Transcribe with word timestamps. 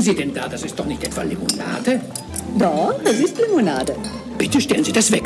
trinken 0.00 0.02
Sie 0.02 0.14
denn 0.14 0.34
da? 0.34 0.48
Das 0.48 0.62
ist 0.62 0.78
doch 0.78 0.86
nicht 0.86 1.02
etwa 1.04 1.22
Limonade? 1.22 2.00
Doch, 2.58 2.98
das 3.04 3.20
ist 3.20 3.38
Limonade. 3.38 3.94
Bitte 4.38 4.60
stellen 4.60 4.84
Sie 4.84 4.92
das 4.92 5.12
weg. 5.12 5.24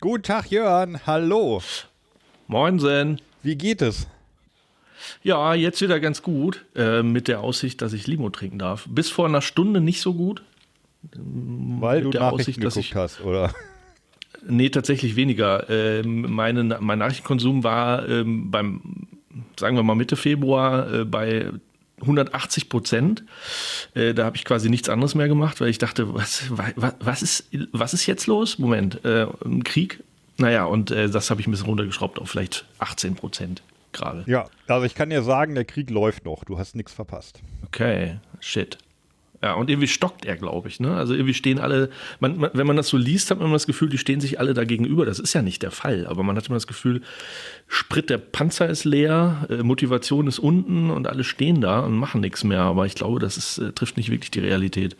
Guten 0.00 0.22
Tag, 0.22 0.50
Jörn. 0.50 1.00
Hallo. 1.06 1.62
Moinsen. 2.48 3.20
Wie 3.42 3.56
geht 3.56 3.82
es? 3.82 4.06
Ja, 5.22 5.54
jetzt 5.54 5.80
wieder 5.80 5.98
ganz 6.00 6.22
gut, 6.22 6.64
äh, 6.74 7.02
mit 7.02 7.28
der 7.28 7.40
Aussicht, 7.40 7.80
dass 7.80 7.92
ich 7.92 8.06
Limo 8.06 8.28
trinken 8.30 8.58
darf. 8.58 8.86
Bis 8.88 9.08
vor 9.10 9.26
einer 9.26 9.40
Stunde 9.42 9.80
nicht 9.80 10.00
so 10.00 10.14
gut. 10.14 10.42
Weil 11.14 12.02
du 12.02 12.10
der 12.10 12.20
Nachrichten 12.22 12.40
Aussicht, 12.42 12.64
dass 12.64 12.74
geguckt 12.74 12.90
ich- 12.90 12.96
hast, 12.96 13.20
oder? 13.22 13.54
Nee, 14.46 14.70
tatsächlich 14.70 15.16
weniger. 15.16 15.68
Ähm, 15.70 16.22
meine, 16.32 16.64
mein 16.80 16.98
Nachrichtenkonsum 16.98 17.62
war 17.64 18.08
ähm, 18.08 18.50
beim, 18.50 19.06
sagen 19.58 19.76
wir 19.76 19.82
mal 19.82 19.94
Mitte 19.94 20.16
Februar, 20.16 20.92
äh, 20.92 21.04
bei 21.04 21.50
180 22.00 22.68
Prozent. 22.68 23.24
Äh, 23.94 24.14
da 24.14 24.24
habe 24.24 24.36
ich 24.36 24.44
quasi 24.44 24.70
nichts 24.70 24.88
anderes 24.88 25.14
mehr 25.14 25.28
gemacht, 25.28 25.60
weil 25.60 25.68
ich 25.68 25.78
dachte, 25.78 26.14
was, 26.14 26.44
was, 26.50 26.94
was, 27.00 27.22
ist, 27.22 27.44
was 27.72 27.94
ist 27.94 28.06
jetzt 28.06 28.26
los? 28.26 28.58
Moment, 28.58 29.04
äh, 29.04 29.26
Krieg? 29.64 30.02
Naja, 30.38 30.64
und 30.64 30.90
äh, 30.90 31.10
das 31.10 31.30
habe 31.30 31.40
ich 31.40 31.46
ein 31.46 31.50
bisschen 31.50 31.66
runtergeschraubt 31.66 32.18
auf 32.18 32.30
vielleicht 32.30 32.64
18 32.78 33.14
Prozent 33.14 33.62
gerade. 33.92 34.24
Ja, 34.26 34.48
also 34.68 34.86
ich 34.86 34.94
kann 34.94 35.10
dir 35.10 35.22
sagen, 35.22 35.54
der 35.54 35.64
Krieg 35.64 35.90
läuft 35.90 36.24
noch. 36.24 36.44
Du 36.44 36.58
hast 36.58 36.74
nichts 36.74 36.92
verpasst. 36.92 37.40
Okay, 37.66 38.16
shit. 38.40 38.78
Ja, 39.42 39.54
und 39.54 39.70
irgendwie 39.70 39.88
stockt 39.88 40.26
er, 40.26 40.36
glaube 40.36 40.68
ich. 40.68 40.80
Ne? 40.80 40.94
Also 40.94 41.14
irgendwie 41.14 41.32
stehen 41.32 41.58
alle, 41.58 41.88
man, 42.18 42.36
man, 42.36 42.50
wenn 42.52 42.66
man 42.66 42.76
das 42.76 42.88
so 42.88 42.98
liest, 42.98 43.30
hat 43.30 43.38
man 43.38 43.46
immer 43.46 43.54
das 43.56 43.66
Gefühl, 43.66 43.88
die 43.88 43.96
stehen 43.96 44.20
sich 44.20 44.38
alle 44.38 44.52
da 44.52 44.64
gegenüber. 44.64 45.06
Das 45.06 45.18
ist 45.18 45.32
ja 45.32 45.40
nicht 45.40 45.62
der 45.62 45.70
Fall, 45.70 46.06
aber 46.06 46.22
man 46.22 46.36
hat 46.36 46.46
immer 46.48 46.56
das 46.56 46.66
Gefühl, 46.66 47.00
Sprit 47.66 48.10
der 48.10 48.18
Panzer 48.18 48.68
ist 48.68 48.84
leer, 48.84 49.46
äh, 49.48 49.62
Motivation 49.62 50.26
ist 50.26 50.38
unten 50.38 50.90
und 50.90 51.06
alle 51.06 51.24
stehen 51.24 51.62
da 51.62 51.80
und 51.80 51.94
machen 51.94 52.20
nichts 52.20 52.44
mehr. 52.44 52.60
Aber 52.60 52.84
ich 52.84 52.94
glaube, 52.94 53.18
das 53.18 53.38
ist, 53.38 53.58
äh, 53.58 53.72
trifft 53.72 53.96
nicht 53.96 54.10
wirklich 54.10 54.30
die 54.30 54.40
Realität. 54.40 54.96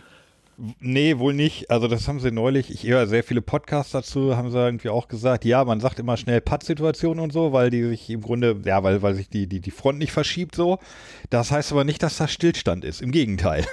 Nee, 0.78 1.18
wohl 1.18 1.34
nicht. 1.34 1.70
Also 1.70 1.88
das 1.88 2.08
haben 2.08 2.20
sie 2.20 2.30
neulich, 2.30 2.70
ich 2.70 2.84
höre 2.84 3.06
sehr 3.06 3.24
viele 3.24 3.42
Podcasts 3.42 3.92
dazu, 3.92 4.36
haben 4.36 4.50
sie 4.50 4.58
irgendwie 4.58 4.90
auch 4.90 5.08
gesagt, 5.08 5.44
ja, 5.44 5.64
man 5.64 5.80
sagt 5.80 5.98
immer 5.98 6.16
schnell 6.16 6.40
Pattsituation 6.40 7.18
und 7.18 7.32
so, 7.32 7.52
weil 7.52 7.70
die 7.70 7.82
sich 7.84 8.08
im 8.10 8.20
Grunde, 8.20 8.56
ja, 8.64 8.82
weil, 8.82 9.02
weil 9.02 9.14
sich 9.14 9.28
die, 9.28 9.46
die, 9.46 9.60
die 9.60 9.70
Front 9.70 9.98
nicht 9.98 10.12
verschiebt 10.12 10.54
so. 10.54 10.78
Das 11.28 11.50
heißt 11.50 11.72
aber 11.72 11.84
nicht, 11.84 12.02
dass 12.02 12.18
das 12.18 12.32
Stillstand 12.32 12.84
ist. 12.84 13.02
Im 13.02 13.10
Gegenteil. 13.10 13.66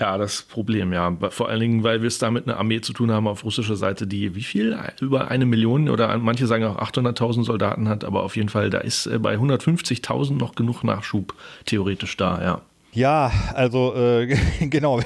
Ja, 0.00 0.16
das 0.16 0.42
Problem, 0.42 0.92
ja. 0.92 1.16
Vor 1.30 1.48
allen 1.48 1.58
Dingen, 1.58 1.82
weil 1.82 2.02
wir 2.02 2.06
es 2.06 2.18
da 2.18 2.30
mit 2.30 2.46
einer 2.46 2.56
Armee 2.56 2.80
zu 2.80 2.92
tun 2.92 3.10
haben 3.10 3.26
auf 3.26 3.44
russischer 3.44 3.74
Seite, 3.74 4.06
die 4.06 4.36
wie 4.36 4.44
viel? 4.44 4.78
Über 5.00 5.28
eine 5.28 5.44
Million 5.44 5.88
oder 5.88 6.16
manche 6.18 6.46
sagen 6.46 6.64
auch 6.64 6.78
800.000 6.78 7.44
Soldaten 7.44 7.88
hat, 7.88 8.04
aber 8.04 8.22
auf 8.22 8.36
jeden 8.36 8.48
Fall, 8.48 8.70
da 8.70 8.78
ist 8.78 9.06
äh, 9.06 9.18
bei 9.18 9.34
150.000 9.34 10.34
noch 10.34 10.54
genug 10.54 10.84
Nachschub 10.84 11.34
theoretisch 11.64 12.16
da, 12.16 12.40
ja. 12.40 12.62
Ja, 12.92 13.32
also 13.54 13.94
äh, 13.94 14.34
genau. 14.60 15.00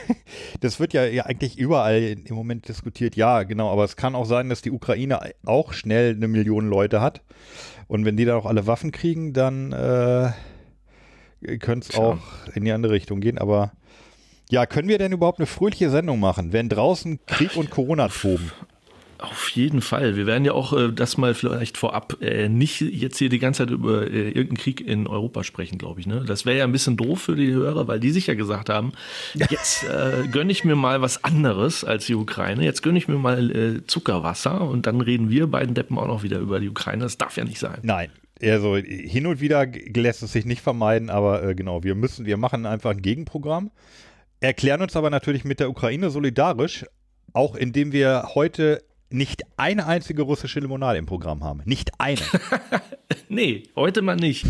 Das 0.60 0.78
wird 0.78 0.92
ja, 0.92 1.04
ja 1.04 1.24
eigentlich 1.26 1.58
überall 1.58 2.16
im 2.24 2.34
Moment 2.34 2.68
diskutiert. 2.68 3.16
Ja, 3.16 3.42
genau. 3.42 3.70
Aber 3.72 3.84
es 3.84 3.96
kann 3.96 4.14
auch 4.14 4.24
sein, 4.24 4.48
dass 4.48 4.62
die 4.62 4.70
Ukraine 4.70 5.20
auch 5.44 5.72
schnell 5.72 6.14
eine 6.14 6.28
Million 6.28 6.68
Leute 6.68 7.00
hat. 7.00 7.22
Und 7.88 8.04
wenn 8.04 8.16
die 8.16 8.24
da 8.24 8.36
auch 8.36 8.46
alle 8.46 8.66
Waffen 8.66 8.92
kriegen, 8.92 9.32
dann 9.32 9.72
äh, 9.72 10.30
könnte 11.58 11.88
es 11.90 11.98
auch 11.98 12.18
in 12.54 12.64
die 12.64 12.72
andere 12.72 12.92
Richtung 12.92 13.20
gehen. 13.20 13.38
Aber 13.38 13.72
ja, 14.52 14.66
können 14.66 14.86
wir 14.86 14.98
denn 14.98 15.12
überhaupt 15.12 15.38
eine 15.38 15.46
fröhliche 15.46 15.88
Sendung 15.88 16.20
machen, 16.20 16.52
wenn 16.52 16.68
draußen 16.68 17.20
Krieg 17.26 17.56
und 17.56 17.70
Corona 17.70 18.08
toben? 18.08 18.52
Auf 19.16 19.48
jeden 19.50 19.80
Fall. 19.80 20.14
Wir 20.14 20.26
werden 20.26 20.44
ja 20.44 20.52
auch 20.52 20.74
äh, 20.74 20.92
das 20.92 21.16
mal 21.16 21.32
vielleicht 21.32 21.78
vorab 21.78 22.18
äh, 22.20 22.50
nicht 22.50 22.82
jetzt 22.82 23.16
hier 23.16 23.30
die 23.30 23.38
ganze 23.38 23.64
Zeit 23.64 23.70
über 23.70 24.02
äh, 24.02 24.28
irgendeinen 24.28 24.58
Krieg 24.58 24.82
in 24.82 25.06
Europa 25.06 25.42
sprechen, 25.42 25.78
glaube 25.78 26.00
ich. 26.00 26.06
Ne? 26.06 26.24
Das 26.26 26.44
wäre 26.44 26.58
ja 26.58 26.64
ein 26.64 26.72
bisschen 26.72 26.98
doof 26.98 27.22
für 27.22 27.36
die 27.36 27.50
Hörer, 27.50 27.88
weil 27.88 27.98
die 27.98 28.10
sich 28.10 28.26
ja 28.26 28.34
gesagt 28.34 28.68
haben, 28.68 28.92
jetzt 29.34 29.84
äh, 29.84 30.28
gönne 30.30 30.52
ich 30.52 30.64
mir 30.64 30.76
mal 30.76 31.00
was 31.00 31.24
anderes 31.24 31.82
als 31.82 32.04
die 32.04 32.14
Ukraine. 32.14 32.62
Jetzt 32.62 32.82
gönne 32.82 32.98
ich 32.98 33.08
mir 33.08 33.16
mal 33.16 33.50
äh, 33.50 33.86
Zuckerwasser 33.86 34.60
und 34.68 34.86
dann 34.86 35.00
reden 35.00 35.30
wir 35.30 35.46
beiden 35.46 35.74
Deppen 35.74 35.96
auch 35.96 36.08
noch 36.08 36.22
wieder 36.24 36.40
über 36.40 36.60
die 36.60 36.68
Ukraine. 36.68 37.04
Das 37.04 37.16
darf 37.16 37.38
ja 37.38 37.44
nicht 37.44 37.58
sein. 37.58 37.78
Nein. 37.82 38.10
Also 38.42 38.76
hin 38.76 39.26
und 39.26 39.40
wieder 39.40 39.66
lässt 39.94 40.22
es 40.22 40.32
sich 40.32 40.44
nicht 40.44 40.60
vermeiden, 40.60 41.08
aber 41.08 41.42
äh, 41.42 41.54
genau, 41.54 41.84
wir 41.84 41.94
müssen, 41.94 42.26
wir 42.26 42.36
machen 42.36 42.66
einfach 42.66 42.90
ein 42.90 43.00
Gegenprogramm, 43.00 43.70
erklären 44.42 44.82
uns 44.82 44.96
aber 44.96 45.10
natürlich 45.10 45.44
mit 45.44 45.60
der 45.60 45.70
Ukraine 45.70 46.10
solidarisch, 46.10 46.84
auch 47.32 47.54
indem 47.54 47.92
wir 47.92 48.30
heute 48.34 48.82
nicht 49.08 49.42
eine 49.56 49.86
einzige 49.86 50.22
russische 50.22 50.60
Limonade 50.60 50.98
im 50.98 51.06
Programm 51.06 51.44
haben. 51.44 51.62
Nicht 51.64 51.92
eine. 51.98 52.20
Nee, 53.28 53.62
heute 53.76 54.02
mal 54.02 54.16
nicht. 54.16 54.44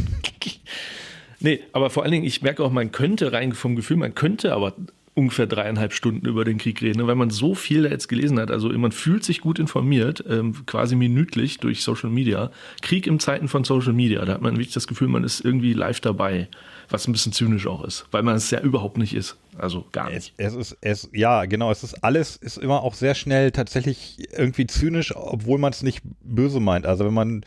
nee, 1.40 1.60
aber 1.72 1.88
vor 1.88 2.02
allen 2.02 2.10
Dingen, 2.10 2.24
ich 2.24 2.42
merke 2.42 2.64
auch, 2.64 2.72
man 2.72 2.90
könnte 2.90 3.32
rein 3.32 3.52
vom 3.52 3.76
Gefühl, 3.76 3.96
man 3.96 4.16
könnte 4.16 4.52
aber 4.52 4.74
ungefähr 5.14 5.46
dreieinhalb 5.46 5.92
Stunden 5.92 6.26
über 6.26 6.44
den 6.44 6.58
Krieg 6.58 6.82
reden, 6.82 6.98
ne, 6.98 7.06
weil 7.06 7.14
man 7.14 7.30
so 7.30 7.54
viel 7.54 7.84
da 7.84 7.90
jetzt 7.90 8.08
gelesen 8.08 8.40
hat. 8.40 8.50
Also 8.50 8.70
man 8.70 8.90
fühlt 8.90 9.22
sich 9.22 9.40
gut 9.40 9.60
informiert, 9.60 10.24
ähm, 10.28 10.66
quasi 10.66 10.96
minütlich 10.96 11.58
durch 11.58 11.84
Social 11.84 12.10
Media. 12.10 12.50
Krieg 12.80 13.06
im 13.06 13.20
Zeiten 13.20 13.46
von 13.46 13.62
Social 13.62 13.92
Media, 13.92 14.24
da 14.24 14.34
hat 14.34 14.42
man 14.42 14.54
wirklich 14.54 14.74
das 14.74 14.88
Gefühl, 14.88 15.08
man 15.08 15.22
ist 15.22 15.44
irgendwie 15.44 15.74
live 15.74 16.00
dabei, 16.00 16.48
was 16.90 17.06
ein 17.08 17.12
bisschen 17.12 17.32
zynisch 17.32 17.66
auch 17.66 17.84
ist, 17.84 18.06
weil 18.10 18.22
man 18.22 18.36
es 18.36 18.50
ja 18.50 18.60
überhaupt 18.60 18.98
nicht 18.98 19.14
ist. 19.14 19.36
Also 19.58 19.84
gar 19.92 20.10
nicht. 20.10 20.32
Es, 20.38 20.54
es 20.54 20.72
ist, 20.72 20.78
es, 20.80 21.10
ja, 21.12 21.44
genau, 21.44 21.70
es 21.70 21.82
ist 21.82 22.02
alles, 22.04 22.36
ist 22.36 22.56
immer 22.58 22.82
auch 22.82 22.94
sehr 22.94 23.14
schnell 23.14 23.50
tatsächlich 23.50 24.26
irgendwie 24.36 24.66
zynisch, 24.66 25.14
obwohl 25.14 25.58
man 25.58 25.72
es 25.72 25.82
nicht 25.82 26.02
böse 26.22 26.58
meint. 26.60 26.86
Also 26.86 27.04
wenn 27.04 27.12
man, 27.14 27.44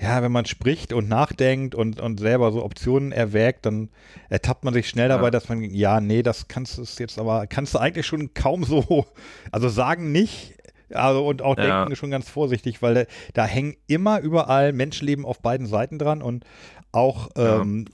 ja, 0.00 0.22
wenn 0.22 0.30
man 0.32 0.46
spricht 0.46 0.92
und 0.92 1.08
nachdenkt 1.08 1.74
und, 1.74 2.00
und 2.00 2.20
selber 2.20 2.52
so 2.52 2.64
Optionen 2.64 3.10
erwägt, 3.12 3.66
dann 3.66 3.88
ertappt 4.28 4.64
man 4.64 4.72
sich 4.72 4.88
schnell 4.88 5.08
dabei, 5.08 5.24
Ja. 5.26 5.30
dass 5.30 5.48
man, 5.48 5.62
ja, 5.62 6.00
nee, 6.00 6.22
das 6.22 6.46
kannst 6.48 6.78
du 6.78 6.82
jetzt 6.98 7.18
aber, 7.18 7.46
kannst 7.48 7.74
du 7.74 7.78
eigentlich 7.78 8.06
schon 8.06 8.34
kaum 8.34 8.62
so, 8.64 9.06
also 9.52 9.68
sagen 9.68 10.12
nicht, 10.12 10.54
also 10.90 11.26
und 11.26 11.42
auch 11.42 11.56
Ja. 11.58 11.80
denken 11.80 11.96
schon 11.96 12.10
ganz 12.12 12.30
vorsichtig, 12.30 12.82
weil 12.82 12.94
da, 12.94 13.02
da 13.34 13.44
hängen 13.44 13.76
immer 13.88 14.20
überall 14.20 14.72
Menschenleben 14.72 15.24
auf 15.24 15.40
beiden 15.42 15.66
Seiten 15.66 15.98
dran 15.98 16.22
und 16.22 16.44
auch, 16.92 17.30
Ja. 17.36 17.60
ähm, 17.62 17.86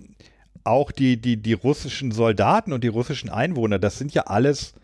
auch 0.64 0.90
die, 0.90 1.18
die, 1.20 1.36
die 1.36 1.52
russischen 1.52 2.10
Soldaten 2.10 2.72
und 2.72 2.82
die 2.82 2.88
russischen 2.88 3.30
Einwohner, 3.30 3.78
das 3.78 3.98
sind 3.98 4.12
ja 4.14 4.22
alles 4.22 4.74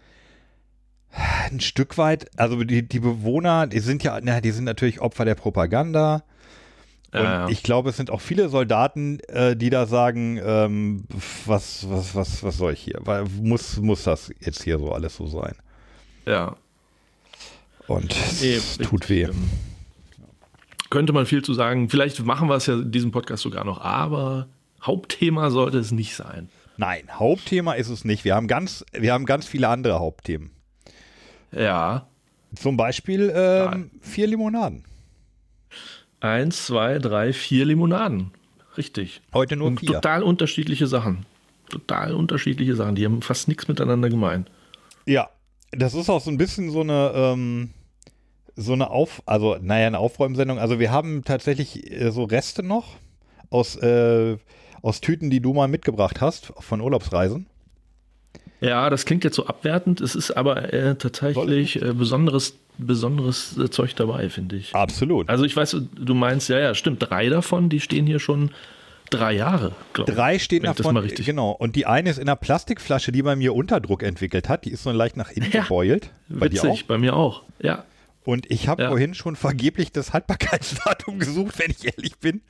ein 1.50 1.60
Stück 1.60 1.98
weit, 1.98 2.26
also 2.38 2.62
die, 2.62 2.86
die 2.86 3.00
Bewohner, 3.00 3.66
die 3.66 3.80
sind 3.80 4.02
ja, 4.04 4.20
na, 4.22 4.40
die 4.40 4.52
sind 4.52 4.64
natürlich 4.64 5.00
Opfer 5.00 5.24
der 5.24 5.34
Propaganda. 5.34 6.22
Und 7.12 7.18
Ja, 7.18 7.24
ja. 7.24 7.48
ich 7.48 7.64
glaube, 7.64 7.90
es 7.90 7.96
sind 7.96 8.10
auch 8.10 8.20
viele 8.20 8.48
Soldaten, 8.48 9.18
äh, 9.28 9.56
die 9.56 9.70
da 9.70 9.86
sagen, 9.86 10.38
ähm, 10.44 11.04
was, 11.46 11.90
was, 11.90 12.14
was, 12.14 12.44
was 12.44 12.56
soll 12.56 12.74
ich 12.74 12.80
hier? 12.80 13.00
Weil, 13.00 13.24
muss, 13.24 13.78
muss 13.78 14.04
das 14.04 14.30
jetzt 14.38 14.62
hier 14.62 14.78
so 14.78 14.92
alles 14.92 15.16
so 15.16 15.26
sein? 15.26 15.56
Ja. 16.26 16.54
Und 17.88 18.14
es 18.14 18.40
Nee, 18.40 18.84
tut 18.84 19.08
weh. 19.08 19.26
Könnte 20.90 21.12
man 21.12 21.26
viel 21.26 21.42
zu 21.42 21.54
sagen. 21.54 21.88
Vielleicht 21.88 22.24
machen 22.24 22.48
wir 22.48 22.54
es 22.54 22.66
ja 22.66 22.74
in 22.74 22.92
diesem 22.92 23.10
Podcast 23.10 23.42
sogar 23.42 23.64
noch, 23.64 23.80
aber 23.80 24.48
Hauptthema 24.82 25.50
sollte 25.50 25.78
es 25.78 25.92
nicht 25.92 26.14
sein. 26.16 26.48
Nein, 26.76 27.04
Hauptthema 27.12 27.74
ist 27.74 27.88
es 27.88 28.04
nicht. 28.04 28.24
Wir 28.24 28.34
haben 28.34 28.48
ganz, 28.48 28.84
wir 28.92 29.12
haben 29.12 29.26
ganz 29.26 29.46
viele 29.46 29.68
andere 29.68 30.00
Hauptthemen. 30.00 30.50
Ja. 31.52 32.06
Zum 32.54 32.76
Beispiel 32.76 33.32
ähm, 33.34 33.90
vier 34.00 34.26
Limonaden. 34.26 34.84
Eins, 36.20 36.66
zwei, 36.66 36.98
drei, 36.98 37.32
vier 37.32 37.64
Limonaden. 37.66 38.32
Richtig. 38.76 39.20
Heute 39.32 39.56
nur 39.56 39.68
Und 39.68 39.80
vier. 39.80 39.92
total 39.92 40.22
unterschiedliche 40.22 40.86
Sachen. 40.86 41.26
Total 41.68 42.14
unterschiedliche 42.14 42.74
Sachen. 42.74 42.94
Die 42.94 43.04
haben 43.04 43.22
fast 43.22 43.48
nichts 43.48 43.68
miteinander 43.68 44.08
gemein. 44.08 44.46
Ja, 45.06 45.28
das 45.72 45.94
ist 45.94 46.08
auch 46.10 46.20
so 46.20 46.30
ein 46.30 46.38
bisschen 46.38 46.70
so 46.70 46.80
eine, 46.80 47.12
ähm, 47.14 47.70
so 48.56 48.72
eine 48.72 48.90
Auf, 48.90 49.22
also 49.26 49.56
naja, 49.60 49.86
eine 49.86 49.98
Aufräumsendung. 49.98 50.58
Also 50.58 50.78
wir 50.78 50.90
haben 50.90 51.24
tatsächlich 51.24 51.90
äh, 51.90 52.10
so 52.10 52.24
Reste 52.24 52.62
noch 52.62 52.96
aus, 53.50 53.76
äh, 53.76 54.36
aus 54.82 55.00
Tüten, 55.00 55.30
die 55.30 55.40
du 55.40 55.52
mal 55.52 55.68
mitgebracht 55.68 56.20
hast 56.20 56.52
von 56.58 56.80
Urlaubsreisen. 56.80 57.46
Ja, 58.60 58.90
das 58.90 59.06
klingt 59.06 59.24
jetzt 59.24 59.36
so 59.36 59.46
abwertend. 59.46 60.00
Es 60.00 60.14
ist 60.14 60.32
aber 60.32 60.72
äh, 60.72 60.94
tatsächlich 60.96 61.80
äh, 61.80 61.92
besonderes, 61.94 62.54
besonderes 62.76 63.56
äh, 63.56 63.70
Zeug 63.70 63.94
dabei, 63.96 64.28
finde 64.28 64.56
ich. 64.56 64.74
Absolut. 64.74 65.28
Also 65.30 65.44
ich 65.44 65.56
weiß, 65.56 65.76
du 65.94 66.14
meinst, 66.14 66.48
ja, 66.50 66.58
ja, 66.58 66.74
stimmt. 66.74 66.98
Drei 67.08 67.28
davon, 67.30 67.70
die 67.70 67.80
stehen 67.80 68.06
hier 68.06 68.18
schon 68.18 68.50
drei 69.08 69.32
Jahre, 69.32 69.72
glaube 69.94 70.10
ich. 70.10 70.16
Drei 70.16 70.38
stehen 70.38 70.62
wenn 70.62 70.74
davon, 70.74 70.94
mal 70.94 71.00
richtig. 71.00 71.24
genau. 71.24 71.52
Und 71.52 71.74
die 71.74 71.86
eine 71.86 72.10
ist 72.10 72.18
in 72.18 72.28
einer 72.28 72.36
Plastikflasche, 72.36 73.12
die 73.12 73.22
bei 73.22 73.34
mir 73.34 73.54
Unterdruck 73.54 74.02
entwickelt 74.02 74.48
hat. 74.50 74.66
Die 74.66 74.70
ist 74.70 74.82
so 74.82 74.90
leicht 74.92 75.16
nach 75.16 75.30
innen 75.30 75.50
Ja, 75.52 75.62
gebeult. 75.62 76.10
Bei? 76.28 76.50
Witzig, 76.52 76.86
bei 76.86 76.98
mir 76.98 77.16
auch. 77.16 77.42
Ja. 77.62 77.84
Und 78.24 78.50
ich 78.50 78.68
habe 78.68 78.82
Ja. 78.82 78.88
vorhin 78.90 79.14
schon 79.14 79.36
vergeblich 79.36 79.90
das 79.90 80.12
Haltbarkeitsdatum 80.12 81.18
gesucht, 81.18 81.58
wenn 81.58 81.70
ich 81.70 81.86
ehrlich 81.86 82.18
bin. 82.18 82.42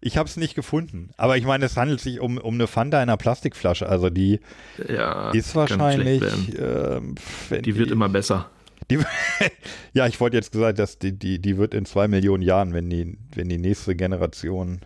Ich 0.00 0.16
habe 0.16 0.28
es 0.28 0.36
nicht 0.36 0.54
gefunden. 0.54 1.10
Aber 1.16 1.36
ich 1.36 1.44
meine, 1.44 1.64
es 1.64 1.76
handelt 1.76 2.00
sich 2.00 2.20
um, 2.20 2.38
um 2.38 2.54
eine 2.54 2.66
Fanta 2.66 2.98
in 2.98 3.08
einer 3.08 3.16
Plastikflasche. 3.16 3.88
Also 3.88 4.10
die 4.10 4.40
Ja, 4.88 5.30
ist 5.30 5.54
wahrscheinlich. 5.54 6.22
Ähm, 6.58 7.14
wenn 7.48 7.62
Die 7.62 7.76
wird 7.76 7.90
immer 7.90 8.08
besser. 8.08 8.50
Die, 8.90 8.98
ja, 9.92 10.06
ich 10.06 10.20
wollte 10.20 10.36
jetzt 10.36 10.52
gesagt, 10.52 10.78
dass 10.78 10.98
die, 10.98 11.12
die, 11.12 11.40
die 11.40 11.56
wird 11.58 11.74
in 11.74 11.84
zwei 11.84 12.08
Millionen 12.08 12.42
Jahren, 12.42 12.72
wenn 12.72 12.90
die, 12.90 13.18
wenn 13.34 13.48
die 13.48 13.58
nächste 13.58 13.94
Generation, 13.94 14.80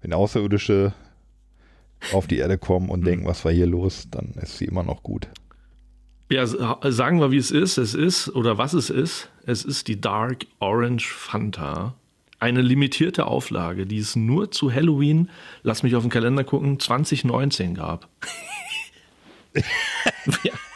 wenn 0.00 0.12
Außerirdische 0.12 0.92
auf 2.12 2.26
die 2.26 2.38
Erde 2.38 2.58
kommen 2.58 2.88
und 2.88 3.04
denken, 3.04 3.26
was 3.26 3.44
war 3.44 3.52
hier 3.52 3.66
los, 3.66 4.08
dann 4.10 4.32
ist 4.40 4.58
sie 4.58 4.64
immer 4.64 4.82
noch 4.82 5.02
gut. 5.02 5.28
Ja, 6.30 6.46
sagen 6.46 7.20
wir, 7.20 7.30
wie 7.30 7.36
es 7.36 7.50
ist. 7.50 7.76
Es 7.76 7.94
ist, 7.94 8.28
oder 8.30 8.56
was 8.56 8.72
es 8.72 8.90
ist, 8.90 9.28
es 9.44 9.64
ist 9.64 9.88
die 9.88 10.00
Dark 10.00 10.46
Orange 10.60 11.12
Fanta. 11.12 11.94
Eine 12.42 12.60
limitierte 12.60 13.26
Auflage, 13.28 13.86
die 13.86 13.98
es 13.98 14.16
nur 14.16 14.50
zu 14.50 14.72
Halloween, 14.72 15.30
lass 15.62 15.84
mich 15.84 15.94
auf 15.94 16.02
den 16.02 16.10
Kalender 16.10 16.42
gucken, 16.42 16.80
2019 16.80 17.76
gab. 17.76 18.08
wir, 19.54 19.62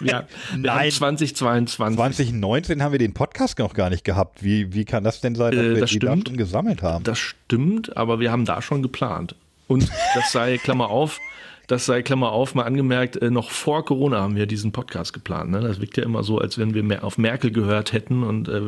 wir, 0.01 0.29
wir 0.59 0.75
haben 0.75 0.91
2022. 0.91 1.97
2019 1.97 2.83
haben 2.83 2.93
wir 2.93 2.99
den 3.01 3.15
Podcast 3.15 3.59
noch 3.59 3.75
gar 3.75 3.91
nicht 3.91 4.05
gehabt. 4.05 4.45
Wie, 4.45 4.75
wie 4.75 4.85
kann 4.85 5.03
das 5.03 5.21
denn 5.21 5.35
sein, 5.35 5.53
dass 5.57 5.65
Äh, 5.65 5.75
wir 5.75 5.81
das 5.81 5.91
die 5.91 5.99
da 5.99 6.13
stimmt. 6.13 6.29
schon 6.29 6.37
gesammelt 6.37 6.83
haben? 6.83 7.03
Das 7.05 7.19
stimmt, 7.19 7.97
aber 7.97 8.21
wir 8.21 8.31
haben 8.31 8.45
da 8.45 8.63
schon 8.63 8.83
geplant. 8.83 9.35
Und 9.67 9.91
das 10.15 10.31
sei, 10.31 10.59
Klammer 10.59 10.91
auf, 10.91 11.19
das 11.67 11.87
sei, 11.87 12.03
Klammer 12.03 12.31
auf, 12.31 12.55
mal 12.55 12.65
angemerkt, 12.65 13.17
äh, 13.17 13.31
noch 13.31 13.51
vor 13.51 13.85
Corona 13.85 14.21
haben 14.21 14.37
wir 14.37 14.47
diesen 14.47 14.73
Podcast 14.73 15.13
geplant. 15.13 15.51
Ne? 15.51 15.61
Das 15.61 15.81
wirkt 15.81 15.97
ja 15.97 16.05
immer 16.05 16.23
so, 16.23 16.39
als 16.39 16.59
wenn 16.59 16.75
wir 16.75 16.83
mehr 16.83 17.05
auf 17.05 17.19
Merkel 17.19 17.51
gehört 17.51 17.93
hätten 17.93 18.23
und 18.23 18.49
äh, 18.49 18.61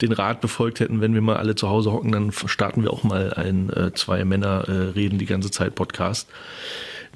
den 0.00 0.12
Rat 0.12 0.40
befolgt 0.40 0.80
hätten, 0.80 1.00
wenn 1.00 1.14
wir 1.14 1.20
mal 1.20 1.36
alle 1.36 1.54
zu 1.54 1.68
Hause 1.68 1.92
hocken, 1.92 2.10
dann 2.10 2.32
starten 2.32 2.82
wir 2.82 2.92
auch 2.92 3.04
mal 3.04 3.32
ein 3.34 3.70
äh, 3.70 3.92
zwei 3.94 4.24
Männer 4.24 4.64
äh, 4.68 4.72
reden 4.90 5.18
die 5.18 5.26
ganze 5.26 5.50
Zeit 5.50 5.74
Podcast. 5.74 6.28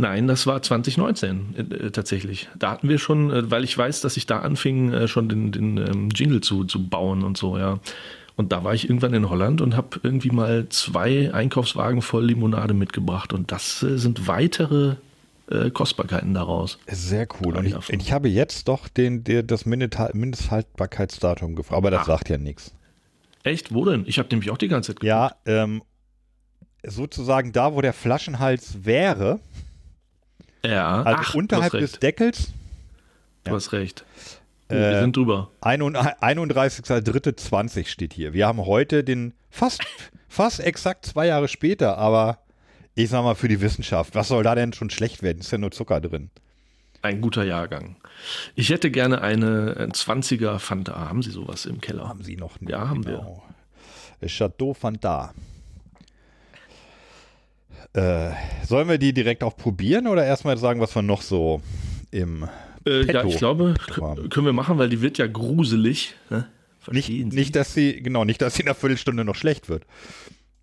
Nein, 0.00 0.28
das 0.28 0.46
war 0.46 0.62
2019 0.62 1.54
äh, 1.56 1.60
äh, 1.86 1.90
tatsächlich. 1.90 2.48
Da 2.56 2.70
hatten 2.70 2.88
wir 2.88 2.98
schon, 2.98 3.50
weil 3.50 3.64
ich 3.64 3.76
weiß, 3.76 4.00
dass 4.00 4.16
ich 4.16 4.26
da 4.26 4.38
anfing, 4.38 5.08
schon 5.08 5.28
den, 5.28 5.50
den 5.50 5.76
ähm, 5.78 6.08
Jingle 6.14 6.40
zu, 6.40 6.64
zu 6.64 6.86
bauen 6.88 7.24
und 7.24 7.36
so, 7.36 7.58
ja. 7.58 7.80
Und 8.36 8.52
da 8.52 8.62
war 8.62 8.72
ich 8.72 8.88
irgendwann 8.88 9.14
in 9.14 9.28
Holland 9.28 9.60
und 9.60 9.76
habe 9.76 9.98
irgendwie 10.04 10.30
mal 10.30 10.68
zwei 10.68 11.34
Einkaufswagen 11.34 12.02
voll 12.02 12.26
Limonade 12.26 12.72
mitgebracht. 12.72 13.32
Und 13.32 13.50
das 13.50 13.80
sind 13.80 14.28
weitere 14.28 14.94
äh, 15.50 15.70
Kostbarkeiten 15.70 16.34
daraus. 16.34 16.78
Sehr 16.86 17.26
cool. 17.40 17.56
Und 17.56 17.64
ich, 17.66 17.74
ich 17.90 18.12
habe 18.12 18.28
jetzt 18.28 18.68
doch 18.68 18.86
den, 18.88 19.24
der, 19.24 19.42
das 19.42 19.64
Mindestha- 19.66 20.14
Mindesthaltbarkeitsdatum 20.14 21.56
gefragt, 21.56 21.76
aber 21.78 21.90
das 21.90 22.02
Ah. 22.02 22.04
sagt 22.04 22.28
ja 22.28 22.36
nichts. 22.38 22.72
Echt? 23.44 23.72
Wo 23.72 23.84
denn? 23.84 24.04
Ich 24.06 24.18
habe 24.18 24.28
nämlich 24.30 24.50
auch 24.50 24.58
die 24.58 24.68
ganze 24.68 24.94
Zeit 24.94 25.02
Ja, 25.04 25.36
ähm, 25.46 25.82
sozusagen 26.86 27.52
da, 27.52 27.74
wo 27.74 27.80
der 27.80 27.92
Flaschenhals 27.92 28.84
wäre, 28.84 29.40
Ja, 30.64 31.02
also 31.02 31.22
Ach, 31.24 31.34
unterhalb 31.34 31.72
des. 31.72 31.92
Deckels, 31.92 32.52
Du 33.44 33.52
hast 33.52 33.72
recht. 33.72 34.04
Oh, 34.70 34.74
Äh, 34.74 34.92
wir 34.92 35.00
sind 35.00 35.16
drüber. 35.16 35.50
31.03.20 35.62 37.86
steht 37.88 38.12
hier. 38.12 38.32
Wir 38.32 38.46
haben 38.46 38.64
heute 38.66 39.02
den 39.04 39.32
fast, 39.50 39.82
fast 40.28 40.60
exakt 40.60 41.06
zwei 41.06 41.26
Jahre 41.26 41.48
später, 41.48 41.96
aber 41.98 42.38
ich 42.98 43.10
sag 43.10 43.22
mal 43.22 43.36
für 43.36 43.46
die 43.46 43.60
Wissenschaft, 43.60 44.16
was 44.16 44.28
soll 44.28 44.42
da 44.42 44.56
denn 44.56 44.72
schon 44.72 44.90
schlecht 44.90 45.22
werden? 45.22 45.38
Ist 45.38 45.52
ja 45.52 45.58
nur 45.58 45.70
Zucker 45.70 46.00
drin. 46.00 46.30
Ein 47.00 47.20
guter 47.20 47.44
Jahrgang. 47.44 47.94
Ich 48.56 48.70
hätte 48.70 48.90
gerne 48.90 49.22
eine 49.22 49.76
äh, 49.76 49.84
20er 49.84 50.58
Fanta. 50.58 51.08
Haben 51.08 51.22
Sie 51.22 51.30
sowas 51.30 51.64
im 51.64 51.80
Keller? 51.80 52.08
Haben 52.08 52.24
Sie 52.24 52.36
noch 52.36 52.60
nicht. 52.60 52.70
Ja, 52.70 52.88
haben 52.88 53.06
wir. 53.06 53.40
Chateau 54.26 54.74
Fanta. 54.74 55.32
Äh, 57.92 58.30
sollen 58.66 58.88
wir 58.88 58.98
die 58.98 59.12
direkt 59.12 59.44
auch 59.44 59.56
probieren 59.56 60.08
oder 60.08 60.26
erstmal 60.26 60.58
sagen, 60.58 60.80
was 60.80 60.92
wir 60.96 61.02
noch 61.02 61.22
so 61.22 61.62
im 62.10 62.48
Äh, 62.84 63.04
ja, 63.04 63.24
ich 63.24 63.36
glaube, 63.36 63.74
können 64.28 64.46
wir 64.46 64.52
machen, 64.52 64.76
weil 64.78 64.88
die 64.88 65.00
wird 65.00 65.18
ja 65.18 65.28
gruselig. 65.28 66.16
Ne? 66.30 66.48
nicht, 66.90 67.06
Sie? 67.06 67.24
nicht, 67.24 67.54
dass 67.54 67.74
sie, 67.74 68.02
genau, 68.02 68.24
nicht, 68.24 68.42
dass 68.42 68.56
sie 68.56 68.62
in 68.62 68.68
einer 68.68 68.74
Viertelstunde 68.74 69.24
noch 69.24 69.36
schlecht 69.36 69.68
wird. 69.68 69.84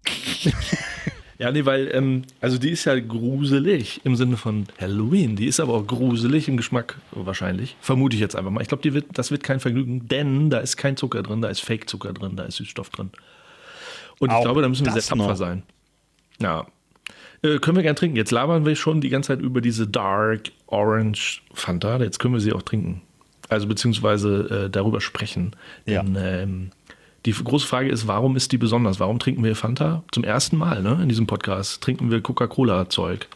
Ja, 1.38 1.52
nee, 1.52 1.66
weil, 1.66 1.90
ähm, 1.94 2.24
also 2.40 2.58
die 2.58 2.70
ist 2.70 2.86
ja 2.86 2.98
gruselig 2.98 4.02
im 4.06 4.16
Sinne 4.16 4.38
von 4.38 4.68
Halloween. 4.80 5.36
Die 5.36 5.48
ist 5.48 5.60
aber 5.60 5.74
auch 5.74 5.86
gruselig 5.86 6.48
im 6.48 6.56
Geschmack 6.56 6.98
wahrscheinlich. 7.12 7.76
Vermute 7.82 8.16
ich 8.16 8.22
jetzt 8.22 8.36
einfach 8.36 8.52
mal. 8.52 8.62
Ich 8.62 8.70
glaube, 8.70 8.84
die 8.84 8.94
wird, 8.94 9.06
das 9.14 9.32
wird 9.32 9.44
kein 9.44 9.60
Vergnügen, 9.60 10.08
denn 10.08 10.50
da 10.50 10.60
ist 10.60 10.78
kein 10.78 10.96
Zucker 10.96 11.24
drin, 11.24 11.42
da 11.42 11.50
ist 11.50 11.60
Fake-Zucker 11.60 12.14
drin, 12.14 12.38
da 12.38 12.44
ist 12.44 12.56
Süßstoff 12.56 12.90
drin. 12.90 13.10
Und 14.20 14.30
ich 14.30 14.36
Auch 14.36 14.44
glaube, 14.44 14.62
da 14.62 14.70
müssen 14.70 14.86
wir 14.86 14.94
sehr 14.94 15.02
tapfer 15.02 15.28
noch. 15.32 15.36
sein. 15.36 15.64
Ja. 16.40 16.68
Äh, 17.42 17.60
können 17.60 17.76
wir 17.76 17.84
gern 17.84 17.98
trinken. 17.98 18.16
Jetzt 18.16 18.32
labern 18.32 18.66
wir 18.66 18.76
schon 18.78 19.02
die 19.02 19.10
ganze 19.10 19.28
Zeit 19.28 19.42
über 19.42 19.60
diese 19.60 19.88
Dark 19.88 20.52
Orange 20.68 21.42
Fanta. 21.54 21.98
Jetzt 22.00 22.20
können 22.20 22.34
wir 22.34 22.42
sie 22.42 22.54
auch 22.54 22.62
trinken. 22.62 23.02
Also 23.50 23.68
beziehungsweise 23.68 24.66
äh, 24.66 24.70
darüber 24.70 25.02
sprechen. 25.02 25.52
Ja. 25.86 26.02
Denn, 26.02 26.16
ähm, 26.18 26.70
die 27.26 27.32
große 27.32 27.66
Frage 27.68 27.90
ist, 27.90 28.08
warum 28.08 28.36
ist 28.36 28.52
die 28.52 28.58
besonders? 28.58 29.00
Warum 29.00 29.20
trinken 29.20 29.44
wir 29.44 29.56
Fanta? 29.56 30.04
Zum 30.12 30.24
ersten 30.24 30.58
Mal 30.58 30.82
ne, 30.84 31.00
in 31.02 31.10
diesem 31.10 31.28
Podcast 31.28 31.82
trinken 31.82 32.12
wir 32.12 32.22
Coca-Cola-Zeug. 32.22 33.28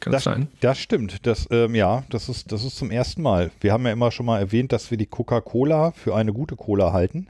Kann 0.00 0.12
das, 0.12 0.24
Das, 0.24 0.32
sein? 0.34 0.48
das 0.60 0.78
stimmt. 0.78 1.26
Das, 1.26 1.46
ähm, 1.50 1.74
ja, 1.74 2.04
das 2.10 2.28
ist, 2.28 2.52
das 2.52 2.64
ist 2.64 2.76
zum 2.76 2.90
ersten 2.90 3.22
Mal. 3.22 3.50
Wir 3.60 3.72
haben 3.72 3.84
ja 3.86 3.92
immer 3.92 4.10
schon 4.10 4.26
mal 4.26 4.38
erwähnt, 4.38 4.72
dass 4.72 4.90
wir 4.90 4.96
die 4.98 5.06
Coca-Cola 5.06 5.92
für 5.92 6.14
eine 6.14 6.32
gute 6.32 6.56
Cola 6.56 6.92
halten. 6.92 7.28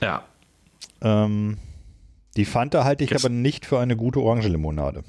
Ja. 0.00 0.22
Ähm, 1.00 1.58
die 2.36 2.44
Fanta 2.44 2.84
halte 2.84 3.04
ich 3.04 3.10
Gest- 3.10 3.24
aber 3.24 3.32
nicht 3.34 3.66
für 3.66 3.78
eine 3.78 3.96
gute 3.96 4.20
Orangenlimonade. 4.20 5.04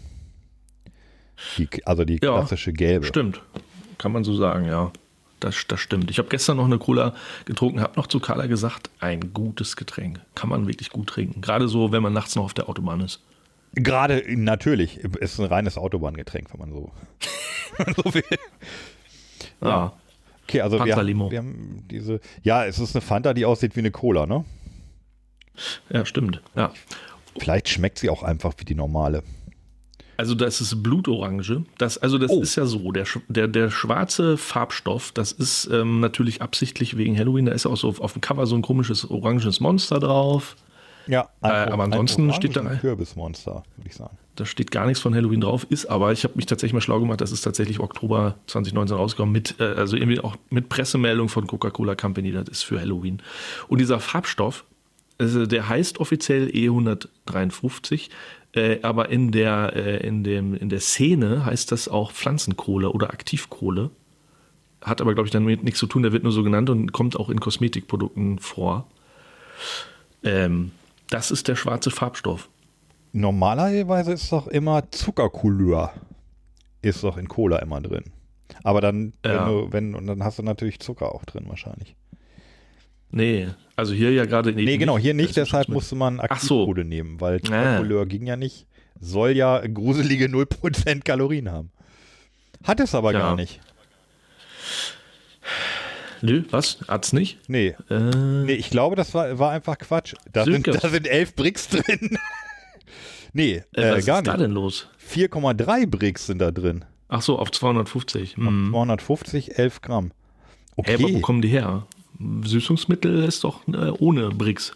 Die, 1.57 1.67
also 1.85 2.03
die 2.05 2.19
Ja, 2.21 2.33
klassische 2.37 2.73
gelbe. 2.73 3.05
Stimmt. 3.05 3.41
Kann 3.97 4.11
man 4.11 4.23
so 4.23 4.35
sagen, 4.35 4.65
ja. 4.65 4.91
Das, 5.41 5.65
das 5.67 5.79
stimmt. 5.79 6.09
Ich 6.11 6.19
habe 6.19 6.29
gestern 6.29 6.57
noch 6.57 6.65
eine 6.65 6.77
Cola 6.77 7.15
getrunken, 7.45 7.81
habe 7.81 7.93
noch 7.97 8.07
zu 8.07 8.19
Carla 8.19 8.45
gesagt, 8.45 8.91
ein 8.99 9.33
gutes 9.33 9.75
Getränk. 9.75 10.21
Kann 10.35 10.49
man 10.49 10.67
wirklich 10.67 10.91
gut 10.91 11.07
trinken. 11.07 11.41
Gerade 11.41 11.67
so, 11.67 11.91
wenn 11.91 12.03
man 12.03 12.13
nachts 12.13 12.35
noch 12.35 12.43
auf 12.43 12.53
der 12.53 12.69
Autobahn 12.69 13.01
ist. 13.01 13.21
Gerade 13.73 14.23
natürlich 14.27 14.99
ist 14.99 15.39
ein 15.39 15.47
reines 15.47 15.77
Autobahngetränk, 15.77 16.53
wenn 16.53 16.59
man 16.59 16.71
so, 16.71 16.91
wenn 17.77 17.85
man 17.87 17.95
so 17.95 18.13
will. 18.13 18.23
Ja. 19.61 19.93
Okay, 20.43 20.61
also 20.61 20.83
wir 20.83 20.95
haben, 20.95 21.31
wir 21.31 21.37
haben 21.37 21.85
diese. 21.89 22.19
Ja, 22.43 22.65
es 22.65 22.77
ist 22.77 22.95
eine 22.95 23.01
Fanta, 23.01 23.33
die 23.33 23.45
aussieht 23.45 23.75
wie 23.75 23.79
eine 23.79 23.91
Cola, 23.91 24.25
ne? 24.25 24.45
Ja, 25.89 26.05
stimmt. 26.05 26.41
Ja. 26.55 26.71
Vielleicht 27.39 27.69
schmeckt 27.69 27.97
sie 27.97 28.09
auch 28.09 28.21
einfach 28.21 28.53
wie 28.57 28.65
die 28.65 28.75
normale. 28.75 29.23
Also 30.21 30.35
das 30.35 30.61
ist 30.61 30.83
Blutorange. 30.83 31.65
Das, 31.79 31.97
also 31.97 32.19
das 32.19 32.29
Oh. 32.29 32.41
ist 32.43 32.55
ja 32.55 32.67
so, 32.67 32.91
der, 32.91 33.05
der, 33.27 33.47
der 33.47 33.71
schwarze 33.71 34.37
Farbstoff, 34.37 35.11
das 35.13 35.31
ist 35.31 35.67
ähm, 35.71 35.99
natürlich 35.99 36.43
absichtlich 36.43 36.95
wegen 36.95 37.17
Halloween, 37.17 37.47
da 37.47 37.53
ist 37.53 37.65
auch 37.65 37.75
so 37.75 37.87
auf, 37.89 37.99
auf 37.99 38.13
dem 38.13 38.21
Cover 38.21 38.45
so 38.45 38.55
ein 38.55 38.61
komisches 38.61 39.09
oranges 39.09 39.59
Monster 39.59 39.99
drauf. 39.99 40.55
Ja, 41.07 41.27
Äh, 41.41 41.47
aber 41.47 41.85
ansonsten 41.85 42.31
steht 42.33 42.55
da- 42.55 42.61
ein 42.61 42.79
Kürbismonster, 42.79 43.63
würde 43.77 43.89
ich 43.89 43.95
sagen. 43.95 44.15
Da 44.35 44.45
steht 44.45 44.69
gar 44.69 44.85
nichts 44.85 45.01
von 45.01 45.15
Halloween 45.15 45.41
drauf, 45.41 45.65
ist 45.69 45.87
aber, 45.87 46.11
ich 46.11 46.23
habe 46.23 46.35
mich 46.35 46.45
tatsächlich 46.45 46.73
mal 46.73 46.81
schlau 46.81 46.99
gemacht, 46.99 47.19
das 47.19 47.31
ist 47.31 47.41
tatsächlich 47.41 47.79
Oktober 47.79 48.35
2019 48.45 48.95
rausgekommen, 48.95 49.33
mit, 49.33 49.55
äh, 49.59 49.63
also 49.63 49.97
irgendwie 49.97 50.19
auch 50.19 50.35
mit 50.51 50.69
Pressemeldung 50.69 51.29
von 51.29 51.47
Coca-Cola 51.47 51.95
Company, 51.95 52.31
das 52.31 52.47
ist 52.47 52.61
für 52.63 52.79
Halloween. 52.79 53.23
Und 53.69 53.79
dieser 53.79 53.99
Farbstoff, 53.99 54.65
also 55.17 55.47
der 55.47 55.67
heißt 55.67 55.99
offiziell 55.99 56.47
E153, 56.49 58.09
äh, 58.53 58.79
aber 58.81 59.09
in 59.09 59.31
der, 59.31 59.73
äh, 59.75 60.05
in, 60.07 60.23
dem, 60.23 60.53
in 60.55 60.69
der 60.69 60.79
Szene 60.79 61.45
heißt 61.45 61.71
das 61.71 61.87
auch 61.87 62.11
Pflanzenkohle 62.11 62.89
oder 62.89 63.11
Aktivkohle. 63.11 63.91
Hat 64.81 64.99
aber, 65.01 65.13
glaube 65.13 65.27
ich, 65.27 65.31
damit 65.31 65.63
nichts 65.63 65.79
zu 65.79 65.87
tun, 65.87 66.01
der 66.03 66.11
wird 66.11 66.23
nur 66.23 66.31
so 66.31 66.43
genannt 66.43 66.69
und 66.69 66.91
kommt 66.91 67.15
auch 67.15 67.29
in 67.29 67.39
Kosmetikprodukten 67.39 68.39
vor. 68.39 68.87
Ähm, 70.23 70.71
das 71.09 71.31
ist 71.31 71.47
der 71.47 71.55
schwarze 71.55 71.91
Farbstoff. 71.91 72.49
Normalerweise 73.13 74.13
ist 74.13 74.31
doch 74.31 74.47
immer 74.47 74.89
Zuckercouleur. 74.91 75.91
Ist 76.81 77.03
doch 77.03 77.17
in 77.17 77.27
Cola 77.27 77.57
immer 77.59 77.81
drin. 77.81 78.05
Aber 78.63 78.81
dann, 78.81 79.13
Ja. 79.25 79.45
wenn 79.45 79.53
du, 79.53 79.73
wenn, 79.73 79.95
und 79.95 80.07
dann 80.07 80.23
hast 80.23 80.39
du 80.39 80.43
natürlich 80.43 80.79
Zucker 80.79 81.13
auch 81.13 81.25
drin 81.25 81.45
wahrscheinlich. 81.47 81.95
Nee, 83.11 83.49
also 83.75 83.93
hier 83.93 84.11
ja 84.13 84.25
gerade 84.25 84.51
Nee, 84.53 84.77
genau, 84.77 84.97
hier 84.97 85.13
nicht, 85.13 85.35
deshalb 85.35 85.67
musste 85.69 85.95
man 85.95 86.19
Ach 86.19 86.39
so. 86.39 86.61
Aktivkohle 86.63 86.85
nehmen, 86.85 87.19
weil 87.19 87.37
Ah. 87.37 87.39
Zuckercouleur 87.45 88.05
ging 88.05 88.25
ja 88.25 88.35
nicht. 88.37 88.67
Soll 88.99 89.31
ja 89.31 89.59
gruselige 89.67 90.27
0% 90.27 91.03
Kalorien 91.03 91.51
haben. 91.51 91.71
Hat 92.63 92.79
es 92.79 92.93
aber 92.95 93.11
Ja. 93.13 93.19
gar 93.19 93.35
nicht. 93.35 93.59
Nö, 96.21 96.43
was? 96.51 96.77
Hat's 96.87 97.13
nicht? 97.13 97.39
Nee. 97.49 97.75
Äh, 97.89 97.99
Nee, 97.99 98.53
ich 98.53 98.69
glaube, 98.69 98.95
das 98.95 99.13
war, 99.15 99.39
war 99.39 99.51
einfach 99.51 99.77
Quatsch. 99.79 100.13
Da 100.31 100.45
sind, 100.45 100.67
da 100.67 100.87
sind 100.89 101.07
elf 101.07 101.35
Bricks 101.35 101.67
drin. 101.67 102.17
nee, 103.33 103.63
äh, 103.75 103.81
äh, 103.81 103.97
was 103.97 104.05
gar 104.05 104.19
ist 104.19 104.27
da 104.27 104.33
nicht. 104.33 104.41
denn 104.43 104.51
los? 104.51 104.87
4,3 105.11 105.87
Bricks 105.87 106.27
sind 106.27 106.37
da 106.39 106.51
drin. 106.51 106.85
Ach 107.07 107.21
so, 107.23 107.39
auf 107.39 107.51
250. 107.51 108.37
Hm. 108.37 108.69
250, 108.71 109.57
11 109.57 109.81
Gramm. 109.81 110.11
Ey, 110.77 110.93
aber 110.95 111.03
wo 111.03 111.07
Okay. 111.07 111.21
kommen 111.21 111.41
die 111.41 111.47
her? 111.49 111.87
Süßungsmittel 112.45 113.23
ist 113.23 113.43
doch 113.43 113.67
äh, 113.67 113.91
ohne 113.99 114.29
Brix. 114.29 114.73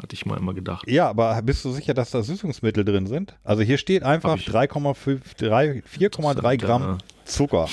Hatte 0.00 0.14
ich 0.14 0.24
mal 0.24 0.38
immer 0.38 0.54
gedacht. 0.54 0.88
Ja, 0.90 1.08
aber 1.10 1.40
bist 1.42 1.64
du 1.64 1.72
sicher, 1.72 1.92
dass 1.92 2.10
da 2.10 2.22
Süßungsmittel 2.22 2.84
drin 2.84 3.06
sind? 3.06 3.34
Also 3.44 3.62
hier 3.62 3.76
steht 3.76 4.02
einfach 4.02 4.30
Hab 4.30 4.38
ich. 4.40 4.48
3,5, 4.48 5.20
drei- 5.36 5.82
4,3 5.94 6.56
Gramm. 6.56 6.98
Zucker. 7.24 7.68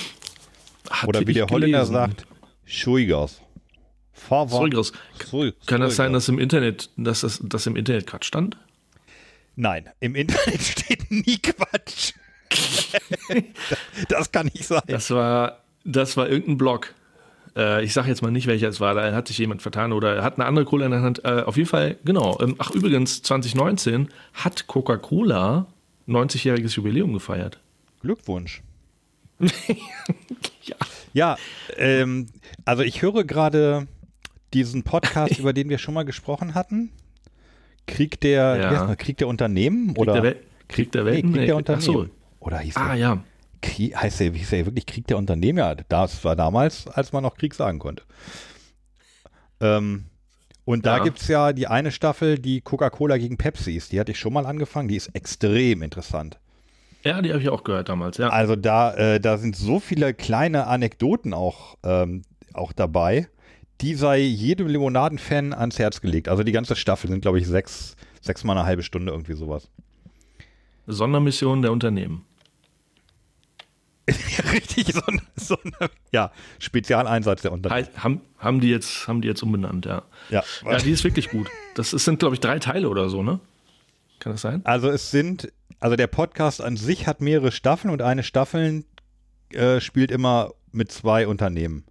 Oder 1.05 1.25
wie 1.25 1.33
der 1.33 1.47
Holländer 1.47 1.79
gelesen. 1.79 1.93
sagt, 1.93 2.25
Schuigers. 2.65 3.41
Schu- 5.29 5.51
Kann 5.67 5.81
das 5.81 5.95
sein, 5.95 6.11
dass 6.13 6.27
im 6.27 6.39
Internet, 6.39 6.89
dass 6.97 7.21
das, 7.21 7.39
das 7.43 7.65
im 7.67 7.75
Internet 7.75 8.07
Quatsch 8.07 8.25
stand? 8.25 8.57
Nein, 9.55 9.89
im 9.99 10.15
Internet 10.15 10.61
steht 10.63 11.09
nie 11.11 11.37
Quatsch. 11.37 12.13
das 14.09 14.31
kann 14.31 14.47
nicht 14.47 14.65
sein. 14.65 14.81
Das 14.87 15.11
war, 15.11 15.63
das 15.83 16.17
war 16.17 16.27
irgendein 16.29 16.57
Blog. 16.57 16.93
Äh, 17.57 17.83
ich 17.83 17.93
sage 17.93 18.07
jetzt 18.07 18.21
mal 18.21 18.31
nicht, 18.31 18.47
welcher 18.47 18.69
es 18.69 18.79
war. 18.79 18.93
Da 18.93 19.13
hat 19.13 19.27
sich 19.27 19.37
jemand 19.37 19.61
vertan 19.61 19.91
oder 19.91 20.23
hat 20.23 20.35
eine 20.35 20.45
andere 20.45 20.65
Cola 20.65 20.85
in 20.85 20.91
der 20.91 21.01
Hand. 21.01 21.25
Äh, 21.25 21.41
auf 21.45 21.57
jeden 21.57 21.67
Fall, 21.67 21.97
genau. 22.05 22.37
Ähm, 22.39 22.55
ach, 22.59 22.71
übrigens, 22.71 23.23
2019 23.23 24.09
hat 24.33 24.67
Coca-Cola 24.67 25.65
90-jähriges 26.07 26.75
Jubiläum 26.75 27.13
gefeiert. 27.13 27.59
Glückwunsch. 28.01 28.61
ja, 30.63 30.75
ja 31.13 31.37
ähm, 31.75 32.27
also 32.65 32.83
ich 32.83 33.01
höre 33.01 33.23
gerade 33.23 33.87
diesen 34.53 34.83
Podcast, 34.83 35.37
über 35.39 35.53
den 35.53 35.69
wir 35.69 35.77
schon 35.79 35.93
mal 35.93 36.05
gesprochen 36.05 36.53
hatten. 36.53 36.91
Krieg 37.87 38.19
der, 38.21 38.57
Ja. 38.59 38.95
Krieg 38.95 39.17
der 39.17 39.27
Unternehmen 39.27 39.87
Krieg 39.93 39.97
oder 39.99 40.21
der, 40.21 40.35
Krieg 40.67 40.91
der 40.91 41.03
nee, 41.03 41.11
Welt? 41.11 41.21
Krieg 41.23 41.33
der 41.33 41.43
Nee, 41.45 41.51
Unternehmen? 41.53 41.81
so. 41.81 42.07
Oder 42.39 42.59
hieß 42.59 42.75
Ah 42.77 42.89
der, 42.89 42.95
ja. 42.95 43.23
Krieg, 43.61 43.95
heißt 43.95 44.19
der, 44.19 44.31
hieß 44.33 44.49
der 44.51 44.65
wirklich 44.65 44.85
Krieg 44.85 45.07
der 45.07 45.17
Unternehmen? 45.17 45.59
Ja, 45.59 45.75
das 45.75 46.23
war 46.23 46.35
damals, 46.35 46.87
als 46.87 47.11
man 47.13 47.23
noch 47.23 47.35
Krieg 47.35 47.53
sagen 47.53 47.79
konnte. 47.79 48.03
Ähm, 49.59 50.05
und 50.65 50.85
da 50.85 50.97
Ja. 50.97 51.03
gibt 51.03 51.21
es 51.21 51.27
ja 51.27 51.53
die 51.53 51.67
eine 51.67 51.91
Staffel, 51.91 52.37
die 52.39 52.61
Coca-Cola 52.61 53.17
gegen 53.17 53.37
Pepsi 53.37 53.73
ist. 53.75 53.91
Die 53.91 53.99
hatte 53.99 54.11
ich 54.11 54.19
schon 54.19 54.33
mal 54.33 54.45
angefangen, 54.45 54.87
die 54.87 54.95
ist 54.97 55.07
extrem 55.15 55.81
interessant. 55.81 56.39
Ja, 57.03 57.21
die 57.21 57.29
habe 57.31 57.41
ich 57.41 57.49
auch 57.49 57.63
gehört 57.63 57.89
damals, 57.89 58.17
ja. 58.17 58.29
Also 58.29 58.55
da, 58.55 58.93
äh, 58.95 59.19
da 59.19 59.37
sind 59.37 59.55
so 59.55 59.79
viele 59.79 60.13
kleine 60.13 60.67
Anekdoten 60.67 61.33
auch, 61.33 61.77
ähm, 61.83 62.23
auch 62.53 62.73
dabei, 62.73 63.27
die 63.79 63.93
sei 63.93 64.19
jedem 64.19 64.67
Limonaden-Fan 64.67 65.53
ans 65.53 65.79
Herz 65.79 66.01
gelegt. 66.01 66.27
Also 66.27 66.43
die 66.43 66.51
ganze 66.51 66.75
Staffel 66.75 67.09
sind, 67.09 67.21
glaube 67.21 67.39
ich, 67.39 67.47
sechs, 67.47 67.95
sechs 68.19 68.43
mal 68.43 68.57
eine 68.57 68.65
halbe 68.65 68.83
Stunde 68.83 69.11
irgendwie 69.11 69.33
sowas. 69.33 69.69
Sondermission 70.87 71.61
der 71.61 71.71
Unternehmen. 71.71 72.25
Ja, 74.09 74.49
richtig, 74.51 74.93
so, 74.93 75.01
eine- 75.05 75.21
so 75.35 75.57
eine, 75.63 75.89
ja, 76.11 76.31
Spezialeinsatz 76.59 77.41
der 77.41 77.51
Unternehmen. 77.51 77.87
Haben, 77.97 78.21
haben, 78.37 78.59
die 78.61 78.69
jetzt, 78.69 79.07
haben 79.07 79.21
die 79.21 79.27
jetzt 79.27 79.41
umbenannt, 79.43 79.85
ja. 79.85 80.03
Ja, 80.29 80.43
Ja, 80.65 80.77
die 80.77 80.91
ist 80.91 81.03
wirklich 81.03 81.29
gut. 81.29 81.47
Das 81.75 81.93
ist, 81.93 82.05
sind, 82.05 82.19
glaube 82.19 82.35
ich, 82.35 82.39
drei 82.39 82.59
Teile 82.59 82.89
oder 82.89 83.09
so, 83.09 83.23
ne? 83.23 83.39
Kann 84.19 84.31
das 84.31 84.41
sein? 84.41 84.61
also 84.65 84.89
es 84.89 85.11
sind, 85.11 85.51
also 85.79 85.95
der 85.95 86.07
Podcast 86.07 86.61
an 86.61 86.75
sich 86.77 87.05
hat 87.07 87.21
mehrere 87.21 87.51
Staffeln 87.51 87.91
und 87.91 88.01
eine 88.01 88.23
Staffel 88.23 88.83
äh, 89.53 89.79
spielt 89.79 90.09
immer 90.11 90.51
mit 90.71 90.91
zwei 90.91 91.27
Unternehmen. 91.27 91.83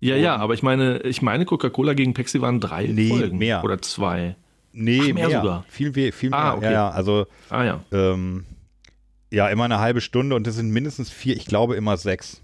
Ja, 0.00 0.14
ja, 0.16 0.36
aber 0.36 0.54
ich 0.54 0.62
meine, 0.62 0.98
ich 1.00 1.22
meine, 1.22 1.44
Coca-Cola 1.44 1.94
gegen 1.94 2.14
Pepsi 2.14 2.40
waren 2.40 2.60
drei 2.60 2.86
Nee, 2.86 3.08
Folgen. 3.08 3.38
mehr. 3.38 3.64
Oder 3.64 3.80
zwei. 3.82 4.36
Nee, 4.72 5.00
Ach, 5.10 5.14
mehr 5.14 5.30
sogar. 5.30 5.64
Viel, 5.68 5.92
viel 6.12 6.30
mehr. 6.30 6.38
Ah, 6.38 6.54
okay. 6.54 6.66
Ja, 6.66 6.70
ja, 6.72 6.90
also 6.90 7.26
Ah 7.50 7.64
ja. 7.64 7.80
ähm, 7.90 8.44
ja, 9.30 9.48
immer 9.48 9.64
eine 9.64 9.78
halbe 9.78 10.00
Stunde 10.00 10.34
und 10.36 10.46
es 10.46 10.56
sind 10.56 10.70
mindestens 10.70 11.10
vier, 11.10 11.36
ich 11.36 11.46
glaube 11.46 11.76
immer 11.76 11.96
sechs. 11.96 12.42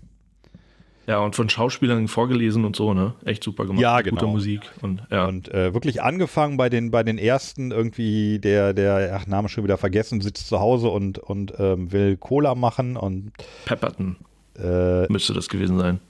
Ja, 1.06 1.18
und 1.18 1.36
von 1.36 1.50
Schauspielern 1.50 2.08
vorgelesen 2.08 2.64
und 2.64 2.76
so, 2.76 2.94
ne? 2.94 3.14
Echt 3.26 3.44
super 3.44 3.66
gemacht. 3.66 3.82
Ja, 3.82 4.00
genau. 4.00 4.26
Musik. 4.26 4.62
Und 4.80 5.02
ja. 5.10 5.26
Und 5.26 5.52
äh, 5.52 5.74
wirklich 5.74 6.02
angefangen 6.02 6.56
bei 6.56 6.70
den, 6.70 6.90
bei 6.90 7.02
den 7.02 7.18
ersten 7.18 7.72
irgendwie, 7.72 8.38
der, 8.38 8.72
der, 8.72 9.14
ach, 9.14 9.26
Name 9.26 9.50
schon 9.50 9.64
wieder 9.64 9.76
vergessen, 9.76 10.22
sitzt 10.22 10.48
zu 10.48 10.60
Hause 10.60 10.88
und, 10.88 11.18
und 11.18 11.52
ähm, 11.58 11.92
will 11.92 12.16
Cola 12.16 12.54
machen 12.54 12.96
und 12.96 13.32
Pepperton 13.66 14.16
äh, 14.58 15.06
müsste 15.12 15.34
das 15.34 15.48
gewesen 15.48 15.78
sein. 15.78 16.00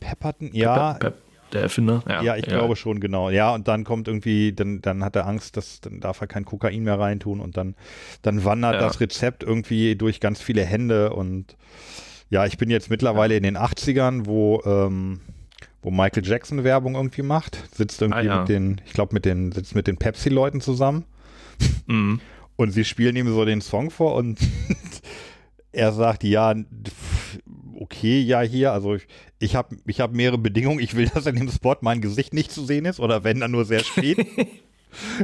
Pepperton, 0.00 0.50
ja, 0.52 0.94
Pep, 0.94 1.00
Pep, 1.00 1.14
der 1.52 1.62
Erfinder. 1.62 2.02
Ja, 2.08 2.22
ja, 2.22 2.36
ich 2.36 2.44
glaube 2.46 2.76
schon, 2.76 3.00
genau. 3.00 3.30
Ja, 3.30 3.54
und 3.54 3.68
dann 3.68 3.84
kommt 3.84 4.08
irgendwie, 4.08 4.52
dann, 4.52 4.80
dann 4.82 5.02
hat 5.04 5.16
er 5.16 5.26
Angst, 5.26 5.56
dass 5.56 5.80
dann 5.80 6.00
darf 6.00 6.20
er 6.20 6.26
kein 6.26 6.44
Kokain 6.44 6.82
mehr 6.82 6.98
reintun 6.98 7.40
und 7.40 7.56
dann, 7.56 7.74
dann 8.22 8.44
wandert 8.44 8.74
Ja. 8.74 8.80
das 8.80 9.00
Rezept 9.00 9.42
irgendwie 9.42 9.96
durch 9.96 10.20
ganz 10.20 10.40
viele 10.42 10.64
Hände 10.64 11.12
und 11.12 11.56
ja, 12.30 12.44
ich 12.44 12.58
bin 12.58 12.68
jetzt 12.70 12.90
mittlerweile 12.90 13.36
in 13.36 13.42
den 13.42 13.56
80ern, 13.56 14.26
wo, 14.26 14.60
ähm, 14.66 15.20
wo 15.80 15.90
Michael 15.90 16.26
Jackson 16.26 16.62
Werbung 16.64 16.94
irgendwie 16.94 17.22
macht, 17.22 17.74
sitzt 17.74 18.02
irgendwie 18.02 18.20
Ah, 18.28 18.34
ja. 18.34 18.38
mit 18.40 18.48
den, 18.50 18.80
ich 18.84 18.92
glaube, 18.92 19.14
mit 19.14 19.24
den, 19.24 19.50
sitzt 19.52 19.74
mit 19.74 19.86
den 19.86 19.96
Pepsi-Leuten 19.96 20.60
zusammen 20.60 21.04
Mhm. 21.86 22.20
und 22.56 22.70
sie 22.72 22.84
spielen 22.84 23.16
ihm 23.16 23.28
so 23.28 23.44
den 23.46 23.60
Song 23.62 23.90
vor 23.90 24.14
und 24.16 24.38
er 25.72 25.92
sagt, 25.92 26.22
ja, 26.24 26.54
okay, 27.80 28.20
ja, 28.20 28.40
hier, 28.40 28.72
also 28.72 28.94
ich, 28.94 29.06
ich 29.38 29.54
habe 29.54 29.76
ich 29.86 30.00
hab 30.00 30.12
mehrere 30.12 30.38
Bedingungen. 30.38 30.80
Ich 30.80 30.96
will, 30.96 31.08
dass 31.08 31.26
in 31.26 31.36
dem 31.36 31.50
Spot 31.50 31.76
mein 31.80 32.00
Gesicht 32.00 32.34
nicht 32.34 32.52
zu 32.52 32.64
sehen 32.64 32.84
ist 32.84 33.00
oder 33.00 33.24
wenn, 33.24 33.40
dann 33.40 33.50
nur 33.50 33.64
sehr 33.64 33.80
spät. 33.80 34.18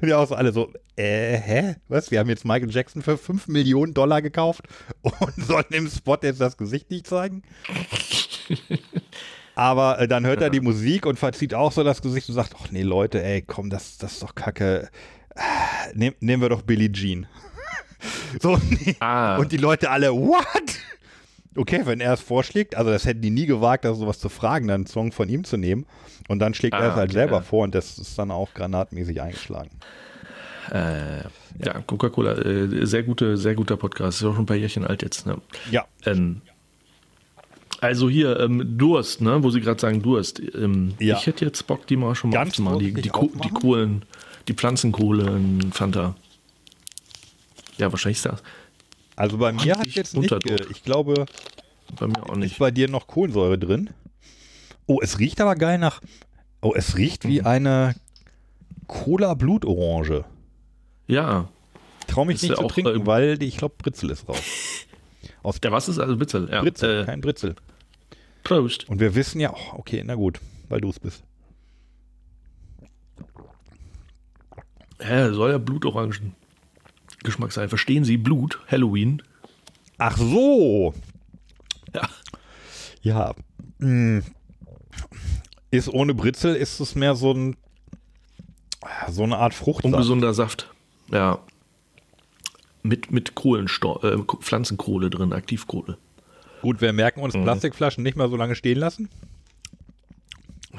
und 0.00 0.08
ja, 0.08 0.18
auch 0.18 0.28
so 0.28 0.34
alle 0.34 0.52
so, 0.52 0.73
äh, 0.96 1.37
hä? 1.37 1.76
Was? 1.88 2.11
Wir 2.11 2.20
haben 2.20 2.28
jetzt 2.28 2.44
Michael 2.44 2.70
Jackson 2.70 3.02
für 3.02 3.18
5 3.18 3.49
Millionen 3.49 3.94
Dollar 3.94 4.23
gekauft 4.23 4.62
und 5.02 5.34
sollen 5.37 5.66
im 5.70 5.88
Spot 5.88 6.18
jetzt 6.23 6.40
das 6.40 6.56
Gesicht 6.56 6.90
nicht 6.90 7.06
zeigen? 7.06 7.42
Aber 9.54 10.00
äh, 10.00 10.08
dann 10.08 10.26
hört 10.26 10.42
er 10.42 10.50
die 10.50 10.61
Musik 10.61 11.06
und 11.06 11.18
verzieht 11.18 11.54
auch 11.54 11.73
so 11.73 11.84
das 11.84 12.02
Gesicht 12.02 12.28
und 12.28 12.34
sagt, 12.34 12.54
ach 12.61 12.70
nee, 12.70 12.82
Leute, 12.82 13.23
ey, 13.23 13.42
komm, 13.42 13.70
das, 13.70 13.99
das 13.99 14.14
ist 14.14 14.23
doch 14.23 14.34
kacke. 14.34 14.88
Nehm, 15.94 16.14
nehmen 16.20 16.42
wir 16.42 16.49
doch 16.49 16.62
Billie 16.62 16.90
Jean. 16.90 17.26
so, 18.40 18.58
nee. 18.70 18.96
Ah. 19.00 19.37
Und 19.37 19.52
die 19.52 19.56
Leute 19.56 19.90
alle, 19.90 20.12
what? 20.12 20.78
Okay, 21.56 21.82
wenn 21.84 22.00
er 22.00 22.12
es 22.14 22.20
vorschlägt, 22.20 22.75
also 22.76 22.90
das 22.90 23.04
hätten 23.04 23.20
die 23.23 23.30
nie 23.30 23.46
gewagt, 23.46 23.87
also 23.87 24.00
sowas 24.00 24.18
zu 24.18 24.28
fragen, 24.28 24.66
dann 24.66 24.75
einen 24.82 24.87
Song 24.87 25.12
von 25.12 25.28
ihm 25.28 25.44
zu 25.44 25.56
nehmen. 25.56 25.87
Und 26.28 26.38
dann 26.40 26.52
schlägt 26.54 26.75
er 26.75 26.80
Ah, 26.80 26.88
es 26.88 26.94
halt 26.94 27.11
okay, 27.11 27.18
selber 27.20 27.37
ja. 27.37 27.42
vor 27.42 27.64
und 27.64 27.75
das 27.75 27.99
ist 27.99 28.18
dann 28.18 28.30
auch 28.30 28.52
granatmäßig 28.54 29.20
eingeschlagen. 29.20 29.70
Äh, 30.73 31.18
ja, 31.64 31.80
Coca-Cola, 31.87 32.32
äh, 32.38 32.87
sehr, 32.87 33.02
gute, 33.02 33.37
sehr 33.37 33.54
guter 33.54 33.76
Podcast. 33.76 34.18
Ist 34.20 34.25
auch 34.26 34.32
schon 34.34 34.44
ein 34.44 34.46
paar 34.46 34.56
Jährchen 34.56 34.84
alt 34.84 35.02
jetzt. 35.02 35.26
Ne? 35.26 35.37
Ja. 35.70 35.84
Ähm, 36.06 36.40
also 37.80 38.08
hier, 38.08 38.40
ähm, 38.40 38.78
Durst, 38.78 39.20
ne? 39.20 39.42
wo 39.42 39.50
Sie 39.50 39.61
gerade 39.61 39.78
sagen 39.80 40.00
Durst. 40.02 40.40
Ähm, 40.54 40.94
Ja. 40.99 41.16
Ich 41.18 41.26
hätte 41.26 41.44
jetzt 41.44 41.66
Bock, 41.66 41.87
die 41.87 41.96
mal 41.96 42.14
schon 42.14 42.30
mal 42.30 42.37
Ganz 42.38 42.50
aufzumachen. 42.52 42.78
Die, 42.78 42.94
die, 42.94 43.08
Ko- 43.11 43.26
die 43.34 43.38
aufmachen? 43.40 43.54
Kohlen, 43.54 44.02
die 44.49 44.54
Pflanzenkohlen, 44.54 45.70
Fanta. 45.73 46.16
Ja, 47.76 47.92
wahrscheinlich 47.92 48.18
ist 48.18 48.26
das. 48.26 48.42
Also 49.16 49.38
bei 49.38 49.52
mir 49.52 49.78
hat 49.78 49.87
jetzt 49.88 50.16
nicht, 50.16 50.33
ich 50.71 50.83
glaube, 50.83 51.26
Bei 51.99 52.06
mir 52.09 52.23
auch 52.25 52.30
ist 52.33 52.37
nicht. 52.38 52.59
bei 52.59 52.71
dir 52.71 52.88
noch 52.88 53.06
Kohlensäure 53.06 53.59
drin. 53.59 53.90
Oh, 54.87 54.99
es 55.02 55.18
riecht 55.18 55.40
aber 55.40 55.54
geil 55.54 55.78
nach, 55.78 56.00
oh, 56.61 56.73
es 56.75 56.97
riecht 56.97 57.26
wie 57.26 57.40
Mhm. 57.40 57.47
eine 57.47 57.94
Cola 58.87 59.35
Blutorange. 59.35 60.25
Ja, 61.06 61.49
Trau 62.06 62.25
mich 62.26 62.37
Ist 62.37 62.42
nicht 62.42 62.50
ja 62.50 62.56
zu 62.59 62.66
trinken, 62.66 62.97
ähm, 63.00 63.06
weil 63.06 63.42
ich 63.42 63.56
glaube, 63.56 63.75
Britzel 63.78 64.11
ist 64.11 64.28
raus. 64.28 64.38
Aus 65.42 65.59
der 65.61 65.73
was 65.73 65.88
ist 65.88 65.99
also 65.99 66.16
Bitzel? 66.16 66.49
Ja. 66.50 66.61
Britzel, 66.61 67.02
Äh, 67.02 67.06
kein 67.06 67.21
Britzel. 67.23 67.54
Prost. 68.42 68.88
Und 68.90 69.00
wir 69.00 69.14
wissen 69.14 69.40
ja, 69.40 69.52
oh, 69.54 69.78
okay, 69.78 70.02
na 70.04 70.14
gut, 70.14 70.38
weil 70.68 70.80
du 70.83 70.90
es 70.90 71.00
bist. 71.00 71.23
Hä, 75.00 75.30
soll 75.33 75.50
ja 75.52 75.59
Blutorangen 75.59 76.35
Geschmack 77.25 77.50
sein. 77.52 77.69
Verstehen 77.69 78.04
Sie? 78.04 78.16
Blut, 78.16 78.61
Halloween. 78.69 79.23
Ach 79.99 80.16
so. 80.16 80.95
Ja. 81.93 82.09
Ja. 83.02 83.35
mh. 83.78 84.23
Ist 85.71 85.88
ohne 85.88 86.14
Britzel, 86.14 86.54
ist 86.54 86.78
es 86.78 86.95
mehr 86.95 87.16
so 87.16 87.33
ein 87.33 87.57
so 89.11 89.23
eine 89.25 89.38
Art 89.38 89.54
Fruchtsaft. 89.54 89.93
Ungesunder 89.95 90.35
Saft. 90.35 90.71
Ja. 91.11 91.40
Mit, 92.83 93.11
mit 93.11 93.35
Kohlenstoff, 93.35 94.04
äh, 94.04 94.16
Ko- 94.19 94.37
Pflanzenkohle 94.40 95.09
drin, 95.11 95.33
Aktivkohle. 95.33 95.97
Gut, 96.61 96.81
wir 96.83 96.93
merken 96.93 97.21
uns 97.21 97.35
Mhm. 97.35 97.43
Plastikflaschen 97.45 98.02
nicht 98.02 98.16
mehr 98.16 98.28
so 98.28 98.37
lange 98.37 98.54
stehen 98.54 98.78
lassen. 98.78 99.09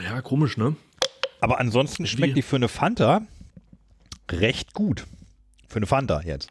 Ja, 0.01 0.21
komisch, 0.21 0.55
ne? 0.57 0.75
Aber 1.41 1.59
ansonsten 1.59 2.05
schmeckt 2.05 2.31
Wie? 2.31 2.35
die 2.35 2.41
für 2.43 2.55
eine 2.57 2.67
Fanta 2.67 3.21
recht 4.31 4.73
gut. 4.73 5.05
Für 5.67 5.77
eine 5.77 5.85
Fanta 5.87 6.21
jetzt. 6.21 6.49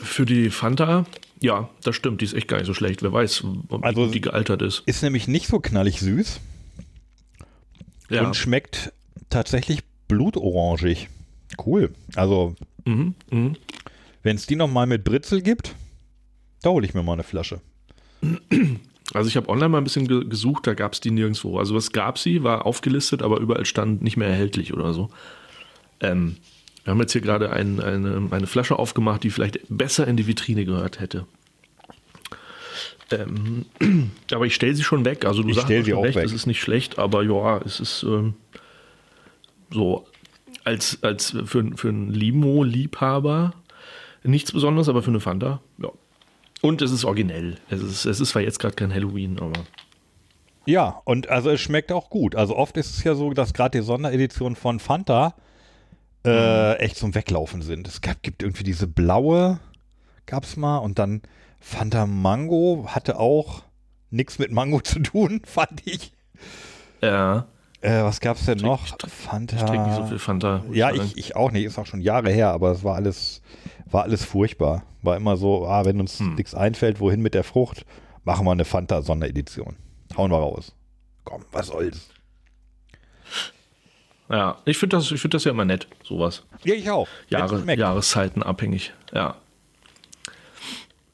Für 0.00 0.24
die 0.26 0.50
Fanta, 0.50 1.06
ja, 1.40 1.68
das 1.82 1.94
stimmt, 1.96 2.20
die 2.20 2.24
ist 2.24 2.34
echt 2.34 2.48
gar 2.48 2.56
nicht 2.58 2.66
so 2.66 2.74
schlecht. 2.74 3.02
Wer 3.02 3.12
weiß, 3.12 3.44
ob 3.68 3.84
Also- 3.84 4.06
die 4.10 4.20
gealtert 4.20 4.62
ist. 4.62 4.82
Ist 4.86 5.02
nämlich 5.02 5.28
nicht 5.28 5.46
so 5.46 5.60
knallig 5.60 6.00
süß 6.00 6.40
Ja. 8.10 8.26
und 8.26 8.34
schmeckt 8.36 8.92
tatsächlich 9.30 9.80
blutorangig. 10.08 11.08
Cool. 11.64 11.92
Also, 12.16 12.54
Mhm, 12.84 13.14
mhm. 13.30 13.56
wenn 14.22 14.36
es 14.36 14.46
die 14.46 14.56
nochmal 14.56 14.86
mit 14.86 15.04
Britzel 15.04 15.42
gibt, 15.42 15.74
da 16.62 16.70
hole 16.70 16.86
ich 16.86 16.94
mir 16.94 17.02
mal 17.02 17.12
eine 17.14 17.22
Flasche. 17.22 17.60
Also 19.12 19.28
ich 19.28 19.36
habe 19.36 19.48
online 19.50 19.68
mal 19.68 19.78
ein 19.78 19.84
bisschen 19.84 20.08
ge 20.08 20.24
gesucht, 20.24 20.66
da 20.66 20.74
gab 20.74 20.94
es 20.94 21.00
die 21.00 21.10
nirgendwo. 21.10 21.58
Also 21.58 21.76
es 21.76 21.92
gab 21.92 22.18
sie, 22.18 22.42
war 22.42 22.64
aufgelistet, 22.66 23.22
aber 23.22 23.38
überall 23.38 23.66
stand 23.66 24.02
nicht 24.02 24.16
mehr 24.16 24.28
erhältlich 24.28 24.72
oder 24.72 24.92
so. 24.94 25.10
Ähm, 26.00 26.36
wir 26.84 26.90
haben 26.90 27.00
jetzt 27.00 27.12
hier 27.12 27.20
gerade 27.20 27.50
ein, 27.50 27.80
eine, 27.80 28.28
eine 28.30 28.46
Flasche 28.46 28.78
aufgemacht, 28.78 29.22
die 29.24 29.30
vielleicht 29.30 29.58
besser 29.68 30.06
in 30.06 30.16
die 30.16 30.26
Vitrine 30.26 30.64
gehört 30.64 31.00
hätte. 31.00 31.26
Ähm, 33.10 33.66
aber 34.32 34.46
ich 34.46 34.54
stelle 34.54 34.74
sie 34.74 34.84
schon 34.84 35.04
weg. 35.04 35.24
Also 35.24 35.42
du 35.42 35.48
Ich 35.48 35.56
sagst 35.56 35.68
sie 35.68 35.94
auch 35.94 36.04
recht, 36.04 36.16
weg. 36.16 36.24
es 36.24 36.32
ist 36.32 36.46
nicht 36.46 36.60
schlecht, 36.60 36.98
aber 36.98 37.22
ja, 37.22 37.58
es 37.58 37.80
ist 37.80 38.02
ähm, 38.02 38.34
so 39.70 40.06
als, 40.64 40.98
als 41.02 41.36
für, 41.44 41.70
für 41.76 41.88
einen 41.88 42.10
Limo-Liebhaber 42.10 43.54
Nichts 44.26 44.52
Besonderes, 44.52 44.88
aber 44.88 45.02
für 45.02 45.10
eine 45.10 45.20
Fanta, 45.20 45.60
ja. 45.78 45.90
Und 46.62 46.80
es 46.80 46.92
ist 46.92 47.04
originell. 47.04 47.58
Es 47.68 47.82
ist, 47.82 48.06
es 48.06 48.20
ist 48.20 48.30
zwar 48.30 48.40
jetzt 48.40 48.58
gerade 48.58 48.74
kein 48.74 48.92
Halloween, 48.92 49.38
aber. 49.38 49.64
Ja, 50.64 51.02
und 51.04 51.28
also 51.28 51.50
es 51.50 51.60
schmeckt 51.60 51.92
auch 51.92 52.08
gut. 52.08 52.34
Also 52.34 52.56
oft 52.56 52.78
ist 52.78 52.96
es 52.96 53.04
ja 53.04 53.14
so, 53.14 53.34
dass 53.34 53.52
gerade 53.52 53.78
die 53.78 53.84
Sondereditionen 53.84 54.56
von 54.56 54.80
Fanta 54.80 55.34
äh, 56.24 56.74
echt 56.78 56.96
zum 56.96 57.14
Weglaufen 57.14 57.62
sind. 57.62 57.86
Es 57.88 58.00
gab, 58.00 58.22
gibt 58.22 58.42
irgendwie 58.42 58.64
diese 58.64 58.86
blaue, 58.86 59.60
gab's 60.26 60.56
mal, 60.56 60.78
und 60.78 60.98
dann 60.98 61.22
Fanta 61.60 62.06
Mango 62.06 62.86
hatte 62.88 63.18
auch 63.18 63.62
nichts 64.10 64.38
mit 64.38 64.52
Mango 64.52 64.80
zu 64.80 65.00
tun, 65.00 65.42
fand 65.46 65.86
ich. 65.86 66.12
Ja. 67.00 67.46
Äh, 67.80 68.02
was 68.02 68.20
gab's 68.20 68.46
denn 68.46 68.56
Ich 68.58 68.62
noch? 68.64 68.86
trink- 68.96 69.10
Fanta. 69.12 69.56
Ich 69.56 69.62
trinke 69.62 69.86
nicht 69.88 69.96
so 69.96 70.06
viel 70.06 70.18
Fanta. 70.18 70.62
Ja, 70.72 70.90
ich, 70.90 71.18
ich 71.18 71.36
auch 71.36 71.50
nicht. 71.50 71.64
Ist 71.64 71.78
auch 71.78 71.84
schon 71.86 72.00
Jahre 72.00 72.30
her, 72.30 72.48
aber 72.50 72.70
es 72.72 72.82
war 72.82 72.94
alles, 72.94 73.42
war 73.90 74.04
alles 74.04 74.24
furchtbar. 74.24 74.84
War 75.02 75.16
immer 75.16 75.36
so, 75.36 75.66
ah, 75.66 75.84
wenn 75.84 76.00
uns 76.00 76.18
Hm. 76.18 76.34
nichts 76.36 76.54
einfällt, 76.54 77.00
wohin 77.00 77.20
mit 77.20 77.34
der 77.34 77.44
Frucht, 77.44 77.84
machen 78.24 78.46
wir 78.46 78.52
eine 78.52 78.64
Fanta-Sonderedition. 78.64 79.76
Hauen 80.16 80.30
wir 80.30 80.38
raus. 80.38 80.74
Komm, 81.24 81.44
was 81.52 81.66
soll's. 81.66 82.08
Ja, 84.30 84.58
ich 84.64 84.78
finde 84.78 84.96
das, 84.96 85.10
ich 85.10 85.20
find 85.20 85.34
das 85.34 85.44
ja 85.44 85.50
immer 85.50 85.64
nett, 85.64 85.86
sowas. 86.02 86.44
Ja, 86.64 86.74
ich 86.74 86.90
auch. 86.90 87.08
Jahre. 87.28 87.62
Jahreszeiten 87.74 88.42
abhängig. 88.42 88.92
Ja. 89.12 89.36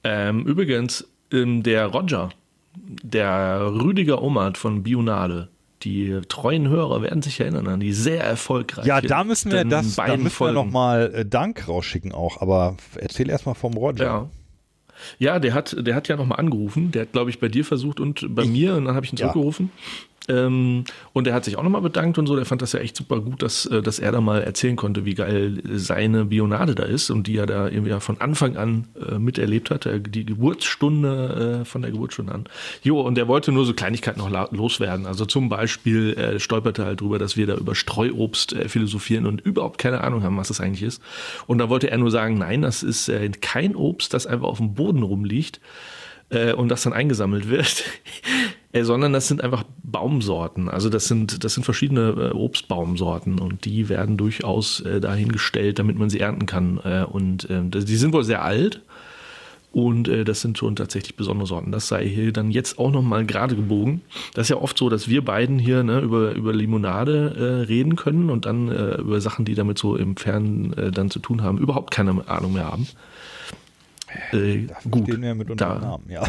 Ähm, 0.05 0.47
übrigens, 0.47 1.07
ähm, 1.33 1.62
der 1.62 1.87
Roger, 1.87 2.31
der 2.75 3.73
Rüdiger 3.73 4.23
Ommert 4.23 4.57
von 4.57 4.83
Bionade, 4.83 5.49
die 5.83 6.21
treuen 6.29 6.69
Hörer 6.69 7.02
werden 7.02 7.23
sich 7.23 7.40
erinnern 7.40 7.67
an 7.67 7.81
die 7.81 7.93
sehr 7.93 8.23
erfolgreiche. 8.23 8.87
Ja, 8.87 9.00
da 9.00 9.25
müssen 9.25 9.50
wir 9.50 9.64
das, 9.64 9.97
da 9.97 10.02
beiden 10.02 10.23
müssen 10.23 10.25
wir 10.26 10.31
Folgen. 10.31 10.55
nochmal 10.55 11.12
äh, 11.14 11.26
Dank 11.26 11.67
rausschicken 11.69 12.12
auch, 12.12 12.40
aber 12.40 12.76
erzähl 12.97 13.29
erstmal 13.31 13.55
vom 13.55 13.75
Roger. 13.75 14.05
Ja. 14.05 14.31
Ja, 15.19 15.38
der 15.38 15.55
hat, 15.55 15.75
der 15.79 15.95
hat 15.95 16.09
ja 16.09 16.17
nochmal 16.17 16.38
angerufen. 16.38 16.93
Der 16.93 17.02
hat, 17.02 17.12
glaube 17.12 17.31
ich, 17.31 17.40
bei 17.40 17.49
dir 17.49 17.64
versucht 17.64 18.00
und 18.00 18.35
bei 18.35 18.45
mir 18.45 18.75
und 18.76 18.85
dann 18.85 18.95
habe 18.95 19.07
ich 19.07 19.12
ihn 19.12 19.17
Ja. 19.17 19.33
Ähm, 20.29 20.85
und 21.12 21.27
er 21.27 21.35
hat 21.35 21.45
sich 21.45 21.57
auch 21.57 21.62
nochmal 21.62 21.81
bedankt 21.81 22.19
und 22.19 22.27
so. 22.27 22.37
Der 22.37 22.45
fand 22.45 22.62
das 22.62 22.73
ja 22.73 22.81
echt 22.81 22.97
super 22.97 23.21
gut, 23.21 23.43
dass, 23.43 23.67
äh, 23.67 23.83
dass 23.83 23.99
er 23.99 24.12
da 24.12 24.21
mal 24.21 24.43
erzählen 24.43 24.77
konnte, 24.77 25.05
wie 25.05 25.15
geil 25.15 25.62
seine 25.73 26.27
Bionade 26.27 26.75
da 26.75 26.85
ist 26.85 27.11
und 27.11 27.27
die 27.27 27.37
er 27.37 27.47
da 27.47 27.69
irgendwie 27.69 27.99
von 28.00 28.21
Anfang 28.21 28.57
an 28.57 28.89
äh, 29.09 29.19
miterlebt 29.19 29.71
hat. 29.71 29.87
äh, 29.87 30.00
Die 30.00 30.27
Geburtsstunde 30.27 31.61
äh, 31.62 31.65
von 31.65 31.83
der 31.83 31.91
Geburtsstunde 31.91 32.33
an. 32.33 32.45
Jo, 32.83 33.00
und 33.00 33.17
der 33.17 33.29
wollte 33.29 33.50
nur 33.50 33.65
so 33.65 33.73
Kleinigkeiten 33.73 34.21
noch 34.21 34.53
loswerden. 34.53 35.07
Also 35.07 35.25
zum 35.27 35.49
Beispiel 35.49 36.15
äh, 36.15 36.39
stolperte 36.39 36.85
halt 36.85 37.00
drüber, 37.00 37.19
dass 37.19 37.37
wir 37.37 37.47
da 37.47 37.55
über 37.57 37.75
Streuobst 37.75 38.53
äh, 38.53 38.69
philosophieren 38.69 39.27
und 39.27 39.41
überhaupt 39.41 39.79
keine 39.79 40.03
Ahnung 40.03 40.23
haben, 40.23 40.37
was 40.37 40.49
das 40.49 40.61
eigentlich 40.61 40.83
ist. 40.83 41.03
Und 41.47 41.59
da 41.59 41.69
wollte 41.69 41.91
er 41.91 41.99
nur 41.99 42.11
sagen, 42.11 42.39
nein, 42.39 42.62
das 42.62 42.83
ist 42.83 43.09
äh, 43.09 43.29
kein 43.41 43.75
Obst, 43.75 44.12
das 44.15 44.27
einfach 44.27 44.49
auf 44.49 44.59
dem 44.59 44.75
Boden 44.75 45.03
rumliegt 45.03 45.61
und 46.57 46.69
das 46.69 46.85
dann 46.85 46.93
eingesammelt 46.93 47.49
wird, 47.49 47.83
äh, 48.73 48.85
sondern 48.85 49.12
das 49.12 49.29
sind 49.29 49.43
einfach 49.43 49.65
Baumsorten. 49.83 50.69
Also 50.69 50.89
das 50.89 51.09
sind, 51.09 51.43
das 51.45 51.55
sind 51.55 51.65
verschiedene 51.65 52.11
äh, 52.11 52.31
Obstbaumsorten 52.31 53.39
und 53.39 53.65
die 53.65 53.89
werden 53.89 54.17
durchaus 54.17 54.81
äh, 54.81 55.00
dahingestellt, 55.00 55.79
damit 55.79 55.99
man 55.99 56.11
sie 56.11 56.21
ernten 56.21 56.47
kann. 56.47 56.81
Äh, 56.85 57.05
und 57.05 57.49
äh, 57.50 57.62
die 57.62 57.97
sind 57.97 58.12
wohl 58.12 58.25
sehr 58.25 58.43
alt. 58.43 58.81
Und 59.73 60.09
äh, 60.09 60.25
das 60.25 60.41
sind 60.41 60.59
schon 60.59 60.75
tatsächlich 60.75 61.15
besondere 61.15 61.47
Sorten. 61.47 61.71
Das 61.71 61.87
sei 61.87 62.05
hier 62.07 62.33
dann 62.33 62.50
jetzt 62.50 62.79
auch 62.79 62.91
nochmal 62.91 63.25
gerade 63.25 63.55
gebogen. 63.55 64.00
Das 64.35 64.47
ist 64.47 64.49
ja 64.50 64.57
oft 64.57 64.77
so, 64.77 64.89
dass 64.89 65.09
wir 65.09 65.25
beiden 65.25 65.61
hier 65.61 65.85
ne, 65.85 66.00
über, 66.00 66.33
über 66.33 66.53
Limonade 66.53 67.37
äh, 67.37 67.67
reden 67.67 67.95
können 67.95 68.31
und 68.31 68.47
dann 68.47 68.68
äh, 68.68 68.97
über 68.97 69.21
Sachen, 69.21 69.44
die 69.44 69.55
damit 69.55 69.79
so 69.79 69.94
im 69.94 70.16
Fernen 70.16 70.73
äh, 70.73 70.90
dann 70.90 71.11
zu 71.11 71.21
tun 71.21 71.42
haben, 71.42 71.59
überhaupt 71.59 71.92
keine 71.92 72.29
Ahnung 72.29 72.55
mehr 72.55 72.66
haben. 72.66 72.88
Äh, 74.33 74.66
Dafür 74.66 74.90
gut, 74.90 75.05
stehen 75.05 75.23
wir 75.23 75.35
mit 75.37 75.51
unserem 75.51 75.81
da, 75.81 75.87
Namen, 75.87 76.05
ja. 76.09 76.25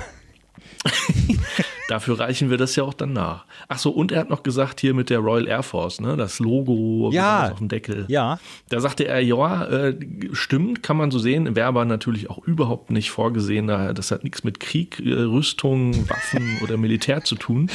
dafür 1.90 2.20
reichen 2.20 2.50
wir 2.50 2.58
das 2.58 2.76
ja 2.76 2.84
auch 2.84 2.94
dann 2.94 3.14
nach. 3.14 3.46
Ach 3.68 3.78
so, 3.80 3.90
und 3.92 4.12
er 4.12 4.20
hat 4.22 4.30
noch 4.30 4.44
gesagt 4.44 4.80
hier 4.82 4.94
mit 4.94 5.10
der 5.10 5.20
Royal 5.20 5.48
Air 5.48 5.64
Force, 5.64 6.00
ne, 6.02 6.16
das 6.18 6.40
Logo 6.40 7.10
Ja. 7.14 7.52
auf 7.52 7.58
dem 7.58 7.68
Deckel. 7.68 8.06
Ja, 8.08 8.40
Da 8.70 8.80
sagte 8.80 9.08
er, 9.08 9.20
ja, 9.22 9.66
äh, 9.66 9.96
stimmt, 10.34 10.84
kann 10.84 10.98
man 10.98 11.12
so 11.12 11.20
sehen, 11.20 11.56
wäre 11.56 11.68
aber 11.68 11.86
natürlich 11.86 12.30
auch 12.30 12.40
überhaupt 12.46 12.92
nicht 12.92 13.12
vorgesehen. 13.12 13.68
da- 13.68 13.94
Das 13.94 14.12
hat 14.12 14.24
nichts 14.24 14.44
mit 14.44 14.60
Krieg, 14.60 15.00
äh, 15.06 15.12
Rüstung, 15.14 16.10
Waffen 16.10 16.58
oder 16.64 16.78
Militär 16.78 17.24
zu 17.24 17.36
tun, 17.36 17.70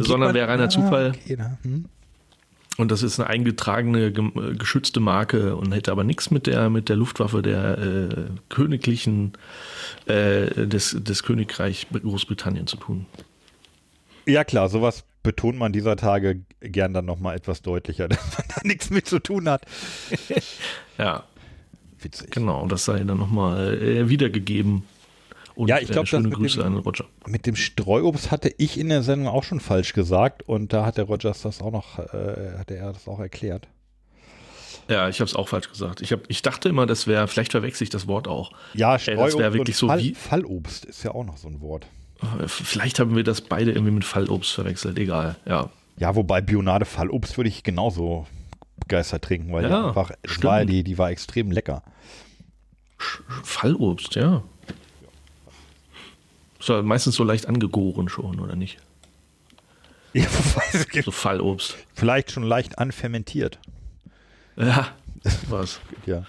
sondern 0.00 0.34
wäre 0.34 0.48
reiner 0.48 0.64
Ja, 0.64 0.68
Zufall. 0.68 1.12
okay, 1.24 1.38
hm. 1.62 1.84
Und 2.78 2.90
das 2.90 3.02
ist 3.02 3.20
eine 3.20 3.28
eingetragene, 3.28 4.06
äh, 4.06 4.54
geschützte 4.56 4.98
Marke 4.98 5.56
und 5.56 5.72
hätte 5.72 5.92
aber 5.92 6.04
nichts 6.04 6.30
mit 6.30 6.46
der, 6.46 6.70
mit 6.70 6.88
der 6.88 6.96
Luftwaffe 6.96 7.42
der 7.42 7.76
äh, 7.78 8.08
königlichen, 8.48 9.32
äh, 10.06 10.66
des, 10.66 10.96
des 10.98 11.22
Königreich 11.22 11.86
Großbritannien 11.92 12.66
zu 12.66 12.78
tun. 12.78 13.04
Ja 14.26 14.44
klar, 14.44 14.68
sowas 14.68 15.04
betont 15.22 15.56
man 15.58 15.72
dieser 15.72 15.96
Tage 15.96 16.40
gern 16.60 16.92
dann 16.94 17.04
nochmal 17.04 17.36
etwas 17.36 17.62
deutlicher, 17.62 18.08
dass 18.08 18.38
man 18.38 18.46
da 18.54 18.60
nichts 18.64 18.90
mit 18.90 19.06
zu 19.06 19.18
tun 19.18 19.48
hat. 19.48 19.66
Ja, 20.98 21.24
Witzig. 22.00 22.30
genau. 22.30 22.60
Und 22.62 22.70
das 22.72 22.84
sei 22.84 22.98
dann 23.04 23.18
nochmal 23.18 23.80
äh, 23.82 24.08
wiedergegeben. 24.08 24.84
Und 25.54 25.68
Ja, 25.68 25.78
ich 25.78 25.88
äh, 25.88 25.92
glaub, 25.92 26.04
das 26.04 26.10
schöne 26.10 26.28
mit 26.28 26.36
Grüße 26.36 26.58
dem- 26.58 26.66
an 26.66 26.76
Roger. 26.78 27.04
Mit 27.26 27.46
dem 27.46 27.56
Streuobst 27.56 28.30
hatte 28.30 28.52
ich 28.58 28.78
in 28.78 28.88
der 28.88 29.02
Sendung 29.02 29.28
auch 29.28 29.44
schon 29.44 29.60
falsch 29.60 29.92
gesagt 29.94 30.42
und 30.48 30.72
da 30.72 30.84
hat 30.86 30.96
der 30.98 31.04
Rogers 31.04 31.42
das 31.42 31.60
auch 31.62 31.72
noch, 31.72 31.98
äh, 31.98 32.58
hat 32.58 32.70
er 32.70 32.92
das 32.92 33.08
auch 33.08 33.20
erklärt. 33.20 33.68
Ja, 34.88 35.08
ich 35.08 35.20
habe 35.20 35.28
es 35.28 35.34
auch 35.36 35.48
falsch 35.48 35.70
gesagt. 35.70 36.02
Ich, 36.02 36.12
hab, 36.12 36.20
ich 36.28 36.42
dachte 36.42 36.68
immer, 36.68 36.86
das 36.86 37.06
wäre, 37.06 37.28
vielleicht 37.28 37.52
verwechsel 37.52 37.84
ich 37.84 37.90
das 37.90 38.06
Wort 38.08 38.26
auch. 38.28 38.52
Ja, 38.74 38.94
das 38.94 39.06
wär 39.06 39.14
Streuobst 39.14 39.38
wirklich 39.38 39.58
und 39.60 39.74
so 39.74 39.86
Fall, 39.88 40.00
wie- 40.00 40.14
Fallobst 40.14 40.84
ist 40.84 41.02
ja 41.04 41.12
auch 41.12 41.24
noch 41.24 41.36
so 41.36 41.48
ein 41.48 41.60
Wort. 41.60 41.86
Vielleicht 42.46 42.98
haben 43.00 43.16
wir 43.16 43.24
das 43.24 43.40
beide 43.40 43.72
irgendwie 43.72 43.92
mit 43.92 44.04
Fallobst 44.04 44.52
verwechselt. 44.52 44.98
Egal, 44.98 45.36
ja. 45.46 45.70
Ja, 45.98 46.14
wobei 46.16 46.40
Bionade 46.40 46.84
Fallobst 46.84 47.36
würde 47.36 47.48
ich 47.48 47.62
genauso 47.64 48.26
begeistert 48.78 49.22
trinken, 49.24 49.52
weil 49.52 49.64
die 49.64 49.70
Ja, 49.70 49.88
einfach, 49.88 50.10
stimmt. 50.24 50.44
war, 50.44 50.64
die, 50.64 50.82
die 50.84 50.98
war 50.98 51.10
extrem 51.10 51.50
lecker. 51.50 51.82
Fallobst, 53.42 54.14
ja. 54.14 54.42
Ist 56.60 56.68
ja 56.68 56.82
meistens 56.82 57.16
so 57.16 57.24
leicht 57.24 57.46
angegoren 57.46 58.08
schon, 58.08 58.38
oder 58.40 58.56
nicht? 58.56 58.78
Ja, 60.14 60.24
weiß 60.26 60.86
ich, 60.92 61.04
So 61.06 61.10
Fallobst. 61.10 61.74
vielleicht 61.94 62.32
schon 62.32 62.42
leicht 62.42 62.78
anfermentiert. 62.78 63.58
Ja, 64.56 64.88
was. 65.48 65.80
Ja. 66.04 66.26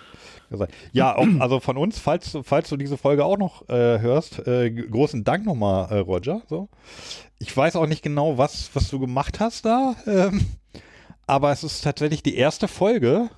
Ja, 0.91 1.15
auch, 1.15 1.25
also 1.39 1.59
von 1.59 1.77
uns, 1.77 1.99
falls, 1.99 2.31
du- 2.31 2.43
falls 2.43 2.69
du 2.69 2.77
diese 2.77 2.97
Folge 2.97 3.25
auch 3.25 3.37
noch 3.37 3.67
äh, 3.69 3.99
hörst, 3.99 4.45
äh, 4.47 4.69
großen 4.71 5.23
Dank 5.23 5.45
nochmal, 5.45 5.91
äh, 5.91 5.97
Roger. 5.99 6.41
So. 6.49 6.69
Ich 7.39 7.55
weiß 7.55 7.75
auch 7.75 7.87
nicht 7.87 8.01
genau, 8.03 8.37
was, 8.37 8.69
was 8.73 8.89
du 8.89 8.99
gemacht 8.99 9.39
hast 9.39 9.65
da, 9.65 9.95
ähm, 10.05 10.45
aber 11.27 11.51
es 11.51 11.63
ist 11.63 11.81
tatsächlich 11.83 12.23
die 12.23 12.35
erste 12.35 12.67
Folge 12.67 13.29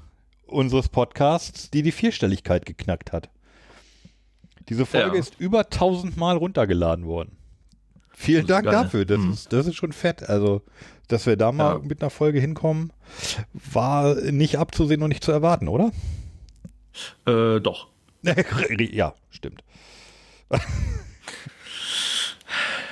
unseres 0.47 0.89
Podcasts, 0.89 1.69
die 1.71 1.81
die 1.81 1.91
Vierstelligkeit 1.91 2.65
geknackt 2.65 3.11
hat. 3.11 3.29
Diese 4.69 4.85
Folge 4.85 5.13
Ja. 5.15 5.19
ist 5.19 5.39
über 5.39 5.69
1000 5.69 6.17
Mal 6.17 6.37
runtergeladen 6.37 7.05
worden. 7.05 7.37
Vielen 8.17 8.47
Dank 8.47 8.65
dafür. 8.65 9.05
Das, 9.05 9.19
Mhm. 9.19 9.31
ist, 9.33 9.51
das 9.53 9.67
ist 9.67 9.75
schon 9.75 9.91
fett. 9.91 10.27
Also, 10.29 10.61
dass 11.09 11.25
wir 11.25 11.35
da 11.35 11.51
mal 11.51 11.73
Ja. 11.73 11.79
mit 11.83 12.01
einer 12.01 12.09
Folge 12.09 12.39
hinkommen, 12.39 12.93
war 13.53 14.15
nicht 14.15 14.57
abzusehen 14.57 15.01
und 15.03 15.09
nicht 15.09 15.23
zu 15.23 15.31
erwarten, 15.31 15.67
oder? 15.67 15.91
Äh, 17.25 17.59
doch. 17.59 17.87
ja, 18.91 19.13
stimmt. 19.29 19.63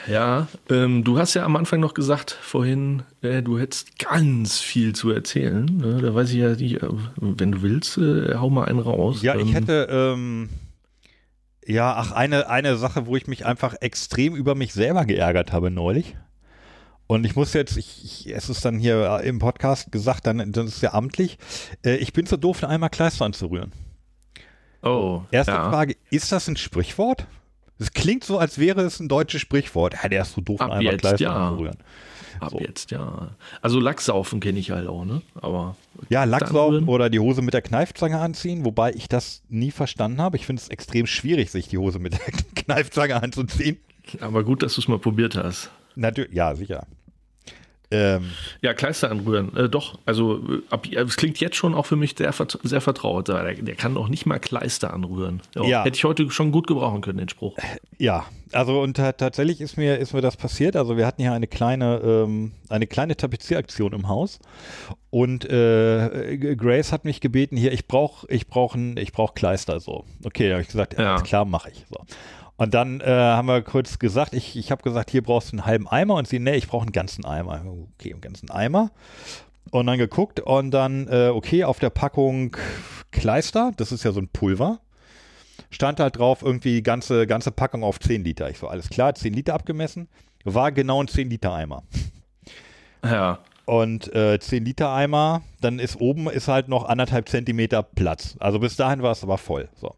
Ja, 0.07 0.47
ähm, 0.69 1.03
du 1.03 1.17
hast 1.17 1.33
ja 1.33 1.45
am 1.45 1.55
Anfang 1.55 1.79
noch 1.79 1.93
gesagt 1.93 2.31
vorhin, 2.31 3.03
äh, 3.21 3.41
du 3.41 3.57
hättest 3.57 3.99
ganz 3.99 4.59
viel 4.59 4.93
zu 4.93 5.11
erzählen. 5.11 5.65
Ne? 5.65 6.01
Da 6.01 6.13
weiß 6.13 6.29
ich 6.31 6.37
ja 6.37 6.49
nicht, 6.49 6.83
äh, 6.83 6.87
wenn 7.15 7.53
du 7.53 7.61
willst, 7.61 7.97
äh, 7.97 8.35
hau 8.35 8.49
mal 8.49 8.65
einen 8.65 8.79
raus. 8.79 9.21
Ja, 9.21 9.35
ich 9.35 9.47
Ähm, 9.47 9.53
hätte, 9.53 9.87
ähm, 9.89 10.49
ja, 11.65 11.93
ach, 11.95 12.11
eine, 12.11 12.49
eine 12.49 12.75
Sache, 12.75 13.05
wo 13.05 13.15
ich 13.15 13.27
mich 13.27 13.45
einfach 13.45 13.75
extrem 13.79 14.35
über 14.35 14.55
mich 14.55 14.73
selber 14.73 15.05
geärgert 15.05 15.53
habe 15.53 15.71
neulich. 15.71 16.17
Und 17.07 17.25
ich 17.25 17.35
muss 17.35 17.53
jetzt, 17.53 17.77
ich, 17.77 18.03
ich, 18.03 18.33
es 18.33 18.49
ist 18.49 18.65
dann 18.65 18.79
hier 18.79 19.21
im 19.23 19.39
Podcast 19.39 19.91
gesagt, 19.91 20.27
dann, 20.27 20.51
dann 20.51 20.67
ist 20.67 20.75
es 20.75 20.81
ja 20.81 20.93
amtlich. 20.93 21.37
Äh, 21.85 21.95
ich 21.95 22.11
bin 22.11 22.25
zu 22.25 22.35
doof, 22.35 22.61
Eimer 22.63 22.89
Kleister 22.89 23.23
anzurühren. 23.23 23.71
Oh, 24.83 25.21
Erste 25.31 25.53
ja. 25.53 25.69
Frage, 25.69 25.95
ist 26.09 26.31
das 26.31 26.47
ein 26.47 26.57
Sprichwort? 26.57 27.25
Es 27.79 27.91
klingt 27.91 28.23
so, 28.23 28.37
als 28.37 28.59
wäre 28.59 28.81
es 28.81 28.99
ein 28.99 29.07
deutsches 29.07 29.41
Sprichwort. 29.41 29.95
Ja, 30.01 30.09
der 30.09 30.21
ist 30.21 30.33
so 30.33 30.41
doof, 30.41 30.61
Ab 30.61 30.81
jetzt, 30.81 30.99
Kleister 30.99 31.23
ja. 31.23 31.47
anzurühren. 31.47 31.77
Ab 32.39 32.51
So. 32.51 32.59
jetzt, 32.59 32.91
ja. 32.91 33.29
Also 33.61 33.79
Lachsaufen 33.79 34.39
kenne 34.39 34.59
ich 34.59 34.71
halt 34.71 34.87
auch, 34.87 35.05
ne? 35.05 35.21
Aber 35.35 35.75
Ja, 36.09 36.23
Lachsaufen 36.25 36.87
oder 36.87 37.09
die 37.09 37.19
Hose 37.19 37.41
mit 37.41 37.53
der 37.53 37.61
Kneifzange 37.61 38.19
anziehen, 38.19 38.65
wobei 38.65 38.91
ich 38.93 39.07
das 39.07 39.41
nie 39.49 39.71
verstanden 39.71 40.21
habe. 40.21 40.37
Ich 40.37 40.45
finde 40.45 40.61
es 40.61 40.67
extrem 40.69 41.05
schwierig, 41.07 41.51
sich 41.51 41.67
die 41.67 41.77
Hose 41.77 41.99
mit 41.99 42.13
der 42.13 42.19
Kneifzange 42.55 43.21
anzuziehen. 43.21 43.77
Aber 44.19 44.43
gut, 44.43 44.63
dass 44.63 44.75
du 44.75 44.81
es 44.81 44.87
mal 44.87 44.99
probiert 44.99 45.35
hast. 45.35 45.69
Natürlich, 45.95 46.33
ja, 46.33 46.55
sicher. 46.55 46.85
Ähm, 47.93 48.31
Ja, 48.61 48.73
Kleister 48.73 49.11
anrühren. 49.11 49.55
Äh, 49.55 49.69
doch, 49.69 49.97
also 50.05 50.37
äh, 50.39 50.61
ab, 50.69 50.87
äh, 50.91 50.95
es 51.01 51.15
klingt 51.15 51.39
jetzt 51.39 51.55
schon 51.55 51.75
auch 51.75 51.85
für 51.85 51.95
mich 51.95 52.15
sehr, 52.17 52.33
sehr 52.63 52.81
vertraut. 52.81 53.27
Der, 53.27 53.53
der 53.53 53.75
kann 53.75 53.95
auch 53.97 54.07
nicht 54.09 54.25
mal 54.25 54.39
Kleister 54.39 54.93
anrühren. 54.93 55.41
Ja, 55.55 55.63
Ja. 55.63 55.83
Hätte 55.83 55.95
ich 55.97 56.03
heute 56.03 56.29
schon 56.31 56.51
gut 56.51 56.67
gebrauchen 56.67 57.01
können, 57.01 57.19
den 57.19 57.29
Spruch. 57.29 57.55
Ja, 57.99 58.25
also 58.51 58.81
und 58.81 58.97
ta- 58.97 59.11
tatsächlich 59.13 59.61
ist 59.61 59.77
mir, 59.77 59.97
ist 59.97 60.13
mir 60.13 60.21
das 60.21 60.35
passiert. 60.37 60.75
Also 60.75 60.97
wir 60.97 61.05
hatten 61.05 61.21
hier 61.21 61.33
eine 61.33 61.47
kleine, 61.47 62.01
ähm, 62.03 62.51
eine 62.69 62.87
kleine 62.87 63.15
Tapezieraktion 63.15 63.93
im 63.93 64.07
Haus 64.07 64.39
und 65.09 65.45
äh, 65.49 66.37
Grace 66.55 66.91
hat 66.91 67.05
mich 67.05 67.21
gebeten, 67.21 67.55
hier, 67.57 67.71
ich 67.71 67.87
brauche 67.87 68.25
ich 68.29 68.47
brauch 68.47 68.75
ein, 68.75 68.97
ich 68.97 69.11
brauch 69.11 69.33
Kleister 69.35 69.79
so. 69.79 70.05
Okay, 70.23 70.47
da 70.47 70.53
habe 70.55 70.61
ich 70.63 70.67
gesagt, 70.67 70.93
ja. 70.97 71.01
Ja. 71.17 71.21
klar, 71.21 71.45
mache 71.45 71.69
ich. 71.71 71.85
So. 71.89 71.97
Und 72.55 72.73
dann 72.73 73.01
äh, 73.01 73.05
haben 73.07 73.47
wir 73.47 73.61
kurz 73.61 73.99
gesagt, 73.99 74.33
ich, 74.33 74.55
ich 74.55 74.71
habe 74.71 74.83
gesagt, 74.83 75.09
hier 75.09 75.23
brauchst 75.23 75.51
du 75.51 75.57
einen 75.57 75.65
halben 75.65 75.87
Eimer 75.87 76.15
und 76.15 76.27
sie, 76.27 76.39
nee, 76.39 76.55
ich 76.55 76.67
brauche 76.67 76.83
einen 76.83 76.91
ganzen 76.91 77.25
Eimer. 77.25 77.63
Okay, 77.97 78.11
einen 78.11 78.21
ganzen 78.21 78.51
Eimer. 78.51 78.91
Und 79.71 79.87
dann 79.87 79.97
geguckt 79.97 80.39
und 80.39 80.71
dann, 80.71 81.07
äh, 81.07 81.29
okay, 81.33 81.63
auf 81.63 81.79
der 81.79 81.89
Packung 81.89 82.55
Kleister, 83.11 83.71
das 83.77 83.91
ist 83.91 84.03
ja 84.03 84.11
so 84.11 84.19
ein 84.19 84.27
Pulver 84.27 84.79
stand 85.73 85.99
halt 85.99 86.17
drauf, 86.17 86.41
irgendwie 86.41 86.81
ganze, 86.81 87.27
ganze 87.27 87.51
Packung 87.51 87.83
auf 87.83 87.99
10 87.99 88.23
Liter. 88.23 88.49
Ich 88.49 88.59
so, 88.59 88.67
alles 88.67 88.89
klar, 88.89 89.15
10 89.15 89.33
Liter 89.33 89.53
abgemessen. 89.53 90.07
War 90.43 90.71
genau 90.71 91.01
ein 91.01 91.07
10 91.07 91.29
Liter 91.29 91.53
Eimer. 91.53 91.83
Ja. 93.03 93.39
Und 93.65 94.13
äh, 94.13 94.39
10 94.39 94.65
Liter 94.65 94.91
Eimer, 94.93 95.41
dann 95.61 95.79
ist 95.79 95.99
oben 95.99 96.29
ist 96.29 96.47
halt 96.47 96.67
noch 96.67 96.85
anderthalb 96.85 97.29
Zentimeter 97.29 97.81
Platz. 97.81 98.35
Also 98.39 98.59
bis 98.59 98.75
dahin 98.75 99.01
war 99.01 99.11
es 99.11 99.23
aber 99.23 99.37
voll. 99.37 99.69
So. 99.75 99.95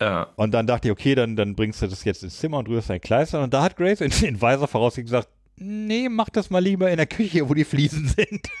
Ja. 0.00 0.28
Und 0.36 0.52
dann 0.52 0.66
dachte 0.66 0.88
ich, 0.88 0.92
okay, 0.92 1.14
dann, 1.14 1.36
dann 1.36 1.54
bringst 1.54 1.80
du 1.82 1.86
das 1.86 2.04
jetzt 2.04 2.22
ins 2.22 2.38
Zimmer 2.38 2.58
und 2.58 2.68
rührst 2.68 2.90
dein 2.90 3.00
Kleister. 3.00 3.42
Und 3.42 3.54
da 3.54 3.62
hat 3.62 3.76
Grace 3.76 4.00
in, 4.00 4.12
in 4.26 4.40
weiser 4.40 4.66
Voraussicht 4.68 5.06
gesagt, 5.06 5.28
nee, 5.56 6.08
mach 6.08 6.28
das 6.30 6.50
mal 6.50 6.58
lieber 6.62 6.90
in 6.90 6.96
der 6.96 7.06
Küche, 7.06 7.48
wo 7.48 7.54
die 7.54 7.64
Fliesen 7.64 8.08
sind. 8.08 8.48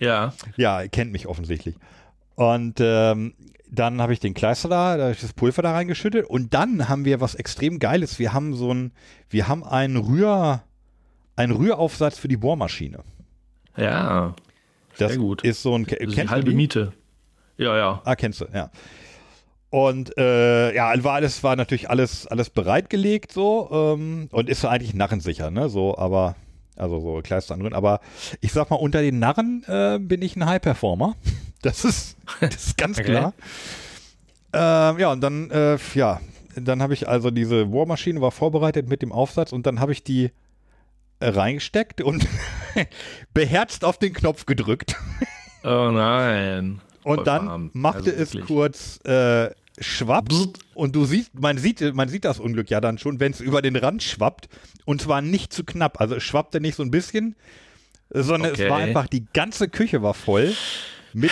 Ja. 0.00 0.32
Ja, 0.56 0.86
kennt 0.88 1.12
mich 1.12 1.28
offensichtlich. 1.28 1.76
Und 2.34 2.80
ähm, 2.80 3.34
dann 3.70 4.02
habe 4.02 4.12
ich 4.12 4.18
den 4.18 4.34
Kleister 4.34 4.68
da, 4.68 4.96
da 4.96 5.04
hab 5.04 5.12
ich 5.12 5.20
das 5.20 5.32
Pulver 5.32 5.62
da 5.62 5.72
reingeschüttet 5.72 6.26
und 6.26 6.52
dann 6.54 6.88
haben 6.88 7.04
wir 7.04 7.20
was 7.20 7.36
extrem 7.36 7.78
Geiles. 7.78 8.18
Wir 8.18 8.32
haben 8.32 8.54
so 8.54 8.74
ein, 8.74 8.90
wir 9.30 9.46
haben 9.46 9.62
einen 9.62 9.96
Rühr, 9.96 10.62
einen 11.36 11.52
Rühraufsatz 11.52 12.18
für 12.18 12.26
die 12.26 12.36
Bohrmaschine. 12.36 13.04
Ja. 13.76 14.34
Sehr 14.94 15.08
Das 15.08 15.16
gut. 15.16 15.44
ist 15.44 15.62
so 15.62 15.76
ein, 15.78 15.84
Das 15.86 15.98
ist 16.00 16.16
die 16.16 16.28
halbe 16.28 16.50
die? 16.50 16.56
Miete. 16.56 16.92
Ja, 17.56 17.76
ja. 17.76 18.02
Ah, 18.04 18.16
kennst 18.16 18.40
du, 18.40 18.46
ja. 18.52 18.70
Und 19.72 20.18
äh, 20.18 20.74
ja, 20.74 20.92
war 21.02 21.14
alles, 21.14 21.42
war 21.42 21.56
natürlich 21.56 21.88
alles, 21.88 22.26
alles 22.26 22.50
bereitgelegt 22.50 23.32
so 23.32 23.70
ähm, 23.72 24.28
und 24.30 24.50
ist 24.50 24.60
so 24.60 24.68
eigentlich 24.68 24.92
narrensicher, 24.92 25.50
ne? 25.50 25.70
So, 25.70 25.96
aber, 25.96 26.36
also 26.76 27.00
so 27.00 27.22
Kleister 27.22 27.54
anrühren. 27.54 27.72
Aber 27.72 28.00
ich 28.42 28.52
sag 28.52 28.68
mal, 28.68 28.76
unter 28.76 29.00
den 29.00 29.18
Narren 29.18 29.64
äh, 29.66 29.98
bin 29.98 30.20
ich 30.20 30.36
ein 30.36 30.44
High-Performer. 30.46 31.16
Das 31.62 31.84
ist, 31.84 32.16
das 32.40 32.56
ist 32.56 32.76
ganz 32.76 32.98
Okay. 32.98 33.10
klar. 33.12 33.34
Ähm, 34.52 34.98
ja, 34.98 35.12
und 35.12 35.20
dann, 35.20 35.48
äh, 35.52 35.78
ja, 35.94 36.20
dann 36.56 36.82
habe 36.82 36.92
ich 36.92 37.08
also 37.08 37.30
diese 37.30 37.66
Bohrmaschine 37.66 38.20
war 38.20 38.32
vorbereitet 38.32 38.88
mit 38.88 39.00
dem 39.00 39.12
Aufsatz 39.12 39.52
und 39.52 39.64
dann 39.64 39.78
habe 39.78 39.92
ich 39.92 40.02
die 40.02 40.32
äh, 41.20 41.28
reingesteckt 41.28 42.00
und 42.00 42.26
beherzt 43.32 43.84
auf 43.84 43.96
den 43.96 44.12
Knopf 44.12 44.44
gedrückt. 44.44 44.96
Oh 45.62 45.90
nein. 45.92 46.80
Und 47.04 47.28
dann 47.28 47.70
machte 47.74 48.10
Also 48.12 48.38
es 48.38 48.46
kurz 48.46 48.98
äh, 49.04 49.50
schwapp 49.80 50.28
Bzzzt. 50.28 50.58
und 50.74 50.94
du 50.94 51.04
siehst, 51.04 51.38
man 51.38 51.58
sieht, 51.58 51.80
man 51.94 52.08
sieht 52.08 52.24
das 52.24 52.38
Unglück 52.38 52.70
ja 52.70 52.80
dann 52.80 52.98
schon, 52.98 53.20
wenn 53.20 53.32
es 53.32 53.40
über 53.40 53.62
den 53.62 53.76
Rand 53.76 54.02
schwappt 54.02 54.48
und 54.84 55.00
zwar 55.00 55.22
nicht 55.22 55.52
zu 55.52 55.64
knapp. 55.64 56.00
Also 56.00 56.16
es 56.16 56.22
schwappte 56.22 56.60
nicht 56.60 56.74
so 56.74 56.82
ein 56.82 56.90
bisschen, 56.90 57.36
sondern 58.10 58.52
Okay. 58.52 58.64
es 58.64 58.70
war 58.70 58.78
einfach, 58.78 59.06
die 59.06 59.24
ganze 59.32 59.68
Küche 59.68 60.02
war 60.02 60.14
voll 60.14 60.52
mit, 61.14 61.30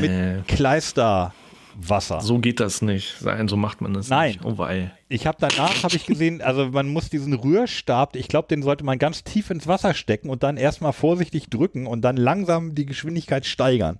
mit 0.00 0.48
Kleisterwasser. 0.48 2.20
So 2.20 2.38
geht 2.38 2.60
das 2.60 2.82
nicht. 2.82 3.16
Sein, 3.18 3.48
so 3.48 3.56
macht 3.56 3.80
man 3.80 3.94
das 3.94 4.08
Nein. 4.08 4.30
nicht. 4.32 4.44
Oh 4.44 4.58
wei. 4.58 4.90
Ich 5.08 5.26
habe 5.26 5.36
danach 5.40 5.82
habe 5.82 5.96
ich 5.96 6.06
gesehen, 6.06 6.40
also 6.42 6.66
man 6.68 6.88
muss 6.88 7.10
diesen 7.10 7.32
Rührstab, 7.34 8.16
ich 8.16 8.28
glaube, 8.28 8.48
den 8.48 8.62
sollte 8.62 8.84
man 8.84 8.98
ganz 8.98 9.24
tief 9.24 9.50
ins 9.50 9.66
Wasser 9.66 9.94
stecken 9.94 10.30
und 10.30 10.42
dann 10.42 10.56
erstmal 10.56 10.92
vorsichtig 10.92 11.48
drücken 11.50 11.86
und 11.86 12.02
dann 12.02 12.16
langsam 12.16 12.74
die 12.74 12.86
Geschwindigkeit 12.86 13.46
steigern. 13.46 13.98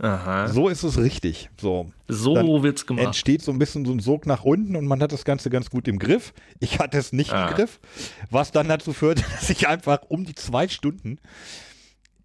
Aha. 0.00 0.48
So 0.48 0.68
ist 0.68 0.82
es 0.84 0.96
richtig. 0.98 1.50
So. 1.60 1.90
So 2.06 2.34
Dann 2.34 2.46
wird's 2.62 2.86
gemacht. 2.86 3.04
entsteht 3.06 3.42
so 3.42 3.50
ein 3.52 3.58
bisschen 3.58 3.84
so 3.84 3.92
ein 3.92 4.00
Sog 4.00 4.26
nach 4.26 4.44
unten 4.44 4.76
und 4.76 4.86
man 4.86 5.02
hat 5.02 5.12
das 5.12 5.24
Ganze 5.24 5.50
ganz 5.50 5.70
gut 5.70 5.88
im 5.88 5.98
Griff. 5.98 6.32
Ich 6.60 6.78
hatte 6.78 6.98
es 6.98 7.12
nicht 7.12 7.32
Ah. 7.32 7.48
im 7.48 7.54
Griff, 7.54 7.80
was 8.30 8.52
dann 8.52 8.68
dazu 8.68 8.92
führte, 8.92 9.22
dass 9.40 9.50
ich 9.50 9.66
einfach 9.66 10.02
um 10.08 10.24
die 10.24 10.34
zwei 10.34 10.68
Stunden 10.68 11.18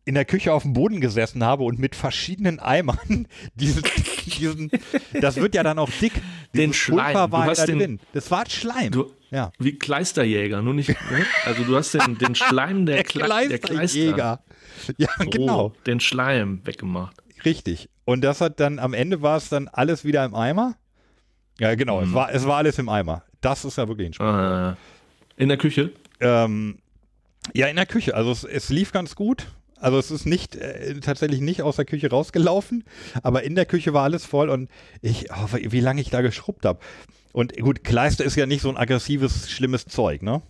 in 0.05 0.15
der 0.15 0.25
Küche 0.25 0.53
auf 0.53 0.63
dem 0.63 0.73
Boden 0.73 0.99
gesessen 0.99 1.43
habe 1.45 1.63
und 1.63 1.79
mit 1.79 1.95
verschiedenen 1.95 2.59
Eimern 2.59 3.27
diesen, 3.55 3.83
diesen 4.25 4.69
das 5.19 5.37
wird 5.37 5.55
ja 5.55 5.63
dann 5.63 5.79
auch 5.79 5.89
dick. 6.01 6.13
Den 6.53 6.71
Dieses 6.71 6.75
Schleim. 6.75 7.13
Pulver 7.13 7.27
Du 7.27 7.31
war 7.33 7.45
hast 7.47 7.57
da 7.59 7.65
den- 7.65 7.79
drin. 7.79 7.99
Das 8.13 8.29
war 8.29 8.47
Schleim. 8.49 8.91
Du- 8.91 9.11
ja. 9.31 9.51
Wie 9.57 9.79
Kleisterjäger, 9.79 10.61
nur 10.61 10.75
nicht. 10.75 10.89
Ne? 10.89 11.25
Also 11.45 11.63
du 11.63 11.75
hast 11.75 11.91
den, 11.95 12.19
den 12.19 12.35
Schleim 12.35 12.85
der, 12.85 12.97
Der 12.97 13.03
Kle 13.05 13.21
der 13.21 13.57
Kleister. 13.57 13.57
Kleisterjäger. 13.59 14.43
Ja, 14.97 15.07
genau. 15.31 15.65
Oh, 15.67 15.73
den 15.87 15.99
Schleim 15.99 16.61
weggemacht. 16.65 17.22
Richtig. 17.45 17.89
Und 18.05 18.21
das 18.21 18.41
hat 18.41 18.59
dann, 18.59 18.79
am 18.79 18.93
Ende 18.93 19.21
war 19.21 19.37
es 19.37 19.49
dann 19.49 19.67
alles 19.67 20.03
wieder 20.05 20.23
im 20.25 20.35
Eimer. 20.35 20.75
Ja, 21.59 21.75
genau, 21.75 22.01
Mhm. 22.01 22.07
es, 22.07 22.13
war, 22.13 22.33
es 22.33 22.45
war 22.47 22.57
alles 22.57 22.79
im 22.79 22.89
Eimer. 22.89 23.23
Das 23.41 23.65
ist 23.65 23.77
ja 23.77 23.87
wirklich 23.87 24.09
ein 24.09 24.13
Spaß. 24.13 24.75
Äh, 25.37 25.41
in 25.41 25.49
der 25.49 25.57
Küche. 25.57 25.91
Ähm, 26.19 26.79
ja, 27.53 27.67
in 27.67 27.75
der 27.75 27.85
Küche. 27.85 28.15
Also 28.15 28.31
es, 28.31 28.43
es 28.43 28.69
lief 28.69 28.91
ganz 28.91 29.15
gut. 29.15 29.47
Also 29.77 29.97
es 29.99 30.11
ist 30.11 30.25
nicht 30.25 30.55
äh, 30.55 30.97
tatsächlich 31.01 31.41
nicht 31.41 31.61
aus 31.61 31.75
der 31.75 31.83
Küche 31.85 32.09
rausgelaufen, 32.09 32.85
aber 33.21 33.43
in 33.43 33.53
der 33.55 33.65
Küche 33.65 33.93
war 33.93 34.03
alles 34.03 34.23
voll 34.25 34.49
und 34.49 34.69
ich, 35.01 35.25
oh, 35.31 35.47
wie, 35.57 35.73
wie 35.73 35.81
lange 35.81 35.99
ich 35.99 36.09
da 36.09 36.21
geschrubbt 36.21 36.65
habe. 36.65 36.79
Und 37.33 37.57
gut, 37.57 37.83
Kleister 37.83 38.23
ist 38.23 38.37
ja 38.37 38.45
nicht 38.45 38.61
so 38.61 38.69
ein 38.69 38.77
aggressives, 38.77 39.49
schlimmes 39.51 39.85
Zeug, 39.85 40.21
ne? 40.21 40.41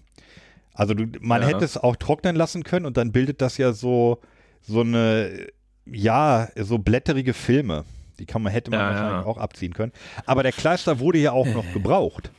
Also 0.75 0.93
du, 0.93 1.07
man 1.19 1.41
Ja. 1.41 1.47
hätte 1.47 1.65
es 1.65 1.77
auch 1.77 1.95
trocknen 1.95 2.35
lassen 2.35 2.63
können 2.63 2.85
und 2.85 2.95
dann 2.97 3.11
bildet 3.11 3.41
das 3.41 3.57
ja 3.57 3.73
so 3.73 4.19
so 4.61 4.81
eine 4.81 5.47
ja 5.85 6.47
so 6.55 6.77
blätterige 6.77 7.33
Filme. 7.33 7.85
Die 8.19 8.25
kann 8.25 8.41
man 8.41 8.51
hätte 8.51 8.71
man 8.71 8.79
Ja, 8.79 8.85
wahrscheinlich 8.89 9.25
ja. 9.25 9.25
auch 9.25 9.37
abziehen 9.37 9.73
können. 9.73 9.91
Aber 10.25 10.43
der 10.43 10.51
Kleister 10.51 10.99
wurde 10.99 11.17
ja 11.17 11.31
auch 11.31 11.47
noch 11.47 11.71
gebraucht. 11.73 12.31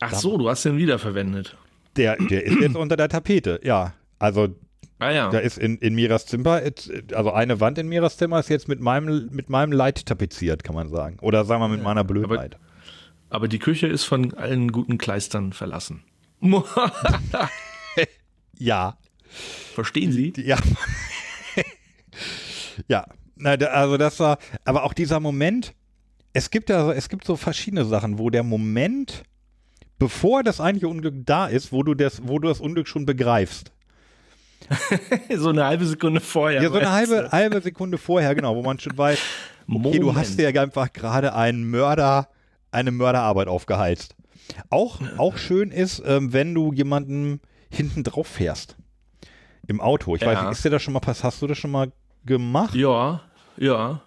Ach 0.00 0.14
so, 0.14 0.36
du 0.36 0.48
hast 0.48 0.64
den 0.64 0.76
wiederverwendet. 0.76 1.56
Der, 1.96 2.16
der 2.16 2.44
ist 2.44 2.60
jetzt 2.60 2.76
unter 2.76 2.96
der 2.96 3.08
Tapete. 3.08 3.60
Ja, 3.62 3.94
also 4.18 4.48
Ah 4.98 5.10
ja. 5.10 5.30
Da 5.30 5.38
ist 5.38 5.58
in, 5.58 5.76
in 5.78 5.94
Miras 5.94 6.24
Zimmer, 6.24 6.62
also 7.12 7.30
eine 7.32 7.60
Wand 7.60 7.76
in 7.76 7.86
Miras 7.88 8.16
Zimmer 8.16 8.40
ist 8.40 8.48
jetzt 8.48 8.66
mit 8.66 8.80
meinem, 8.80 9.28
mit 9.30 9.50
meinem 9.50 9.72
Leid 9.72 10.06
tapeziert, 10.06 10.64
kann 10.64 10.74
man 10.74 10.88
sagen. 10.88 11.18
Oder 11.20 11.44
sagen 11.44 11.60
wir 11.62 11.68
mit 11.68 11.82
meiner 11.82 12.02
Blödheit. 12.02 12.56
Aber 13.28 13.46
die 13.48 13.58
Küche 13.58 13.88
ist 13.88 14.04
von 14.04 14.32
allen 14.34 14.72
guten 14.72 14.96
Kleistern 14.98 15.52
verlassen. 15.52 16.02
Ja, 18.58 18.96
Verstehen 19.74 20.12
Sie? 20.12 20.32
ja. 20.36 20.56
Ja, 22.88 23.06
also 23.70 23.96
das 23.96 24.18
war, 24.20 24.38
aber 24.64 24.84
auch 24.84 24.92
dieser 24.94 25.20
Moment, 25.20 25.74
es 26.32 26.50
gibt 26.50 26.70
ja, 26.70 26.84
so- 26.84 26.92
es 26.92 27.08
gibt 27.08 27.24
so 27.26 27.36
verschiedene 27.36 27.84
Sachen, 27.84 28.18
wo 28.18 28.30
der 28.30 28.42
Moment, 28.42 29.22
bevor 29.98 30.42
das 30.42 30.60
eigentliche 30.60 30.88
Unglück 30.88 31.14
da 31.24 31.46
ist, 31.46 31.72
wo 31.72 31.82
du 31.82 31.94
das, 31.94 32.26
wo 32.26 32.38
du 32.38 32.48
das 32.48 32.60
Unglück 32.60 32.88
schon 32.88 33.06
begreifst. 33.06 33.72
So 35.36 35.50
eine 35.50 35.64
halbe 35.64 35.86
Sekunde 35.86 36.20
vorher. 36.20 36.62
Ja, 36.62 36.68
so 36.70 36.76
eine 36.76 36.90
halbe, 36.90 37.28
halbe 37.30 37.60
Sekunde 37.60 37.98
vorher, 37.98 38.34
genau, 38.34 38.56
wo 38.56 38.62
man 38.62 38.78
schon 38.78 38.96
weiß, 38.96 39.18
okay, 39.70 39.98
du 39.98 40.14
hast 40.14 40.38
dir 40.38 40.48
einfach 40.60 40.92
gerade 40.92 41.34
einen 41.34 41.68
Mörder, 41.70 42.28
eine 42.70 42.90
Mörderarbeit 42.90 43.48
aufgeheizt. 43.48 44.14
Auch, 44.70 45.00
auch 45.18 45.36
schön 45.38 45.70
ist, 45.70 46.02
ähm, 46.06 46.32
wenn 46.32 46.54
du 46.54 46.72
jemanden 46.72 47.40
hinten 47.70 48.02
drauf 48.04 48.26
fährst. 48.28 48.76
Im 49.66 49.80
Auto. 49.80 50.14
Ich 50.14 50.22
weiß 50.22 50.34
Ja. 50.34 50.42
nicht, 50.44 50.52
ist 50.52 50.64
dir 50.64 50.70
das 50.70 50.82
schon 50.82 50.94
mal 50.94 51.00
passiert? 51.00 51.24
Hast 51.24 51.42
du 51.42 51.46
das 51.46 51.58
schon 51.58 51.70
mal 51.72 51.92
gemacht? 52.26 52.74
Ja, 52.74 53.22
ja. 53.56 54.02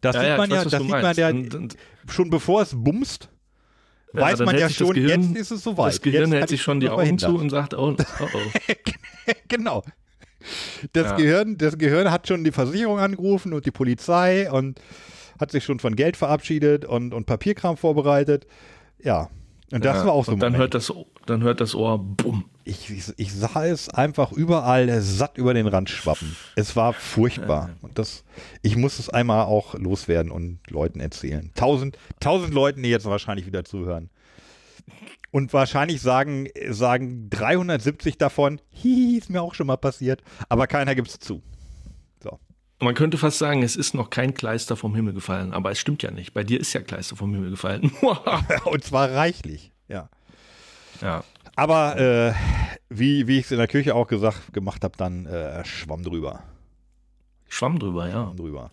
Das 0.00 0.14
ja, 0.16 0.20
sieht 0.20 0.28
ja, 0.30 0.36
man 0.36 0.50
ja, 0.50 0.64
das 0.64 0.72
sieht 0.72 0.88
man 0.88 1.02
meinst. 1.02 1.18
ja 1.18 1.28
Und- 1.30 1.76
schon 2.08 2.28
bevor 2.30 2.60
es 2.62 2.72
bumst, 2.74 3.30
Ja, 4.12 4.20
weiß 4.20 4.40
man 4.40 4.58
ja 4.58 4.68
schon, 4.68 4.94
Gehirn- 4.94 5.32
jetzt 5.34 5.36
ist 5.40 5.50
es 5.50 5.62
soweit. 5.64 5.88
Das 5.94 6.00
Gehirn 6.02 6.30
jetzt 6.30 6.40
hält 6.40 6.48
sich 6.50 6.60
ich 6.60 6.62
schon 6.62 6.80
die 6.80 6.88
Augen 6.90 7.18
zu 7.18 7.26
verhindert. 7.26 7.42
und 7.42 7.50
sagt, 7.50 7.74
oh, 7.74 7.96
oh, 8.20 8.26
oh. 8.34 9.32
genau. 9.48 9.82
Das, 10.92 11.06
Ja. 11.12 11.16
Gehirn, 11.16 11.56
das 11.56 11.78
Gehirn 11.78 12.10
hat 12.10 12.28
schon 12.28 12.44
die 12.44 12.52
Versicherung 12.52 12.98
angerufen 12.98 13.54
und 13.54 13.64
die 13.64 13.70
Polizei 13.70 14.50
und 14.52 14.78
hat 15.40 15.50
sich 15.50 15.64
schon 15.64 15.78
von 15.80 15.96
Geld 15.96 16.16
verabschiedet 16.18 16.84
und, 16.84 17.14
und 17.14 17.24
Papierkram 17.26 17.76
vorbereitet. 17.78 18.46
Ja. 19.02 19.30
Und 19.74 19.84
das 19.84 19.98
Ja, 19.98 20.06
war 20.06 20.12
auch 20.12 20.24
so 20.24 20.32
Und 20.32 20.38
dann 20.40 20.52
Moment. 20.52 20.72
hört, 20.72 20.74
das, 20.74 20.92
dann 21.26 21.42
hört 21.42 21.60
das 21.60 21.74
Ohr 21.74 21.98
bumm. 21.98 22.44
Ich, 22.62 22.90
ich, 22.90 23.12
ich 23.16 23.32
sah 23.34 23.66
es 23.66 23.88
einfach 23.88 24.30
überall 24.30 25.00
satt 25.00 25.36
über 25.36 25.52
den 25.52 25.66
Rand 25.66 25.90
schwappen. 25.90 26.36
Es 26.54 26.76
war 26.76 26.92
furchtbar. 26.92 27.70
Und 27.82 27.98
das, 27.98 28.22
ich 28.62 28.76
muss 28.76 29.00
es 29.00 29.08
einmal 29.08 29.46
auch 29.46 29.74
loswerden 29.74 30.30
und 30.30 30.60
Leuten 30.70 31.00
erzählen. 31.00 31.50
Tausend, 31.56 31.98
tausend 32.20 32.54
Leuten, 32.54 32.84
die 32.84 32.88
jetzt 32.88 33.04
wahrscheinlich 33.06 33.46
wieder 33.46 33.64
zuhören. 33.64 34.10
Und 35.32 35.52
wahrscheinlich 35.52 36.00
sagen, 36.00 36.46
sagen 36.70 37.28
370 37.30 38.16
davon, 38.18 38.60
hihi, 38.70 39.18
ist 39.18 39.28
mir 39.30 39.42
auch 39.42 39.54
schon 39.54 39.66
mal 39.66 39.76
passiert, 39.76 40.22
aber 40.48 40.68
keiner 40.68 40.94
gibt 40.94 41.08
es 41.08 41.18
zu. 41.18 41.42
Man 42.84 42.94
könnte 42.94 43.16
fast 43.16 43.38
sagen, 43.38 43.62
es 43.62 43.76
ist 43.76 43.94
noch 43.94 44.10
kein 44.10 44.34
Kleister 44.34 44.76
vom 44.76 44.94
Himmel 44.94 45.14
gefallen, 45.14 45.54
aber 45.54 45.70
es 45.70 45.78
stimmt 45.78 46.02
ja 46.02 46.10
nicht. 46.10 46.34
Bei 46.34 46.44
dir 46.44 46.60
ist 46.60 46.74
ja 46.74 46.82
Kleister 46.82 47.16
vom 47.16 47.32
Himmel 47.32 47.50
gefallen. 47.50 47.90
Und 48.64 48.84
zwar 48.84 49.10
reichlich, 49.10 49.72
ja. 49.88 50.10
ja. 51.00 51.24
Aber 51.56 51.96
äh, 51.96 52.34
wie, 52.90 53.26
wie 53.26 53.38
ich 53.38 53.46
es 53.46 53.52
in 53.52 53.56
der 53.56 53.68
Küche 53.68 53.94
auch 53.94 54.06
gesagt, 54.06 54.52
gemacht 54.52 54.84
habe, 54.84 54.98
dann 54.98 55.24
äh, 55.24 55.64
Schwamm 55.64 56.02
drüber. 56.02 56.42
Schwamm 57.48 57.78
drüber, 57.78 58.06
ja. 58.06 58.24
Schwamm 58.24 58.36
drüber. 58.36 58.70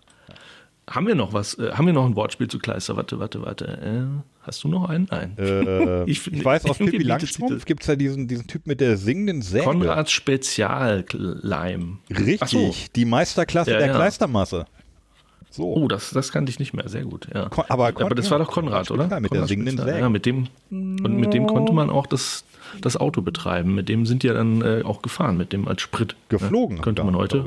Haben 0.91 1.08
wir 1.08 1.15
noch 1.15 1.32
was? 1.34 1.58
Äh, 1.58 1.71
haben 1.71 1.86
wir 1.86 1.93
noch 1.93 2.06
ein 2.06 2.15
Wortspiel 2.15 2.47
zu 2.47 2.60
Kleister? 2.60 2.95
Warte, 2.97 3.19
warte, 3.19 3.41
warte. 3.41 3.65
Äh, 3.65 4.21
hast 4.43 4.63
du 4.63 4.67
noch 4.67 4.89
einen? 4.89 5.08
Nein. 5.10 5.36
Äh, 5.38 6.04
ich, 6.10 6.27
Ich- 6.32 6.43
weiß, 6.45 6.65
aus 6.65 6.77
Pippi 6.77 7.04
Langstrumpf 7.04 7.65
gibt 7.65 7.82
es 7.84 7.88
ja 7.88 7.95
diesen, 7.95 8.27
diesen 8.27 8.47
Typ 8.47 8.67
mit 8.67 8.82
der 8.82 8.97
singenden 8.97 9.41
Säge. 9.41 9.63
Konrads 9.65 10.12
Spezialleim. 10.12 11.99
Richtig, 12.10 12.49
so. 12.49 12.73
die 12.95 13.06
Meisterklasse 13.06 13.71
Ja, 13.71 13.77
der 13.77 13.88
ja. 13.88 13.93
Kleistermasse. 13.95 14.65
So. 15.49 15.73
Oh, 15.73 15.88
das, 15.88 16.12
das 16.12 16.32
kannte 16.32 16.49
ich 16.49 16.60
nicht 16.60 16.73
mehr. 16.73 16.88
Sehr 16.88 17.04
gut, 17.04 17.27
ja. 17.34 17.49
Kon- 17.49 17.65
aber 17.67 17.91
Kon- 17.91 18.06
aber 18.06 18.15
das 18.15 18.25
ja, 18.25 18.32
war 18.32 18.39
doch 18.39 18.51
Konrad, 18.51 18.88
Konrad 18.88 18.91
oder? 19.10 19.19
Mit 19.19 19.32
der 19.32 19.39
Konrad 19.39 19.47
singenden 19.49 19.73
Spezial. 19.73 19.93
Säge. 19.95 20.04
Ja, 20.04 20.10
mit 20.10 20.25
dem, 20.25 20.47
und 20.69 21.15
mit 21.17 21.34
dem 21.34 21.45
konnte 21.47 21.73
man 21.73 21.89
auch 21.89 22.06
das, 22.08 22.45
das 22.80 22.95
Auto 22.95 23.21
betreiben. 23.21 23.75
Mit 23.75 23.89
dem 23.89 24.06
sind 24.06 24.23
die 24.23 24.27
ja 24.27 24.34
dann 24.34 24.62
äh, 24.62 24.82
auch 24.86 25.01
gefahren, 25.01 25.36
mit 25.38 25.51
dem 25.51 25.67
als 25.67 25.82
Sprit. 25.82 26.15
Geflogen. 26.30 26.77
Ja, 26.77 26.84
könnte 26.84 27.04
man 27.04 27.15
heute. 27.17 27.43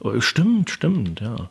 Oh, 0.00 0.20
stimmt, 0.20 0.68
stimmt, 0.68 1.20
ja. 1.20 1.48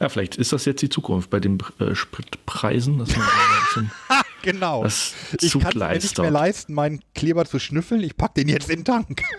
Ja, 0.00 0.08
vielleicht 0.08 0.36
ist 0.36 0.52
das 0.52 0.64
jetzt 0.64 0.82
die 0.82 0.88
Zukunft 0.88 1.30
bei 1.30 1.40
den 1.40 1.58
äh, 1.80 1.94
Spritpreisen, 1.94 2.98
dass 2.98 3.16
man 3.16 3.26
bisschen 3.74 3.90
Genau. 4.42 4.84
das 4.84 5.14
ich 5.40 5.52
kann 5.58 5.68
es 5.68 5.74
mir 5.74 5.94
nicht 5.94 6.18
mehr 6.18 6.30
leisten, 6.30 6.72
meinen 6.72 7.00
Kleber 7.14 7.44
zu 7.44 7.58
schnüffeln. 7.58 8.02
Ich 8.02 8.16
pack 8.16 8.34
den 8.34 8.48
jetzt 8.48 8.70
in 8.70 8.80
den 8.80 8.84
Tank. 8.84 9.22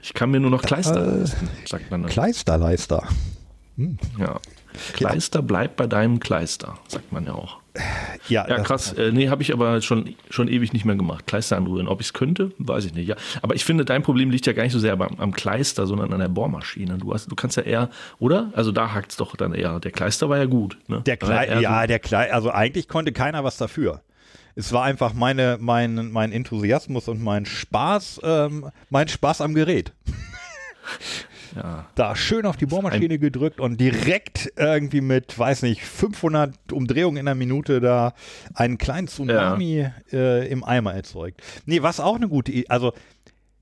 Ich 0.00 0.14
kann 0.14 0.30
mir 0.30 0.40
nur 0.40 0.50
noch 0.50 0.62
Kleister 0.62 1.02
Äh, 1.06 1.18
leisten, 1.20 1.50
sagt 1.66 1.90
man 1.90 2.02
dann. 2.02 2.10
Kleisterleister. 2.10 3.08
Ja. 4.18 4.40
Kleister 4.94 5.42
bleibt 5.42 5.76
bei 5.76 5.86
deinem 5.86 6.18
Kleister, 6.20 6.78
sagt 6.88 7.12
man 7.12 7.26
ja 7.26 7.34
auch. 7.34 7.58
Ja, 8.28 8.46
Ja, 8.48 8.58
krass. 8.60 8.92
Äh, 8.92 9.10
nee, 9.12 9.28
habe 9.28 9.42
ich 9.42 9.52
aber 9.52 9.80
schon, 9.80 10.14
schon 10.30 10.48
ewig 10.48 10.72
nicht 10.72 10.84
mehr 10.84 10.96
gemacht. 10.96 11.26
Kleister 11.26 11.56
anrühren. 11.56 11.88
Ob 11.88 12.00
ich 12.00 12.08
es 12.08 12.12
könnte, 12.12 12.52
weiß 12.58 12.84
ich 12.84 12.94
nicht. 12.94 13.08
Ja. 13.08 13.16
Aber 13.42 13.54
ich 13.54 13.64
finde, 13.64 13.84
dein 13.84 14.02
Problem 14.02 14.30
liegt 14.30 14.46
ja 14.46 14.52
gar 14.52 14.62
nicht 14.64 14.72
so 14.72 14.78
sehr 14.78 14.92
am, 14.94 15.18
am 15.18 15.32
Kleister, 15.32 15.86
sondern 15.86 16.12
an 16.12 16.20
der 16.20 16.28
Bohrmaschine. 16.28 16.98
Du, 16.98 17.14
hast, 17.14 17.30
du 17.30 17.34
kannst 17.34 17.56
ja 17.56 17.62
eher, 17.62 17.88
oder? 18.18 18.50
Also 18.54 18.70
da 18.72 18.92
hakt 18.92 19.12
es 19.12 19.16
doch 19.16 19.34
dann 19.36 19.54
eher. 19.54 19.80
Der 19.80 19.90
Kleister 19.90 20.28
war 20.28 20.38
ja 20.38 20.44
gut. 20.46 20.76
Ne? 20.88 21.00
Der 21.02 21.16
Klei 21.16 21.48
ja, 21.60 21.80
so- 21.82 21.86
der 21.86 21.98
Klei 21.98 22.32
also 22.32 22.50
eigentlich 22.50 22.88
konnte 22.88 23.12
keiner 23.12 23.44
was 23.44 23.56
dafür. 23.56 24.02
Es 24.54 24.72
war 24.72 24.82
einfach 24.84 25.14
meine, 25.14 25.56
mein, 25.60 26.10
mein 26.10 26.32
Enthusiasmus 26.32 27.06
und 27.08 27.22
mein 27.22 27.46
Spaß, 27.46 28.20
ähm, 28.24 28.66
mein 28.90 29.06
Spaß 29.08 29.40
am 29.40 29.54
Gerät. 29.54 29.92
ja. 31.56 31.86
Da 31.94 32.14
schön 32.16 32.46
auf 32.46 32.56
die 32.56 32.66
Bohrmaschine 32.66 33.18
gedrückt 33.18 33.60
und 33.60 33.80
direkt 33.80 34.52
irgendwie 34.56 35.00
mit, 35.00 35.38
weiß 35.38 35.62
nicht, 35.62 35.82
500 35.84 36.72
Umdrehungen 36.72 37.16
in 37.18 37.26
der 37.26 37.34
Minute 37.34 37.80
da 37.80 38.12
einen 38.54 38.78
kleinen 38.78 39.08
Tsunami 39.08 39.86
äh, 40.12 40.48
im 40.48 40.64
Eimer 40.64 40.94
erzeugt. 40.94 41.40
Nee, 41.66 41.82
was 41.82 42.00
auch 42.00 42.16
eine 42.16 42.28
gute 42.28 42.52
Idee, 42.52 42.68
also 42.68 42.92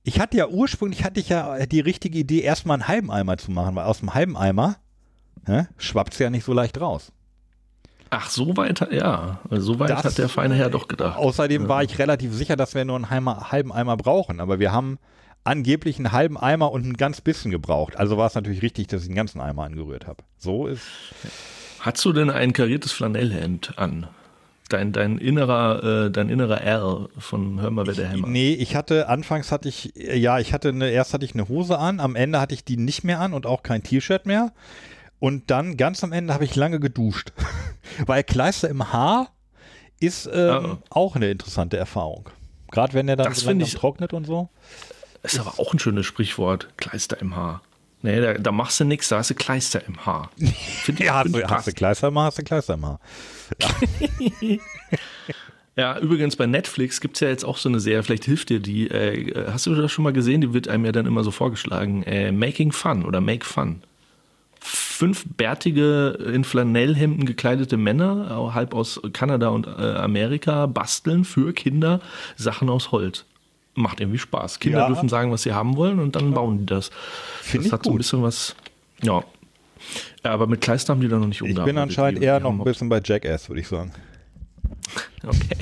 ich 0.03 0.21
hatte 0.21 0.37
ja 0.37 0.47
ursprünglich, 0.49 1.05
hatte 1.05 1.19
ich 1.21 1.29
ja 1.31 1.67
die 1.67 1.81
richtige 1.81 2.19
Idee, 2.19 2.41
erstmal 2.41 2.77
einen 2.77 2.89
halben 2.89 3.11
Eimer 3.11 3.39
zu 3.39 3.51
machen, 3.51 3.75
weil 3.75 3.85
aus 3.87 3.99
dem 4.01 4.15
halben 4.15 4.37
Eimer 4.37 4.77
schwappt 5.79 6.13
es 6.13 6.19
ja 6.19 6.31
nicht 6.31 6.45
so 6.45 6.53
leicht 6.53 6.81
raus. 6.81 7.13
Ach, 8.11 8.31
so 8.31 8.57
weit, 8.57 8.81
hat- 8.81 8.93
ja. 8.93 9.41
So 9.51 9.79
weit 9.81 9.91
Das- 9.91 10.05
hat 10.05 10.19
der 10.19 10.29
feine 10.29 10.55
Herr 10.55 10.71
doch 10.71 10.87
gedacht. 10.89 11.19
Außerdem 11.19 11.69
war 11.69 11.83
ich 11.83 11.99
relativ 11.99 12.33
sicher, 12.35 12.55
dass 12.57 12.75
wir 12.75 12.85
nur 12.85 12.97
einen 12.97 13.11
halben 13.11 13.73
Eimer 13.73 13.97
brauchen, 13.97 14.41
aber 14.41 14.59
wir 14.61 14.71
haben 14.73 14.99
angeblich 15.47 15.97
einen 15.99 16.13
halben 16.13 16.37
Eimer 16.37 16.73
und 16.73 16.85
ein 16.87 16.95
ganz 16.97 17.21
bisschen 17.21 17.51
gebraucht. 17.51 17.97
Also 17.97 18.17
war 18.17 18.27
es 18.27 18.35
natürlich 18.35 18.63
richtig, 18.63 18.89
dass 18.89 19.03
ich 19.03 19.09
den 19.09 19.17
ganzen 19.17 19.41
Eimer 19.41 19.65
angerührt 19.65 20.07
habe. 20.07 20.23
So 20.39 20.67
ist. 20.67 20.83
Hast 21.81 22.05
du 22.05 22.13
denn 22.13 22.31
ein 22.31 22.53
kariertes 22.53 22.93
Flanellhemd 22.93 23.79
an? 23.79 24.09
Dein, 24.69 24.93
dein 24.93 25.19
innerer, 25.19 26.07
äh, 26.07 26.11
dein 26.11 26.29
innerer 26.29 26.61
R 26.61 27.09
von 27.19 27.61
Hör 27.61 27.71
mal, 27.71 27.87
wer 27.87 27.95
der 27.95 28.09
Hämmer. 28.09 28.27
Nee, 28.27 28.53
ich 28.55 28.75
hatte, 28.75 29.09
anfangs 29.09 29.53
hatte 29.53 29.69
ich, 29.69 29.95
äh, 29.97 30.17
ja, 30.19 30.41
ich 30.41 30.53
hatte 30.53 30.71
eine, 30.71 30.91
erst 30.91 31.15
hatte 31.15 31.25
ich 31.25 31.35
eine 31.35 31.49
Hose 31.49 31.79
an, 31.79 32.01
am 32.01 32.17
Ende 32.17 32.41
hatte 32.41 32.53
ich 32.55 32.65
die 32.65 32.77
nicht 32.77 33.05
mehr 33.05 33.21
an 33.21 33.33
und 33.33 33.47
auch 33.47 33.63
kein 33.63 33.85
T-Shirt 33.85 34.27
mehr. 34.27 34.53
Und 35.21 35.51
dann 35.53 35.77
ganz 35.77 36.03
am 36.03 36.11
Ende 36.13 36.35
habe 36.35 36.45
ich 36.45 36.57
lange 36.57 36.81
geduscht. 36.81 37.33
Weil 38.07 38.25
Kleister 38.25 38.69
im 38.69 38.93
Haar 38.93 39.29
ist 40.01 40.27
ähm, 40.33 40.33
Ah. 40.67 40.79
auch 40.91 41.15
eine 41.15 41.31
interessante 41.31 41.77
Erfahrung. 41.77 42.29
Gerade 42.73 42.93
wenn 42.95 43.07
der 43.07 43.15
dann 43.15 43.29
Das 43.29 43.39
so 43.41 43.47
langsam 43.47 43.67
ich- 43.69 43.75
trocknet 43.75 44.13
und 44.13 44.27
so. 44.27 44.49
Ist 45.23 45.39
aber 45.39 45.59
auch 45.59 45.73
ein 45.73 45.79
schönes 45.79 46.07
Sprichwort. 46.07 46.69
Kleister 46.77 47.21
im 47.21 47.37
Haar. 47.37 47.63
Nee, 48.03 48.21
da, 48.21 48.35
da 48.35 48.53
machst 48.53 48.79
du 48.79 48.85
nichts, 48.85 49.09
da 49.09 49.19
hast 49.19 49.31
du 49.31 49.35
Kleister 49.35 49.85
im 49.87 50.05
Haar. 50.07 50.31
Find 50.37 51.01
Ja, 51.01 51.25
hast 51.25 51.51
hast 51.51 51.67
du. 51.67 51.73
Kleister 51.73 52.09
im 52.09 52.19
Haar, 52.19 52.27
hast 52.27 52.39
du 52.39 52.45
Kleister 52.45 52.75
im 52.75 52.87
Haar. 52.87 53.01
Ja, 55.79 55.99
übrigens 55.99 56.37
bei 56.37 56.47
Netflix 56.47 57.03
gibt 57.03 57.17
es 57.17 57.21
ja 57.21 57.29
jetzt 57.29 57.45
auch 57.45 57.59
so 57.59 57.69
eine 57.69 57.81
Serie, 57.81 58.03
vielleicht 58.03 58.25
hilft 58.25 58.49
dir 58.49 58.61
die. 58.61 58.89
Äh, 58.89 59.51
hast 59.53 59.67
du 59.67 59.75
das 59.75 59.93
schon 59.93 60.05
mal 60.05 60.13
gesehen? 60.15 60.41
Die 60.41 60.55
wird 60.55 60.69
einem 60.69 60.87
ja 60.87 60.93
dann 60.93 61.05
immer 61.05 61.23
so 61.23 61.31
vorgeschlagen. 61.31 62.03
Äh, 62.05 62.33
Making 62.33 62.73
Fun 62.73 63.05
oder 63.05 63.21
Make 63.21 63.45
Fun. 63.45 63.83
Fünf 64.59 65.27
bärtige, 65.37 66.19
in 66.33 66.45
Flanellhemden 66.45 67.27
gekleidete 67.27 67.77
Männer, 67.77 68.51
halb 68.55 68.75
aus 68.75 68.99
Kanada 69.13 69.49
und 69.49 69.67
äh, 69.67 69.71
Amerika, 69.71 70.65
basteln 70.65 71.27
für 71.27 71.53
Kinder 71.53 72.01
Sachen 72.37 72.71
aus 72.71 72.91
Holz. 72.91 73.27
Macht 73.77 74.01
irgendwie 74.01 74.19
Spaß. 74.19 74.59
Kinder 74.59 74.79
Ja. 74.81 74.87
dürfen 74.89 75.09
sagen, 75.09 75.31
was 75.31 75.43
sie 75.43 75.53
haben 75.53 75.77
wollen 75.77 76.01
und 76.01 76.17
dann 76.17 76.33
bauen 76.33 76.59
die 76.59 76.67
das. 76.67 76.91
Find 77.43 77.61
das 77.63 77.67
ich 77.67 77.73
hat 77.73 77.85
so 77.85 77.91
ein 77.91 77.93
gut. 77.93 77.99
bisschen 77.99 78.23
was. 78.23 78.57
Ja. 79.03 79.23
Aber 80.23 80.47
mit 80.47 80.61
Kleister 80.63 80.93
haben 80.95 81.01
die 81.01 81.09
da 81.09 81.19
noch 81.19 81.27
nicht 81.27 81.37
Ich 81.37 81.43
umgearbeitet. 81.43 81.75
bin 81.75 81.83
anscheinend 81.83 82.23
eher 82.23 82.41
noch 82.41 82.51
ein 82.53 82.65
bisschen 82.65 82.89
bei 82.89 83.01
Jackass, 83.05 83.49
würde 83.49 83.61
ich 83.61 83.69
sagen. 83.69 83.93
Okay. 85.23 85.57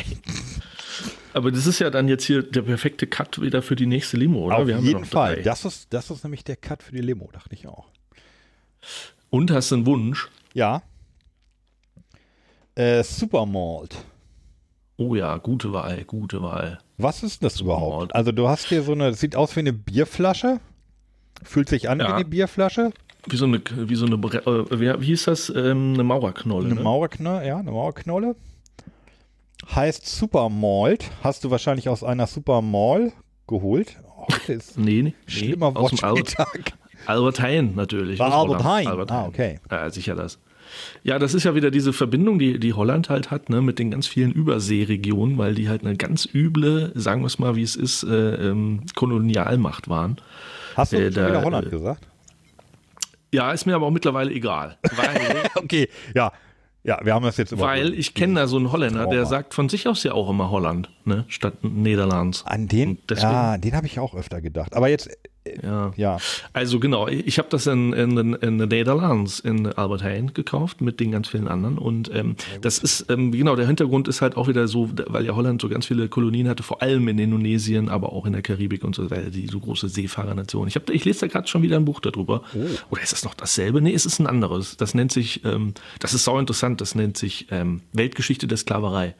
Aber 1.33 1.51
das 1.51 1.67
ist 1.67 1.79
ja 1.81 1.91
dann 1.91 2.07
jetzt 2.07 2.25
hier 2.25 2.43
der 2.43 2.63
perfekte 2.63 3.07
Cut 3.07 3.41
wieder 3.41 3.61
für 3.63 3.75
die 3.77 3.87
nächste 3.87 4.17
Limo, 4.17 4.41
oder? 4.45 4.59
Auf 4.59 4.67
Wir 4.67 4.77
haben 4.77 4.85
ja 4.85 4.89
jeden 4.93 5.05
Fall. 5.05 5.37
drei. 5.37 5.43
Das 5.43 5.65
ist, 5.65 5.93
das 5.93 6.11
ist 6.11 6.23
nämlich 6.23 6.45
der 6.45 6.57
Cut 6.57 6.83
für 6.83 6.93
die 6.93 7.01
Limo, 7.01 7.29
dachte 7.33 7.55
ich 7.55 7.67
auch. 7.67 7.87
Und 9.31 9.51
hast 9.51 9.71
du 9.71 9.77
einen 9.77 9.87
Wunsch? 9.87 10.29
Ja. 10.53 10.83
Äh, 12.77 13.03
Supermalt. 13.03 13.97
Oh 14.97 15.15
ja, 15.15 15.37
gute 15.39 15.73
Wahl, 15.73 16.05
gute 16.05 16.41
Wahl. 16.43 16.79
Was 16.99 17.23
ist 17.23 17.43
das 17.43 17.61
überhaupt? 17.61 18.15
Also 18.15 18.31
du 18.33 18.49
hast 18.49 18.67
hier 18.69 18.83
so 18.83 18.93
eine, 18.93 19.11
das 19.11 19.21
sieht 19.21 19.35
aus 19.37 19.55
wie 19.57 19.61
eine 19.61 19.73
Bierflasche. 19.73 20.61
Fühlt 21.43 21.69
sich 21.69 21.89
an 21.89 21.99
wie 21.99 22.03
Ja. 22.05 22.15
eine 22.15 22.25
Bierflasche. 22.25 22.93
Wie 23.27 23.37
so 23.37 23.47
eine, 23.47 23.61
wie 23.75 23.95
so 23.97 24.07
eine, 24.07 24.15
äh, 24.17 24.81
wie, 24.81 25.01
wie 25.01 25.07
hieß 25.07 25.25
das? 25.25 25.49
Ähm, 25.51 25.95
eine 25.95 26.05
Mauerknolle. 26.05 26.67
Eine 26.67 26.75
ne? 26.77 26.83
Mauerknolle, 26.83 27.47
ja, 27.47 27.57
eine 27.57 27.73
Mauerknolle. 27.73 28.37
Heißt 29.75 30.07
Supermalt. 30.07 31.11
Hast 31.23 31.43
du 31.45 31.51
wahrscheinlich 31.51 31.89
aus 31.89 32.05
einer 32.05 32.27
Supermall 32.27 33.13
geholt. 33.47 33.97
Heute 34.17 34.53
ist 34.53 34.79
Nee, 34.79 34.85
nee, 34.85 35.03
nee 35.03 35.15
schlimmer 35.27 35.67
Albert, 35.75 36.03
Wortspieltag. 36.03 36.73
Albert 37.07 37.41
Heijn 37.41 37.75
natürlich. 37.75 38.19
War 38.19 38.33
Albert. 38.33 38.63
Heijn. 38.65 38.87
Albert 38.87 39.11
Ah, 39.11 39.23
Heijn. 39.23 39.29
okay. 39.29 39.61
Ja, 39.71 39.91
sicher 39.91 40.15
das. 40.15 40.39
Ja, 41.03 41.19
das 41.19 41.35
ist 41.35 41.45
ja 41.45 41.55
wieder 41.55 41.71
diese 41.71 41.93
Verbindung, 41.93 42.39
die, 42.39 42.59
die 42.59 42.73
Holland 42.73 43.11
halt 43.11 43.31
hat, 43.31 43.49
ne, 43.51 43.61
mit 43.63 43.79
den 43.79 43.91
ganz 43.91 44.07
vielen 44.07 44.33
Überseeregionen, 44.33 45.39
weil 45.39 45.55
die 45.55 45.69
halt 45.69 45.85
eine 45.85 45.97
ganz 45.97 46.27
üble, 46.33 46.93
sagen 46.95 47.23
wir 47.23 47.27
es 47.27 47.39
mal, 47.39 47.57
wie 47.57 47.63
es 47.63 47.77
ist, 47.77 48.03
äh, 48.05 48.35
ähm, 48.51 48.83
Kolonialmacht 48.95 49.89
waren. 49.89 50.17
Hast 50.77 50.93
du 50.93 50.97
Äh, 50.97 51.05
schon 51.13 51.15
da, 51.15 51.29
wieder 51.29 51.43
Holland 51.45 51.67
äh, 51.67 51.71
gesagt? 51.71 52.07
Ja, 53.33 53.51
ist 53.53 53.67
mir 53.67 53.75
aber 53.75 53.87
auch 53.87 53.91
mittlerweile 53.91 54.31
egal. 54.33 54.77
Weil, 54.97 55.43
Okay, 55.57 55.89
ja. 56.15 56.33
Ja, 56.87 56.99
wir 57.03 57.15
haben 57.15 57.25
das 57.25 57.39
jetzt 57.39 57.59
weil 57.59 57.79
überholt. 57.81 57.99
ich 57.99 58.13
kenne 58.13 58.35
da 58.35 58.47
so 58.47 58.59
einen 58.59 58.71
Holländer, 58.71 59.07
der 59.07 59.25
sagt 59.25 59.55
von 59.55 59.71
sich 59.71 59.89
aus 59.89 60.03
ja 60.03 60.13
auch 60.13 60.29
immer 60.29 60.51
Holland, 60.51 60.91
ne, 61.07 61.25
statt 61.29 61.55
Niederlands. 61.65 62.45
An 62.47 62.69
den, 62.69 62.99
deswegen- 63.09 63.33
ja, 63.33 63.57
den 63.57 63.75
habe 63.75 63.87
ich 63.87 63.99
auch 63.99 64.15
öfter 64.15 64.43
gedacht. 64.43 64.75
Aber 64.77 64.89
jetzt, 64.91 65.09
Ja. 65.63 65.93
ja. 65.97 66.17
Also 66.55 66.81
genau, 66.81 67.07
ich 67.07 67.39
habe 67.39 67.49
das 67.51 67.67
in, 67.67 67.93
in, 67.93 68.17
den- 68.17 68.33
in 68.35 68.59
den 68.59 68.69
Netherlands 68.69 69.41
in 69.41 69.67
Albert 69.67 70.03
Heijn 70.03 70.33
gekauft 70.33 70.81
mit 70.81 71.01
den 71.01 71.13
ganz 71.13 71.29
vielen 71.29 71.49
anderen 71.49 71.77
und 71.77 72.11
ähm, 72.15 72.37
das 72.63 72.79
ist, 72.79 73.07
ähm, 73.11 73.31
genau, 73.31 73.55
der 73.55 73.67
Hintergrund 73.67 74.09
ist 74.09 74.23
halt 74.23 74.37
auch 74.39 74.49
wieder 74.49 74.67
so, 74.69 74.89
weil 75.07 75.27
ja 75.27 75.35
Holland 75.35 75.61
so 75.61 75.69
ganz 75.69 75.85
viele 75.87 76.09
Kolonien 76.09 76.49
hatte, 76.49 76.63
vor 76.63 76.81
allem 76.81 77.07
in 77.09 77.19
Indonesien, 77.19 77.91
aber 77.91 78.13
auch 78.15 78.25
in 78.25 78.33
der 78.33 78.41
Karibik 78.41 78.85
und 78.85 78.95
so, 78.95 79.11
weil 79.11 79.31
die 79.31 79.47
so 79.47 79.61
große 79.61 79.89
Seefahrernation. 79.91 80.67
Ich, 80.67 80.77
hab, 80.77 80.89
ich 80.89 81.05
lese 81.05 81.21
da 81.21 81.27
gerade 81.27 81.47
schon 81.47 81.63
wieder 81.63 81.77
ein 81.77 81.85
Buch 81.85 82.01
darüber. 82.01 82.43
Oder 82.91 83.03
ist 83.03 83.13
das 83.13 83.25
noch 83.25 83.35
dasselbe? 83.35 83.83
Nee, 83.83 83.93
es 83.93 84.07
ist 84.07 84.21
ein 84.21 84.27
anderes. 84.27 84.77
Das 84.79 84.95
nennt 84.95 85.13
sich, 85.13 85.45
ähm, 85.45 85.75
das 86.01 86.15
ist 86.15 86.25
sau 86.25 86.39
interessant, 86.39 86.81
das 86.81 86.95
nennt 86.95 87.19
sich 87.19 87.49
ähm, 87.51 87.83
Weltgeschichte 87.93 88.47
der 88.47 88.57
Sklaverei. 88.57 89.15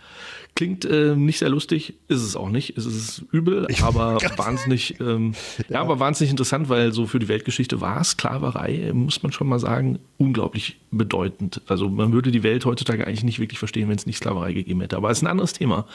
Klingt 0.55 0.85
äh, 0.85 1.17
nicht 1.17 1.41
sehr 1.41 1.49
lustig, 1.49 1.95
ist 2.07 2.23
es 2.23 2.37
auch 2.37 2.49
nicht. 2.49 2.79
Es 2.79 2.87
ist 2.87 3.25
übel, 3.33 3.67
aber 3.83 4.19
wahnsinnig, 4.37 5.01
ähm, 5.01 5.35
ja. 5.59 5.65
ja. 5.75 5.81
aber 5.81 5.99
wahnsinnig 5.99 6.31
interessant, 6.31 6.69
weil 6.69 6.93
so 6.93 7.07
für 7.07 7.19
die 7.19 7.27
Weltgeschichte 7.27 7.81
war 7.81 8.05
Sklaverei, 8.05 8.93
muss 8.95 9.23
man 9.25 9.33
schon 9.33 9.49
mal 9.49 9.59
sagen, 9.59 9.99
unglaublich 10.17 10.77
bedeutend. 10.93 11.61
Also 11.67 11.89
man 11.89 12.13
würde 12.13 12.31
die 12.31 12.45
Welt 12.45 12.65
heutzutage 12.67 13.05
eigentlich 13.05 13.25
nicht 13.25 13.41
wirklich 13.41 13.59
verstehen, 13.59 13.89
wenn 13.89 13.97
es 13.97 14.07
nicht 14.07 14.19
Sklaverei 14.19 14.53
gegeben 14.53 14.81
hätte. 14.81 14.97
Aber 14.97 15.11
es 15.11 15.19
ist 15.19 15.25
ein 15.25 15.29
anderes 15.29 15.55
Thema. 15.55 15.87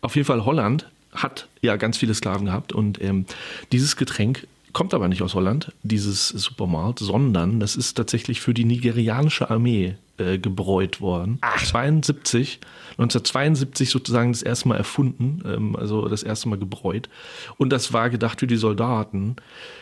Auf 0.00 0.16
jeden 0.16 0.26
Fall 0.26 0.46
Holland 0.46 0.88
hat 1.12 1.48
ja 1.60 1.76
ganz 1.76 1.98
viele 1.98 2.14
Sklaven 2.14 2.46
gehabt 2.46 2.72
und 2.72 3.02
ähm, 3.02 3.26
dieses 3.70 3.96
Getränk 3.96 4.46
kommt 4.72 4.92
aber 4.94 5.08
nicht 5.08 5.22
aus 5.22 5.34
Holland, 5.34 5.72
dieses 5.82 6.28
Supermalt, 6.28 6.98
sondern 6.98 7.60
das 7.60 7.76
ist 7.76 7.94
tatsächlich 7.94 8.40
für 8.40 8.52
die 8.52 8.64
nigerianische 8.64 9.50
Armee 9.50 9.96
äh, 10.18 10.38
gebräut 10.38 11.00
worden. 11.00 11.38
Ach. 11.40 11.64
72, 11.64 12.60
1972 12.92 13.90
sozusagen 13.90 14.32
das 14.32 14.42
erste 14.42 14.68
Mal 14.68 14.76
erfunden, 14.76 15.42
ähm, 15.46 15.76
also 15.76 16.08
das 16.08 16.22
erste 16.22 16.48
Mal 16.48 16.58
gebräut. 16.58 17.08
Und 17.58 17.70
das 17.70 17.92
war 17.92 18.10
gedacht 18.10 18.40
für 18.40 18.46
die 18.46 18.56
Soldaten, 18.56 19.36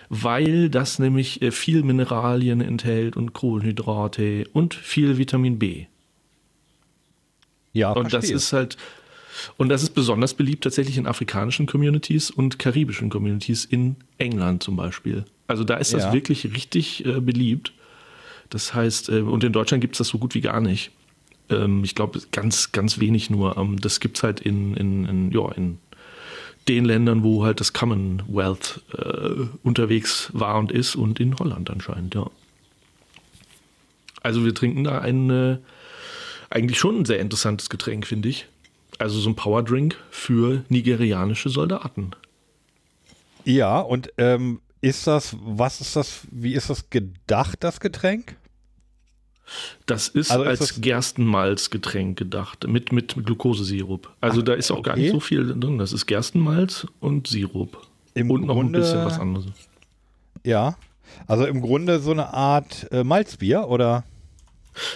weil 0.09 0.69
das 0.69 0.99
nämlich 0.99 1.43
äh, 1.43 1.51
viel 1.51 1.83
Mineralien 1.83 2.61
enthält 2.61 3.17
und 3.17 3.33
Kohlenhydrate 3.33 4.47
und 4.53 4.75
viel 4.75 5.19
Vitamin 5.19 5.59
B. 5.59 5.87
Ja, 7.73 7.91
und 7.91 8.11
verstehe. 8.11 8.21
das 8.21 8.31
ist 8.31 8.53
halt 8.53 8.77
und 9.57 9.69
das 9.69 9.83
ist 9.83 9.91
besonders 9.91 10.35
beliebt 10.35 10.65
tatsächlich 10.65 10.97
in 10.97 11.07
afrikanischen 11.07 11.67
Communities 11.67 12.31
und 12.31 12.59
karibischen 12.59 13.11
Communities 13.11 13.65
in 13.65 13.97
England 14.19 14.63
zum 14.63 14.77
Beispiel. 14.77 15.25
Also 15.47 15.65
da 15.65 15.77
ist 15.77 15.93
das 15.93 16.05
ja. 16.05 16.13
wirklich 16.13 16.45
richtig 16.55 17.05
äh, 17.05 17.21
beliebt. 17.21 17.73
Das 18.51 18.75
heißt, 18.75 19.09
äh, 19.09 19.21
und 19.21 19.45
in 19.45 19.53
Deutschland 19.53 19.81
gibt 19.81 19.95
es 19.95 19.99
das 19.99 20.09
so 20.09 20.19
gut 20.19 20.35
wie 20.35 20.41
gar 20.41 20.61
nicht. 20.61 20.91
Ähm, 21.51 21.85
ich 21.85 21.95
glaube, 21.95 22.21
ganz, 22.33 22.73
ganz 22.73 23.01
wenig 23.01 23.31
nur. 23.31 23.57
Ähm, 23.57 23.81
das 23.81 24.01
gibt 24.01 24.19
es 24.19 24.23
halt 24.23 24.41
in, 24.41 24.75
in, 24.75 25.05
in, 25.05 25.33
ja, 25.33 25.51
in 25.53 25.79
den 26.69 26.85
Ländern, 26.85 27.23
wo 27.23 27.45
halt 27.45 27.61
das 27.61 27.73
Commonwealth 27.73 28.81
äh, 28.97 29.47
unterwegs 29.63 30.31
war 30.33 30.59
und 30.59 30.73
ist 30.73 30.97
und 30.97 31.21
in 31.21 31.39
Holland 31.39 31.71
anscheinend, 31.71 32.15
ja. 32.15 32.31
Also 34.23 34.45
wir 34.45 34.55
trinken 34.55 34.85
da 34.85 35.01
ein 35.01 35.29
äh, 35.29 35.59
eigentlich 36.49 36.79
schon 36.79 37.01
ein 37.01 37.05
sehr 37.05 37.19
interessantes 37.19 37.69
Getränk, 37.69 38.07
finde 38.07 38.31
ich. 38.31 38.47
Also 38.99 39.19
so 39.19 39.29
ein 39.29 39.35
Powerdrink 39.35 39.97
für 40.11 40.65
nigerianische 40.69 41.51
Soldaten. 41.51 42.13
Ja, 43.45 43.81
und 43.81 44.13
ähm, 44.17 44.61
ist 44.85 45.07
das, 45.07 45.37
was 45.41 45.81
ist 45.81 45.97
das, 45.97 46.21
wie 46.31 46.55
ist 46.55 46.71
das 46.71 46.91
gedacht, 46.91 47.65
das 47.65 47.81
Getränk? 47.81 48.37
Das 49.87 50.09
ist 50.09 50.31
also 50.31 50.45
als 50.45 50.61
ist 50.61 50.83
Gerstenmalzgetränk 50.83 52.19
gedacht, 52.19 52.67
mit, 52.67 52.93
mit 52.93 53.15
Glukosesirup. 53.15 54.11
Also 54.21 54.41
Ach, 54.41 54.45
da 54.45 54.55
ist 54.55 54.71
auch 54.71 54.79
okay. 54.79 54.91
gar 54.91 54.97
nicht 54.97 55.11
so 55.11 55.21
viel 55.21 55.59
drin. 55.59 55.79
Das 55.79 55.93
ist 55.93 56.07
Gerstenmalz 56.07 56.87
und 57.01 57.27
Sirup. 57.27 57.87
Im 58.15 58.31
und 58.31 58.47
noch 58.47 58.55
Grunde, 58.55 58.79
ein 58.79 58.83
bisschen 58.83 59.05
was 59.05 59.19
anderes. 59.19 59.47
Ja, 60.45 60.77
also 61.27 61.47
im 61.47 61.61
Grunde 61.61 62.01
so 62.01 62.13
eine 62.13 62.33
Art 62.33 62.91
äh, 62.91 63.05
Malzbier, 63.05 63.69
oder? 63.69 64.05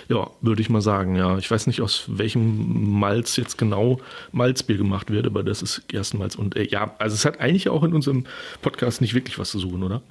Ja, 0.08 0.30
würde 0.40 0.62
ich 0.62 0.70
mal 0.70 0.80
sagen, 0.80 1.16
ja. 1.16 1.38
Ich 1.38 1.50
weiß 1.50 1.66
nicht, 1.66 1.80
aus 1.80 2.04
welchem 2.08 2.98
Malz 2.98 3.36
jetzt 3.36 3.58
genau 3.58 4.00
Malzbier 4.32 4.76
gemacht 4.76 5.10
wird, 5.10 5.26
aber 5.26 5.42
das 5.42 5.62
ist 5.62 5.88
Gerstenmalz. 5.88 6.34
Und 6.34 6.56
äh, 6.56 6.68
ja, 6.68 6.94
also 6.98 7.14
es 7.14 7.24
hat 7.24 7.40
eigentlich 7.40 7.68
auch 7.68 7.82
in 7.82 7.92
unserem 7.92 8.24
Podcast 8.62 9.00
nicht 9.00 9.14
wirklich 9.14 9.38
was 9.38 9.50
zu 9.50 9.58
suchen, 9.58 9.82
oder? 9.82 10.02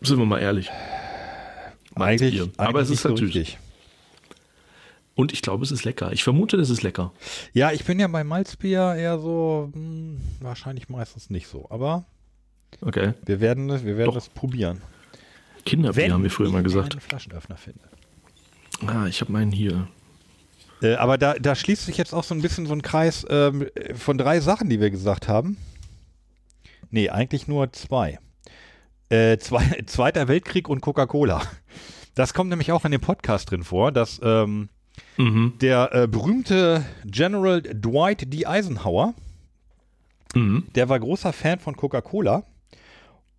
Sind 0.00 0.18
wir 0.18 0.26
mal 0.26 0.40
ehrlich. 0.40 0.70
Malzbier. 1.94 2.28
Eigentlich, 2.28 2.58
aber 2.58 2.78
eigentlich 2.80 2.82
es 2.82 2.90
ist 2.90 3.04
halt 3.04 3.18
süß. 3.18 3.56
Und 5.14 5.32
ich 5.32 5.42
glaube, 5.42 5.64
es 5.64 5.70
ist 5.70 5.84
lecker. 5.84 6.12
Ich 6.12 6.24
vermute, 6.24 6.56
es 6.56 6.70
ist 6.70 6.82
lecker. 6.82 7.12
Ja, 7.52 7.70
ich 7.70 7.84
bin 7.84 8.00
ja 8.00 8.08
bei 8.08 8.24
Malzbier 8.24 8.94
eher 8.96 9.18
so, 9.18 9.70
mh, 9.72 9.80
hm, 9.80 10.20
wahrscheinlich 10.40 10.88
meistens 10.88 11.30
nicht 11.30 11.46
so, 11.46 11.66
aber 11.70 12.04
okay. 12.80 13.14
wir 13.24 13.40
werden, 13.40 13.68
wir 13.68 13.96
werden 13.96 14.14
das 14.14 14.28
probieren. 14.28 14.82
Kinderbier 15.64 16.12
haben 16.12 16.22
wir 16.22 16.30
früher 16.30 16.50
mal 16.50 16.62
gesagt. 16.62 16.94
Wenn 16.94 16.98
ich 16.98 17.04
einen 17.04 17.08
Flaschenöffner 17.08 17.56
finde. 17.56 17.80
Ah, 18.86 19.06
ich 19.06 19.20
habe 19.20 19.32
meinen 19.32 19.52
hier. 19.52 19.88
Äh, 20.82 20.94
aber 20.94 21.18
da, 21.18 21.34
da 21.34 21.54
schließt 21.54 21.86
sich 21.86 21.96
jetzt 21.96 22.12
auch 22.12 22.24
so 22.24 22.34
ein 22.34 22.42
bisschen 22.42 22.66
so 22.66 22.74
ein 22.74 22.82
Kreis 22.82 23.26
ähm, 23.30 23.66
von 23.94 24.18
drei 24.18 24.40
Sachen, 24.40 24.68
die 24.68 24.80
wir 24.80 24.90
gesagt 24.90 25.28
haben. 25.28 25.56
Nee, 26.90 27.10
eigentlich 27.10 27.48
nur 27.48 27.72
zwei. 27.72 28.18
Äh, 29.08 29.38
zwei 29.38 29.82
Zweiter 29.86 30.28
Weltkrieg 30.28 30.68
und 30.68 30.80
Coca-Cola. 30.80 31.42
Das 32.14 32.34
kommt 32.34 32.50
nämlich 32.50 32.70
auch 32.72 32.84
in 32.84 32.92
dem 32.92 33.00
Podcast 33.00 33.50
drin 33.50 33.64
vor, 33.64 33.90
dass 33.90 34.20
ähm, 34.22 34.68
mhm. 35.16 35.54
der 35.60 35.92
äh, 35.92 36.06
berühmte 36.06 36.84
General 37.04 37.60
Dwight 37.62 38.32
D. 38.32 38.46
Eisenhower, 38.46 39.14
mhm. 40.34 40.68
der 40.74 40.88
war 40.88 41.00
großer 41.00 41.32
Fan 41.32 41.58
von 41.58 41.76
Coca-Cola 41.76 42.44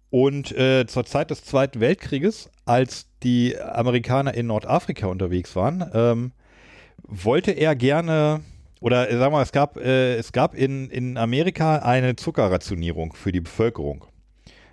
und 0.09 0.51
äh, 0.51 0.85
zur 0.87 1.05
Zeit 1.05 1.31
des 1.31 1.43
Zweiten 1.43 1.79
Weltkrieges, 1.79 2.49
als 2.65 3.07
die 3.23 3.59
Amerikaner 3.59 4.33
in 4.33 4.47
Nordafrika 4.47 5.07
unterwegs 5.07 5.55
waren, 5.55 5.89
ähm, 5.93 6.31
wollte 7.07 7.51
er 7.51 7.75
gerne, 7.75 8.41
oder 8.81 9.09
äh, 9.09 9.17
sagen 9.17 9.33
wir 9.33 9.37
mal, 9.37 9.43
es 9.43 9.51
gab, 9.51 9.77
äh, 9.77 10.15
es 10.15 10.31
gab 10.31 10.55
in, 10.55 10.89
in 10.89 11.17
Amerika 11.17 11.79
eine 11.79 12.15
Zuckerrationierung 12.15 13.13
für 13.13 13.31
die 13.31 13.41
Bevölkerung. 13.41 14.05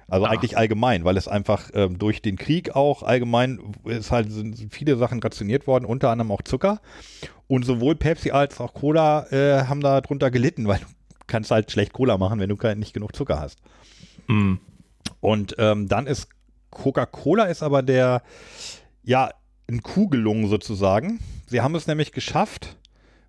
Also 0.09 0.27
Ach. 0.27 0.31
eigentlich 0.31 0.59
allgemein, 0.59 1.05
weil 1.05 1.17
es 1.17 1.29
einfach 1.29 1.71
ähm, 1.73 1.99
durch 1.99 2.21
den 2.21 2.37
Krieg 2.37 2.77
auch 2.77 3.03
allgemein 3.03 3.59
ist 3.85 4.11
halt, 4.11 4.31
sind 4.31 4.69
viele 4.71 4.97
Sachen 4.97 5.23
rationiert 5.23 5.67
worden, 5.67 5.87
unter 5.87 6.11
anderem 6.11 6.31
auch 6.33 6.43
Zucker. 6.43 6.81
Und 7.47 7.65
sowohl 7.65 7.95
Pepsi 7.95 8.31
als 8.31 8.61
auch 8.61 8.75
Cola 8.75 9.27
äh, 9.31 9.65
haben 9.65 9.81
da 9.81 10.01
drunter 10.03 10.31
gelitten, 10.31 10.67
weil 10.69 10.81
du 10.81 10.87
kannst 11.27 11.51
halt 11.51 11.71
schlecht 11.71 11.95
Cola 11.95 12.19
machen, 12.19 12.41
wenn 12.41 12.51
du 12.51 12.75
nicht 12.75 12.93
genug 12.93 13.17
Zucker 13.17 13.41
hast. 13.41 13.59
Mhm. 14.29 14.61
Und 15.21 15.55
ähm, 15.59 15.89
dann 15.89 16.07
ist 16.07 16.29
Coca-Cola 16.71 17.45
ist 17.45 17.63
aber 17.63 17.83
der, 17.83 18.23
ja, 19.05 19.31
ein 19.69 19.83
Kuh 19.83 20.09
gelungen 20.09 20.49
sozusagen. 20.49 21.21
Sie 21.47 21.61
haben 21.61 21.75
es 21.75 21.87
nämlich 21.87 22.13
geschafft, 22.13 22.77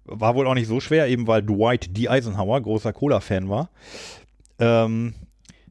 war 0.05 0.35
wohl 0.35 0.47
auch 0.47 0.53
nicht 0.53 0.67
so 0.67 0.79
schwer, 0.79 1.07
eben 1.07 1.27
weil 1.27 1.43
Dwight 1.43 1.95
D. 1.95 2.09
Eisenhower 2.09 2.61
großer 2.61 2.93
Cola-Fan 2.93 3.49
war, 3.49 3.69
ähm, 4.59 5.13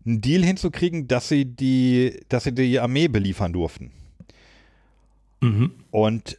einen 0.05 0.21
Deal 0.21 0.45
hinzukriegen, 0.45 1.09
dass 1.09 1.29
sie 1.29 1.45
die, 1.45 2.21
dass 2.29 2.45
sie 2.45 2.53
die 2.53 2.79
Armee 2.81 3.09
beliefern 3.09 3.53
durften. 3.53 3.91
Mhm. 5.41 5.73
Und 5.91 6.37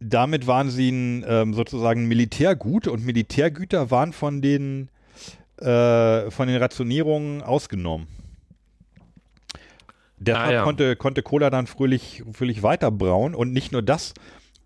damit 0.00 0.46
waren 0.46 0.70
sie 0.70 0.90
ein, 0.90 1.24
ähm, 1.26 1.54
sozusagen 1.54 2.06
Militärgut 2.06 2.88
und 2.88 3.04
Militärgüter 3.04 3.90
waren 3.90 4.12
von 4.12 4.40
den, 4.40 4.88
äh, 5.58 6.30
von 6.30 6.48
den 6.48 6.56
Rationierungen 6.56 7.42
ausgenommen. 7.42 8.06
Der 10.20 10.38
ah, 10.38 10.52
ja. 10.52 10.62
konnte, 10.64 10.96
konnte 10.96 11.22
Cola 11.22 11.48
dann 11.48 11.66
fröhlich, 11.66 12.22
fröhlich 12.32 12.62
weiter 12.62 12.90
brauen 12.90 13.34
und 13.34 13.52
nicht 13.52 13.72
nur 13.72 13.80
das, 13.80 14.12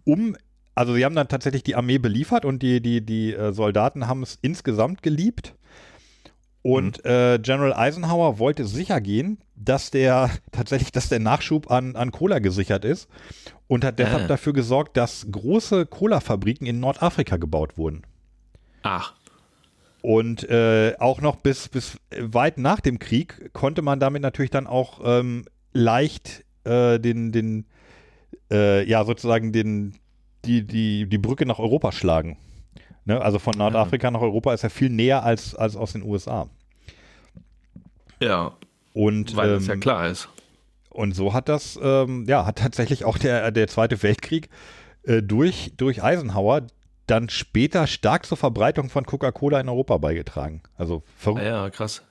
um, 0.04 0.36
also 0.74 0.94
sie 0.94 1.04
haben 1.04 1.14
dann 1.14 1.28
tatsächlich 1.28 1.62
die 1.62 1.76
Armee 1.76 1.98
beliefert 1.98 2.44
und 2.44 2.60
die, 2.60 2.80
die, 2.80 3.00
die 3.00 3.32
äh, 3.32 3.52
Soldaten 3.52 4.08
haben 4.08 4.24
es 4.24 4.36
insgesamt 4.42 5.02
geliebt. 5.02 5.54
Und 6.62 7.04
mhm. 7.04 7.10
äh, 7.10 7.38
General 7.38 7.72
Eisenhower 7.72 8.38
wollte 8.38 8.64
sicher 8.64 9.00
gehen, 9.00 9.38
dass 9.54 9.92
der 9.92 10.30
tatsächlich, 10.50 10.90
dass 10.90 11.08
der 11.08 11.20
Nachschub 11.20 11.70
an, 11.70 11.94
an 11.94 12.10
Cola 12.10 12.40
gesichert 12.40 12.84
ist 12.84 13.08
und 13.68 13.84
hat 13.84 14.00
deshalb 14.00 14.24
äh. 14.24 14.28
dafür 14.28 14.54
gesorgt, 14.54 14.96
dass 14.96 15.26
große 15.30 15.86
Cola-Fabriken 15.86 16.66
in 16.66 16.80
Nordafrika 16.80 17.36
gebaut 17.36 17.78
wurden. 17.78 18.02
Ach. 18.82 19.14
Und 20.04 20.46
äh, 20.50 20.96
auch 20.98 21.22
noch 21.22 21.36
bis, 21.36 21.70
bis 21.70 21.96
weit 22.14 22.58
nach 22.58 22.80
dem 22.80 22.98
Krieg 22.98 23.54
konnte 23.54 23.80
man 23.80 24.00
damit 24.00 24.20
natürlich 24.20 24.50
dann 24.50 24.66
auch 24.66 25.00
ähm, 25.02 25.46
leicht 25.72 26.44
äh, 26.64 27.00
den, 27.00 27.32
den 27.32 27.64
äh, 28.50 28.86
ja, 28.86 29.02
sozusagen 29.06 29.50
den, 29.50 29.94
die, 30.44 30.66
die, 30.66 31.08
die 31.08 31.16
Brücke 31.16 31.46
nach 31.46 31.58
Europa 31.58 31.90
schlagen. 31.90 32.36
Ne? 33.06 33.18
Also 33.18 33.38
von 33.38 33.54
Nordafrika 33.56 34.08
ja. 34.08 34.10
nach 34.10 34.20
Europa 34.20 34.52
ist 34.52 34.60
ja 34.60 34.68
viel 34.68 34.90
näher 34.90 35.22
als, 35.22 35.54
als 35.54 35.74
aus 35.74 35.92
den 35.92 36.02
USA. 36.02 36.50
Ja. 38.20 38.52
Und, 38.92 39.34
weil 39.36 39.48
ähm, 39.48 39.54
das 39.54 39.66
ja 39.68 39.76
klar 39.76 40.08
ist. 40.08 40.28
Und 40.90 41.12
so 41.16 41.32
hat 41.32 41.48
das, 41.48 41.80
ähm, 41.82 42.26
ja, 42.28 42.44
hat 42.44 42.56
tatsächlich 42.56 43.06
auch 43.06 43.16
der, 43.16 43.50
der 43.52 43.68
Zweite 43.68 44.02
Weltkrieg 44.02 44.50
äh, 45.04 45.22
durch, 45.22 45.72
durch 45.78 46.02
Eisenhower 46.02 46.66
dann 47.06 47.28
später 47.28 47.86
stark 47.86 48.26
zur 48.26 48.36
Verbreitung 48.36 48.88
von 48.88 49.04
Coca-Cola 49.04 49.60
in 49.60 49.68
Europa 49.68 49.98
beigetragen. 49.98 50.62
Also 50.76 51.02
verrückt. 51.16 51.44
Ja, 51.44 51.70
krass. 51.70 52.02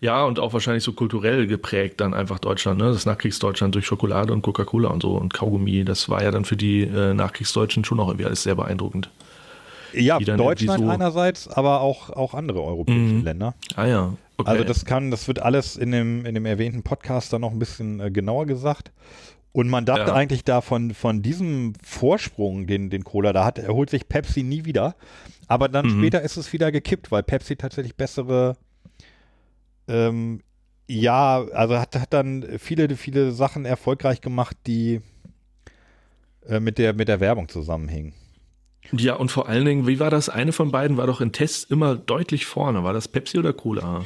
Ja, 0.00 0.24
und 0.24 0.38
auch 0.38 0.52
wahrscheinlich 0.52 0.84
so 0.84 0.92
kulturell 0.92 1.46
geprägt 1.46 2.00
dann 2.00 2.14
einfach 2.14 2.38
Deutschland, 2.38 2.78
ne? 2.78 2.92
Das 2.92 3.04
Nachkriegsdeutschland 3.04 3.74
durch 3.74 3.86
Schokolade 3.86 4.32
und 4.32 4.42
Coca-Cola 4.42 4.88
und 4.88 5.02
so 5.02 5.16
und 5.16 5.34
Kaugummi. 5.34 5.84
Das 5.84 6.08
war 6.08 6.22
ja 6.22 6.30
dann 6.30 6.44
für 6.44 6.56
die 6.56 6.82
äh, 6.82 7.14
Nachkriegsdeutschen 7.14 7.84
schon 7.84 7.98
auch 8.00 8.08
irgendwie 8.08 8.26
alles 8.26 8.42
sehr 8.44 8.54
beeindruckend. 8.54 9.10
Ja, 9.92 10.18
Deutschland 10.18 10.84
so 10.84 10.88
einerseits, 10.88 11.48
aber 11.48 11.80
auch, 11.80 12.10
auch 12.10 12.34
andere 12.34 12.62
europäische 12.62 12.98
mhm. 12.98 13.24
Länder. 13.24 13.54
Ah 13.74 13.86
ja. 13.86 14.12
Okay. 14.36 14.50
Also 14.50 14.64
das 14.64 14.84
kann, 14.84 15.10
das 15.10 15.26
wird 15.28 15.40
alles 15.40 15.76
in 15.76 15.92
dem, 15.92 16.26
in 16.26 16.34
dem 16.34 16.44
erwähnten 16.44 16.82
Podcast 16.82 17.32
dann 17.32 17.40
noch 17.40 17.52
ein 17.52 17.58
bisschen 17.58 18.00
äh, 18.00 18.10
genauer 18.10 18.46
gesagt. 18.46 18.92
Und 19.56 19.70
man 19.70 19.86
dachte 19.86 20.08
Ja. 20.10 20.14
eigentlich 20.14 20.44
da 20.44 20.60
von, 20.60 20.92
von 20.92 21.22
diesem 21.22 21.72
Vorsprung, 21.82 22.66
den, 22.66 22.90
den 22.90 23.04
Cola 23.04 23.32
da 23.32 23.46
hat, 23.46 23.58
erholt 23.58 23.88
sich 23.88 24.06
Pepsi 24.06 24.42
nie 24.42 24.66
wieder. 24.66 24.96
Aber 25.48 25.70
dann 25.70 25.86
Mhm. 25.86 25.90
später 25.92 26.20
ist 26.20 26.36
es 26.36 26.52
wieder 26.52 26.70
gekippt, 26.70 27.10
weil 27.10 27.22
Pepsi 27.22 27.56
tatsächlich 27.56 27.96
bessere, 27.96 28.58
ähm, 29.88 30.42
ja, 30.88 31.42
also 31.54 31.78
hat, 31.78 31.96
hat 31.96 32.12
dann 32.12 32.44
viele, 32.58 32.94
viele 32.96 33.32
Sachen 33.32 33.64
erfolgreich 33.64 34.20
gemacht, 34.20 34.58
die 34.66 35.00
äh, 36.46 36.60
mit, 36.60 36.76
der, 36.76 36.92
mit 36.92 37.08
der 37.08 37.20
Werbung 37.20 37.48
zusammenhingen. 37.48 38.12
Ja, 38.92 39.14
und 39.14 39.30
vor 39.30 39.48
allen 39.48 39.64
Dingen, 39.64 39.86
wie 39.86 39.98
war 40.00 40.10
das? 40.10 40.28
Eine 40.28 40.52
von 40.52 40.70
beiden 40.70 40.96
war 40.96 41.06
doch 41.06 41.20
in 41.20 41.32
Tests 41.32 41.64
immer 41.64 41.96
deutlich 41.96 42.46
vorne. 42.46 42.84
War 42.84 42.92
das 42.92 43.08
Pepsi 43.08 43.38
oder 43.38 43.52
Cola? 43.52 44.04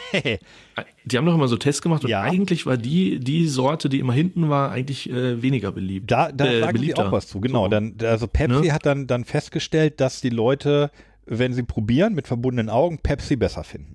Die 1.04 1.16
haben 1.18 1.26
doch 1.26 1.34
immer 1.34 1.48
so 1.48 1.56
Tests 1.56 1.82
gemacht 1.82 2.04
und 2.04 2.10
Ja. 2.10 2.22
eigentlich 2.22 2.66
war 2.66 2.76
die, 2.76 3.18
die 3.20 3.46
Sorte, 3.48 3.88
die 3.88 3.98
immer 3.98 4.12
hinten 4.12 4.48
war, 4.48 4.70
eigentlich 4.70 5.10
äh, 5.10 5.42
weniger 5.42 5.72
beliebt. 5.72 6.10
Da, 6.10 6.30
da 6.32 6.46
Äh, 6.46 6.60
sagen 6.60 6.72
sie 6.76 6.80
beliebter. 6.80 7.08
auch 7.08 7.12
was 7.12 7.28
zu, 7.28 7.40
genau. 7.40 7.64
So. 7.64 7.68
Dann, 7.70 7.94
also 8.02 8.26
Pepsi 8.26 8.66
Ne? 8.66 8.72
hat 8.72 8.86
dann, 8.86 9.06
dann 9.06 9.24
festgestellt, 9.24 10.00
dass 10.00 10.20
die 10.20 10.30
Leute, 10.30 10.90
wenn 11.26 11.52
sie 11.54 11.62
probieren, 11.62 12.14
mit 12.14 12.26
verbundenen 12.26 12.68
Augen 12.70 12.98
Pepsi 12.98 13.36
besser 13.36 13.64
finden. 13.64 13.94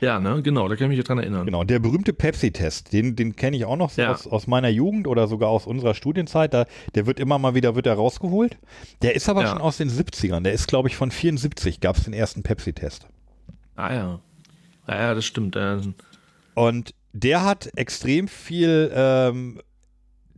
Ja, 0.00 0.18
ne, 0.18 0.40
genau, 0.42 0.66
da 0.68 0.76
kann 0.76 0.90
ich 0.90 0.96
mich 0.96 1.06
dran 1.06 1.18
erinnern. 1.18 1.44
Genau, 1.44 1.62
der 1.64 1.78
berühmte 1.78 2.12
Pepsi-Test, 2.12 2.92
den, 2.92 3.16
den 3.16 3.36
kenne 3.36 3.56
ich 3.56 3.64
auch 3.66 3.76
noch 3.76 3.94
Ja. 3.96 4.12
aus, 4.12 4.26
aus 4.26 4.46
meiner 4.46 4.68
Jugend 4.70 5.06
oder 5.06 5.28
sogar 5.28 5.50
aus 5.50 5.66
unserer 5.66 5.94
Studienzeit. 5.94 6.54
Da, 6.54 6.64
der 6.94 7.06
wird 7.06 7.20
immer 7.20 7.38
mal 7.38 7.54
wieder 7.54 7.74
wird 7.74 7.86
er 7.86 7.94
rausgeholt. 7.94 8.56
Der 9.02 9.14
ist 9.14 9.28
aber 9.28 9.42
Ja. 9.42 9.48
schon 9.48 9.60
aus 9.60 9.76
den 9.76 9.90
70ern. 9.90 10.42
Der 10.42 10.52
ist, 10.54 10.68
glaube 10.68 10.88
ich, 10.88 10.96
von 10.96 11.10
74 11.10 11.80
gab 11.80 11.96
es 11.96 12.04
den 12.04 12.14
ersten 12.14 12.42
Pepsi-Test. 12.42 13.06
Ah 13.76 13.92
ja. 13.92 14.20
Ja, 14.88 14.96
ja, 14.96 15.14
das 15.14 15.24
stimmt. 15.26 15.56
Und 16.54 16.94
der 17.12 17.44
hat 17.44 17.70
extrem 17.76 18.26
viel 18.28 18.90
ähm, 18.94 19.60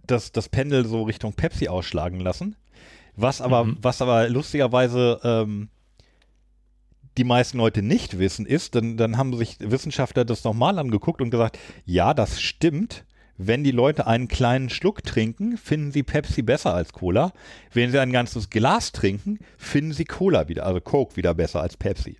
das, 0.06 0.32
das 0.32 0.48
Pendel 0.48 0.84
so 0.86 1.02
Richtung 1.04 1.34
Pepsi 1.34 1.68
ausschlagen 1.68 2.20
lassen. 2.20 2.56
Was 3.14 3.40
aber, 3.40 3.64
Mhm. 3.64 3.78
was 3.82 4.02
aber 4.02 4.28
lustigerweise 4.28 5.20
ähm, 5.22 5.68
die 7.18 7.24
meisten 7.24 7.58
Leute 7.58 7.82
nicht 7.82 8.18
wissen, 8.18 8.46
ist, 8.46 8.74
dann, 8.74 8.96
dann 8.96 9.16
haben 9.18 9.36
sich 9.36 9.56
Wissenschaftler 9.60 10.24
das 10.24 10.44
nochmal 10.44 10.78
angeguckt 10.78 11.20
und 11.20 11.30
gesagt, 11.30 11.58
ja, 11.84 12.14
das 12.14 12.40
stimmt. 12.40 13.04
Wenn 13.38 13.64
die 13.64 13.70
Leute 13.70 14.06
einen 14.06 14.28
kleinen 14.28 14.70
Schluck 14.70 15.02
trinken, 15.02 15.56
finden 15.56 15.90
sie 15.90 16.02
Pepsi 16.02 16.42
besser 16.42 16.74
als 16.74 16.92
Cola. 16.92 17.32
Wenn 17.72 17.90
sie 17.90 17.98
ein 17.98 18.12
ganzes 18.12 18.50
Glas 18.50 18.92
trinken, 18.92 19.38
finden 19.56 19.92
sie 19.92 20.04
Cola 20.04 20.48
wieder, 20.48 20.64
also 20.66 20.80
Coke 20.80 21.16
wieder 21.16 21.34
besser 21.34 21.60
als 21.60 21.76
Pepsi. 21.76 22.18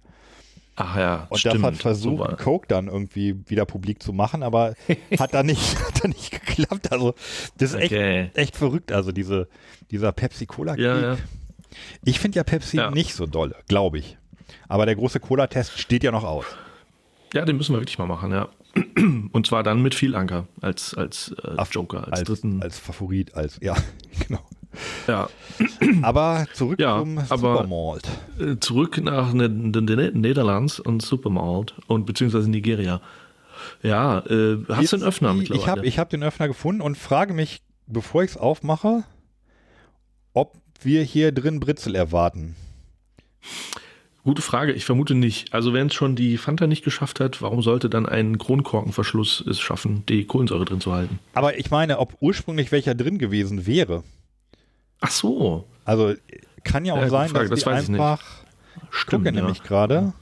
ach 0.74 0.97
ja, 0.97 1.26
Und 1.28 1.38
stimmt. 1.38 1.57
das 1.57 1.62
hat 1.62 1.76
versucht, 1.76 2.30
So 2.30 2.36
Coke 2.36 2.66
dann 2.66 2.88
irgendwie 2.88 3.36
wieder 3.47 3.66
publik 3.66 4.03
zu 4.03 4.12
machen, 4.12 4.43
aber 4.43 4.74
hat 5.18 5.32
da 5.34 5.43
nicht, 5.43 5.78
hat 5.86 6.03
da 6.03 6.09
nicht 6.09 6.30
geklappt. 6.32 6.90
Also, 6.90 7.14
das 7.59 7.70
ist 7.74 7.76
echt, 7.80 7.93
Okay. 7.93 8.30
echt 8.34 8.57
verrückt. 8.57 8.90
Also, 8.90 9.12
diese, 9.12 9.49
dieser 9.90 10.12
Pepsi-Cola-Krieg. 10.12 10.84
Ja, 10.84 11.01
ja. 11.12 11.18
Ich 12.05 12.18
finde 12.20 12.36
ja 12.36 12.45
Pepsi 12.45 12.78
Ja. 12.78 12.90
nicht 12.90 13.14
so 13.14 13.26
dolle, 13.26 13.57
glaube 13.68 13.99
ich. 13.99 14.16
Aber 14.68 14.86
der 14.86 14.97
große 14.97 15.20
Cola-Test 15.20 15.78
steht 15.78 16.03
ja 16.05 16.11
noch 16.12 16.24
aus. 16.24 16.45
ja, 17.34 17.45
den 17.45 17.57
müssen 17.57 17.74
wir 17.74 17.80
wirklich 17.80 17.99
mal 17.99 18.07
machen, 18.07 18.30
ja. 18.32 18.49
Und 19.32 19.47
zwar 19.47 19.62
dann 19.62 19.82
mit 19.82 19.95
viel 19.95 20.14
Anker 20.14 20.47
als, 20.61 20.95
als 20.95 21.34
äh, 21.45 21.57
Auf- 21.59 21.72
Joker, 21.74 22.07
als, 22.09 22.20
Als, 22.20 22.22
dritten. 22.28 22.62
als 22.62 22.78
Favorit, 22.78 23.34
als, 23.34 23.59
ja, 23.61 23.74
genau. 24.26 24.40
ja. 25.07 25.28
Aber 26.03 26.47
zurück 26.55 26.80
Ja, 26.80 26.99
zum 26.99 27.18
aber- 27.18 27.36
Supermalt. 27.36 28.09
Äh, 28.40 28.57
Zurück 28.61 28.99
nach 29.03 29.32
ne, 29.34 29.51
den 29.51 29.84
ne 29.84 30.11
Niederlands 30.14 30.80
und 30.80 31.03
Supermalt 31.03 31.74
und 31.86 32.07
beziehungsweise 32.07 32.49
Nigeria. 32.51 33.01
Ja, 33.82 34.20
äh, 34.26 34.59
hast 34.70 34.93
du 34.93 34.97
einen 34.97 35.05
Öffner 35.05 35.32
Ich 35.32 35.38
mittlerweile? 35.51 35.66
habe 35.70 35.86
ich 35.86 35.99
hab 35.99 36.09
den 36.11 36.22
Öffner 36.22 36.49
gefunden 36.49 36.80
und 36.80 36.97
frage 36.97 37.34
mich, 37.34 37.61
bevor 37.86 38.22
ich 38.24 38.30
es 38.32 38.36
aufmache, 38.38 39.05
ob 40.32 40.57
wir 40.80 41.03
hier 41.03 41.30
drin 41.32 41.61
Britzel 41.61 41.95
erwarten. 41.95 42.57
Gute 44.24 44.40
Frage, 44.42 44.72
ich 44.72 44.84
vermute 44.84 45.14
nicht. 45.16 45.52
Also 45.52 45.72
wenn 45.72 45.88
es 45.88 45.94
schon 45.94 46.14
die 46.14 46.38
Fanta 46.38 46.68
nicht 46.68 46.84
geschafft 46.84 47.18
hat, 47.18 47.42
warum 47.42 47.60
sollte 47.62 47.90
dann 47.90 48.06
ein 48.06 48.38
Kronkorkenverschluss 48.38 49.44
es 49.48 49.60
schaffen, 49.60 50.04
die 50.08 50.24
Kohlensäure 50.26 50.64
drin 50.64 50.80
zu 50.80 50.92
halten? 50.92 51.18
Aber 51.34 51.58
ich 51.58 51.70
meine, 51.70 51.98
ob 51.98 52.16
ursprünglich 52.20 52.70
welcher 52.70 52.94
drin 52.94 53.18
gewesen 53.18 53.66
wäre. 53.66 54.04
Ach 55.00 55.10
so, 55.10 55.66
Also 55.84 56.14
kann 56.62 56.84
ja 56.84 56.94
auch 56.94 56.98
Ja, 56.98 57.08
sein, 57.08 57.30
Frage, 57.30 57.48
dass 57.48 57.64
das 57.64 57.84
die 57.86 57.92
einfach. 57.92 58.22
Ich 58.92 58.98
stimmt. 58.98 59.24
gucke 59.24 59.36
ja. 59.36 59.42
nämlich 59.42 59.62
gerade. 59.64 60.12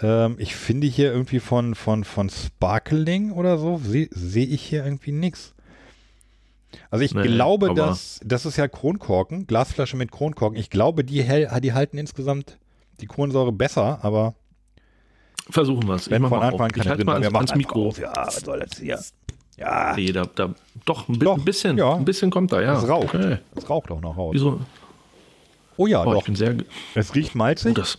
Ähm, 0.00 0.36
ich 0.38 0.54
finde 0.54 0.86
hier 0.86 1.12
irgendwie 1.12 1.40
von, 1.40 1.74
von, 1.74 2.04
von 2.04 2.30
Sparkling 2.30 3.32
oder 3.32 3.58
so, 3.58 3.78
sehe 3.78 4.08
seh 4.12 4.44
ich 4.44 4.62
hier 4.62 4.84
irgendwie 4.84 5.12
nichts. 5.12 5.54
Also 6.90 7.04
ich 7.04 7.14
Nee, 7.14 7.22
glaube, 7.24 7.74
dass 7.74 8.20
das 8.24 8.46
ist 8.46 8.56
ja 8.56 8.68
Kronkorken, 8.68 9.46
Glasflasche 9.48 9.96
mit 9.96 10.12
Kronkorken. 10.12 10.58
Ich 10.58 10.70
glaube, 10.70 11.04
die, 11.04 11.22
hell, 11.22 11.48
die 11.60 11.72
halten 11.72 11.98
insgesamt 11.98 12.58
die 13.02 13.06
Kohlensäure 13.06 13.52
besser, 13.52 13.98
aber 14.02 14.34
Versuchen 15.50 15.86
wir 15.88 15.94
es. 15.94 16.06
Ich 16.06 16.12
von 16.16 16.30
mal 16.30 16.40
Anfang 16.40 16.60
an 16.60 16.70
Ich 16.74 16.82
keine 16.82 16.96
drin 16.96 17.06
mal 17.06 17.12
waren, 17.14 17.22
wir 17.22 17.34
ans, 17.34 17.50
ans 17.50 17.54
Mikro. 17.56 17.88
auf. 17.88 17.98
Ja, 17.98 18.12
was 18.16 18.36
soll 18.36 18.60
das 18.60 18.78
hier? 18.78 18.98
Ja, 19.58 19.92
Nee, 19.96 20.12
da, 20.12 20.24
da, 20.24 20.54
doch, 20.84 21.08
ein, 21.08 21.18
Doch, 21.18 21.38
bisschen. 21.44 21.76
ja. 21.76 21.94
Ein 21.94 22.04
bisschen 22.04 22.30
kommt 22.30 22.52
da, 22.52 22.60
ja. 22.62 22.78
es 22.78 22.88
raucht. 22.88 23.14
Okay. 23.14 23.38
Es 23.56 23.68
raucht 23.68 23.90
auch 23.90 24.00
noch 24.00 24.16
raus. 24.16 24.34
Wieso? 24.34 24.60
Oh 25.76 25.86
ja, 25.86 26.04
Oh, 26.04 26.12
ich 26.12 26.18
doch. 26.20 26.24
bin 26.26 26.36
sehr, 26.36 26.56
Es 26.94 27.14
riecht 27.14 27.34
malzig. 27.34 27.72
oh, 27.72 27.80
das, 27.80 27.98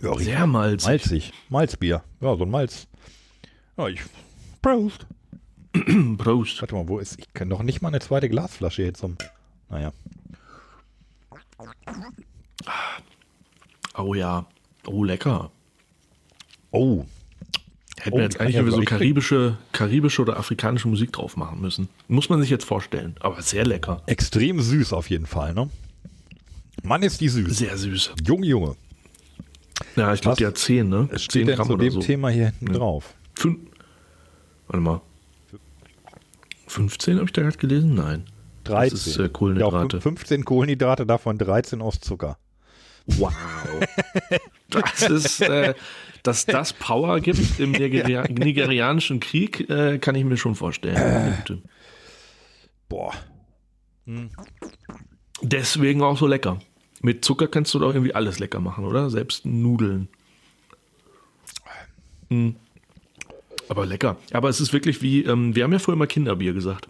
ja, 0.00 0.10
riecht 0.12 0.24
sehr 0.24 0.46
malzig. 0.46 0.86
Malzig. 0.88 1.32
Malzbier. 1.48 2.02
Ja, 2.20 2.36
so 2.36 2.44
ein 2.44 2.50
Malz. 2.50 2.86
Ja, 3.76 3.88
ich. 3.88 4.00
Prost. 4.62 5.06
Prost. 6.18 6.60
Warte 6.62 6.74
mal, 6.74 6.88
wo 6.88 6.98
ist. 6.98 7.18
Ich 7.18 7.32
kann 7.34 7.50
doch 7.50 7.62
nicht 7.62 7.82
mal 7.82 7.88
eine 7.88 8.00
zweite 8.00 8.28
Glasflasche 8.28 8.82
hier 8.82 8.94
zum. 8.94 9.16
Naja. 9.68 9.92
Oh 13.96 14.14
ja. 14.14 14.46
Oh, 14.86 15.04
lecker. 15.04 15.50
Oh. 16.70 17.04
Hätten 18.00 18.14
Oh, 18.14 18.16
wir 18.16 18.24
jetzt 18.24 18.40
eigentlich 18.40 18.54
ja 18.54 18.60
irgendwie 18.62 18.76
so 18.78 18.84
karibische, 18.84 19.58
karibische 19.72 20.22
oder 20.22 20.36
afrikanische 20.38 20.88
Musik 20.88 21.12
drauf 21.12 21.36
machen 21.36 21.60
müssen. 21.60 21.88
Muss 22.08 22.28
man 22.28 22.40
sich 22.40 22.50
jetzt 22.50 22.64
vorstellen. 22.64 23.14
Aber 23.20 23.40
sehr 23.42 23.64
lecker. 23.64 24.02
Extrem 24.06 24.60
süß 24.60 24.92
auf 24.92 25.08
jeden 25.10 25.26
Fall, 25.26 25.54
ne? 25.54 25.68
Mann, 26.82 27.02
ist 27.02 27.20
die 27.20 27.28
süß. 27.28 27.56
Sehr 27.58 27.76
süß. 27.76 28.12
Junge, 28.26 28.46
Junge. 28.46 28.76
Ja, 29.94 30.12
ich 30.14 30.20
glaube, 30.20 30.36
die 30.38 30.46
hat 30.46 30.58
10, 30.58 30.88
ne? 30.88 31.08
Es 31.12 31.22
steht 31.24 31.32
10 31.42 31.46
denn 31.46 31.56
Gramm 31.56 31.66
zu 31.68 31.72
oder 31.74 31.84
dem 31.84 31.92
so. 31.92 32.00
Thema 32.00 32.28
hier 32.30 32.46
hinten 32.46 32.68
Ja. 32.68 32.78
drauf. 32.78 33.14
Fün 33.34 33.68
Warte 34.66 34.80
mal. 34.80 35.00
15 36.66 37.16
habe 37.16 37.26
ich 37.26 37.32
da 37.32 37.42
gerade 37.42 37.58
gelesen? 37.58 37.94
Nein. 37.94 38.24
13. 38.64 38.90
Das 38.90 39.06
ist 39.06 39.18
äh, 39.18 39.28
Kohlenhydrate. 39.28 39.96
Ja, 39.98 40.00
15 40.00 40.44
Kohlenhydrate, 40.44 41.04
davon 41.04 41.36
13 41.36 41.82
aus 41.82 42.00
Zucker. 42.00 42.38
Wow. 43.06 43.32
Das 44.70 45.02
ist, 45.02 45.40
äh, 45.40 45.74
dass 46.22 46.46
das 46.46 46.72
Power 46.72 47.20
gibt 47.20 47.60
im 47.60 47.72
Nigeria 47.72 48.26
nigerianischen 48.28 49.20
Krieg, 49.20 49.68
äh, 49.68 49.98
kann 49.98 50.14
ich 50.14 50.24
mir 50.24 50.36
schon 50.36 50.54
vorstellen. 50.54 51.42
Boah. 52.88 53.12
Deswegen 55.42 56.02
auch 56.02 56.18
so 56.18 56.26
lecker. 56.26 56.58
Mit 57.00 57.24
Zucker 57.24 57.48
kannst 57.48 57.74
du 57.74 57.78
doch 57.78 57.94
irgendwie 57.94 58.14
alles 58.14 58.38
lecker 58.38 58.60
machen, 58.60 58.84
oder? 58.84 59.10
Selbst 59.10 59.44
Nudeln. 59.44 60.08
Hm. 62.30 62.56
Aber 63.68 63.86
lecker. 63.86 64.16
Aber 64.32 64.48
es 64.48 64.60
ist 64.60 64.72
wirklich 64.72 65.02
wie, 65.02 65.24
ähm, 65.24 65.54
wir 65.54 65.64
haben 65.64 65.72
ja 65.72 65.78
vorher 65.78 65.98
mal 65.98 66.06
Kinderbier 66.06 66.52
gesagt. 66.52 66.88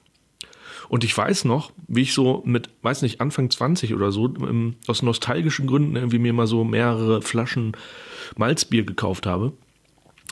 Und 0.93 1.05
ich 1.05 1.17
weiß 1.17 1.47
noch, 1.47 1.73
wie 1.89 2.03
ich 2.03 2.13
so 2.13 2.43
mit, 2.45 2.69
weiß 2.83 3.01
nicht, 3.01 3.23
Anfang 3.23 3.49
20 3.49 3.95
oder 3.95 4.13
so, 4.13 4.27
ähm, 4.27 4.75
aus 4.87 5.01
nostalgischen 5.01 5.67
Gründen 5.67 5.97
irgendwie 5.97 6.19
mir 6.19 6.35
mal 6.35 6.47
so 6.47 6.65
mehrere 6.65 7.23
Flaschen 7.23 7.73
Malzbier 8.37 8.85
gekauft 8.85 9.25
habe. 9.25 9.55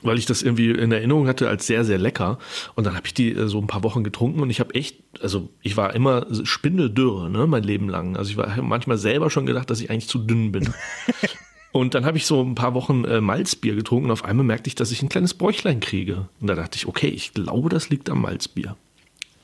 Weil 0.02 0.18
ich 0.18 0.26
das 0.26 0.42
irgendwie 0.42 0.68
in 0.68 0.92
Erinnerung 0.92 1.26
hatte 1.28 1.48
als 1.48 1.66
sehr, 1.66 1.86
sehr 1.86 1.96
lecker. 1.96 2.38
Und 2.74 2.86
dann 2.86 2.94
habe 2.94 3.06
ich 3.06 3.14
die 3.14 3.32
äh, 3.32 3.48
so 3.48 3.58
ein 3.58 3.68
paar 3.68 3.82
Wochen 3.84 4.04
getrunken 4.04 4.40
und 4.40 4.50
ich 4.50 4.60
habe 4.60 4.74
echt, 4.74 4.98
also 5.22 5.48
ich 5.62 5.78
war 5.78 5.94
immer 5.94 6.26
spindeldürre, 6.44 7.30
ne, 7.30 7.46
mein 7.46 7.62
Leben 7.62 7.88
lang. 7.88 8.18
Also 8.18 8.30
ich 8.30 8.36
war 8.36 8.54
manchmal 8.60 8.98
selber 8.98 9.30
schon 9.30 9.46
gedacht, 9.46 9.70
dass 9.70 9.80
ich 9.80 9.88
eigentlich 9.88 10.08
zu 10.08 10.18
dünn 10.18 10.52
bin. 10.52 10.74
Und 11.72 11.94
dann 11.94 12.04
habe 12.04 12.18
ich 12.18 12.26
so 12.26 12.42
ein 12.42 12.56
paar 12.56 12.74
Wochen 12.74 13.04
äh, 13.04 13.20
Malzbier 13.20 13.76
getrunken 13.76 14.06
und 14.06 14.10
auf 14.10 14.24
einmal 14.24 14.44
merkte 14.44 14.66
ich, 14.66 14.74
dass 14.74 14.90
ich 14.90 15.02
ein 15.02 15.08
kleines 15.08 15.34
Bäuchlein 15.34 15.78
kriege. 15.78 16.28
Und 16.40 16.48
da 16.48 16.56
dachte 16.56 16.76
ich, 16.76 16.86
okay, 16.86 17.06
ich 17.06 17.32
glaube, 17.32 17.68
das 17.68 17.90
liegt 17.90 18.10
am 18.10 18.22
Malzbier. 18.22 18.76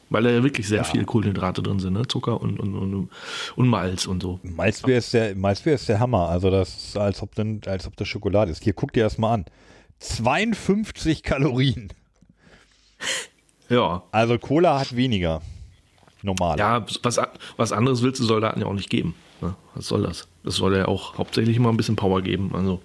Weil 0.08 0.22
da 0.22 0.30
ja 0.30 0.42
wirklich 0.42 0.68
sehr 0.68 0.84
viel 0.84 1.04
Kohlenhydrate 1.04 1.62
drin 1.62 1.80
sind, 1.80 1.94
ne? 1.94 2.06
Zucker 2.06 2.40
und, 2.40 2.60
und, 2.60 2.74
und, 2.76 3.10
und 3.56 3.68
Malz 3.68 4.06
und 4.06 4.22
so. 4.22 4.38
Malzbier 4.42 4.98
ist, 4.98 5.12
der, 5.12 5.34
Malzbier 5.34 5.74
ist 5.74 5.88
der 5.88 5.98
Hammer. 5.98 6.28
Also 6.28 6.50
das 6.50 6.76
ist, 6.76 6.96
als 6.96 7.22
ob, 7.22 7.34
denn, 7.34 7.60
als 7.66 7.86
ob 7.86 7.96
das 7.96 8.06
Schokolade 8.06 8.52
ist. 8.52 8.62
Hier, 8.62 8.72
guck 8.72 8.92
dir 8.92 9.02
das 9.02 9.18
mal 9.18 9.34
an. 9.34 9.44
52 9.98 11.22
Kalorien. 11.22 11.88
Ja. 13.68 14.04
Also 14.12 14.38
Cola 14.38 14.78
hat 14.78 14.94
weniger. 14.94 15.42
Normal. 16.22 16.58
Ja, 16.58 16.84
was, 17.02 17.20
was 17.56 17.72
anderes 17.72 18.02
willst 18.02 18.20
du 18.20 18.24
Soldaten 18.24 18.60
ja 18.60 18.66
auch 18.66 18.74
nicht 18.74 18.90
geben. 18.90 19.14
Ne? 19.40 19.54
Was 19.74 19.88
soll 19.88 20.02
das? 20.02 20.28
Das 20.44 20.56
soll 20.56 20.76
ja 20.76 20.86
auch 20.86 21.18
hauptsächlich 21.18 21.58
mal 21.58 21.70
ein 21.70 21.76
bisschen 21.76 21.96
Power 21.96 22.22
geben. 22.22 22.52
Also, 22.54 22.80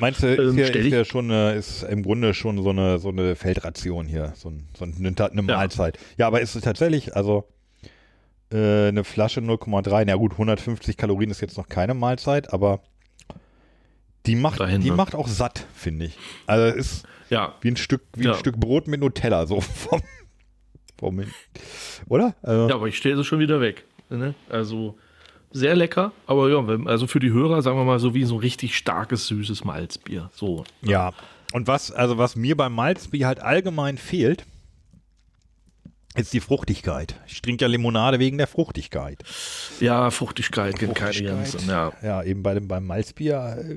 Meinst 0.00 0.22
du, 0.22 0.26
ist, 0.28 0.38
Ähm, 0.52 0.58
ja, 0.58 0.66
stell 0.66 0.86
ist 0.86 0.92
ja 0.92 1.04
schon 1.04 1.30
eine, 1.30 1.52
ist 1.54 1.82
im 1.82 2.02
Grunde 2.02 2.34
schon 2.34 2.62
so 2.62 2.70
eine, 2.70 2.98
so 2.98 3.08
eine 3.08 3.36
Feldration 3.36 4.06
hier, 4.06 4.32
so, 4.36 4.50
ein, 4.50 4.68
so 4.76 4.84
ein, 4.84 4.94
eine, 4.98 5.30
eine 5.30 5.42
Mahlzeit. 5.42 5.98
Ja. 6.16 6.26
aber 6.26 6.40
ist 6.40 6.54
es 6.54 6.62
tatsächlich, 6.62 7.16
also 7.16 7.44
äh, 8.52 8.88
eine 8.88 9.04
Flasche 9.04 9.40
0,3. 9.40 10.04
Na 10.06 10.14
gut, 10.16 10.32
150 10.32 10.96
Kalorien 10.96 11.30
ist 11.30 11.40
jetzt 11.40 11.56
noch 11.58 11.68
keine 11.68 11.94
Mahlzeit, 11.94 12.52
aber 12.52 12.80
die 14.26 14.36
macht, 14.36 14.60
Dahin, 14.60 14.80
die 14.80 14.90
ne? 14.90 14.96
macht 14.96 15.14
auch 15.14 15.28
satt, 15.28 15.66
finde 15.74 16.06
ich. 16.06 16.18
Also 16.46 16.74
ist 16.76 17.06
Ja, 17.30 17.54
wie 17.60 17.68
ein 17.70 17.76
Stück, 17.76 18.02
wie 18.14 18.24
Ja. 18.24 18.32
ein 18.32 18.38
Stück 18.38 18.58
Brot 18.58 18.86
mit 18.88 19.00
Nutella, 19.00 19.46
so 19.46 19.60
vom, 19.60 20.02
vom 20.98 21.24
oder? 22.08 22.34
Also, 22.42 22.68
ja, 22.68 22.74
aber 22.74 22.88
ich 22.88 22.96
stelle 22.96 23.16
sie 23.16 23.24
schon 23.24 23.38
wieder 23.38 23.60
weg. 23.60 23.84
Ne? 24.10 24.34
Also 24.48 24.96
sehr 25.50 25.74
lecker, 25.74 26.12
aber 26.26 26.50
ja, 26.50 26.64
also 26.86 27.06
für 27.06 27.20
die 27.20 27.30
Hörer 27.30 27.62
sagen 27.62 27.78
wir 27.78 27.84
mal 27.84 27.98
so 27.98 28.14
wie 28.14 28.24
so 28.24 28.36
ein 28.36 28.40
richtig 28.40 28.76
starkes, 28.76 29.26
süßes 29.28 29.64
Malzbier. 29.64 30.30
So. 30.34 30.64
Ja. 30.82 31.12
Und 31.52 31.66
was, 31.66 31.90
also 31.90 32.18
was 32.18 32.36
mir 32.36 32.56
beim 32.56 32.74
Malzbier 32.74 33.26
halt 33.26 33.40
allgemein 33.40 33.96
fehlt, 33.96 34.44
ist 36.14 36.32
die 36.32 36.40
Fruchtigkeit. 36.40 37.14
Ich 37.26 37.40
trinke 37.40 37.64
ja 37.64 37.68
Limonade 37.68 38.18
wegen 38.18 38.38
der 38.38 38.46
Fruchtigkeit. 38.46 39.22
Ja, 39.80 40.10
Fruchtigkeit 40.10 40.78
kennt 40.78 40.94
keine. 40.94 41.12
Grenzen. 41.12 41.68
Ja. 41.68 41.92
Ja, 42.02 42.22
eben 42.22 42.42
bei 42.42 42.54
dem, 42.54 42.68
beim 42.68 42.86
Malzbier 42.86 43.56
äh, 43.58 43.76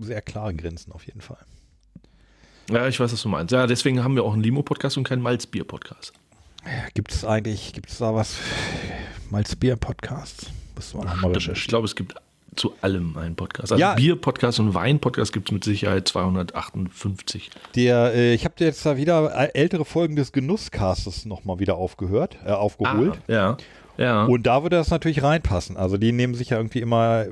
sehr 0.00 0.22
klare 0.22 0.54
Grenzen 0.54 0.92
auf 0.92 1.06
jeden 1.06 1.20
Fall. 1.20 1.44
ja, 2.70 2.88
ich 2.88 2.98
weiß, 2.98 3.12
was 3.12 3.22
du 3.22 3.28
meinst. 3.28 3.52
Ja, 3.52 3.66
deswegen 3.66 4.02
haben 4.02 4.16
wir 4.16 4.24
auch 4.24 4.32
einen 4.32 4.42
Limo-Podcast 4.42 4.96
und 4.96 5.04
keinen 5.04 5.22
Malzbier-Podcast. 5.22 6.12
Gibt 6.94 7.12
es 7.12 7.24
eigentlich, 7.24 7.72
gibt 7.72 7.90
es 7.90 7.98
da 7.98 8.14
was? 8.14 8.38
Malzbier-Podcasts? 9.30 10.50
Müssen 10.94 11.00
wir 11.00 11.04
nochmal 11.14 11.30
Ich 11.32 11.36
recherchieren. 11.38 11.68
glaube, 11.68 11.84
es 11.86 11.94
gibt 11.96 12.14
zu 12.54 12.74
allem 12.82 13.16
einen 13.16 13.34
Podcast. 13.34 13.72
Also 13.72 13.80
Ja. 13.80 13.94
Bier-Podcast 13.94 14.60
und 14.60 14.74
Wein-Podcast 14.74 15.32
gibt 15.32 15.48
es 15.48 15.52
mit 15.52 15.64
Sicherheit 15.64 16.06
258. 16.08 17.50
Der, 17.74 18.12
äh, 18.14 18.34
ich 18.34 18.44
habe 18.44 18.54
jetzt 18.58 18.84
da 18.84 18.96
wieder 18.96 19.34
äh, 19.34 19.50
ältere 19.54 19.84
Folgen 19.84 20.16
des 20.16 20.32
Genusscastes 20.32 21.24
nochmal 21.24 21.58
wieder 21.60 21.76
aufgehört, 21.76 22.36
äh, 22.44 22.50
aufgeholt. 22.50 23.18
Ah, 23.28 23.32
ja. 23.32 23.56
Ja. 23.98 24.24
Und 24.24 24.46
da 24.46 24.62
würde 24.62 24.76
das 24.76 24.90
natürlich 24.90 25.22
reinpassen. 25.22 25.76
Also 25.76 25.96
die 25.98 26.12
nehmen 26.12 26.34
sich 26.34 26.50
ja 26.50 26.56
irgendwie 26.56 26.80
immer 26.80 27.26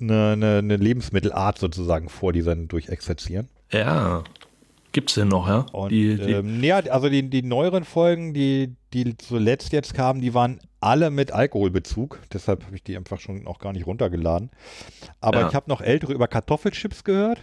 eine, 0.00 0.32
eine, 0.32 0.58
eine 0.58 0.76
Lebensmittelart 0.76 1.58
sozusagen 1.58 2.08
vor, 2.08 2.32
die 2.32 2.40
sie 2.42 2.48
dann 2.50 2.68
durchexerzieren. 2.68 3.48
ja. 3.72 4.24
Gibt's 4.96 5.12
denn 5.12 5.28
noch, 5.28 5.46
ja? 5.46 5.66
Und 5.72 5.90
die, 5.90 6.16
die, 6.16 6.32
ähm, 6.32 6.64
ja, 6.64 6.78
also 6.78 7.10
die, 7.10 7.28
die 7.28 7.42
neueren 7.42 7.84
Folgen, 7.84 8.32
die, 8.32 8.74
die 8.94 9.14
zuletzt 9.18 9.74
jetzt 9.74 9.92
kamen, 9.92 10.22
die 10.22 10.32
waren 10.32 10.58
alle 10.80 11.10
mit 11.10 11.32
Alkoholbezug. 11.32 12.18
Deshalb 12.32 12.64
habe 12.64 12.74
ich 12.76 12.82
die 12.82 12.96
einfach 12.96 13.20
schon 13.20 13.46
auch 13.46 13.58
gar 13.58 13.74
nicht 13.74 13.86
runtergeladen. 13.86 14.48
Aber 15.20 15.40
Ja. 15.40 15.48
ich 15.48 15.54
habe 15.54 15.68
noch 15.68 15.82
ältere 15.82 16.14
über 16.14 16.28
Kartoffelchips 16.28 17.04
gehört. 17.04 17.40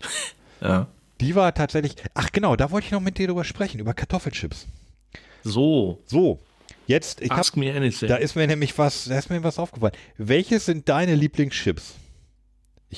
ja. 0.60 0.86
Die 1.20 1.34
war 1.34 1.52
tatsächlich. 1.54 1.96
Ach 2.14 2.30
genau, 2.30 2.54
da 2.54 2.70
wollte 2.70 2.86
ich 2.86 2.92
noch 2.92 3.00
mit 3.00 3.18
dir 3.18 3.26
drüber 3.26 3.42
sprechen, 3.42 3.80
über 3.80 3.92
Kartoffelchips. 3.92 4.68
So, 5.42 5.98
So, 6.06 6.38
jetzt, 6.86 7.20
ich 7.20 7.30
hab, 7.30 7.38
ask 7.40 7.56
me 7.56 7.74
anything. 7.74 8.08
da 8.08 8.14
ist 8.14 8.36
mir 8.36 8.46
nämlich 8.46 8.78
was, 8.78 9.06
da 9.06 9.18
ist 9.18 9.28
mir 9.28 9.42
was 9.42 9.58
aufgefallen. 9.58 9.94
Welches 10.18 10.66
sind 10.66 10.88
deine 10.88 11.16
Lieblingschips? 11.16 11.94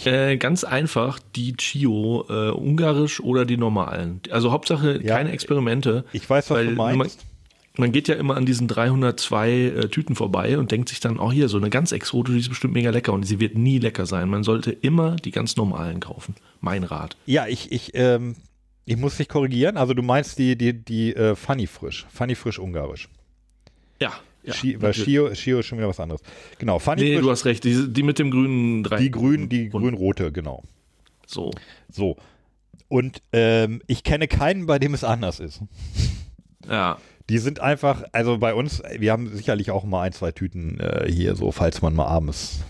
Äh, 0.06 0.36
ganz 0.36 0.64
einfach 0.64 1.18
die 1.34 1.56
Chio, 1.56 2.24
äh, 2.28 2.50
ungarisch 2.50 3.20
oder 3.20 3.44
die 3.44 3.56
normalen. 3.56 4.20
Also 4.30 4.52
Hauptsache 4.52 5.00
Ja, 5.02 5.16
keine 5.16 5.32
Experimente. 5.32 6.04
Ich 6.12 6.28
weiß, 6.28 6.50
was 6.50 6.56
weil 6.56 6.66
du 6.68 6.72
man, 6.74 6.96
meinst. 6.96 7.24
man 7.76 7.92
geht 7.92 8.08
ja 8.08 8.14
immer 8.14 8.36
an 8.36 8.46
diesen 8.46 8.68
302 8.68 9.50
äh, 9.50 9.88
Tüten 9.88 10.14
vorbei 10.14 10.58
und 10.58 10.70
denkt 10.70 10.88
sich 10.88 11.00
dann, 11.00 11.18
oh 11.18 11.32
hier, 11.32 11.48
so 11.48 11.58
eine 11.58 11.70
ganz 11.70 11.92
exotische, 11.92 12.34
die 12.34 12.40
ist 12.40 12.48
bestimmt 12.48 12.74
mega 12.74 12.90
lecker 12.90 13.12
und 13.12 13.24
sie 13.24 13.40
wird 13.40 13.56
nie 13.56 13.78
lecker 13.78 14.06
sein. 14.06 14.28
Man 14.28 14.44
sollte 14.44 14.70
immer 14.72 15.16
die 15.16 15.30
ganz 15.30 15.56
normalen 15.56 16.00
kaufen. 16.00 16.34
Mein 16.60 16.84
Rat. 16.84 17.16
Ja, 17.26 17.46
ich, 17.46 17.72
ich, 17.72 17.92
ähm, 17.94 18.36
ich 18.84 18.96
muss 18.96 19.16
dich 19.16 19.28
korrigieren. 19.28 19.76
Also 19.76 19.94
du 19.94 20.02
meinst 20.02 20.38
die, 20.38 20.56
die, 20.56 20.72
die 20.72 21.14
äh, 21.14 21.34
Funny 21.34 21.66
Frisch. 21.66 22.06
Funny 22.10 22.34
Frisch 22.34 22.58
ungarisch. 22.58 23.08
Ja. 24.00 24.12
Ja 24.48 24.82
weil. 24.82 24.92
Chio, 24.92 25.30
Chio 25.32 25.60
ist 25.60 25.66
schon 25.66 25.78
wieder 25.78 25.88
was 25.88 26.00
anderes. 26.00 26.22
Genau, 26.58 26.78
Funny 26.78 27.02
Nee, 27.02 27.14
Frisch, 27.14 27.24
du 27.24 27.30
hast 27.30 27.44
recht. 27.44 27.64
Die, 27.64 27.92
die 27.92 28.02
mit 28.02 28.18
dem 28.18 28.30
grünen 28.30 28.82
drei. 28.82 28.98
die 28.98 29.10
grün, 29.10 29.48
die 29.48 29.68
grün-rote, 29.68 30.32
genau. 30.32 30.64
So. 31.26 31.50
So. 31.90 32.16
Und 32.88 33.22
ähm, 33.32 33.82
ich 33.86 34.02
kenne 34.02 34.28
keinen, 34.28 34.66
bei 34.66 34.78
dem 34.78 34.94
es 34.94 35.04
anders 35.04 35.40
ist. 35.40 35.60
Ja. 36.68 36.98
Die 37.28 37.38
sind 37.38 37.60
einfach, 37.60 38.04
also 38.12 38.38
bei 38.38 38.54
uns, 38.54 38.82
wir 38.98 39.12
haben 39.12 39.28
sicherlich 39.34 39.70
auch 39.70 39.84
mal 39.84 40.02
ein, 40.02 40.12
zwei 40.12 40.32
Tüten 40.32 40.80
äh, 40.80 41.10
hier, 41.10 41.34
so 41.36 41.52
falls 41.52 41.82
man 41.82 41.94
mal 41.94 42.06
abends 42.06 42.60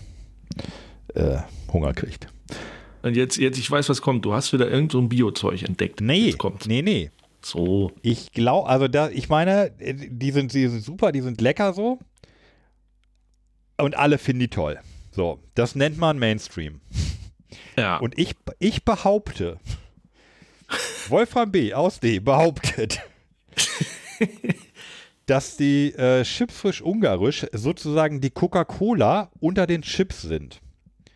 äh, 1.15 1.37
Hunger 1.71 1.93
kriegt. 1.93 2.27
Und 3.01 3.15
jetzt, 3.15 3.37
jetzt, 3.37 3.57
ich 3.57 3.71
weiß, 3.71 3.87
was 3.87 4.01
kommt. 4.01 4.25
Du 4.25 4.33
hast 4.33 4.51
wieder 4.51 4.69
irgend 4.69 4.91
so 4.91 4.99
ein 4.99 5.07
Biozeug 5.07 5.63
entdeckt. 5.63 6.01
Nee, 6.01 6.35
nee, 6.67 6.81
nee. 6.81 7.11
So. 7.41 7.91
Ich 8.01 8.31
glaube, 8.31 8.69
also 8.69 8.87
da, 8.87 9.09
ich 9.09 9.29
meine, 9.29 9.71
die 9.71 10.31
sind, 10.31 10.53
die 10.53 10.67
sind 10.67 10.83
super, 10.83 11.11
die 11.11 11.21
sind 11.21 11.41
lecker 11.41 11.73
so. 11.73 11.99
Und 13.77 13.97
alle 13.97 14.17
finden 14.17 14.41
die 14.41 14.47
toll. 14.49 14.79
So, 15.11 15.39
das 15.55 15.75
nennt 15.75 15.97
man 15.97 16.19
Mainstream. 16.19 16.81
Ja. 17.77 17.97
Und 17.97 18.17
ich, 18.17 18.35
ich 18.59 18.83
behaupte, 18.83 19.59
Wolfram 21.07 21.51
B. 21.51 21.73
aus 21.73 21.99
D. 21.99 22.19
behauptet, 22.19 23.01
dass 25.25 25.57
die 25.57 25.93
äh, 25.93 26.23
Chips 26.23 26.57
frisch 26.57 26.81
ungarisch 26.81 27.45
sozusagen 27.53 28.21
die 28.21 28.29
Coca-Cola 28.29 29.31
unter 29.39 29.65
den 29.65 29.81
Chips 29.81 30.21
sind. 30.21 30.61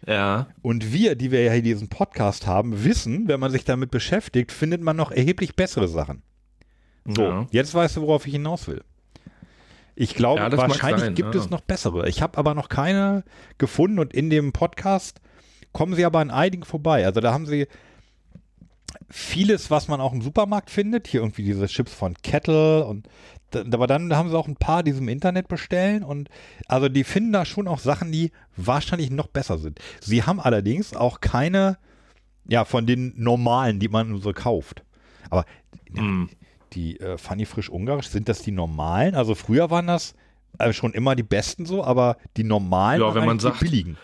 Ja. 0.07 0.47
Und 0.61 0.91
wir, 0.93 1.15
die 1.15 1.31
wir 1.31 1.43
ja 1.43 1.51
hier 1.53 1.61
diesen 1.61 1.87
Podcast 1.89 2.47
haben, 2.47 2.83
wissen, 2.83 3.27
wenn 3.27 3.39
man 3.39 3.51
sich 3.51 3.63
damit 3.65 3.91
beschäftigt, 3.91 4.51
findet 4.51 4.81
man 4.81 4.95
noch 4.95 5.11
erheblich 5.11 5.55
bessere 5.55 5.87
Sachen. 5.87 6.21
So, 7.05 7.21
Ja. 7.23 7.47
jetzt 7.51 7.73
weißt 7.73 7.97
du, 7.97 8.01
worauf 8.01 8.25
ich 8.27 8.33
hinaus 8.33 8.67
will. 8.67 8.83
Ich 9.95 10.15
glaube, 10.15 10.41
Ja, 10.41 10.51
wahrscheinlich 10.57 11.01
sein, 11.01 11.15
gibt 11.15 11.35
ja. 11.35 11.41
es 11.41 11.49
noch 11.49 11.61
bessere. 11.61 12.07
Ich 12.09 12.21
habe 12.21 12.37
aber 12.37 12.55
noch 12.55 12.69
keine 12.69 13.23
gefunden 13.57 13.99
und 13.99 14.13
in 14.13 14.29
dem 14.29 14.51
Podcast 14.51 15.21
kommen 15.71 15.93
sie 15.95 16.05
aber 16.05 16.19
an 16.19 16.31
einigen 16.31 16.63
vorbei. 16.63 17.05
Also 17.05 17.19
da 17.21 17.31
haben 17.33 17.45
sie 17.45 17.67
vieles, 19.09 19.69
was 19.69 19.87
man 19.87 20.01
auch 20.01 20.13
im 20.13 20.21
Supermarkt 20.21 20.69
findet. 20.71 21.07
Hier 21.07 21.21
irgendwie 21.21 21.43
diese 21.43 21.67
Chips 21.67 21.93
von 21.93 22.15
Kettle 22.23 22.85
und 22.85 23.07
aber 23.55 23.87
dann 23.87 24.15
haben 24.15 24.29
sie 24.29 24.37
auch 24.37 24.47
ein 24.47 24.55
paar, 24.55 24.83
die 24.83 24.91
sie 24.91 24.99
im 24.99 25.09
Internet 25.09 25.47
bestellen 25.47 26.03
und 26.03 26.29
also 26.67 26.89
die 26.89 27.03
finden 27.03 27.33
da 27.33 27.45
schon 27.45 27.67
auch 27.67 27.79
Sachen, 27.79 28.11
die 28.11 28.31
wahrscheinlich 28.55 29.11
noch 29.11 29.27
besser 29.27 29.57
sind. 29.57 29.79
Sie 30.01 30.23
haben 30.23 30.39
allerdings 30.39 30.95
auch 30.95 31.21
keine, 31.21 31.77
ja, 32.47 32.65
von 32.65 32.85
den 32.85 33.13
normalen, 33.17 33.79
die 33.79 33.89
man 33.89 34.19
so 34.19 34.33
kauft. 34.33 34.83
Aber 35.29 35.45
Hm. 35.95 36.29
die 36.73 36.99
äh, 36.99 37.17
Funny 37.17 37.45
Frisch 37.45 37.69
Ungarisch, 37.69 38.07
sind 38.07 38.27
das 38.29 38.41
die 38.41 38.51
normalen? 38.51 39.15
Also 39.15 39.35
früher 39.35 39.69
waren 39.69 39.87
das 39.87 40.15
äh, 40.59 40.73
schon 40.73 40.93
immer 40.93 41.15
die 41.15 41.23
besten 41.23 41.65
so, 41.65 41.83
aber 41.83 42.17
die 42.37 42.43
normalen 42.43 43.01
Ja, 43.01 43.13
wenn 43.15 43.21
man 43.25 43.29
eigentlich 43.31 43.37
die 43.41 43.43
sagt- 43.43 43.59
billigen. 43.59 43.97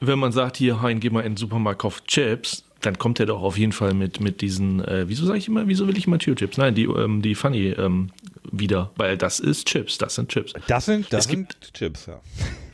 Wenn 0.00 0.18
man 0.18 0.30
sagt, 0.30 0.58
hier, 0.58 0.82
Hein, 0.82 1.00
geh 1.00 1.08
mal 1.08 1.20
in 1.20 1.32
den 1.32 1.36
Supermarkt, 1.38 1.80
kauf 1.80 2.04
Chips, 2.04 2.64
dann 2.82 2.98
kommt 2.98 3.18
er 3.18 3.24
doch 3.24 3.40
auf 3.40 3.56
jeden 3.56 3.72
Fall 3.72 3.94
mit, 3.94 4.20
mit 4.20 4.42
diesen, 4.42 4.84
äh, 4.84 5.08
wieso 5.08 5.24
sage 5.24 5.38
ich 5.38 5.48
immer, 5.48 5.66
wieso 5.68 5.88
will 5.88 5.96
ich 5.96 6.06
immer 6.06 6.18
Tür-Chips? 6.18 6.58
Nein, 6.58 6.74
die, 6.74 6.84
ähm, 6.84 7.22
die 7.22 7.34
Funny 7.34 7.68
ähm, 7.68 8.10
wieder, 8.52 8.90
weil 8.96 9.16
das 9.16 9.40
ist 9.40 9.66
Chips, 9.66 9.98
das 9.98 10.14
sind 10.16 10.28
Chips. 10.28 10.52
Das 10.66 10.86
sind, 10.86 11.12
das 11.12 11.24
Es 11.24 11.28
gibt- 11.30 11.52
sind 11.64 11.74
Chips, 11.74 12.06
ja. 12.06 12.20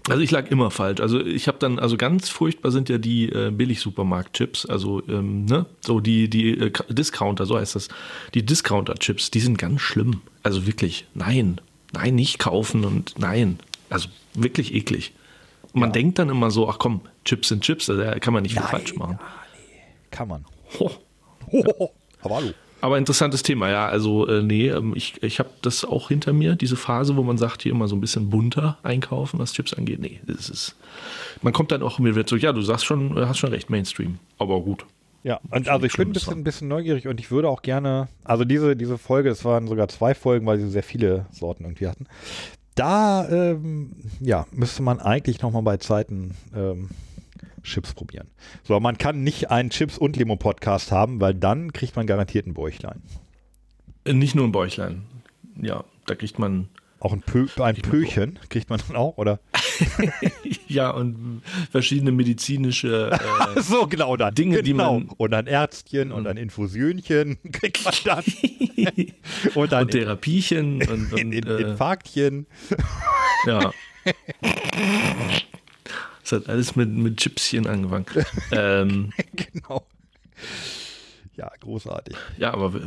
Also 0.09 0.21
ich 0.21 0.33
lag 0.33 0.51
immer 0.51 0.73
falsch. 0.73 1.01
Also 1.01 1.25
ich 1.25 1.47
habe 1.47 1.59
dann, 1.59 1.79
also 1.79 1.97
ganz 1.97 2.29
furchtbar 2.29 2.73
sind 2.73 2.89
ja 2.89 2.99
die 2.99 3.29
äh, 3.29 3.53
Billig-Supermarkt-Chips, 3.53 4.67
also 4.67 5.01
ähm, 5.09 5.45
ne, 5.45 5.67
so 5.81 6.01
die, 6.01 6.29
die 6.29 6.59
äh, 6.59 6.73
Discounter, 6.89 7.47
so 7.47 7.57
heißt 7.57 7.77
das. 7.77 7.87
Die 8.35 8.45
Discounter-Chips, 8.45 9.31
die 9.31 9.39
sind 9.39 9.59
ganz 9.59 9.81
schlimm. 9.81 10.21
Also 10.43 10.67
wirklich, 10.67 11.07
nein, 11.15 11.61
nein, 11.93 12.17
nicht 12.17 12.41
kaufen 12.41 12.85
und 12.85 13.15
nein. 13.19 13.61
Also 13.91 14.09
wirklich 14.35 14.75
eklig. 14.75 15.13
Und 15.73 15.81
man 15.81 15.93
denkt 15.93 16.19
dann 16.19 16.31
immer 16.31 16.51
so, 16.51 16.69
ach 16.69 16.79
komm, 16.81 17.03
Chips 17.25 17.49
sind 17.49 17.63
Chips, 17.63 17.89
also 17.89 18.03
da 18.03 18.19
kann 18.19 18.35
man 18.35 18.43
nicht 18.43 18.53
viel 18.55 18.63
Nein, 18.63 18.71
falsch 18.71 18.97
machen. 18.97 19.21
Kann 20.11 20.27
man. 20.29 20.45
Ho. 20.81 20.91
Aber 22.23 22.35
hallo. 22.37 22.51
Aber 22.83 22.99
interessantes 22.99 23.45
Thema, 23.45 23.71
ja. 23.71 23.87
Also, 23.87 24.27
äh, 24.27 24.43
nee, 24.43 24.69
ähm, 24.69 24.93
ich, 24.97 25.23
ich 25.23 25.39
habe 25.39 25.51
das 25.63 25.85
auch 25.85 26.09
hinter 26.09 26.33
mir, 26.33 26.57
diese 26.57 26.75
Phase, 26.75 27.17
wo 27.17 27.23
man 27.23 27.39
sagt, 27.39 27.63
hier 27.63 27.71
immer 27.71 27.87
so 27.87 27.95
ein 27.95 28.01
bisschen 28.01 28.29
bunter 28.29 28.77
einkaufen, 28.83 29.39
was 29.39 29.53
Chips 29.53 29.73
angeht. 29.73 30.01
Nee, 30.01 30.21
das 30.27 30.51
ist. 30.51 30.75
Man 31.43 31.53
kommt 31.53 31.71
dann 31.71 31.85
auch 31.85 32.01
mir 32.01 32.17
wird 32.17 32.29
so, 32.29 32.35
ja, 32.35 32.53
du 32.53 32.61
sagst 32.61 32.85
schon, 32.85 33.17
äh, 33.17 33.27
hast 33.27 33.39
schon 33.39 33.51
recht, 33.51 33.71
Mainstream. 33.71 34.19
Aber 34.37 34.61
gut. 34.61 34.85
Ja, 35.23 35.39
und 35.51 35.69
also 35.69 35.87
ich 35.87 35.93
bin 35.93 36.09
ein 36.09 36.13
bisschen, 36.13 36.39
ein 36.39 36.43
bisschen 36.45 36.67
neugierig 36.67 37.07
und 37.07 37.21
ich 37.21 37.31
würde 37.31 37.49
auch 37.49 37.63
gerne, 37.63 38.09
also 38.25 38.45
diese, 38.45 38.75
diese 38.75 38.99
Folge, 38.99 39.31
es 39.31 39.45
waren 39.45 39.69
sogar 39.69 39.87
zwei 39.87 40.13
Folgen, 40.13 40.45
weil 40.47 40.59
sie 40.59 40.69
sehr 40.69 40.83
viele 40.83 41.27
Sorten 41.31 41.63
irgendwie 41.63 41.87
hatten. 41.87 42.07
Da, 42.75 43.29
ähm, 43.29 43.93
ja, 44.19 44.47
müsste 44.51 44.83
man 44.83 44.99
eigentlich 44.99 45.41
nochmal 45.41 45.63
bei 45.63 45.77
Zeiten 45.77 46.35
ähm, 46.57 46.89
Chips 47.63 47.95
probieren. 47.95 48.29
So, 48.65 48.79
man 48.81 48.99
kann 48.99 49.23
nicht 49.23 49.51
einen 49.51 49.71
Chips- 49.71 49.99
und 49.99 50.17
Limo-Podcast 50.17 50.93
haben, 50.93 51.21
weil 51.21 51.35
dann 51.35 51.73
kriegt 51.73 51.97
man 51.97 52.07
garantiert 52.07 52.47
ein 52.47 52.55
Bäuchlein. 52.55 53.03
Äh, 54.05 54.13
Nicht 54.15 54.35
nur 54.35 54.47
ein 54.47 54.53
Bäuchlein. 54.53 55.03
Ja, 55.61 55.85
da 56.07 56.15
kriegt 56.15 56.39
man. 56.39 56.69
Auch 57.01 57.13
ein, 57.13 57.21
Pö 57.23 57.47
ein 57.61 57.75
Pöchen 57.77 58.39
kriegt 58.49 58.71
man 58.71 58.81
dann 58.87 58.97
auch, 58.97 59.17
oder? 59.19 59.41
Ja, 60.69 60.91
und 60.91 61.43
verschiedene 61.71 62.13
medizinische. 62.13 63.11
Äh, 63.57 63.61
So, 63.61 63.87
genau 63.87 64.17
dann. 64.17 64.35
Dinge, 64.35 64.63
die 64.63 64.71
genau. 64.73 65.01
man- 65.01 65.09
Und 65.09 65.35
ein 65.35 65.47
Ärztchen 65.47 66.13
und 66.13 66.27
ein 66.27 66.37
Infusionchen 66.39 67.37
kriegt 67.53 67.85
man 67.85 67.95
dann. 68.05 68.25
und 69.55 69.75
ein 69.75 69.83
und 69.83 69.91
Therapiechen 69.91 70.77
und, 70.83 71.13
und 71.13 71.19
in, 71.21 71.33
in, 71.33 71.47
äh, 71.47 71.57
Infarktchen. 71.57 72.47
ja. 73.47 73.71
Das 76.23 76.33
hat 76.33 76.49
alles 76.49 76.77
mit, 76.77 76.91
mit 76.91 77.17
Chipschen 77.19 77.67
angefangen. 77.67 78.07
ähm, 78.53 79.13
genau. 79.35 79.85
Ja, 81.37 81.51
großartig. 81.61 82.17
ja, 82.39 82.53
aber 82.53 82.75
wir, 82.75 82.81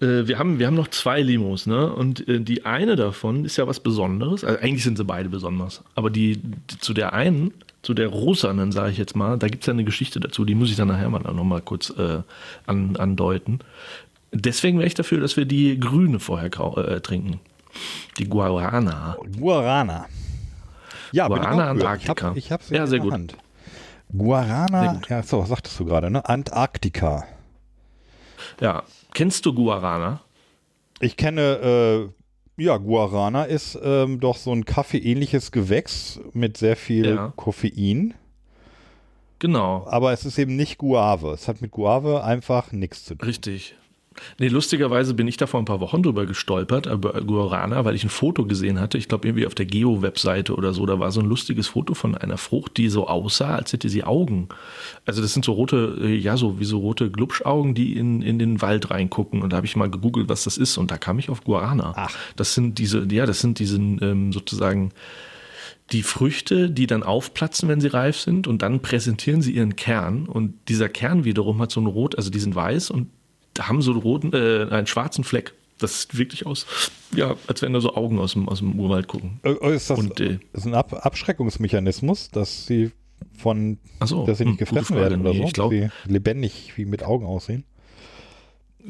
äh, 0.00 0.26
wir, 0.26 0.38
haben, 0.38 0.58
wir 0.58 0.66
haben 0.66 0.74
noch 0.74 0.88
zwei 0.88 1.20
Limos, 1.22 1.66
ne? 1.66 1.92
Und 1.92 2.26
äh, 2.28 2.40
die 2.40 2.64
eine 2.64 2.96
davon 2.96 3.44
ist 3.44 3.56
ja 3.56 3.66
was 3.66 3.80
Besonderes. 3.80 4.44
Also 4.44 4.60
eigentlich 4.60 4.84
sind 4.84 4.96
sie 4.96 5.04
beide 5.04 5.28
besonders. 5.28 5.82
Aber 5.94 6.10
die, 6.10 6.38
die 6.38 6.78
zu 6.78 6.94
der 6.94 7.12
einen, 7.12 7.52
zu 7.82 7.94
der 7.94 8.08
rosanen, 8.08 8.72
sage 8.72 8.92
ich 8.92 8.98
jetzt 8.98 9.16
mal, 9.16 9.38
da 9.38 9.48
gibt 9.48 9.62
es 9.62 9.66
ja 9.66 9.72
eine 9.72 9.84
Geschichte 9.84 10.20
dazu, 10.20 10.44
die 10.44 10.54
muss 10.54 10.70
ich 10.70 10.76
dann 10.76 10.88
nachher 10.88 11.08
mal 11.08 11.20
noch 11.20 11.44
mal 11.44 11.62
kurz 11.62 11.90
äh, 11.90 12.22
an, 12.66 12.96
andeuten. 12.96 13.60
Deswegen 14.32 14.78
wäre 14.78 14.86
ich 14.86 14.94
dafür, 14.94 15.20
dass 15.20 15.36
wir 15.36 15.44
die 15.44 15.78
grüne 15.78 16.20
vorher 16.20 16.50
äh, 16.76 17.00
trinken. 17.00 17.40
Die 18.18 18.28
Guarana. 18.28 19.16
Guarana. 19.38 20.06
Ja, 21.12 21.28
Guarana. 21.28 21.70
Antarktika. 21.70 22.12
Ich 22.12 22.22
habe 22.24 22.38
ich 22.38 22.52
hab's 22.52 22.70
Ja, 22.70 22.82
in 22.84 22.86
sehr 22.86 22.98
der 22.98 23.04
gut. 23.04 23.12
Hand. 23.12 23.32
Sehr 23.32 24.18
Guarana, 24.18 24.92
gut. 24.94 25.08
ja, 25.08 25.22
so, 25.22 25.40
was 25.40 25.48
sagtest 25.48 25.78
du 25.78 25.84
gerade, 25.84 26.10
ne? 26.10 26.28
Antarktika. 26.28 27.24
Ja, 28.60 28.82
kennst 29.14 29.46
du 29.46 29.52
Guarana? 29.54 30.20
Ich 31.00 31.16
kenne, 31.16 32.10
äh, 32.58 32.62
ja, 32.62 32.76
Guarana 32.76 33.44
ist 33.44 33.78
ähm, 33.82 34.20
doch 34.20 34.36
so 34.36 34.52
ein 34.52 34.64
kaffeeähnliches 34.64 35.50
Gewächs 35.52 36.20
mit 36.32 36.56
sehr 36.56 36.76
viel 36.76 37.14
Ja. 37.14 37.32
Koffein. 37.36 38.14
Genau, 39.38 39.86
Aber 39.88 40.12
es 40.12 40.26
ist 40.26 40.38
eben 40.38 40.54
nicht 40.56 40.76
Guave. 40.76 41.30
Es 41.32 41.48
hat 41.48 41.62
mit 41.62 41.70
Guave 41.70 42.22
einfach 42.22 42.72
nichts 42.72 43.04
zu 43.06 43.14
tun. 43.14 43.26
richtig. 43.26 43.74
Nee, 44.38 44.48
lustigerweise 44.48 45.14
bin 45.14 45.28
ich 45.28 45.36
da 45.36 45.46
vor 45.46 45.60
ein 45.60 45.64
paar 45.64 45.80
Wochen 45.80 46.02
drüber 46.02 46.26
gestolpert, 46.26 46.86
über 46.86 47.12
Guarana, 47.20 47.84
weil 47.84 47.94
ich 47.94 48.04
ein 48.04 48.10
Foto 48.10 48.44
gesehen 48.44 48.80
hatte. 48.80 48.98
Ich 48.98 49.08
glaube, 49.08 49.28
irgendwie 49.28 49.46
auf 49.46 49.54
der 49.54 49.66
Geo-Webseite 49.66 50.54
oder 50.54 50.72
so. 50.72 50.86
Da 50.86 50.98
war 50.98 51.10
so 51.12 51.20
ein 51.20 51.26
lustiges 51.26 51.68
Foto 51.68 51.94
von 51.94 52.14
einer 52.14 52.38
Frucht, 52.38 52.76
die 52.76 52.88
so 52.88 53.06
aussah, 53.08 53.56
als 53.56 53.72
hätte 53.72 53.88
sie 53.88 54.04
Augen. 54.04 54.48
Also, 55.06 55.22
das 55.22 55.32
sind 55.32 55.44
so 55.44 55.52
rote, 55.52 55.96
äh, 56.00 56.14
ja, 56.14 56.36
so 56.36 56.60
wie 56.60 56.64
so 56.64 56.78
rote 56.78 57.10
Glubschaugen, 57.10 57.74
die 57.74 57.96
in, 57.96 58.22
in 58.22 58.38
den 58.38 58.62
Wald 58.62 58.90
reingucken. 58.90 59.42
Und 59.42 59.52
da 59.52 59.56
habe 59.56 59.66
ich 59.66 59.76
mal 59.76 59.90
gegoogelt, 59.90 60.28
was 60.28 60.44
das 60.44 60.56
ist. 60.56 60.78
Und 60.78 60.90
da 60.90 60.98
kam 60.98 61.18
ich 61.18 61.30
auf 61.30 61.44
Guarana. 61.44 61.92
Ach. 61.96 62.16
Das 62.36 62.54
sind 62.54 62.78
diese, 62.78 63.06
ja, 63.10 63.26
das 63.26 63.40
sind 63.40 63.58
diese 63.58 63.76
ähm, 63.76 64.32
sozusagen 64.32 64.92
die 65.92 66.02
Früchte, 66.02 66.70
die 66.70 66.86
dann 66.86 67.02
aufplatzen, 67.02 67.68
wenn 67.68 67.80
sie 67.80 67.88
reif 67.88 68.16
sind, 68.16 68.46
und 68.46 68.62
dann 68.62 68.80
präsentieren 68.80 69.42
sie 69.42 69.52
ihren 69.52 69.76
Kern. 69.76 70.26
Und 70.26 70.54
dieser 70.68 70.88
Kern 70.88 71.24
wiederum 71.24 71.60
hat 71.60 71.72
so 71.72 71.80
ein 71.80 71.86
Rot, 71.86 72.16
also 72.16 72.30
die 72.30 72.38
sind 72.38 72.54
weiß 72.54 72.90
und 72.90 73.08
haben 73.58 73.82
so 73.82 73.92
einen 73.92 74.00
roten, 74.00 74.32
äh, 74.32 74.66
einen 74.70 74.86
schwarzen 74.86 75.24
Fleck. 75.24 75.52
Das 75.78 76.02
sieht 76.02 76.18
wirklich 76.18 76.44
aus, 76.46 76.66
ja, 77.14 77.36
als 77.46 77.62
wenn 77.62 77.72
da 77.72 77.80
so 77.80 77.94
Augen 77.94 78.18
aus 78.18 78.34
dem, 78.34 78.48
aus 78.48 78.58
dem 78.58 78.78
Urwald 78.78 79.08
gucken. 79.08 79.40
Äh, 79.42 79.74
Ist 79.74 79.88
das 79.88 79.98
Und, 79.98 80.20
äh, 80.20 80.38
ist 80.52 80.66
ein 80.66 80.74
Ab 80.74 80.92
Abschreckungsmechanismus, 81.04 82.30
dass 82.30 82.66
sie 82.66 82.90
von, 83.38 83.78
so, 84.04 84.26
dass 84.26 84.38
sie 84.38 84.44
nicht 84.44 84.60
hm, 84.60 84.66
gefressen 84.66 84.96
werden 84.96 85.22
oder 85.22 85.32
Nee, 85.32 85.38
so, 85.38 85.44
ich 85.44 85.52
glaub- 85.52 85.70
dass 85.70 85.80
sie 85.80 86.12
lebendig 86.12 86.72
wie 86.76 86.84
mit 86.84 87.02
Augen 87.02 87.24
aussehen? 87.24 87.64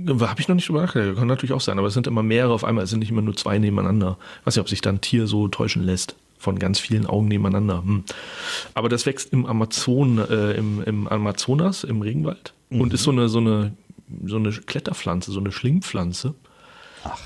Habe 0.06 0.40
ich 0.40 0.46
noch 0.48 0.54
nicht 0.54 0.68
drüber 0.68 0.82
nachgedacht. 0.82 1.16
Kann 1.16 1.26
natürlich 1.26 1.52
auch 1.52 1.60
sein, 1.60 1.78
aber 1.78 1.88
es 1.88 1.94
sind 1.94 2.06
immer 2.06 2.22
mehrere 2.22 2.52
auf 2.52 2.62
einmal. 2.64 2.84
Es 2.84 2.90
sind 2.90 3.00
nicht 3.00 3.10
immer 3.10 3.22
nur 3.22 3.34
zwei 3.36 3.58
nebeneinander. 3.58 4.18
weiß 4.44 4.54
nicht, 4.54 4.60
ob 4.60 4.68
sich 4.68 4.80
da 4.80 4.90
ein 4.90 5.00
Tier 5.00 5.26
so 5.26 5.48
täuschen 5.48 5.82
lässt. 5.82 6.14
Von 6.38 6.58
ganz 6.58 6.78
vielen 6.78 7.06
Augen 7.06 7.28
nebeneinander. 7.28 7.82
Hm. 7.82 8.04
Aber 8.74 8.88
das 8.88 9.04
wächst 9.04 9.32
im 9.32 9.46
Amazon, 9.46 10.18
äh, 10.18 10.52
im, 10.52 10.82
im 10.84 11.06
Amazonas, 11.08 11.84
im 11.84 12.00
Regenwald. 12.02 12.54
Und 12.70 12.94
ist 12.94 13.02
so 13.02 13.10
eine, 13.10 13.28
so 13.28 13.38
eine, 13.38 13.72
so 14.24 14.36
eine 14.36 14.50
Kletterpflanze, 14.50 15.32
so 15.32 15.40
eine 15.40 15.52
Schlingpflanze. 15.52 16.34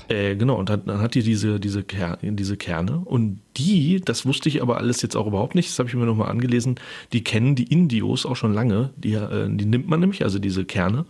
Äh, 0.07 0.35
genau, 0.35 0.55
und 0.55 0.69
dann, 0.69 0.85
dann 0.85 1.01
hat 1.01 1.15
die 1.15 1.23
diese, 1.23 1.59
diese, 1.59 1.83
Ker 1.83 2.17
diese 2.21 2.57
Kerne. 2.57 2.99
Und 2.99 3.39
die, 3.57 4.01
das 4.03 4.25
wusste 4.25 4.49
ich 4.49 4.61
aber 4.61 4.77
alles 4.77 5.01
jetzt 5.01 5.15
auch 5.15 5.27
überhaupt 5.27 5.55
nicht, 5.55 5.69
das 5.69 5.79
habe 5.79 5.89
ich 5.89 5.95
mir 5.95 6.05
nochmal 6.05 6.29
angelesen, 6.29 6.75
die 7.11 7.23
kennen 7.23 7.55
die 7.55 7.65
Indios 7.65 8.25
auch 8.25 8.35
schon 8.35 8.53
lange. 8.53 8.91
Die, 8.95 9.13
äh, 9.13 9.49
die 9.49 9.65
nimmt 9.65 9.87
man 9.87 9.99
nämlich, 9.99 10.23
also 10.23 10.39
diese 10.39 10.65
Kerne, 10.65 11.05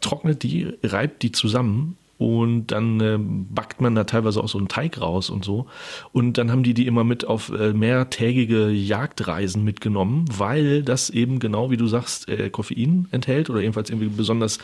trocknet 0.00 0.42
die, 0.42 0.72
reibt 0.82 1.22
die 1.22 1.32
zusammen 1.32 1.96
und 2.18 2.66
dann 2.68 3.00
ähm, 3.00 3.46
backt 3.50 3.80
man 3.80 3.94
da 3.94 4.04
teilweise 4.04 4.42
auch 4.42 4.48
so 4.48 4.58
einen 4.58 4.68
Teig 4.68 5.00
raus 5.00 5.30
und 5.30 5.44
so. 5.44 5.66
Und 6.12 6.36
dann 6.36 6.50
haben 6.50 6.64
die 6.64 6.74
die 6.74 6.86
immer 6.86 7.04
mit 7.04 7.24
auf 7.24 7.50
äh, 7.50 7.72
mehrtägige 7.72 8.70
Jagdreisen 8.70 9.62
mitgenommen, 9.62 10.24
weil 10.36 10.82
das 10.82 11.10
eben 11.10 11.38
genau 11.38 11.70
wie 11.70 11.76
du 11.76 11.86
sagst, 11.86 12.28
äh, 12.28 12.50
Koffein 12.50 13.06
enthält 13.12 13.50
oder 13.50 13.60
jedenfalls 13.60 13.90
irgendwie 13.90 14.08
besonders 14.08 14.58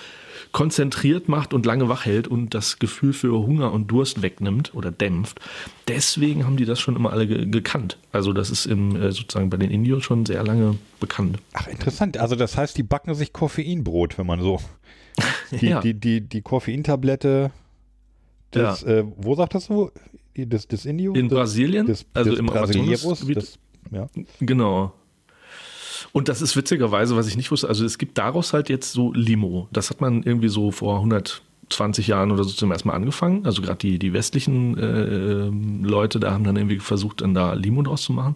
konzentriert 0.55 1.29
macht 1.29 1.53
und 1.53 1.67
lange 1.67 1.89
wach 1.89 2.07
hält 2.07 2.29
und 2.29 2.55
das 2.55 2.79
Gefühl 2.79 3.13
für 3.13 3.33
Hunger 3.33 3.73
und 3.73 3.91
Durst 3.91 4.23
wegnimmt 4.23 4.73
oder 4.75 4.91
dämpft. 4.93 5.41
Deswegen 5.89 6.47
haben 6.47 6.57
die 6.57 6.65
das 6.65 6.81
schon 6.81 6.95
immer 6.97 7.13
alle 7.13 7.27
ge 7.27 7.45
gekannt. 7.47 7.99
Also 8.13 8.33
das 8.33 8.51
ist 8.51 8.65
im, 8.65 8.95
äh, 8.97 9.11
sozusagen 9.13 9.51
bei 9.51 9.57
den 9.57 9.71
Indios 9.73 10.05
schon 10.05 10.25
sehr 10.25 10.45
lange 10.45 10.77
bekannt. 11.01 11.39
Ach, 11.55 11.67
interessant. 11.67 12.19
Also 12.19 12.37
das 12.37 12.57
heißt, 12.57 12.79
die 12.79 12.85
backen 12.85 13.15
sich 13.15 13.33
Koffeinbrot, 13.33 14.17
wenn 14.17 14.27
man 14.27 14.41
so 14.41 14.61
die, 15.61 15.67
Ja. 15.67 15.81
die, 15.81 15.93
die, 15.95 16.21
die 16.21 16.41
Koffeintablette 16.41 17.51
des, 18.55 18.85
äh, 18.85 19.05
wo 19.17 19.35
sagtest 19.35 19.69
du? 19.69 19.91
Die- 20.37 20.49
Des, 20.49 20.67
des 20.69 20.87
Indio? 20.87 21.15
In 21.15 21.29
Brasilien, 21.29 21.87
des, 21.87 22.07
also 22.15 22.31
des 22.31 22.39
im 22.39 22.47
Brasileiros? 22.47 23.21
Des, 23.27 23.59
ja. 23.91 24.07
Genau. 24.41 24.93
Und 26.13 26.29
das 26.29 26.43
ist 26.43 26.57
witzigerweise, 26.57 27.17
was 27.17 27.27
ich 27.27 27.37
nicht 27.37 27.51
wusste, 27.51 27.69
also 27.69 27.85
es 27.85 27.99
gibt 27.99 28.19
daraus 28.19 28.53
halt 28.53 28.69
jetzt 28.69 28.93
so 28.93 29.13
Limo. 29.13 29.69
Das 29.73 29.91
hat 29.91 30.01
man 30.01 30.23
irgendwie 30.23 30.49
so 30.49 30.71
vor 30.71 30.97
120 30.97 32.07
Jahren 32.07 32.31
oder 32.31 32.45
so 32.45 32.51
zum 32.51 32.71
ersten 32.71 32.89
Mal 32.89 32.95
angefangen. 32.95 33.47
Also 33.47 33.63
gerade 33.63 33.79
die, 33.79 33.99
die 33.99 34.13
westlichen 34.13 34.79
äh, 34.79 35.87
Leute 35.87 36.21
da 36.21 36.33
haben 36.33 36.45
dann 36.45 36.57
irgendwie 36.57 36.79
versucht, 36.79 37.21
dann 37.21 37.35
da 37.35 37.55
Limo 37.55 37.83
draus 37.83 38.03
zu 38.03 38.13
machen. 38.13 38.35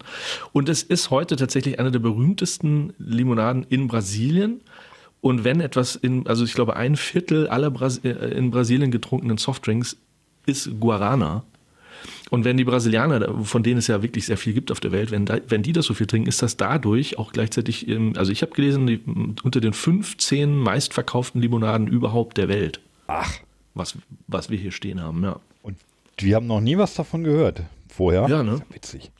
Und 0.52 0.68
es 0.68 0.82
ist 0.82 1.10
heute 1.10 1.36
tatsächlich 1.36 1.78
eine 1.78 1.90
der 1.90 2.00
berühmtesten 2.00 2.92
Limonaden 2.98 3.64
in 3.68 3.88
Brasilien. 3.88 4.60
Und 5.20 5.44
wenn 5.44 5.60
etwas 5.60 5.96
in, 5.96 6.26
also 6.26 6.44
ich 6.44 6.54
glaube, 6.54 6.76
ein 6.76 6.96
Viertel 6.96 7.48
aller 7.48 7.70
Bras 7.70 7.98
äh, 7.98 8.10
in 8.10 8.50
Brasilien 8.50 8.90
getrunkenen 8.90 9.38
Softdrinks 9.38 9.96
ist 10.46 10.80
Guarana. 10.80 11.44
Und 12.30 12.44
wenn 12.44 12.56
die 12.56 12.64
Brasilianer, 12.64 13.44
von 13.44 13.62
denen 13.62 13.78
es 13.78 13.86
ja 13.86 14.02
wirklich 14.02 14.26
sehr 14.26 14.36
viel 14.36 14.52
gibt 14.52 14.70
auf 14.70 14.80
der 14.80 14.92
Welt, 14.92 15.10
wenn, 15.10 15.26
da, 15.26 15.38
wenn 15.48 15.62
die 15.62 15.72
das 15.72 15.86
so 15.86 15.94
viel 15.94 16.06
trinken, 16.06 16.28
ist 16.28 16.42
das 16.42 16.56
dadurch 16.56 17.18
auch 17.18 17.32
gleichzeitig, 17.32 17.88
ähm, 17.88 18.12
also 18.16 18.32
ich 18.32 18.42
habe 18.42 18.52
gelesen, 18.52 18.86
die, 18.86 19.00
unter 19.42 19.60
den 19.60 19.72
15 19.72 20.56
meistverkauften 20.56 21.40
Limonaden 21.40 21.86
überhaupt 21.86 22.36
der 22.36 22.48
Welt, 22.48 22.80
Ach, 23.06 23.32
was, 23.74 23.96
was 24.26 24.50
wir 24.50 24.58
hier 24.58 24.72
stehen 24.72 25.00
haben, 25.02 25.22
ja. 25.24 25.40
und 25.62 25.76
wir 26.18 26.36
haben 26.36 26.46
noch 26.46 26.60
nie 26.60 26.76
was 26.76 26.94
davon 26.94 27.24
gehört 27.24 27.62
vorher. 27.88 28.28
Ja, 28.28 28.42
ne? 28.42 28.54
Ist 28.54 28.74
witzig. 28.74 29.10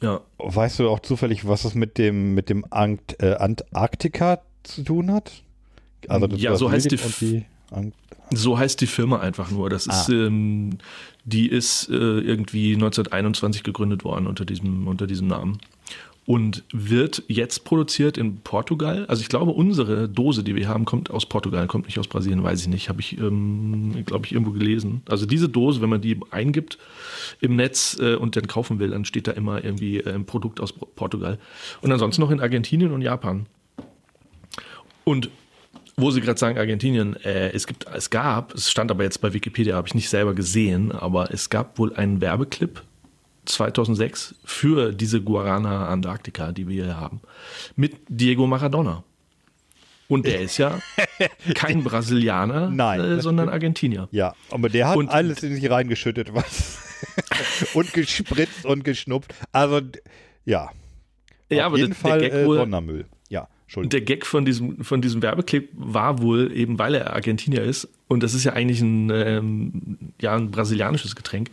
Ja, 0.00 0.20
Weißt 0.38 0.78
du 0.78 0.88
auch 0.88 1.00
zufällig, 1.00 1.46
was 1.46 1.64
es 1.64 1.74
mit 1.74 1.98
dem, 1.98 2.34
mit 2.34 2.50
dem 2.50 2.64
Ant, 2.70 3.20
äh, 3.20 3.34
Antarktika 3.34 4.40
zu 4.62 4.84
tun 4.84 5.12
hat? 5.12 5.42
Also 6.06 6.28
das 6.28 6.40
Ja, 6.40 6.54
so 6.56 6.70
heißt 6.70 6.90
die 6.90 7.44
so 8.30 8.58
heißt 8.58 8.80
die 8.80 8.86
Firma 8.86 9.20
einfach 9.20 9.50
nur. 9.50 9.70
Das 9.70 9.86
ist, 9.86 10.08
ähm, 10.08 10.78
die 11.24 11.48
ist 11.48 11.88
äh, 11.88 11.94
irgendwie 11.94 12.74
1921 12.74 13.62
gegründet 13.62 14.04
worden 14.04 14.26
unter 14.26 14.44
diesem, 14.44 14.86
unter 14.86 15.06
diesem 15.06 15.28
Namen. 15.28 15.58
Und 16.26 16.62
wird 16.74 17.22
jetzt 17.28 17.64
produziert 17.64 18.18
in 18.18 18.40
Portugal. 18.40 19.06
Also 19.06 19.22
ich 19.22 19.30
glaube, 19.30 19.52
unsere 19.52 20.10
Dose, 20.10 20.44
die 20.44 20.54
wir 20.54 20.68
haben, 20.68 20.84
kommt 20.84 21.10
aus 21.10 21.24
Portugal, 21.24 21.66
kommt 21.66 21.86
nicht 21.86 21.98
aus 21.98 22.06
Brasilien, 22.06 22.42
weiß 22.42 22.60
ich 22.60 22.68
nicht. 22.68 22.90
Habe 22.90 23.00
ich, 23.00 23.16
ähm, 23.16 24.04
glaube 24.04 24.26
ich, 24.26 24.32
irgendwo 24.32 24.52
gelesen. 24.52 25.00
Also 25.08 25.24
diese 25.24 25.48
Dose, 25.48 25.80
wenn 25.80 25.88
man 25.88 26.02
die 26.02 26.20
eingibt 26.30 26.76
im 27.40 27.56
Netz 27.56 27.96
äh, 27.98 28.14
und 28.14 28.36
dann 28.36 28.46
kaufen 28.46 28.78
will, 28.78 28.90
dann 28.90 29.06
steht 29.06 29.26
da 29.26 29.32
immer 29.32 29.64
irgendwie 29.64 30.00
äh, 30.00 30.12
ein 30.12 30.26
Produkt 30.26 30.60
aus 30.60 30.74
Portugal. 30.74 31.38
Und 31.80 31.92
ansonsten 31.92 32.20
noch 32.20 32.30
in 32.30 32.40
Argentinien 32.40 32.92
und 32.92 33.00
Japan. 33.00 33.46
Und 35.04 35.30
wo 35.98 36.10
Sie 36.10 36.20
gerade 36.20 36.38
sagen, 36.38 36.56
Argentinien, 36.58 37.16
äh, 37.24 37.50
es 37.50 37.66
gibt, 37.66 37.86
es 37.92 38.08
gab, 38.08 38.54
es 38.54 38.70
stand 38.70 38.90
aber 38.90 39.02
jetzt 39.04 39.20
bei 39.20 39.32
Wikipedia, 39.34 39.76
habe 39.76 39.88
ich 39.88 39.94
nicht 39.94 40.08
selber 40.08 40.32
gesehen, 40.34 40.92
aber 40.92 41.32
es 41.32 41.50
gab 41.50 41.78
wohl 41.78 41.94
einen 41.94 42.20
Werbeclip 42.20 42.82
2006 43.46 44.34
für 44.44 44.92
diese 44.92 45.20
Guarana 45.20 45.88
Antarktika, 45.88 46.52
die 46.52 46.68
wir 46.68 46.84
hier 46.84 46.96
haben, 46.96 47.20
mit 47.76 47.96
Diego 48.08 48.46
Maradona. 48.46 49.02
Und 50.06 50.24
der 50.26 50.40
ist 50.40 50.56
ja 50.56 50.78
kein 51.54 51.82
Brasilianer, 51.84 52.70
Nein, 52.70 53.00
äh, 53.00 53.20
sondern. 53.20 53.48
Argentinier. 53.48 54.08
Ja, 54.10 54.34
aber 54.50 54.68
der 54.70 54.88
hat 54.88 54.96
Und- 54.96 55.10
alles 55.10 55.42
in 55.42 55.54
sich 55.54 55.68
reingeschüttet, 55.70 56.32
was. 56.34 56.78
und 57.74 57.92
gespritzt 57.92 58.64
und 58.64 58.84
geschnuppt. 58.84 59.34
Also, 59.52 59.80
ja. 60.44 60.70
Ja, 61.50 61.60
Auf 61.60 61.66
aber 61.66 61.76
jeden 61.78 61.90
der, 61.90 61.96
Fall 61.96 62.18
der 62.20 62.30
Gag 62.30 62.38
äh, 62.40 62.44
Sondermüll. 62.44 63.06
Der 63.76 64.00
Gag 64.00 64.24
von 64.24 64.46
diesem, 64.46 64.82
von 64.82 65.02
diesem 65.02 65.20
Werbeclip 65.20 65.70
war 65.74 66.22
wohl 66.22 66.50
eben, 66.56 66.78
weil 66.78 66.94
er 66.94 67.12
Argentinier 67.12 67.62
ist. 67.62 67.86
Und 68.06 68.22
das 68.22 68.32
ist 68.32 68.44
ja 68.44 68.54
eigentlich 68.54 68.80
ein, 68.80 69.10
ähm, 69.10 69.98
ja, 70.20 70.34
ein 70.34 70.50
brasilianisches 70.50 71.14
Getränk. 71.14 71.50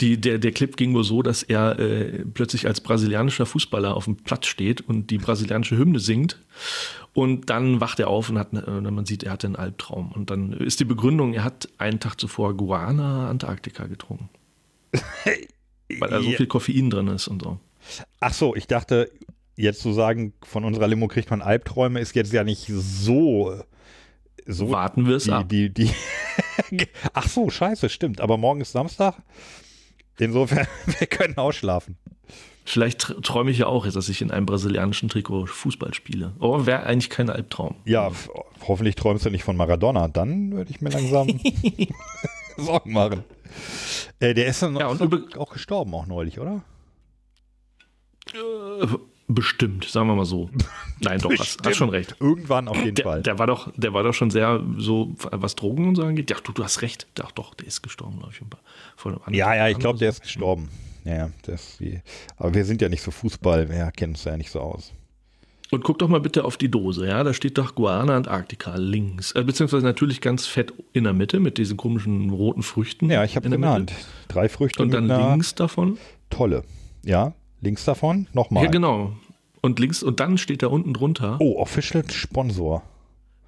Die, 0.00 0.18
der, 0.18 0.38
der 0.38 0.52
Clip 0.52 0.74
ging 0.76 0.94
wohl 0.94 1.04
so, 1.04 1.22
dass 1.22 1.42
er 1.42 1.78
äh, 1.78 2.24
plötzlich 2.32 2.66
als 2.66 2.80
brasilianischer 2.80 3.44
Fußballer 3.44 3.94
auf 3.94 4.06
dem 4.06 4.16
Platz 4.16 4.46
steht 4.46 4.80
und 4.80 5.10
die 5.10 5.18
brasilianische 5.18 5.76
Hymne 5.76 5.98
singt. 5.98 6.38
Und 7.12 7.50
dann 7.50 7.80
wacht 7.80 8.00
er 8.00 8.08
auf 8.08 8.30
und 8.30 8.38
hat, 8.38 8.54
äh, 8.54 8.80
man 8.80 9.04
sieht, 9.04 9.22
er 9.22 9.32
hatte 9.32 9.46
einen 9.46 9.56
Albtraum. 9.56 10.12
Und 10.12 10.30
dann 10.30 10.54
ist 10.54 10.80
die 10.80 10.86
Begründung, 10.86 11.34
er 11.34 11.44
hat 11.44 11.68
einen 11.76 12.00
Tag 12.00 12.18
zuvor 12.18 12.56
Guarana 12.56 13.28
Antarktika 13.28 13.86
getrunken. 13.86 14.30
weil 15.98 16.10
da 16.10 16.22
so 16.22 16.30
viel 16.30 16.46
Koffein 16.46 16.88
drin 16.88 17.08
ist 17.08 17.28
und 17.28 17.42
so. 17.42 17.58
Ach 18.20 18.32
so, 18.32 18.54
ich 18.54 18.66
dachte, 18.66 19.10
jetzt 19.62 19.80
zu 19.80 19.92
sagen, 19.92 20.32
von 20.42 20.64
unserer 20.64 20.88
Limo 20.88 21.08
kriegt 21.08 21.30
man 21.30 21.42
Albträume, 21.42 22.00
ist 22.00 22.14
jetzt 22.14 22.32
ja 22.32 22.44
nicht 22.44 22.66
so. 22.68 23.60
so 24.46 24.70
Warten 24.70 25.06
wir 25.06 25.16
es 25.16 25.28
ab. 25.28 25.48
die, 25.48 25.72
die 25.72 25.90
Ach 27.14 27.28
so, 27.28 27.50
scheiße, 27.50 27.88
stimmt. 27.88 28.20
Aber 28.20 28.36
morgen 28.36 28.60
ist 28.60 28.72
Samstag. 28.72 29.16
Insofern, 30.18 30.66
wir 30.98 31.06
können 31.06 31.36
ausschlafen. 31.38 31.96
Vielleicht 32.64 33.02
tr- 33.04 33.20
träume 33.22 33.50
ich 33.50 33.58
ja 33.58 33.66
auch, 33.66 33.88
dass 33.88 34.08
ich 34.08 34.20
in 34.22 34.30
einem 34.30 34.46
brasilianischen 34.46 35.08
Trikot 35.08 35.46
Fußball 35.46 35.94
spiele. 35.94 36.34
Aber 36.38 36.66
wäre 36.66 36.84
eigentlich 36.84 37.10
kein 37.10 37.28
Albtraum. 37.30 37.74
Ja, 37.84 38.12
hoffentlich 38.68 38.94
träumst 38.94 39.24
du 39.24 39.30
nicht 39.30 39.42
von 39.44 39.56
Maradona. 39.56 40.08
Dann 40.08 40.52
würde 40.52 40.70
ich 40.70 40.80
mir 40.80 40.90
langsam 40.90 41.26
Sorgen 42.58 42.92
machen. 42.92 43.24
Äh, 44.20 44.34
der 44.34 44.46
ist 44.46 44.62
dann 44.62 44.76
Ja, 44.76 44.86
auch, 44.88 45.00
auch 45.38 45.52
gestorben, 45.52 45.94
auch 45.94 46.06
neulich, 46.06 46.38
oder? 46.38 46.62
Äh, 48.34 48.86
Bestimmt, 49.32 49.84
sagen 49.84 50.08
wir 50.08 50.16
mal 50.16 50.24
so. 50.24 50.50
Nein, 51.00 51.20
doch, 51.20 51.30
hast, 51.38 51.64
hast 51.64 51.76
schon 51.76 51.90
recht. 51.90 52.16
Irgendwann 52.18 52.66
auf 52.66 52.76
jeden 52.82 52.96
Der, 52.96 53.04
Fall. 53.04 53.22
der, 53.22 53.38
war 53.38 53.46
doch, 53.46 53.70
der 53.76 53.92
war 53.92 54.02
doch 54.02 54.12
schon 54.12 54.30
sehr 54.30 54.60
so, 54.76 55.14
was 55.30 55.54
Drogen 55.54 55.86
und 55.86 55.94
so 55.94 56.02
angeht. 56.02 56.30
Ja, 56.30 56.36
du, 56.42 56.50
du 56.50 56.64
hast 56.64 56.82
recht. 56.82 57.06
Ach 57.22 57.30
doch, 57.30 57.54
der 57.54 57.68
ist 57.68 57.82
gestorben, 57.82 58.18
glaube 58.18 58.32
ich. 58.32 58.40
Vor 58.96 59.12
einem 59.24 59.34
ja, 59.34 59.54
ja, 59.54 59.68
ich 59.68 59.78
glaube, 59.78 60.00
der 60.00 60.08
ist 60.08 60.22
gestorben. 60.22 60.68
Ja, 61.04 61.30
das, 61.42 61.78
aber 62.36 62.54
wir 62.54 62.64
sind 62.64 62.82
ja 62.82 62.88
nicht 62.88 63.02
so 63.02 63.10
Fußball, 63.10 63.70
wir 63.70 63.90
kennen 63.92 64.14
uns 64.14 64.24
ja 64.24 64.36
nicht 64.36 64.50
so 64.50 64.60
aus. 64.60 64.92
Und 65.70 65.84
guck 65.84 66.00
doch 66.00 66.08
mal 66.08 66.20
bitte 66.20 66.44
auf 66.44 66.56
die 66.56 66.68
Dose, 66.68 67.06
ja, 67.06 67.22
da 67.22 67.32
steht 67.32 67.56
doch 67.56 67.76
Guarana 67.76 68.16
Antarctica 68.16 68.74
links, 68.76 69.32
äh, 69.32 69.44
beziehungsweise 69.44 69.86
natürlich 69.86 70.20
ganz 70.20 70.46
fett 70.46 70.74
in 70.92 71.04
der 71.04 71.12
Mitte 71.12 71.38
mit 71.38 71.56
diesen 71.56 71.76
komischen 71.76 72.30
roten 72.30 72.62
Früchten. 72.64 73.08
Ja, 73.08 73.22
ich 73.22 73.36
habe 73.36 73.48
genannt. 73.48 73.90
Mitte. 73.90 74.02
Drei 74.28 74.48
Früchte 74.48 74.82
Und 74.82 74.90
dann 74.90 75.06
links 75.06 75.54
davon. 75.54 75.98
Tolle. 76.28 76.64
Ja, 77.04 77.34
links 77.60 77.84
davon 77.84 78.26
nochmal. 78.32 78.64
Ja, 78.64 78.70
genau. 78.70 79.12
Und 79.62 79.78
links 79.78 80.02
und 80.02 80.20
dann 80.20 80.38
steht 80.38 80.62
da 80.62 80.68
unten 80.68 80.94
drunter. 80.94 81.36
Oh, 81.40 81.58
Official 81.60 82.08
Sponsor. 82.10 82.82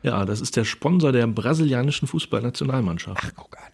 Ja, 0.03 0.25
das 0.25 0.41
ist 0.41 0.57
der 0.57 0.65
Sponsor 0.65 1.13
der 1.13 1.27
brasilianischen 1.27 2.09
Fußballnationalmannschaft. 2.09 3.23
Ach, 3.25 3.33
guck 3.37 3.57
an. 3.57 3.73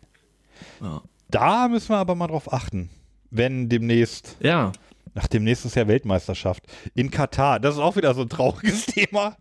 Ja. 0.86 1.02
Da 1.30 1.68
müssen 1.68 1.88
wir 1.90 1.96
aber 1.98 2.14
mal 2.14 2.26
drauf 2.28 2.52
achten, 2.52 2.90
wenn 3.30 3.68
demnächst, 3.68 4.36
Ja, 4.40 4.72
ach, 5.14 5.26
demnächst 5.26 5.64
ist 5.64 5.74
ja 5.74 5.88
Weltmeisterschaft 5.88 6.62
in 6.94 7.10
Katar. 7.10 7.58
Das 7.60 7.74
ist 7.74 7.80
auch 7.80 7.96
wieder 7.96 8.14
so 8.14 8.22
ein 8.22 8.28
trauriges 8.28 8.86
Thema. 8.86 9.36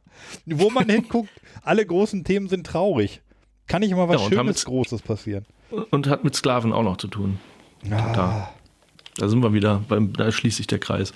Wo 0.46 0.70
man 0.72 0.90
hinguckt, 0.90 1.30
alle 1.62 1.86
großen 1.86 2.24
Themen 2.24 2.48
sind 2.50 2.66
traurig. 2.66 3.22
Kann 3.68 3.82
nicht 3.82 3.92
immer 3.92 4.08
was 4.10 4.22
Ja, 4.22 4.30
Schönes, 4.30 4.46
jetzt- 4.58 4.66
Großes 4.66 5.02
passieren. 5.04 5.46
und 5.92 6.08
hat 6.08 6.24
mit 6.24 6.36
Sklaven 6.36 6.74
auch 6.74 6.84
noch 6.84 6.98
zu 6.98 7.08
tun. 7.08 7.40
Ah. 7.92 8.14
Da. 8.14 8.54
Da 9.18 9.28
sind 9.28 9.42
wir 9.44 9.54
wieder, 9.54 9.84
beim, 9.88 10.14
da 10.14 10.32
schließt 10.32 10.58
sich 10.58 10.68
der 10.68 10.80
Kreis. 10.80 11.14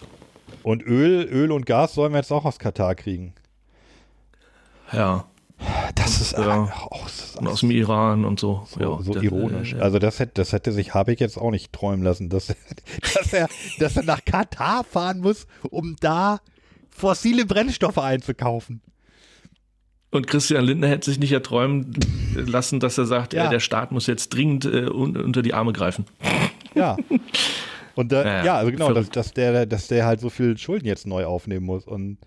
Und 0.64 0.84
Öl, 0.84 1.24
Öl 1.32 1.52
und 1.52 1.66
Gas 1.66 1.93
sollen 1.93 2.14
wir 2.14 2.18
jetzt 2.20 2.32
auch 2.32 2.45
aus 2.45 2.60
Katar 2.60 2.95
kriegen. 2.95 3.34
Ja, 4.91 5.26
Das 5.95 6.20
ist 6.22 6.34
Ja. 6.34 6.70
ach, 6.72 6.88
auch 6.88 7.04
das 7.04 7.26
ist 7.36 7.38
aus 7.47 7.60
dem 7.62 7.72
Iran 7.72 8.26
und 8.26 8.39
so. 8.39 8.64
so, 8.68 8.80
ja, 8.80 8.99
so 9.04 9.14
das, 9.14 9.24
ironisch. 9.24 9.74
ja. 9.74 9.80
Also 9.80 9.99
das 9.99 10.20
hätte, 10.20 10.34
das 10.36 10.52
hätte 10.54 10.72
sich 10.72 10.93
Habeck 10.93 11.20
jetzt 11.20 11.38
auch 11.38 11.52
nicht 11.52 11.72
träumen 11.72 12.04
lassen, 12.04 12.30
dass, 12.30 12.47
dass, 13.14 13.34
er, 13.34 13.47
dass 13.80 13.95
er 13.97 14.04
nach 14.04 14.26
Katar 14.26 14.84
fahren 14.84 15.20
muss, 15.20 15.45
um 15.70 15.95
da 15.99 16.39
fossile 16.89 17.45
Brennstoffe 17.45 17.99
einzukaufen. 17.99 18.82
Und 20.10 20.28
Christian 20.28 20.66
Lindner 20.66 20.88
hätte 20.89 21.10
sich 21.10 21.20
nicht 21.20 21.32
erträumen 21.32 21.93
lassen, 22.36 22.80
dass 22.82 22.97
er 22.97 23.06
sagt, 23.06 23.34
Ja. 23.34 23.45
äh, 23.45 23.49
der 23.49 23.60
Staat 23.62 23.91
muss 23.93 24.08
jetzt 24.08 24.30
dringend 24.30 24.66
äh, 24.66 24.88
un 24.89 25.16
unter 25.16 25.41
die 25.41 25.54
Arme 25.54 25.72
greifen. 25.74 26.06
Ja. 26.76 26.97
Und 27.96 28.12
da, 28.12 28.24
Ja, 28.24 28.38
ja, 28.38 28.46
ja, 28.46 28.56
also 28.58 28.72
genau, 28.72 28.94
dass, 28.94 29.10
dass, 29.10 29.34
der, 29.34 29.66
dass 29.66 29.88
der 29.88 30.06
halt 30.06 30.20
so 30.20 30.30
viel 30.30 30.58
Schulden 30.58 30.88
jetzt 30.88 31.08
neu 31.08 31.26
aufnehmen 31.26 31.66
muss. 31.66 31.86
Und 31.86 32.18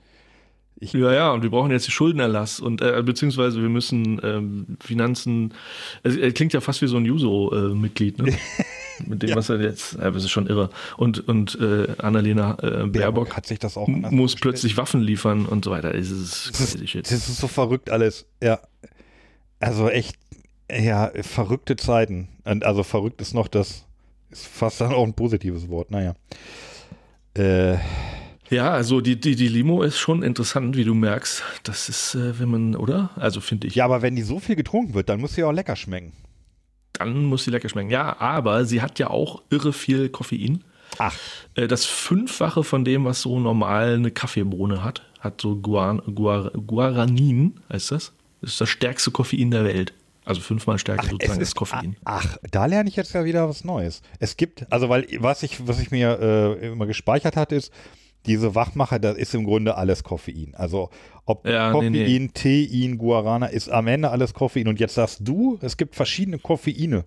Ja, 0.80 1.12
ja, 1.12 1.32
und 1.32 1.42
wir 1.42 1.50
brauchen 1.50 1.70
jetzt 1.70 1.86
die 1.86 1.92
Schuldenerlass 1.92 2.60
und 2.60 2.82
äh, 2.82 3.02
beziehungsweise 3.02 3.62
wir 3.62 3.68
müssen 3.68 4.20
ähm, 4.22 4.76
Finanzen. 4.80 5.54
Also, 6.02 6.18
er 6.18 6.32
klingt 6.32 6.52
ja 6.52 6.60
fast 6.60 6.82
wie 6.82 6.86
so 6.86 6.96
ein 6.96 7.04
Juso-Mitglied, 7.04 8.18
ne? 8.18 8.32
Mit 9.06 9.22
dem, 9.22 9.34
was 9.34 9.48
er 9.48 9.60
jetzt. 9.60 9.94
Ja, 9.94 10.10
das 10.10 10.24
ist 10.24 10.30
schon 10.30 10.46
irre. 10.46 10.70
Und, 10.96 11.26
und 11.28 11.58
äh, 11.60 11.88
Annalena 11.98 12.56
äh, 12.62 12.86
Baerbock 12.86 13.36
hat 13.36 13.46
sich 13.46 13.58
das 13.58 13.76
auch 13.76 13.88
muss 13.88 14.36
plötzlich 14.36 14.76
Waffen 14.76 15.00
liefern 15.00 15.46
und 15.46 15.64
so 15.64 15.70
weiter. 15.70 15.94
Es 15.94 16.10
ist 16.10 16.50
Das 16.50 16.74
ist, 16.74 16.94
das 16.94 17.28
ist 17.28 17.38
so 17.38 17.48
verrückt 17.48 17.90
alles. 17.90 18.26
Ja. 18.40 18.60
Also 19.58 19.88
echt, 19.88 20.16
ja, 20.70 21.10
verrückte 21.22 21.76
Zeiten. 21.76 22.28
Und 22.44 22.64
also 22.64 22.82
verrückt 22.82 23.20
ist 23.20 23.34
noch 23.34 23.48
das, 23.48 23.83
ist 24.38 24.46
fast 24.46 24.80
dann 24.80 24.92
auch 24.92 25.04
ein 25.04 25.14
positives 25.14 25.68
Wort. 25.68 25.90
Naja. 25.90 26.14
Äh, 27.36 27.76
Ja, 28.50 28.70
also 28.72 29.00
die, 29.00 29.18
die, 29.18 29.36
die 29.36 29.48
Limo 29.48 29.82
ist 29.82 29.98
schon 29.98 30.22
interessant, 30.22 30.76
wie 30.76 30.84
du 30.84 30.94
merkst. 30.94 31.42
Das 31.62 31.88
ist, 31.88 32.14
äh, 32.14 32.38
wenn 32.38 32.50
man, 32.50 32.76
oder? 32.76 33.10
Also 33.16 33.40
finde 33.40 33.66
ich. 33.66 33.74
ja, 33.74 33.84
aber 33.86 34.02
wenn 34.02 34.16
die 34.16 34.22
so 34.22 34.38
viel 34.38 34.54
getrunken 34.56 34.94
wird, 34.94 35.08
dann 35.08 35.20
muss 35.20 35.34
sie 35.34 35.44
auch 35.44 35.52
lecker 35.52 35.76
schmecken. 35.76 36.12
Dann 36.92 37.24
muss 37.24 37.44
sie 37.44 37.50
lecker 37.50 37.68
schmecken. 37.68 37.90
Ja, 37.90 38.20
aber 38.20 38.64
sie 38.66 38.80
hat 38.82 38.98
ja 38.98 39.08
auch 39.10 39.42
irre 39.50 39.72
viel 39.72 40.08
Koffein. 40.10 40.62
Ach, 40.98 41.16
Äh, 41.54 41.66
Das 41.66 41.86
Fünffache 41.86 42.62
von 42.62 42.84
dem, 42.84 43.04
was 43.04 43.22
so 43.22 43.40
normal 43.40 43.94
eine 43.94 44.10
Kaffeebohne 44.10 44.84
hat, 44.84 45.02
hat 45.20 45.40
so 45.40 45.56
Guar 45.56 46.02
Guar 46.14 46.50
Guaranin, 46.50 47.54
heißt 47.72 47.90
das? 47.92 48.12
Das 48.42 48.50
ist 48.52 48.60
das 48.60 48.68
stärkste 48.68 49.10
Koffein 49.10 49.50
der 49.50 49.64
Welt. 49.64 49.94
Also 50.24 50.40
fünfmal 50.40 50.78
stärker 50.78 51.06
sozusagen 51.06 51.38
als 51.40 51.54
Koffein. 51.54 51.96
Ach, 52.04 52.36
da 52.50 52.66
lerne 52.66 52.88
ich 52.88 52.96
jetzt 52.96 53.12
ja 53.12 53.24
wieder 53.24 53.48
was 53.48 53.62
Neues. 53.64 54.00
Es 54.18 54.36
gibt, 54.36 54.70
also 54.72 54.88
weil 54.88 55.06
was 55.18 55.42
ich, 55.42 55.66
was 55.66 55.80
ich 55.80 55.90
mir 55.90 56.18
äh, 56.20 56.68
immer 56.72 56.86
gespeichert 56.86 57.36
hatte, 57.36 57.54
ist, 57.56 57.72
diese 58.26 58.54
Wachmacher, 58.54 58.98
das 58.98 59.18
ist 59.18 59.34
im 59.34 59.44
Grunde 59.44 59.76
alles 59.76 60.02
Koffein. 60.02 60.54
Also 60.54 60.88
ob 61.26 61.46
Ja, 61.46 61.68
nee, 61.68 61.72
Koffein, 61.74 61.92
nee. 61.92 62.28
Tein, 62.88 62.98
Guarana, 62.98 63.46
ist 63.46 63.68
am 63.68 63.86
Ende 63.86 64.10
alles 64.10 64.32
Koffein. 64.32 64.66
Und 64.68 64.80
jetzt 64.80 64.94
sagst 64.94 65.18
du, 65.22 65.58
es 65.60 65.76
gibt 65.76 65.94
verschiedene 65.94 66.38
Koffeine. 66.38 67.04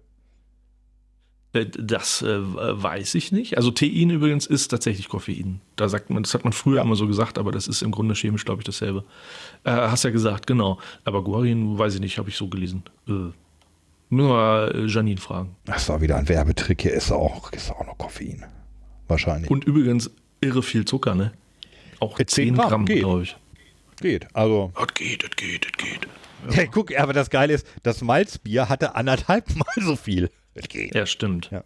Äh, 1.53 1.65
Das 1.65 2.21
äh, 2.21 2.37
weiß 2.39 3.15
ich 3.15 3.31
nicht. 3.31 3.57
Also 3.57 3.71
Tein 3.71 4.09
übrigens 4.11 4.45
ist 4.45 4.67
tatsächlich 4.67 5.07
Koffein. 5.09 5.61
Da 5.75 5.89
sagt 5.89 6.11
man, 6.11 6.21
das 6.23 6.33
hat 6.35 6.43
man 6.43 6.53
früher 6.53 6.77
Ja. 6.77 6.81
immer 6.83 6.95
so 6.95 7.07
gesagt, 7.07 7.39
aber 7.39 7.51
das 7.51 7.67
ist 7.67 7.81
im 7.81 7.91
Grunde 7.91 8.13
chemisch, 8.13 8.45
glaube 8.45 8.61
ich, 8.61 8.65
dasselbe. 8.65 9.03
Äh, 9.67 9.71
hast 9.71 10.03
ja 10.03 10.09
gesagt, 10.11 10.47
genau. 10.47 10.79
Aber 11.03 11.23
Guarin, 11.23 11.77
weiß 11.77 11.95
ich 11.95 11.99
nicht, 12.01 12.17
habe 12.17 12.29
ich 12.29 12.37
so 12.37 12.47
gelesen. 12.47 12.83
Äh, 13.07 13.11
müssen 14.09 14.29
wir 14.29 14.71
äh, 14.73 14.85
Janine 14.87 15.19
fragen. 15.19 15.55
Das 15.65 15.89
war 15.89 15.99
wieder 16.01 16.15
ein 16.15 16.29
Werbetrick. 16.29 16.81
Hier 16.81 16.93
ist 16.93 17.11
auch, 17.11 17.51
ist 17.51 17.71
auch 17.71 17.85
noch 17.85 17.97
Koffein. 17.97 18.45
Wahrscheinlich. 19.07 19.49
Und 19.51 19.65
übrigens 19.65 20.09
irre 20.41 20.63
viel 20.63 20.85
Zucker, 20.85 21.15
ne? 21.15 21.33
Auch 21.99 22.19
Äh, 22.19 22.25
10 22.25 22.45
10 22.47 22.55
Gramm, 22.55 22.69
Gramm, 22.69 22.85
geht. 22.85 22.99
glaube 22.99 23.23
ich. 23.23 23.35
geht. 24.01 24.27
Also. 24.33 24.71
Das 24.75 24.87
geht, 24.93 25.23
das 25.23 25.31
geht, 25.31 25.65
das 25.65 25.71
geht. 25.73 26.07
Ja, 26.55 26.65
guck, 26.67 26.95
aber 26.97 27.13
das 27.13 27.29
Geile 27.31 27.53
ist, 27.53 27.67
das 27.83 28.01
Malzbier 28.01 28.69
hatte 28.69 28.93
anderthalb 28.95 29.53
Mal 29.55 29.65
so 29.83 29.95
viel. 29.95 30.29
Das 30.53 30.69
geht. 30.69 30.93
Ja, 30.93 31.05
stimmt. 31.07 31.49
Ja. 31.51 31.63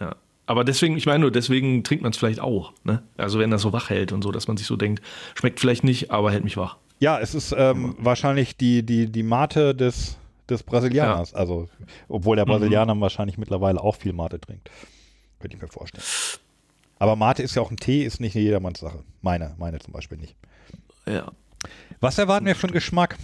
Ja. 0.00 0.14
Aber 0.46 0.62
deswegen, 0.64 0.96
ich 0.96 1.04
meine 1.04 1.18
nur, 1.18 1.30
deswegen 1.32 1.82
trinkt 1.84 2.02
man 2.02 2.12
es 2.12 2.16
vielleicht 2.16 2.40
auch. 2.40 2.72
Ne? 2.84 3.02
Also 3.16 3.38
wenn 3.40 3.50
das 3.50 3.60
so 3.62 3.72
wach 3.72 3.90
hält 3.90 4.12
und 4.12 4.22
so, 4.22 4.30
dass 4.30 4.46
man 4.48 4.56
sich 4.56 4.66
so 4.68 4.76
denkt, 4.76 5.02
schmeckt 5.34 5.58
vielleicht 5.60 5.82
nicht, 5.84 6.10
aber 6.12 6.30
hält 6.30 6.44
mich 6.44 6.56
wach. 6.56 6.76
Ja, 7.02 7.18
es 7.18 7.34
ist 7.34 7.52
ähm, 7.58 7.96
wahrscheinlich 7.98 8.56
die, 8.56 8.84
die, 8.84 9.10
die 9.10 9.24
Mate 9.24 9.74
des, 9.74 10.16
des 10.48 10.62
Brasilianers. 10.62 11.34
Also, 11.34 11.68
obwohl 12.06 12.36
der 12.36 12.44
Brasilianer 12.44 12.98
wahrscheinlich 13.00 13.38
mittlerweile 13.38 13.82
auch 13.82 13.96
viel 13.96 14.12
Mate 14.12 14.40
trinkt. 14.40 14.70
Könnte 15.40 15.56
ich 15.56 15.60
mir 15.60 15.66
vorstellen. 15.66 16.04
Aber 17.00 17.16
Mate 17.16 17.42
ist 17.42 17.56
ja 17.56 17.62
auch 17.62 17.72
ein 17.72 17.76
Tee, 17.76 18.04
ist 18.04 18.20
nicht 18.20 18.36
jedermanns 18.36 18.78
Sache. 18.78 19.02
Meine, 19.20 19.56
meine 19.58 19.80
zum 19.80 19.92
Beispiel 19.92 20.16
nicht. 20.16 20.36
Ja. 21.04 21.32
Was 21.98 22.18
erwarten 22.18 22.46
wir 22.46 22.54
für 22.54 22.68
einen 22.68 22.74
Geschmack? 22.74 23.18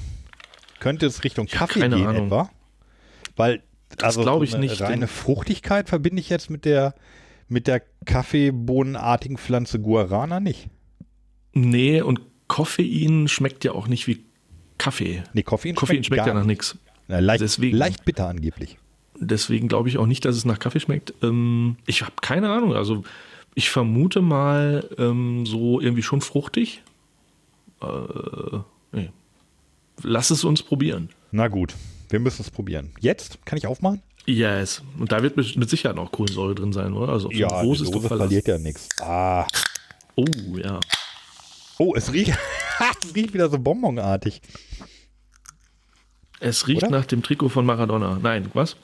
Könnte 0.81 1.07
es 1.07 1.23
Richtung 1.23 1.47
Kaffee 1.47 1.89
gehen 1.89 2.05
Ahnung. 2.05 2.27
etwa? 2.27 2.51
Weil, 3.37 3.63
also 4.03 4.23
glaub 4.23 4.43
ich 4.43 4.51
so 4.51 4.57
eine 4.57 4.67
nicht. 4.67 4.83
reine 4.83 5.07
Fruchtigkeit 5.07 5.89
verbinde 5.89 6.19
ich 6.19 6.31
jetzt 6.31 6.51
mit 6.51 6.65
der, 6.65 6.97
mit 7.47 7.69
der 7.69 7.83
Kaffeebohnenartigen 8.07 9.39
Pflanze 9.39 9.79
Guarana 9.79 10.41
nicht. 10.41 10.69
Nee, 11.53 12.03
und 12.03 12.21
Koffein 12.49 13.29
schmeckt 13.29 13.65
ja 13.65 13.73
auch 13.73 13.87
nicht 13.87 14.07
wie 14.07 14.25
Kaffee. 14.79 15.23
Nee, 15.33 15.43
Koffein, 15.43 15.75
Koffein 15.75 16.03
schmeckt 16.05 16.21
gar 16.25 16.29
ja 16.29 16.35
nach 16.35 16.41
nicht. 16.47 16.59
nichts. 16.59 16.79
Leicht, 17.09 17.41
Deswegen. 17.41 17.77
leicht 17.77 18.05
bitter 18.05 18.29
angeblich. 18.29 18.77
Deswegen 19.21 19.69
glaube 19.69 19.89
ich 19.89 19.99
auch 19.99 20.07
nicht, 20.07 20.25
dass 20.25 20.37
es 20.37 20.45
nach 20.45 20.59
Kaffee 20.59 20.81
schmeckt. 20.81 21.15
Ähm, 21.23 21.77
ich 21.87 22.03
habe 22.03 22.13
keine 22.21 22.51
Ahnung. 22.51 22.75
Also 22.75 23.03
ich 23.55 23.71
vermute 23.71 24.21
mal 24.21 24.89
ähm, 24.99 25.45
so 25.47 25.81
irgendwie 25.81 26.03
schon 26.03 26.21
fruchtig. 26.21 26.83
Äh, 27.83 28.59
nee. 28.93 29.11
Lass 30.03 30.31
es 30.31 30.45
uns 30.45 30.63
probieren. 30.63 31.09
Na 31.33 31.49
gut, 31.49 31.75
wir 32.11 32.21
müssen 32.21 32.43
es 32.43 32.51
probieren. 32.51 32.91
Jetzt? 33.01 33.45
Kann 33.45 33.59
ich 33.59 33.67
aufmachen? 33.67 34.03
Yes. 34.27 34.83
Und 34.99 35.11
da 35.11 35.23
wird 35.23 35.37
mit 35.37 35.57
mit 35.57 35.71
Sicherheit 35.71 35.97
noch 35.97 36.13
Kohlensäure 36.13 36.55
drin 36.55 36.73
sein, 36.73 36.93
oder? 36.93 37.13
Also 37.13 37.29
ein 37.31 37.37
die 37.37 37.41
Dose 37.43 37.91
verliert 38.01 38.47
ja 38.47 38.59
nichts. 38.59 38.89
Ah. 39.01 39.47
Oh, 40.15 40.25
ja. 40.57 40.79
Oh, 41.79 41.95
es 41.95 42.13
riecht, 42.13 42.37
es 43.03 43.15
riecht 43.15 43.35
wieder 43.35 43.49
so 43.49 43.59
bonbonartig. 43.59 44.41
Es 46.41 46.69
riecht 46.69 46.85
Oder? 46.85 46.91
nach 46.91 47.07
dem 47.07 47.23
Trikot 47.23 47.49
von 47.49 47.67
Maradona. 47.67 48.19
Nein, 48.23 48.49
was? 48.55 48.77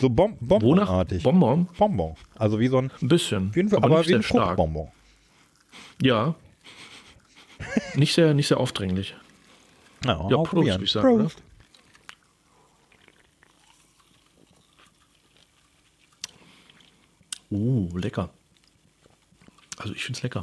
So 0.00 0.08
Wonach? 0.10 0.36
Bonbonartig. 0.40 1.22
Bonbon? 1.22 1.66
Bonbon. 1.78 2.16
Also 2.36 2.60
wie 2.60 2.68
so 2.68 2.78
ein, 2.78 2.90
Ein 3.00 3.08
bisschen. 3.08 3.52
jeden 3.54 3.70
Fall, 3.70 3.78
aber, 3.78 3.86
aber, 3.86 3.98
nicht 3.98 4.08
wie 4.10 4.14
ein. 4.14 4.22
Fruchtbonbon. 4.22 4.88
Ja. 6.02 6.34
nicht, 7.94 8.14
sehr, 8.14 8.34
nicht 8.34 8.48
sehr 8.48 8.60
aufdringlich. 8.60 9.14
Ja, 10.04 10.28
Ja, 10.30 10.36
auch 10.36 10.44
Prost, 10.48 10.68
würde 10.68 10.84
ich 10.84 10.92
sagen? 10.92 11.18
Prost. 11.18 11.42
Uh, 17.50 17.88
lecker. 17.96 18.28
Also 19.78 19.94
ich 19.94 20.04
finde 20.04 20.18
es 20.18 20.22
lecker. 20.22 20.42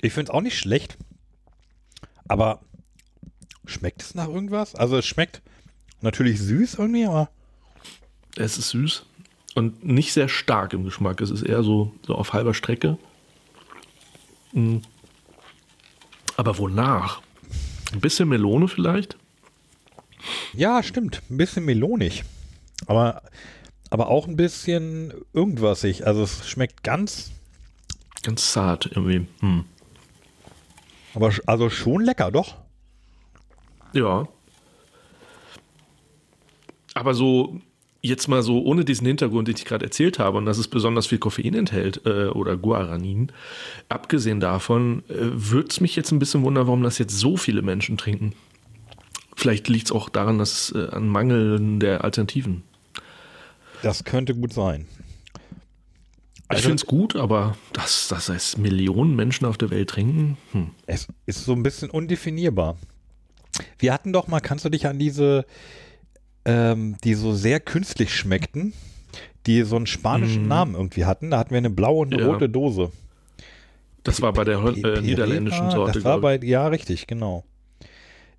Ich 0.00 0.12
finde 0.12 0.30
es 0.30 0.34
auch 0.34 0.40
nicht 0.40 0.58
schlecht. 0.58 0.96
Aber 2.28 2.60
schmeckt 3.66 4.02
es 4.02 4.14
nach 4.14 4.28
irgendwas? 4.28 4.74
Also 4.74 4.96
es 4.96 5.06
schmeckt 5.06 5.42
natürlich 6.00 6.40
süß 6.40 6.74
irgendwie, 6.74 7.04
aber 7.06 7.30
Es 8.36 8.58
ist 8.58 8.70
süß 8.70 9.04
und 9.54 9.84
nicht 9.84 10.12
sehr 10.12 10.28
stark 10.28 10.72
im 10.72 10.84
Geschmack. 10.84 11.20
Es 11.20 11.30
ist 11.30 11.42
eher 11.42 11.62
so, 11.62 11.92
so 12.06 12.14
auf 12.14 12.32
halber 12.32 12.54
Strecke. 12.54 12.98
Mm. 14.52 14.78
Aber 16.36 16.58
wonach? 16.58 17.20
Ein 17.92 18.00
bisschen 18.00 18.28
Melone 18.28 18.68
vielleicht? 18.68 19.16
ja, 20.52 20.82
stimmt. 20.82 21.22
Ein 21.30 21.36
bisschen 21.36 21.64
melonig. 21.64 22.24
Aber, 22.86 23.22
aber 23.90 24.08
auch 24.08 24.28
ein 24.28 24.36
bisschen 24.36 25.12
irgendwasig. 25.32 26.06
Also 26.06 26.22
es 26.22 26.48
schmeckt 26.48 26.84
ganz, 26.84 27.32
Ganz 28.22 28.52
zart 28.52 28.86
irgendwie. 28.86 29.26
Hm. 29.40 29.64
Aber 31.14 31.32
also 31.46 31.70
schon 31.70 32.02
lecker, 32.02 32.30
doch. 32.30 32.56
Ja. 33.92 34.28
Aber 36.94 37.14
so, 37.14 37.60
jetzt 38.02 38.28
mal 38.28 38.42
so 38.42 38.62
ohne 38.62 38.84
diesen 38.84 39.06
Hintergrund, 39.06 39.48
den 39.48 39.56
ich 39.56 39.64
gerade 39.64 39.84
erzählt 39.84 40.18
habe, 40.18 40.38
und 40.38 40.46
dass 40.46 40.58
es 40.58 40.68
besonders 40.68 41.06
viel 41.06 41.18
Koffein 41.18 41.54
enthält 41.54 42.02
äh, 42.06 42.26
oder 42.26 42.56
Guaranin, 42.56 43.32
abgesehen 43.88 44.40
davon, 44.40 45.02
äh, 45.08 45.14
würde 45.18 45.68
es 45.70 45.80
mich 45.80 45.96
jetzt 45.96 46.12
ein 46.12 46.18
bisschen 46.18 46.42
wundern, 46.42 46.66
warum 46.66 46.82
das 46.82 46.98
jetzt 46.98 47.18
so 47.18 47.36
viele 47.36 47.62
Menschen 47.62 47.96
trinken. 47.96 48.34
Vielleicht 49.36 49.68
liegt 49.68 49.86
es 49.86 49.92
auch 49.92 50.08
daran, 50.08 50.38
dass 50.38 50.72
äh, 50.72 50.88
an 50.90 51.08
Mangeln 51.08 51.78
der 51.80 52.04
Alternativen. 52.04 52.64
Das 53.82 54.04
könnte 54.04 54.34
gut 54.34 54.52
sein. 54.52 54.86
Ich 56.50 56.56
Also- 56.56 56.62
finde 56.68 56.76
es 56.76 56.86
gut, 56.86 57.16
aber 57.16 57.56
dass, 57.72 58.08
dass 58.08 58.28
es 58.28 58.56
Millionen 58.56 59.14
Menschen 59.16 59.44
auf 59.46 59.58
der 59.58 59.70
Welt 59.70 59.90
trinken, 59.90 60.36
hm. 60.52 60.70
Es 60.86 61.06
ist 61.26 61.44
so 61.44 61.52
ein 61.52 61.62
bisschen 61.62 61.90
undefinierbar. 61.90 62.76
Wir 63.78 63.92
hatten 63.92 64.12
doch 64.12 64.28
mal, 64.28 64.40
kannst 64.40 64.64
du 64.64 64.68
dich 64.68 64.86
an 64.86 64.98
diese, 64.98 65.44
ähm, 66.44 66.96
die 67.04 67.14
so 67.14 67.34
sehr 67.34 67.60
künstlich 67.60 68.14
schmeckten, 68.14 68.72
die 69.46 69.62
so 69.62 69.76
einen 69.76 69.86
spanischen 69.86 70.46
Namen 70.48 70.74
irgendwie 70.74 71.04
hatten? 71.04 71.30
Da 71.30 71.38
hatten 71.38 71.50
wir 71.50 71.58
eine 71.58 71.70
blaue 71.70 72.02
und 72.02 72.12
eine 72.14 72.22
Ja. 72.22 72.28
rote 72.28 72.48
Dose. 72.48 72.92
das 74.04 74.22
war 74.22 74.32
bei 74.32 74.44
der 74.44 74.62
Hol- 74.62 74.78
äh, 74.86 75.02
niederländischen? 75.02 75.70
Sorte. 75.70 75.92
Das 75.92 76.04
war 76.04 76.16
ich. 76.16 76.22
bei, 76.22 76.46
ja, 76.46 76.66
richtig, 76.68 77.06
genau. 77.06 77.44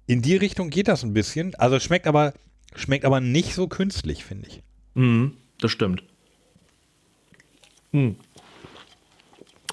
In 0.08 0.24
die 0.24 0.36
Richtung 0.36 0.72
geht 0.72 0.88
das 0.88 1.04
ein 1.04 1.14
bisschen. 1.14 1.54
Also 1.56 1.76
es 1.76 1.84
schmeckt 1.84 2.08
aber, 2.08 2.34
schmeckt 2.76 3.06
aber 3.06 3.20
nicht 3.22 3.54
so 3.54 3.68
künstlich, 3.68 4.24
finde 4.26 4.48
ich. 4.48 4.64
Mhm, 4.96 5.34
das 5.60 5.70
stimmt. 5.70 6.04
Mhm. 7.92 8.16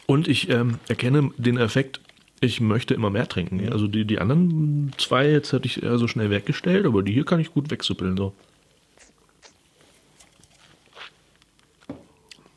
Und 0.07 0.29
ich 0.29 0.49
ähm, 0.49 0.79
erkenne 0.89 1.31
den 1.37 1.59
Effekt, 1.59 2.01
ich 2.41 2.61
möchte 2.61 2.95
immer 2.95 3.11
mehr 3.11 3.29
trinken. 3.29 3.73
Also 3.73 3.89
die, 3.89 4.05
die 4.05 4.19
anderen 4.19 4.93
zwei 4.99 5.29
jetzt 5.29 5.53
hätte 5.53 5.67
ich 5.67 5.83
eher 5.83 5.99
so 5.99 6.07
schnell 6.07 6.31
weggestellt, 6.31 6.87
aber 6.87 7.03
die 7.03 7.13
hier 7.13 7.25
kann 7.25 7.41
ich 7.41 7.53
gut 7.53 7.71
wegsuppeln. 7.71 8.17
So. 8.17 8.35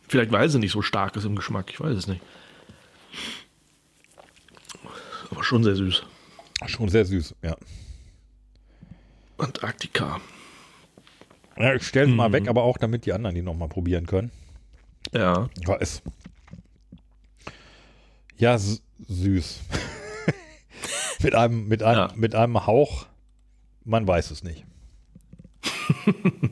Vielleicht 0.08 0.32
weil 0.32 0.50
sie 0.50 0.60
nicht 0.60 0.72
so 0.72 0.82
stark 0.82 1.16
ist 1.16 1.26
im 1.26 1.36
Geschmack, 1.36 1.70
ich 1.72 1.80
weiß 1.80 1.96
es 1.96 2.08
nicht. 2.08 2.22
Aber 5.32 5.44
schon 5.44 5.64
sehr 5.64 5.76
süß. 5.76 6.04
Schon 6.66 6.90
sehr 6.90 7.06
süß, 7.06 7.36
ja. 7.42 7.56
Antarktika. 9.38 10.20
ja 11.58 11.74
ich 11.76 11.84
stelle 11.84 12.10
es 12.10 12.16
mal 12.16 12.34
weg, 12.34 12.50
aber 12.50 12.64
auch 12.64 12.78
damit 12.78 13.06
die 13.06 13.14
anderen 13.14 13.36
die 13.36 13.42
nochmal 13.42 13.70
probieren 13.70 14.06
können. 14.06 14.32
Ja. 15.14 15.50
Ja, 15.66 15.76
ist. 15.76 16.02
Ja, 18.38 18.58
süß. 18.58 19.60
mit, 21.24 21.36
einem, 21.36 21.68
mit, 21.68 21.84
einem, 21.84 21.98
Ja. 22.00 22.12
mit 22.16 22.36
einem 22.36 22.66
Hauch, 22.66 23.08
man 23.86 24.08
weiß 24.08 24.32
es 24.32 24.44
nicht. 24.44 24.66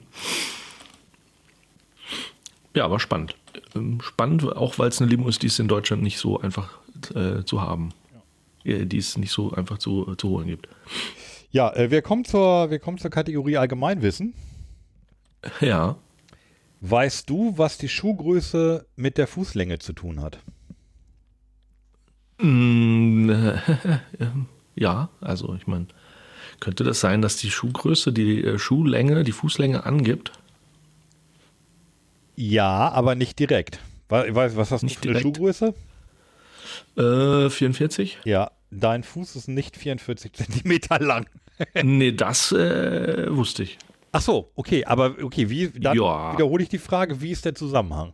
Ja, 2.75 2.85
aber 2.85 2.99
spannend. 2.99 3.35
Ähm, 3.75 4.01
Spannend, 4.01 4.43
auch 4.55 4.77
weil 4.77 4.89
es 4.89 5.01
eine 5.01 5.09
Limo 5.09 5.27
ist, 5.27 5.41
die 5.41 5.47
es 5.47 5.57
in 5.57 5.67
Deutschland 5.67 6.03
nicht 6.03 6.19
so 6.19 6.39
einfach 6.39 6.77
äh, 7.15 7.43
zu 7.43 7.59
haben. 7.59 7.89
Äh, 8.63 8.85
Die 8.85 8.99
es 8.99 9.17
nicht 9.17 9.31
so 9.31 9.51
einfach 9.51 9.79
zu, 9.79 10.13
zu 10.15 10.29
holen 10.29 10.45
gibt. 10.45 10.67
Ja, 11.49 11.73
äh, 11.73 11.89
wir, 11.89 12.03
kommen 12.03 12.23
zur, 12.23 12.69
wir 12.69 12.77
kommen 12.77 12.99
zur 12.99 13.09
Kategorie 13.09 13.57
Allgemeinwissen. 13.57 14.35
Ja. 15.59 15.95
Weißt 16.81 17.29
du, 17.29 17.57
was 17.57 17.77
die 17.77 17.89
Schuhgröße 17.89 18.85
mit 18.95 19.17
der 19.17 19.27
Fußlänge 19.27 19.79
zu 19.79 19.93
tun 19.93 20.21
hat? 20.21 20.39
Mm, 22.39 23.31
ja, 24.75 25.09
also 25.21 25.55
ich 25.55 25.65
meine, 25.65 25.87
könnte 26.59 26.83
das 26.83 26.99
sein, 26.99 27.21
dass 27.21 27.37
die 27.37 27.49
Schuhgröße 27.49 28.13
die 28.13 28.43
äh, 28.43 28.59
Schuhlänge, 28.59 29.23
die 29.23 29.31
Fußlänge 29.31 29.85
angibt? 29.85 30.31
Ja, 32.35 32.89
aber 32.91 33.15
nicht 33.15 33.39
direkt. 33.39 33.79
Was, 34.09 34.55
was 34.55 34.71
hast 34.71 34.83
Nicht 34.83 34.97
du 34.97 35.09
für 35.09 35.09
eine 35.09 35.19
direkt. 35.19 35.37
Schuhgröße? 35.37 35.73
Äh, 36.95 37.49
44? 37.49 38.19
Ja, 38.23 38.51
dein 38.71 39.03
Fuß 39.03 39.35
ist 39.35 39.47
nicht 39.47 39.75
44 39.75 40.33
Zentimeter 40.33 40.99
lang. 40.99 41.27
nee, 41.83 42.11
das 42.11 42.51
äh, 42.51 43.35
wusste 43.35 43.63
ich. 43.63 43.77
Ach 44.17 44.21
so, 44.21 44.51
okay, 44.55 44.83
aber 44.85 45.15
okay, 45.21 45.47
wie, 45.49 45.69
dann 45.69 45.95
Ja. 45.95 46.33
wiederhole 46.33 46.63
ich 46.63 46.69
die 46.69 46.79
Frage, 46.79 47.21
wie 47.21 47.29
ist 47.31 47.45
der 47.45 47.53
Zusammenhang? 47.53 48.13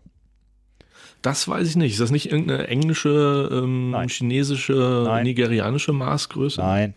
Das 1.22 1.47
weiß 1.47 1.66
ich 1.70 1.76
nicht. 1.78 1.93
Ist 1.93 2.01
das 2.01 2.12
nicht 2.12 2.30
irgendeine 2.30 2.68
englische, 2.68 3.49
ähm, 3.51 3.91
Nein. 3.91 4.10
chinesische, 4.10 5.04
Nein. 5.08 5.24
nigerianische 5.24 5.93
Maßgröße? 5.93 6.60
Nein. 6.60 6.93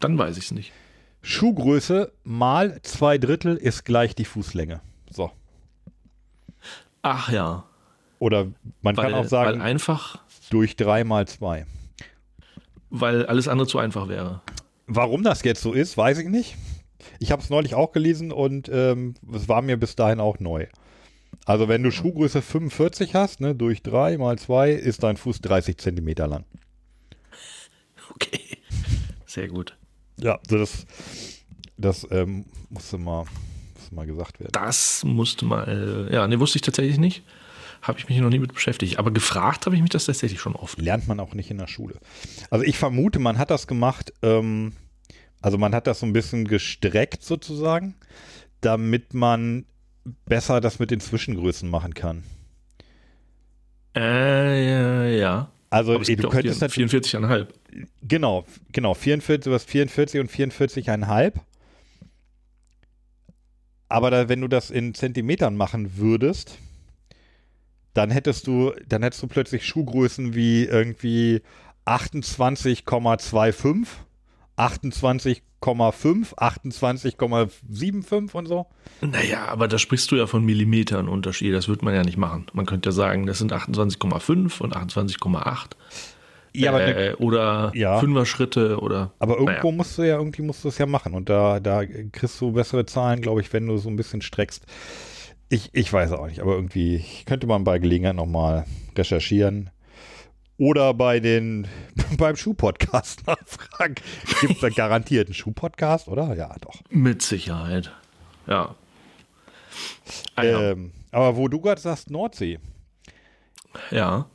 Dann 0.00 0.18
weiß 0.18 0.36
ich 0.36 0.44
es 0.44 0.50
nicht. 0.50 0.72
Schuhgröße 1.22 2.12
mal 2.24 2.80
zwei 2.82 3.16
Drittel 3.16 3.56
ist 3.56 3.84
gleich 3.86 4.14
die 4.14 4.26
Fußlänge. 4.26 4.82
So. 5.08 5.30
Ach 7.00 7.30
ja. 7.30 7.64
Oder 8.18 8.48
man 8.82 8.96
Weil, 8.96 9.04
kann 9.04 9.14
auch 9.14 9.24
sagen, 9.24 9.62
einfach, 9.62 10.18
durch 10.50 10.76
drei 10.76 11.04
mal 11.04 11.26
zwei. 11.26 11.64
weil 12.90 13.24
alles 13.24 13.48
andere 13.48 13.66
zu 13.66 13.78
einfach 13.78 14.08
wäre. 14.08 14.42
Warum 14.86 15.22
das 15.22 15.42
jetzt 15.44 15.62
so 15.62 15.72
ist, 15.72 15.96
weiß 15.96 16.18
ich 16.18 16.28
nicht. 16.28 16.56
Ich 17.18 17.32
habe 17.32 17.42
es 17.42 17.50
neulich 17.50 17.74
auch 17.74 17.92
gelesen 17.92 18.32
und 18.32 18.70
ähm, 18.72 19.14
es 19.34 19.48
war 19.48 19.62
mir 19.62 19.76
bis 19.76 19.96
dahin 19.96 20.20
auch 20.20 20.38
neu. 20.38 20.66
Also 21.44 21.68
wenn 21.68 21.82
du 21.82 21.90
Schuhgröße 21.90 22.42
45 22.42 23.14
hast, 23.14 23.40
ne, 23.40 23.54
durch 23.54 23.82
3 23.82 24.18
mal 24.18 24.38
2 24.38 24.72
ist 24.72 25.02
dein 25.02 25.16
Fuß 25.16 25.40
30 25.40 25.76
Zentimeter 25.78 26.26
lang. 26.26 26.44
Okay. 28.10 28.58
Sehr 29.26 29.48
gut. 29.48 29.76
Ja, 30.18 30.38
das, 30.46 30.86
das 31.76 32.06
ähm, 32.10 32.44
musste, 32.68 32.98
mal, 32.98 33.24
musste 33.74 33.94
mal 33.94 34.06
gesagt 34.06 34.40
werden. 34.40 34.52
Das 34.52 35.02
musste 35.04 35.44
mal, 35.44 36.08
äh, 36.10 36.14
ja, 36.14 36.26
ne, 36.28 36.38
wusste 36.38 36.58
ich 36.58 36.62
tatsächlich 36.62 36.98
nicht. 36.98 37.24
Habe 37.80 37.98
ich 37.98 38.08
mich 38.08 38.18
noch 38.18 38.30
nie 38.30 38.38
mit 38.38 38.54
beschäftigt. 38.54 38.98
Aber 38.98 39.10
gefragt 39.10 39.66
habe 39.66 39.74
ich 39.74 39.82
mich 39.82 39.90
das 39.90 40.04
tatsächlich 40.04 40.40
schon 40.40 40.54
oft. 40.54 40.80
Lernt 40.80 41.08
man 41.08 41.18
auch 41.18 41.34
nicht 41.34 41.50
in 41.50 41.58
der 41.58 41.66
Schule. 41.66 41.96
Also 42.50 42.64
ich 42.64 42.78
vermute, 42.78 43.18
man 43.18 43.38
hat 43.38 43.50
das 43.50 43.66
gemacht, 43.66 44.12
ähm, 44.22 44.74
also 45.42 45.58
man 45.58 45.74
hat 45.74 45.86
das 45.86 46.00
so 46.00 46.06
ein 46.06 46.12
bisschen 46.12 46.46
gestreckt 46.46 47.22
sozusagen, 47.22 47.94
damit 48.60 49.12
man 49.12 49.66
besser 50.24 50.60
das 50.60 50.78
mit 50.78 50.90
den 50.90 51.00
Zwischengrößen 51.00 51.68
machen 51.68 51.94
kann. 51.94 52.22
Äh, 53.94 54.68
ja, 54.68 55.04
ja. 55.04 55.52
Also 55.68 56.00
ey, 56.00 56.16
du 56.16 56.28
könntest 56.28 56.60
natürlich 56.60 56.92
44,5. 56.92 57.46
Genau, 58.02 58.44
genau. 58.72 58.94
44, 58.94 59.44
du 59.44 59.54
hast 59.54 59.68
44 59.68 60.20
und 60.20 60.30
44,5. 60.30 61.34
Aber 63.88 64.10
da, 64.10 64.28
wenn 64.28 64.40
du 64.40 64.48
das 64.48 64.70
in 64.70 64.94
Zentimetern 64.94 65.56
machen 65.56 65.96
würdest, 65.96 66.58
dann 67.94 68.10
hättest 68.10 68.46
du, 68.46 68.72
dann 68.88 69.02
hättest 69.02 69.22
du 69.22 69.26
plötzlich 69.26 69.66
Schuhgrößen 69.66 70.34
wie 70.34 70.64
irgendwie 70.64 71.42
28,25, 71.86 73.86
28,5, 74.56 76.34
28,75 76.36 78.32
und 78.34 78.46
so. 78.46 78.66
Naja, 79.00 79.46
aber 79.48 79.68
da 79.68 79.78
sprichst 79.78 80.10
du 80.10 80.16
ja 80.16 80.26
von 80.26 80.44
Millimetern 80.44 81.08
Unterschied. 81.08 81.54
Das 81.54 81.68
wird 81.68 81.82
man 81.82 81.94
ja 81.94 82.02
nicht 82.02 82.16
machen. 82.18 82.46
Man 82.52 82.66
könnte 82.66 82.88
ja 82.90 82.92
sagen, 82.92 83.26
das 83.26 83.38
sind 83.38 83.52
28,5 83.52 84.60
und 84.60 84.76
28,8. 84.76 85.70
Ja, 86.54 86.70
aber 86.70 86.82
äh, 86.84 87.08
ne- 87.10 87.16
oder 87.16 87.72
Ja. 87.74 87.98
Fünfer-Schritte 87.98 88.78
oder. 88.80 89.12
Aber 89.18 89.34
irgendwo 89.38 89.68
Naja. 89.68 89.72
musst 89.76 89.96
du 89.96 90.02
ja, 90.02 90.16
irgendwie 90.18 90.42
musst 90.42 90.64
du 90.64 90.68
es 90.68 90.76
ja 90.78 90.84
machen. 90.86 91.14
Und 91.14 91.30
da, 91.30 91.60
da 91.60 91.84
kriegst 91.86 92.38
du 92.40 92.52
bessere 92.52 92.84
Zahlen, 92.84 93.22
glaube 93.22 93.40
ich, 93.40 93.52
wenn 93.54 93.66
du 93.66 93.78
so 93.78 93.88
ein 93.88 93.96
bisschen 93.96 94.20
streckst. 94.20 94.66
Ich, 95.48 95.70
ich 95.72 95.90
weiß 95.92 96.12
auch 96.12 96.26
nicht, 96.26 96.40
aber 96.40 96.54
irgendwie 96.54 97.04
könnte 97.26 97.46
man 97.46 97.64
bei 97.64 97.78
Gelegenheit 97.78 98.16
nochmal 98.16 98.64
recherchieren. 98.96 99.70
Oder 100.62 100.94
bei 100.94 101.18
den, 101.18 101.66
beim 102.18 102.36
Schuh-Podcast 102.36 103.26
nachfragen. 103.26 103.96
Gibt 104.40 104.54
es 104.54 104.60
da 104.60 104.68
garantiert 104.68 105.26
einen 105.26 105.34
Schuh-Podcast, 105.34 106.06
oder? 106.06 106.36
Ja, 106.36 106.54
doch. 106.60 106.80
Mit 106.88 107.20
Sicherheit. 107.20 107.90
Ja. 108.46 108.76
Ah, 110.36 110.44
ja. 110.44 110.70
Ähm, 110.70 110.92
aber 111.10 111.36
wo 111.36 111.48
du 111.48 111.60
gerade 111.60 111.80
sagst, 111.80 112.12
Nordsee. 112.12 112.60
ja. 113.90 114.26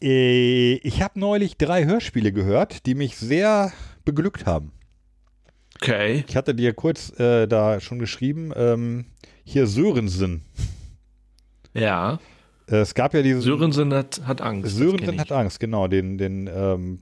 Äh, 0.00 0.74
ich 0.74 1.02
habe 1.02 1.18
neulich 1.18 1.56
drei 1.56 1.84
Hörspiele 1.84 2.32
gehört, 2.32 2.86
die 2.86 2.94
mich 2.94 3.16
sehr 3.16 3.72
beglückt 4.04 4.46
haben. 4.46 4.70
Okay. 5.80 6.22
Ich 6.28 6.36
hatte 6.36 6.54
dir 6.54 6.74
kurz 6.74 7.10
äh, 7.18 7.48
da 7.48 7.80
schon 7.80 7.98
geschrieben, 7.98 8.52
ähm, 8.54 9.06
hier 9.42 9.66
Sörensen. 9.66 10.44
Ja. 11.74 12.20
Äh, 12.68 12.76
es 12.76 12.94
gab 12.94 13.14
ja 13.14 13.22
diesen. 13.22 13.40
Sörensen 13.40 13.92
hat, 13.92 14.22
hat 14.24 14.40
Angst. 14.40 14.76
Sörensen 14.76 15.20
hat 15.20 15.32
Angst, 15.32 15.60
genau. 15.60 15.88
Den, 15.88 16.18
den 16.18 16.48
ähm, 16.52 17.00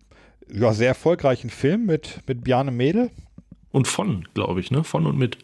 ja, 0.53 0.73
sehr 0.73 0.89
erfolgreichen 0.89 1.51
Film 1.51 1.87
mit, 1.87 2.21
mit 2.27 2.45
Bjarne 2.45 2.71
Mädel. 2.71 3.11
Und 3.73 3.87
von, 3.87 4.27
glaube 4.35 4.61
ich, 4.61 4.71
ne? 4.71 4.85
Von 4.85 5.07
und 5.07 5.19
mit. 5.19 5.39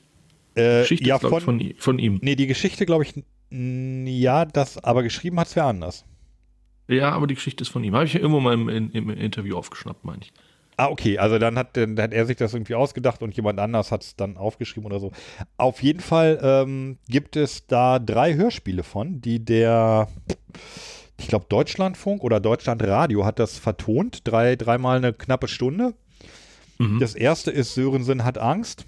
Äh, 0.54 0.80
Geschichte 0.80 1.06
ja, 1.06 1.16
ist, 1.16 1.22
von, 1.22 1.60
ich, 1.60 1.74
von, 1.74 1.74
von 1.78 1.98
ihm. 1.98 2.18
Nee, 2.22 2.34
die 2.34 2.46
Geschichte, 2.46 2.86
glaube 2.86 3.04
ich, 3.04 3.14
ja, 3.50 4.44
das, 4.44 4.82
aber 4.82 5.02
geschrieben 5.02 5.38
hat 5.38 5.48
es 5.48 5.56
wer 5.56 5.66
anders. 5.66 6.04
Ja, 6.88 7.10
aber 7.10 7.26
die 7.26 7.34
Geschichte 7.34 7.62
ist 7.62 7.68
von 7.68 7.84
ihm. 7.84 7.94
Habe 7.94 8.04
ich 8.04 8.14
ja 8.14 8.20
irgendwo 8.20 8.40
mal 8.40 8.54
im, 8.54 8.68
im, 8.68 8.90
im 8.90 9.10
Interview 9.10 9.56
aufgeschnappt, 9.56 10.04
meine 10.04 10.22
ich. 10.22 10.32
Ah, 10.78 10.88
okay, 10.88 11.16
also 11.18 11.38
dann 11.38 11.56
hat, 11.56 11.76
dann 11.76 11.98
hat 11.98 12.12
er 12.12 12.26
sich 12.26 12.36
das 12.36 12.52
irgendwie 12.52 12.74
ausgedacht 12.74 13.22
und 13.22 13.34
jemand 13.34 13.58
anders 13.58 13.90
hat 13.92 14.02
es 14.02 14.14
dann 14.16 14.36
aufgeschrieben 14.36 14.84
oder 14.84 15.00
so. 15.00 15.10
Auf 15.56 15.82
jeden 15.82 16.00
Fall 16.00 16.38
ähm, 16.42 16.98
gibt 17.08 17.36
es 17.36 17.66
da 17.66 17.98
drei 17.98 18.34
Hörspiele 18.34 18.82
von, 18.82 19.22
die 19.22 19.42
der, 19.42 20.08
ich 21.18 21.28
glaube, 21.28 21.46
Deutschlandfunk 21.48 22.22
oder 22.22 22.40
Deutschlandradio 22.40 23.24
hat 23.24 23.38
das 23.38 23.56
vertont, 23.58 24.20
drei, 24.24 24.54
dreimal 24.56 24.98
eine 24.98 25.14
knappe 25.14 25.48
Stunde. 25.48 25.94
Mhm. 26.78 27.00
Das 27.00 27.14
erste 27.14 27.50
ist 27.50 27.74
Sörensen 27.74 28.24
hat 28.24 28.36
Angst. 28.36 28.84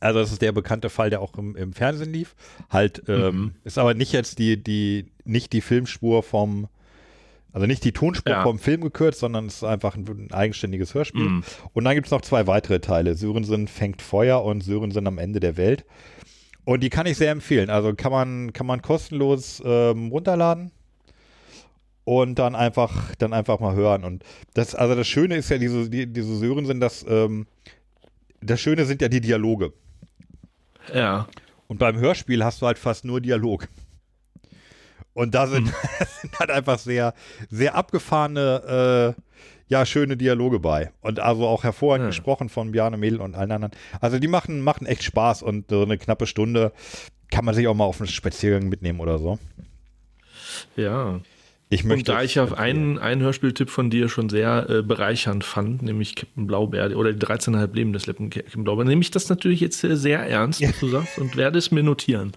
Also 0.00 0.18
das 0.18 0.32
ist 0.32 0.42
der 0.42 0.50
bekannte 0.50 0.90
Fall, 0.90 1.10
der 1.10 1.20
auch 1.20 1.38
im, 1.38 1.54
im 1.54 1.72
Fernsehen 1.74 2.12
lief. 2.12 2.34
Halt, 2.70 3.04
ähm, 3.06 3.36
Mhm. 3.36 3.54
ist 3.62 3.78
aber 3.78 3.94
nicht 3.94 4.10
jetzt 4.12 4.40
die, 4.40 4.56
die, 4.60 5.06
nicht 5.24 5.52
die 5.52 5.60
Filmspur 5.60 6.24
vom, 6.24 6.66
also 7.52 7.66
nicht 7.66 7.84
die 7.84 7.92
Tonspur 7.92 8.32
Ja. 8.32 8.42
vom 8.42 8.58
Film 8.58 8.80
gekürzt, 8.80 9.20
sondern 9.20 9.46
es 9.46 9.56
ist 9.56 9.64
einfach 9.64 9.94
ein, 9.96 10.06
ein 10.08 10.32
eigenständiges 10.32 10.94
Hörspiel. 10.94 11.24
Mhm. 11.28 11.44
Und 11.72 11.84
dann 11.84 11.94
gibt 11.94 12.06
es 12.06 12.10
noch 12.10 12.22
zwei 12.22 12.46
weitere 12.46 12.80
Teile. 12.80 13.14
Sörensen 13.14 13.68
fängt 13.68 14.00
Feuer 14.02 14.42
und 14.42 14.62
Sörensen 14.62 15.06
am 15.06 15.18
Ende 15.18 15.40
der 15.40 15.56
Welt. 15.56 15.84
Und 16.64 16.82
die 16.82 16.90
kann 16.90 17.06
ich 17.06 17.16
sehr 17.16 17.30
empfehlen. 17.32 17.70
Also 17.70 17.92
kann 17.94 18.12
man, 18.12 18.52
kann 18.52 18.66
man 18.66 18.80
kostenlos 18.82 19.62
ähm, 19.64 20.08
runterladen 20.08 20.70
und 22.04 22.38
dann 22.38 22.54
einfach, 22.54 23.14
dann 23.16 23.32
einfach 23.32 23.60
mal 23.60 23.74
hören. 23.74 24.04
Und 24.04 24.24
das, 24.54 24.74
also 24.74 24.94
das 24.94 25.06
Schöne 25.06 25.36
ist 25.36 25.50
ja, 25.50 25.58
diese, 25.58 25.90
die, 25.90 26.06
diese 26.06 26.36
Sörensen, 26.36 26.80
das, 26.80 27.04
ähm, 27.08 27.46
das 28.40 28.60
Schöne 28.60 28.84
sind 28.86 29.02
ja 29.02 29.08
die 29.08 29.20
Dialoge. 29.20 29.72
Ja. 30.92 31.28
Und 31.68 31.78
beim 31.78 31.98
Hörspiel 31.98 32.44
hast 32.44 32.62
du 32.62 32.66
halt 32.66 32.78
fast 32.78 33.04
nur 33.04 33.20
Dialog. 33.20 33.68
Und 35.14 35.34
da 35.34 35.46
sind, 35.46 35.66
sind 36.20 36.38
halt 36.38 36.50
einfach 36.50 36.78
sehr, 36.78 37.14
sehr 37.50 37.74
abgefahrene, 37.74 39.14
äh, 39.18 39.22
ja, 39.68 39.86
schöne 39.86 40.16
Dialoge 40.16 40.58
bei. 40.58 40.90
Und 41.00 41.20
also 41.20 41.46
auch 41.46 41.64
hervorragend 41.64 42.04
Ja. 42.04 42.08
gesprochen 42.10 42.48
von 42.48 42.72
Bjarne 42.72 42.96
Mädel 42.96 43.20
und 43.20 43.34
allen 43.34 43.52
anderen. 43.52 43.72
Also 44.00 44.18
die 44.18 44.28
machen, 44.28 44.60
machen 44.60 44.86
echt 44.86 45.02
Spaß 45.02 45.42
und 45.42 45.70
so 45.70 45.82
eine 45.82 45.98
knappe 45.98 46.26
Stunde 46.26 46.72
kann 47.30 47.44
man 47.46 47.54
sich 47.54 47.66
auch 47.66 47.74
mal 47.74 47.84
auf 47.84 47.98
einen 48.00 48.08
Spaziergang 48.08 48.68
mitnehmen 48.68 49.00
oder 49.00 49.18
so. 49.18 49.38
Ja. 50.76 51.20
Ich 51.70 51.84
Und 51.84 51.88
möchte. 51.88 52.12
da 52.12 52.22
ich 52.22 52.38
auf 52.38 52.52
einen, 52.58 52.98
einen 52.98 53.22
Hörspieltipp 53.22 53.70
von 53.70 53.88
dir 53.88 54.10
schon 54.10 54.28
sehr 54.28 54.68
äh, 54.68 54.82
bereichernd 54.82 55.42
fand, 55.42 55.80
nämlich 55.80 56.14
Captain 56.16 56.46
Blaubeer 56.46 56.94
oder 56.98 57.14
die 57.14 57.24
13,5 57.26 57.74
Leben 57.74 57.94
des 57.94 58.04
Captain 58.04 58.30
Blaubeer, 58.64 58.84
nehme 58.84 59.00
ich 59.00 59.10
das 59.10 59.30
natürlich 59.30 59.60
jetzt 59.60 59.82
äh, 59.82 59.96
sehr 59.96 60.18
ernst, 60.20 60.60
was 60.60 60.78
du 60.80 60.88
sagst, 60.88 61.16
und 61.18 61.34
werde 61.36 61.58
es 61.58 61.70
mir 61.70 61.82
notieren. 61.82 62.32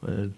Weil 0.00 0.32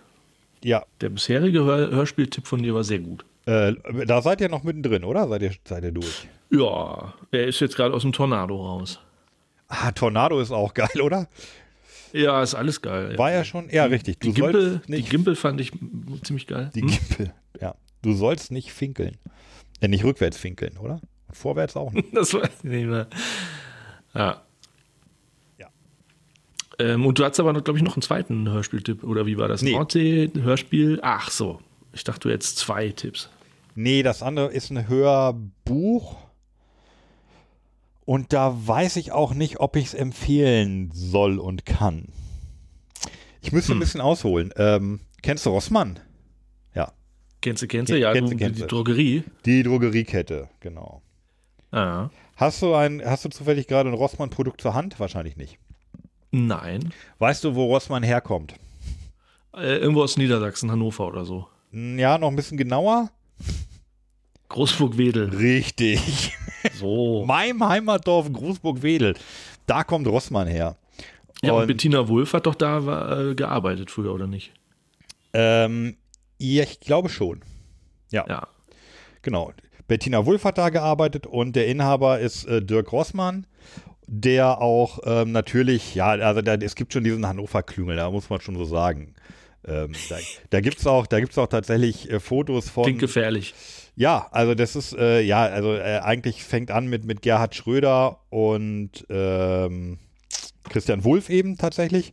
ja, 0.64 0.84
der 1.00 1.08
bisherige 1.10 1.64
Hör 1.64 1.90
Hörspieltipp 1.90 2.46
von 2.46 2.62
dir 2.62 2.74
war 2.74 2.84
sehr 2.84 2.98
gut. 3.00 3.24
äh, 3.46 3.74
da 4.06 4.22
seid 4.22 4.40
ihr 4.40 4.48
noch 4.48 4.62
mittendrin, 4.62 5.04
oder? 5.04 5.28
Seid 5.28 5.42
ihr, 5.42 5.52
seid 5.66 5.84
ihr 5.84 5.92
durch? 5.92 6.26
Ja, 6.50 7.14
er 7.30 7.46
ist 7.46 7.60
jetzt 7.60 7.76
gerade 7.76 7.94
aus 7.94 8.02
dem 8.02 8.12
Tornado 8.12 8.56
raus. 8.56 9.00
Ah, 9.68 9.92
Tornado 9.92 10.40
ist 10.40 10.50
auch 10.50 10.74
geil, 10.74 11.00
oder? 11.02 11.28
Ja, 12.12 12.42
ist 12.42 12.54
alles 12.56 12.82
geil. 12.82 13.16
War 13.16 13.30
ja 13.30 13.44
schon, 13.44 13.70
ja, 13.70 13.84
richtig. 13.84 14.18
die, 14.18 14.32
Gimpel, 14.32 14.82
die 14.88 15.02
Gimpel 15.02 15.36
fand 15.36 15.60
ich 15.60 15.70
ziemlich 16.24 16.48
geil. 16.48 16.70
Die 16.74 16.80
Hm? 16.82 16.88
Gimpel, 16.88 17.32
ja. 17.60 17.76
Du 18.02 18.14
sollst 18.14 18.50
nicht 18.50 18.72
finkeln. 18.72 19.16
Ja, 19.80 19.86
nicht 19.88 20.02
rückwärts 20.04 20.36
finkeln, 20.36 20.76
oder? 20.78 21.00
Und 21.28 21.36
vorwärts 21.36 21.76
auch 21.76 21.92
nicht. 21.92 22.08
Das 22.12 22.34
weiß 22.34 22.48
ich 22.58 22.64
nicht 22.64 22.86
mehr. 22.86 23.06
Ja. 24.14 24.42
Ähm, 26.80 27.04
und 27.06 27.18
du 27.18 27.24
hattest 27.24 27.40
aber, 27.40 27.52
glaube 27.60 27.78
ich, 27.78 27.84
noch 27.84 27.94
einen 27.94 28.02
zweiten 28.02 28.48
Hörspieltipp. 28.50 29.04
Oder 29.04 29.26
wie 29.26 29.36
war 29.36 29.48
das? 29.48 29.62
Nee. 29.62 29.72
Nordsee-Hörspiel? 29.72 30.98
Ach 31.02 31.30
so. 31.30 31.60
Ich 31.92 32.04
dachte, 32.04 32.28
du 32.28 32.34
hättest 32.34 32.58
zwei 32.58 32.88
Tipps. 32.90 33.28
Nee, 33.74 34.02
das 34.02 34.22
andere 34.22 34.46
ist 34.48 34.70
ein 34.70 34.88
Hörbuch. 34.88 36.16
Und 38.04 38.32
da 38.32 38.56
weiß 38.66 38.96
ich 38.96 39.12
auch 39.12 39.34
nicht, 39.34 39.60
ob 39.60 39.76
ich 39.76 39.86
es 39.86 39.94
empfehlen 39.94 40.90
soll 40.92 41.38
und 41.38 41.66
kann. 41.66 42.08
Ich 43.42 43.52
müsste 43.52 43.72
ein 43.72 43.78
bisschen 43.78 44.00
ausholen. 44.00 44.52
Ähm, 44.56 45.00
kennst 45.22 45.46
du 45.46 45.50
Rossmann? 45.50 46.00
Ja. 46.74 46.92
Kennst 47.40 47.62
du, 47.62 47.66
kennst 47.66 47.92
du? 47.92 47.98
Ja, 47.98 48.12
kennst 48.12 48.32
du, 48.32 48.36
kennst 48.36 48.58
die 48.58 48.62
du. 48.62 48.68
Drogerie. 48.68 49.24
Die 49.46 49.62
Drogeriekette, 49.62 50.48
genau. 50.60 51.02
Ah, 51.72 52.08
Hast 52.36 52.62
du 52.62 52.74
ein, 52.74 53.02
hast 53.04 53.24
du 53.24 53.28
zufällig 53.28 53.68
gerade 53.68 53.90
ein 53.90 53.94
Rossmann-Produkt 53.94 54.60
zur 54.60 54.74
Hand? 54.74 54.98
Wahrscheinlich 54.98 55.36
nicht. 55.36 55.58
Nein. 56.30 56.92
Weißt 57.18 57.44
du, 57.44 57.54
wo 57.54 57.66
Rossmann 57.66 58.02
herkommt? 58.02 58.54
Äh, 59.54 59.76
irgendwo 59.78 60.02
aus 60.02 60.16
Niedersachsen, 60.16 60.70
Hannover 60.70 61.06
oder 61.08 61.24
so. 61.24 61.46
Hm, 61.72 61.98
Ja, 61.98 62.18
noch 62.18 62.28
ein 62.28 62.36
bisschen 62.36 62.56
genauer. 62.58 63.10
Großburg-Wedel. 64.48 65.28
Richtig. 65.36 66.36
So. 66.74 67.24
meinem 67.26 67.66
Heimatdorf 67.66 68.32
Großburg-Wedel. 68.32 69.14
Da 69.66 69.84
kommt 69.84 70.06
Rossmann 70.08 70.48
her. 70.48 70.76
Ja, 71.42 71.52
und 71.52 71.62
Und- 71.62 71.66
Bettina 71.68 72.08
Wulff 72.08 72.32
hat 72.32 72.46
doch 72.46 72.54
da 72.56 73.30
äh, 73.30 73.34
gearbeitet 73.34 73.90
früher, 73.90 74.12
oder 74.12 74.26
nicht? 74.26 74.52
Ähm, 75.32 75.96
ja, 76.38 76.64
ich 76.64 76.80
glaube 76.80 77.08
schon. 77.08 77.40
Ja. 78.10 78.48
Genau. 79.22 79.52
Bettina 79.86 80.26
Wulff 80.26 80.44
hat 80.44 80.58
da 80.58 80.68
gearbeitet 80.70 81.26
und 81.26 81.54
der 81.54 81.68
Inhaber 81.68 82.18
ist 82.18 82.44
äh, 82.46 82.60
Dirk 82.60 82.92
Rossmann, 82.92 83.46
der 84.12 84.60
auch 84.60 84.98
ähm, 85.04 85.30
natürlich, 85.30 85.94
ja, 85.94 86.08
also 86.08 86.42
da, 86.42 86.54
es 86.54 86.74
gibt 86.74 86.92
schon 86.92 87.04
diesen 87.04 87.26
Hannover-Klüngel, 87.26 87.94
da 87.94 88.10
muss 88.10 88.28
man 88.28 88.40
schon 88.40 88.56
so 88.56 88.64
sagen. 88.64 89.14
Ähm, 89.64 89.92
da 90.08 90.16
da 90.50 90.60
gibt 90.60 90.78
es 90.80 90.86
auch, 90.86 91.06
da 91.06 91.20
gibt's 91.20 91.38
auch 91.38 91.46
tatsächlich 91.46 92.10
äh, 92.10 92.18
Fotos 92.18 92.68
von. 92.68 92.84
Klingt 92.84 92.98
gefährlich. 92.98 93.54
Ja, 93.94 94.26
also 94.32 94.54
das 94.54 94.74
ist, 94.74 94.94
äh, 94.96 95.20
ja, 95.20 95.42
also 95.44 95.74
äh, 95.76 96.00
eigentlich 96.02 96.42
fängt 96.42 96.72
an 96.72 96.88
mit, 96.88 97.04
mit 97.04 97.22
Gerhard 97.22 97.54
Schröder 97.54 98.18
und 98.30 99.06
ähm, 99.10 99.98
Christian 100.68 101.04
Wulff 101.04 101.30
eben 101.30 101.56
tatsächlich. 101.56 102.12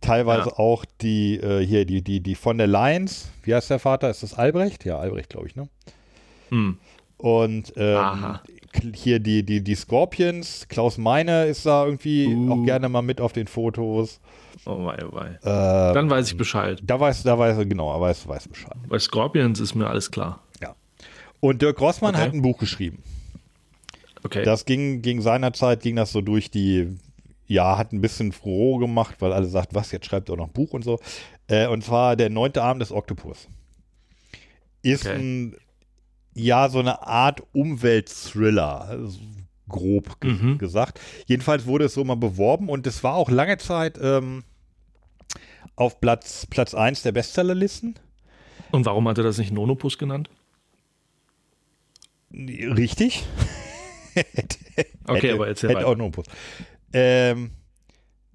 Teilweise 0.00 0.50
Ja. 0.50 0.58
auch 0.58 0.84
die, 1.00 1.36
äh, 1.38 1.64
hier, 1.64 1.84
die, 1.86 2.02
die, 2.02 2.20
die 2.20 2.34
von 2.34 2.58
der 2.58 2.66
Lions, 2.68 3.30
wie 3.42 3.54
heißt 3.54 3.70
der 3.70 3.78
Vater? 3.78 4.10
Ist 4.10 4.22
das 4.22 4.34
Albrecht? 4.34 4.84
Ja, 4.84 4.98
Albrecht, 4.98 5.30
glaube 5.30 5.48
ich, 5.48 5.56
ne? 5.56 5.68
Hm. 6.50 6.78
Und 7.16 7.72
ähm, 7.76 8.38
hier 8.94 9.18
die, 9.20 9.42
die, 9.44 9.62
die 9.62 9.74
Scorpions, 9.74 10.66
Klaus 10.68 10.98
Meine 10.98 11.44
ist 11.46 11.66
da 11.66 11.84
irgendwie 11.84 12.26
Uh. 12.34 12.52
auch 12.52 12.64
gerne 12.64 12.88
mal 12.88 13.02
mit 13.02 13.20
auf 13.20 13.32
den 13.32 13.46
Fotos. 13.46 14.20
Oh 14.66 14.84
wei, 14.84 14.98
oh 15.04 15.12
wei. 15.14 15.38
Äh, 15.42 15.94
Dann 15.94 16.08
weiß 16.10 16.28
ich 16.30 16.36
Bescheid. 16.36 16.80
da 16.84 16.98
weiß, 17.00 17.22
da 17.22 17.38
weiß 17.38 17.58
genau, 17.68 18.00
weiß, 18.00 18.26
weiß 18.28 18.48
Bescheid. 18.48 18.76
Bei 18.88 18.98
Scorpions 18.98 19.60
ist 19.60 19.74
mir 19.74 19.86
alles 19.88 20.10
klar. 20.10 20.40
Ja. 20.60 20.74
Und 21.40 21.62
Dirk 21.62 21.80
Rossmann 21.80 22.14
Okay. 22.14 22.24
hat 22.24 22.32
ein 22.34 22.42
Buch 22.42 22.58
geschrieben. 22.58 23.02
Okay. 24.24 24.44
Das 24.44 24.64
ging, 24.64 25.02
ging 25.02 25.20
seinerzeit, 25.20 25.82
ging 25.82 25.96
das 25.96 26.12
so 26.12 26.20
durch 26.20 26.50
die, 26.50 26.96
ja, 27.46 27.76
hat 27.76 27.92
ein 27.92 28.00
bisschen 28.00 28.32
froh 28.32 28.78
gemacht, 28.78 29.16
weil 29.20 29.32
alle 29.32 29.46
sagt, 29.46 29.74
was, 29.74 29.90
jetzt 29.90 30.06
schreibt 30.06 30.28
er 30.28 30.34
auch 30.34 30.38
noch 30.38 30.46
ein 30.46 30.52
Buch 30.52 30.72
und 30.72 30.84
so. 30.84 31.00
Äh, 31.48 31.66
und 31.66 31.82
zwar 31.84 32.14
der 32.16 32.30
neunte 32.30 32.62
Arm 32.62 32.78
des 32.78 32.92
Oktopus. 32.92 33.48
Ist 34.82 35.06
Okay. 35.06 35.16
ein, 35.16 35.56
ja, 36.34 36.68
so 36.68 36.78
eine 36.78 37.06
Art 37.06 37.42
Umweltthriller, 37.52 38.98
grob 39.68 40.20
ge 40.20 40.32
Mhm. 40.32 40.58
gesagt. 40.58 41.00
Jedenfalls 41.26 41.66
wurde 41.66 41.86
es 41.86 41.94
so 41.94 42.04
mal 42.04 42.16
beworben 42.16 42.68
und 42.68 42.86
es 42.86 43.02
war 43.04 43.14
auch 43.14 43.30
lange 43.30 43.58
Zeit 43.58 43.98
ähm, 44.02 44.44
auf 45.76 46.00
Platz, 46.00 46.46
Platz 46.46 46.74
1 46.74 47.02
der 47.02 47.12
Bestsellerlisten. 47.12 47.98
Und 48.70 48.86
warum 48.86 49.08
hat 49.08 49.18
er 49.18 49.24
das 49.24 49.38
nicht 49.38 49.52
Nonopus 49.52 49.98
genannt? 49.98 50.30
Richtig. 52.32 53.24
Okay, 55.06 55.28
hätte, 55.28 55.34
aber 55.34 55.48
erzähl 55.48 55.70
hätte 55.70 55.86
auch 55.86 56.10
Puss. 56.10 56.26
Ähm, 56.92 57.50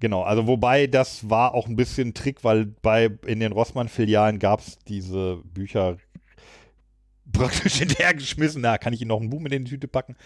genau, 0.00 0.22
also 0.22 0.46
wobei 0.48 0.86
das 0.88 1.30
war 1.30 1.54
auch 1.54 1.68
ein 1.68 1.76
bisschen 1.76 2.14
Trick, 2.14 2.42
weil 2.42 2.66
bei 2.66 3.10
in 3.26 3.38
den 3.40 3.52
Rossmann-Filialen 3.52 4.38
gab 4.40 4.60
es 4.60 4.78
diese 4.88 5.36
Bücher 5.44 5.98
praktisch 7.32 7.74
hinterhergeschmissen. 7.78 8.62
Da 8.62 8.78
kann 8.78 8.92
ich 8.92 9.00
Ihnen 9.00 9.08
noch 9.08 9.20
ein 9.20 9.30
Buch 9.30 9.40
mit 9.40 9.52
in 9.52 9.64
die 9.64 9.70
Tüte 9.70 9.88
packen. 9.88 10.16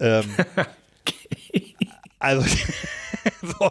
Ähm, 0.00 0.24
Also, 2.18 2.42
so, 3.42 3.70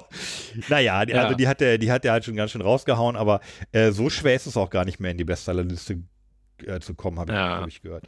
naja, 0.70 1.04
die, 1.06 1.14
Ja. 1.14 1.24
also 1.24 1.36
die 1.36 1.48
hat 1.48 1.62
er, 1.62 1.78
die 1.80 1.92
hat 1.92 2.06
er 2.06 2.12
halt 2.12 2.26
schon 2.26 2.36
ganz 2.36 2.52
schön 2.52 2.62
rausgehauen, 2.62 3.16
aber 3.16 3.42
äh, 3.72 3.92
so 3.92 4.10
schwer 4.10 4.36
ist 4.36 4.46
es 4.46 4.56
auch 4.56 4.70
gar 4.70 4.86
nicht 4.86 5.00
mehr 5.00 5.12
in 5.12 5.18
die 5.18 5.24
Bestsellerliste 5.24 5.98
äh, 6.66 6.80
zu 6.80 6.94
kommen, 6.94 7.18
habe 7.20 7.32
ich, 7.32 7.36
Ja. 7.38 7.60
hab 7.62 7.68
ich 7.68 7.82
gehört. 7.82 8.06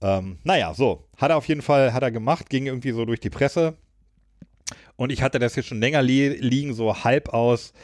Ähm, 0.00 0.38
naja, 0.44 0.72
so, 0.72 1.06
hat 1.18 1.30
er 1.30 1.36
auf 1.36 1.46
jeden 1.46 1.60
Fall, 1.60 1.92
hat 1.92 2.02
er 2.02 2.10
gemacht, 2.10 2.48
ging 2.48 2.66
irgendwie 2.66 2.92
so 2.92 3.04
durch 3.04 3.20
die 3.20 3.28
Presse 3.28 3.76
und 4.96 5.10
ich 5.12 5.20
hatte 5.22 5.38
das 5.38 5.56
jetzt 5.56 5.66
schon 5.68 5.80
länger 5.80 6.00
li 6.02 6.28
liegen, 6.28 6.72
so 6.72 7.04
halb 7.04 7.28
aus, 7.28 7.74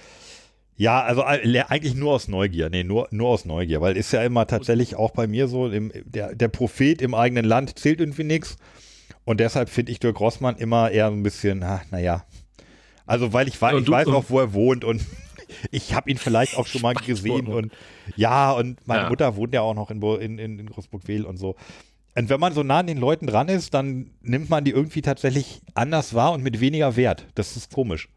ja, 0.76 1.02
also 1.02 1.22
äh, 1.22 1.60
eigentlich 1.68 1.94
nur 1.94 2.12
aus 2.14 2.28
Neugier, 2.28 2.68
nee, 2.70 2.84
nur, 2.84 3.08
nur 3.10 3.28
aus 3.28 3.44
Neugier, 3.44 3.80
weil 3.80 3.96
ist 3.96 4.12
ja 4.12 4.22
immer 4.22 4.46
tatsächlich 4.46 4.96
auch 4.96 5.10
bei 5.12 5.26
mir 5.26 5.48
so, 5.48 5.68
im, 5.70 5.90
der, 6.04 6.34
der 6.34 6.48
Prophet 6.48 7.00
im 7.02 7.14
eigenen 7.14 7.44
Land 7.44 7.78
zählt 7.78 8.00
irgendwie 8.00 8.24
nichts. 8.24 8.56
Und 9.24 9.40
deshalb 9.40 9.68
finde 9.68 9.90
ich 9.92 9.98
Dirk 10.00 10.20
Rossmann 10.20 10.56
immer 10.56 10.90
eher 10.90 11.06
ein 11.08 11.22
bisschen, 11.22 11.58
naja. 11.90 12.24
Also, 13.06 13.32
weil 13.32 13.48
ich, 13.48 13.60
wei 13.62 13.72
Und 13.74 13.80
ich 13.80 13.86
du- 13.86 13.92
weiß 13.92 14.06
auch, 14.08 14.24
wo 14.28 14.38
er 14.40 14.52
wohnt 14.52 14.84
und 14.84 15.02
ich 15.70 15.94
habe 15.94 16.10
ihn 16.10 16.18
vielleicht 16.18 16.56
auch 16.56 16.66
schon 16.66 16.82
mal 16.82 16.94
gesehen 16.94 17.46
Dortmund. 17.46 17.72
und 17.72 18.16
ja, 18.16 18.52
und 18.52 18.86
meine 18.86 19.04
Ja. 19.04 19.08
Mutter 19.08 19.36
wohnt 19.36 19.54
ja 19.54 19.62
auch 19.62 19.74
noch 19.74 19.90
in, 19.90 20.00
in, 20.02 20.38
in 20.38 20.66
Großburg-Wehl 20.70 21.24
und 21.24 21.36
so. 21.38 21.56
Und 22.14 22.28
wenn 22.30 22.40
man 22.40 22.52
so 22.54 22.62
nah 22.62 22.78
an 22.78 22.86
den 22.86 22.98
Leuten 22.98 23.26
dran 23.26 23.48
ist, 23.48 23.74
dann 23.74 24.10
nimmt 24.22 24.48
man 24.48 24.64
die 24.64 24.70
irgendwie 24.70 25.02
tatsächlich 25.02 25.60
anders 25.74 26.14
wahr 26.14 26.32
und 26.32 26.42
mit 26.42 26.60
weniger 26.60 26.96
Wert. 26.96 27.26
Das 27.34 27.56
ist 27.56 27.72
komisch. 27.72 28.08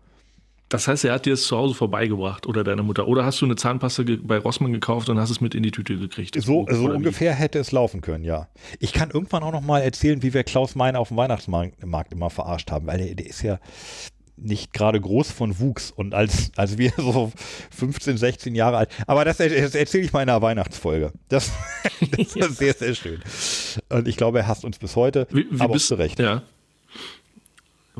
Das 0.70 0.88
heißt, 0.88 1.04
er 1.06 1.14
hat 1.14 1.26
dir 1.26 1.34
es 1.34 1.48
zu 1.48 1.58
Hause 1.58 1.74
vorbeigebracht 1.74 2.46
oder 2.46 2.64
deine 2.64 2.84
Mutter. 2.84 3.08
Oder 3.08 3.26
hast 3.26 3.42
du 3.42 3.46
eine 3.46 3.56
Zahnpasta 3.56 4.04
bei 4.22 4.38
Rossmann 4.38 4.72
gekauft 4.72 5.10
und 5.10 5.20
hast 5.20 5.32
es 5.32 5.42
mit 5.42 5.56
in 5.56 5.64
die 5.64 5.72
Tüte 5.72 5.98
gekriegt? 5.98 6.40
So, 6.40 6.68
so 6.70 6.92
ungefähr 6.92 7.34
hätte 7.34 7.58
es 7.58 7.72
laufen 7.72 8.02
können, 8.02 8.24
ja. 8.24 8.48
Ich 8.80 8.94
kann 8.94 9.10
irgendwann 9.10 9.42
auch 9.42 9.52
noch 9.52 9.62
mal 9.62 9.80
erzählen, 9.80 10.22
wie 10.22 10.34
wir 10.34 10.44
Klaus 10.44 10.76
Meine 10.76 11.00
auf 11.00 11.08
dem 11.08 11.18
Weihnachtsmarkt 11.18 11.86
Markt 11.86 12.14
immer 12.14 12.30
verarscht 12.30 12.70
haben, 12.70 12.86
weil 12.86 13.00
der, 13.00 13.16
der 13.16 13.26
ist 13.26 13.42
ja 13.42 13.60
nicht 14.42 14.72
gerade 14.74 15.02
groß 15.02 15.32
von 15.32 15.60
Wuchs 15.60 15.92
und 15.92 16.14
als, 16.14 16.52
als 16.56 16.78
wir 16.78 16.94
so 16.98 17.32
15, 17.72 18.18
16 18.18 18.56
Jahre 18.56 18.78
alt, 18.78 18.90
aber 19.08 19.26
das, 19.26 19.38
das 19.38 19.76
erzähle 19.76 20.06
ich 20.06 20.14
mal 20.14 20.24
in 20.24 20.30
einer 20.30 20.42
Weihnachtsfolge. 20.42 21.12
Das, 21.28 21.52
das 22.12 22.36
ist 22.36 22.58
sehr, 22.58 22.74
sehr 22.74 22.96
schön. 22.96 23.20
Und 23.90 24.08
ich 24.08 24.18
glaube, 24.18 24.40
er 24.40 24.48
hasst 24.48 24.64
uns 24.64 24.78
bis 24.78 24.96
heute, 24.96 25.28
Wie, 25.32 25.48
wie 25.50 25.60
aber 25.60 25.74
bist 25.74 25.88
zu 25.88 25.96
Recht. 25.96 26.20
Ja. 26.20 26.44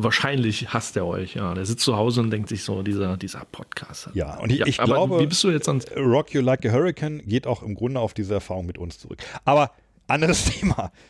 Wahrscheinlich 0.04 0.74
hasst 0.74 0.96
er 0.98 1.06
euch, 1.06 1.36
ja. 1.36 1.54
Der 1.54 1.66
sitzt 1.66 1.84
zu 1.84 1.96
Hause 1.96 2.22
und 2.22 2.32
denkt 2.32 2.50
sich 2.50 2.64
so, 2.64 2.82
dieser, 2.84 3.18
dieser 3.18 3.46
Podcast. 3.52 4.10
Ja, 4.14 4.38
und 4.38 4.52
ich, 4.52 4.62
ich 4.62 4.80
aber 4.80 4.94
glaube, 4.94 5.20
Wie 5.20 5.28
bist 5.28 5.44
du 5.44 5.50
jetzt 5.50 5.68
ans. 5.68 5.86
Rock 5.96 6.34
You 6.34 6.42
Like 6.42 6.66
a 6.66 6.72
Hurricane 6.72 7.22
geht 7.26 7.48
auch 7.48 7.64
im 7.64 7.76
Grunde 7.76 8.00
auf 8.00 8.14
diese 8.14 8.36
Erfahrung 8.36 8.66
mit 8.66 8.78
uns 8.78 9.00
zurück. 9.00 9.20
Aber 9.46 9.72
anderes 10.08 10.46
Thema. 10.60 10.92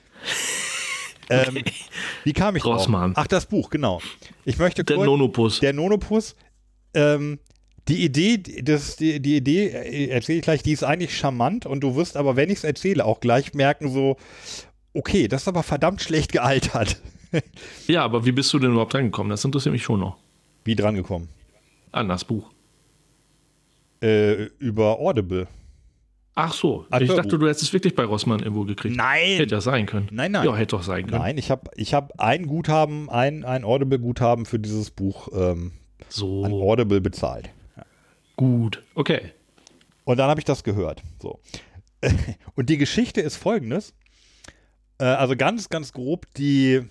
Ähm, 1.32 1.64
wie 2.24 2.34
kam 2.34 2.56
ich 2.56 2.64
drauf? 2.64 2.88
Ach, 2.90 3.28
das 3.28 3.46
Buch, 3.46 3.70
genau. 3.70 4.02
Ich 4.46 4.58
möchte 4.58 4.84
Der 4.84 4.96
kurz, 4.96 5.06
Nonopus. 5.06 5.60
Der 5.60 5.74
Nonopus. 5.74 6.36
Ähm, 6.96 7.38
die 7.88 8.04
Idee, 8.04 8.38
das, 8.38 8.96
die, 8.96 9.20
die 9.20 9.38
Idee, 9.38 9.68
äh, 9.68 10.08
erzähle 10.10 10.40
ich 10.40 10.44
gleich, 10.44 10.64
die 10.64 10.72
ist 10.72 10.84
eigentlich 10.84 11.16
charmant 11.16 11.66
und 11.66 11.82
du 11.82 11.96
wirst 11.96 12.18
aber, 12.18 12.36
wenn 12.36 12.50
ich 12.50 12.58
es 12.58 12.64
erzähle, 12.64 13.06
auch 13.06 13.20
gleich 13.20 13.54
merken, 13.54 13.92
so, 13.92 14.18
okay, 14.94 15.28
das 15.28 15.44
ist 15.44 15.48
aber 15.48 15.64
verdammt 15.64 16.02
schlecht 16.02 16.32
gealtert. 16.32 17.00
Ja, 17.88 18.04
aber 18.04 18.26
wie 18.26 18.32
bist 18.32 18.52
du 18.54 18.60
denn 18.60 18.72
überhaupt 18.72 18.94
rangekommen? 18.96 19.30
Das 19.30 19.44
interessiert 19.46 19.74
mich 19.74 19.84
schon 19.84 20.00
noch. 20.00 20.18
Wie 20.64 20.76
dran 20.76 20.96
gekommen? 20.96 21.30
An 21.92 22.08
das 22.10 22.24
Buch. 22.26 22.52
Äh, 24.02 24.46
über 24.60 25.00
Audible. 25.00 25.48
Ach 26.36 26.54
so. 26.54 26.86
Ach, 26.90 27.02
ich 27.02 27.10
dachte, 27.10 27.38
du 27.38 27.46
hättest 27.48 27.64
es 27.64 27.74
wirklich 27.74 27.96
bei 27.96 28.06
Rossmann 28.06 28.40
irgendwo 28.40 28.64
gekriegt. 28.64 28.96
Nein! 28.96 29.38
Hätte 29.38 29.56
ja 29.56 29.62
sein 29.62 29.86
können. 29.86 30.08
Nein, 30.12 30.32
nein. 30.32 30.46
Ja, 30.46 30.56
hätte 30.56 30.78
doch 30.78 30.84
sein 30.84 31.06
können. 31.08 31.22
Nein, 31.22 31.38
ich 31.38 31.52
habe 31.52 31.70
ich 31.76 31.94
hab 31.94 32.18
ein 32.20 32.48
Guthaben, 32.48 33.10
ein, 33.10 33.44
ein 33.44 33.66
Audible-Guthaben 33.66 34.46
für 34.46 34.58
dieses 34.60 34.90
Buch 34.90 35.28
ähm, 35.34 35.74
an 36.00 36.06
So, 36.08 36.46
Audible 36.46 37.02
bezahlt. 37.02 37.50
gut. 38.38 38.82
Okay. 38.96 39.34
Und 40.06 40.18
dann 40.18 40.30
habe 40.30 40.40
ich 40.40 40.46
das 40.46 40.64
gehört. 40.64 41.04
So. 41.22 41.40
Und 42.56 42.70
die 42.70 42.78
Geschichte 42.78 43.20
ist 43.20 43.36
folgendes. 43.36 43.94
Äh, 44.98 45.04
also 45.06 45.36
ganz, 45.36 45.68
ganz 45.68 45.92
grob, 45.92 46.26
die, 46.38 46.84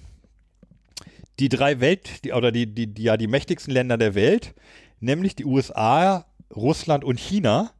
die 1.39 1.49
drei 1.49 1.80
Welt, 1.80 2.24
die, 2.24 2.32
oder 2.32 2.53
die, 2.53 2.66
die, 2.66 2.93
die, 2.93 3.03
ja, 3.03 3.16
die 3.16 3.26
mächtigsten 3.26 3.72
Länder 3.72 3.97
der 3.97 4.14
Welt, 4.14 4.55
nämlich 5.01 5.36
die 5.36 5.45
USA, 5.45 6.26
Russland 6.55 7.05
und 7.05 7.18
China, 7.18 7.72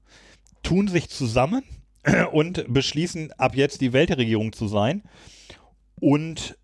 tun 0.63 0.89
sich 0.89 1.09
zusammen 1.09 1.63
und 2.33 2.65
beschließen, 2.69 3.33
ab 3.33 3.55
jetzt 3.55 3.81
die 3.81 3.93
Weltregierung 3.93 4.53
zu 4.53 4.69
sein 4.69 5.03
und 6.01 6.57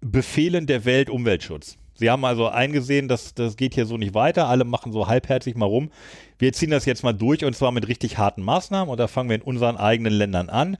befehlen 0.00 0.66
der 0.66 0.84
Welt 0.84 1.10
Umweltschutz. 1.10 1.78
Sie 1.96 2.10
haben 2.10 2.24
also 2.24 2.48
eingesehen, 2.48 3.06
dass 3.06 3.34
das 3.34 3.56
geht 3.56 3.74
hier 3.74 3.86
so 3.86 3.96
nicht 3.96 4.14
weiter. 4.14 4.48
Alle 4.48 4.64
machen 4.64 4.92
so 4.92 5.06
halbherzig 5.06 5.54
mal 5.54 5.66
rum. 5.66 5.90
Wir 6.38 6.52
ziehen 6.52 6.70
das 6.70 6.86
jetzt 6.86 7.04
mal 7.04 7.12
durch 7.12 7.44
und 7.44 7.54
zwar 7.54 7.70
mit 7.70 7.86
richtig 7.86 8.18
harten 8.18 8.42
Maßnahmen. 8.42 8.90
Und 8.90 8.98
da 8.98 9.06
fangen 9.06 9.28
wir 9.28 9.36
in 9.36 9.42
unseren 9.42 9.76
eigenen 9.76 10.12
Ländern 10.12 10.50
an 10.50 10.76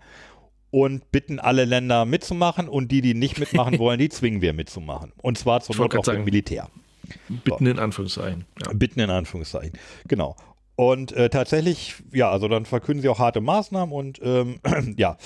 und 0.75 1.13
bitten 1.13 1.39
alle 1.39 1.65
Länder 1.67 2.05
mitzumachen. 2.05 2.69
Und 2.69 2.91
die, 2.91 3.01
die 3.01 3.15
nicht 3.15 3.39
mitmachen 3.39 3.79
wollen, 3.79 4.01
die 4.01 4.09
zwingen 4.09 4.41
wir 4.41 4.53
mitzumachen. 4.53 5.13
Und 5.23 5.39
zwar 5.39 5.63
Ich 5.69 5.79
Not 5.79 5.95
auch 5.97 6.05
sagen. 6.05 6.25
Militär. 6.25 6.69
Bitten 7.45 7.67
in 7.67 7.79
Anführungszeichen. 7.79 8.45
Ja. 8.65 8.73
Bitten 8.73 8.99
in 8.99 9.11
Anführungszeichen. 9.11 9.79
Genau. 10.09 10.35
Und 10.75 11.13
äh, 11.13 11.31
tatsächlich, 11.31 11.95
ja, 12.13 12.29
also 12.29 12.49
dann 12.49 12.65
verkünden 12.65 13.03
sie 13.03 13.09
auch 13.09 13.21
harte 13.21 13.41
Maßnahmen 13.41 13.95
und 13.95 14.21
ähm, 14.25 14.59
ja. 14.97 15.17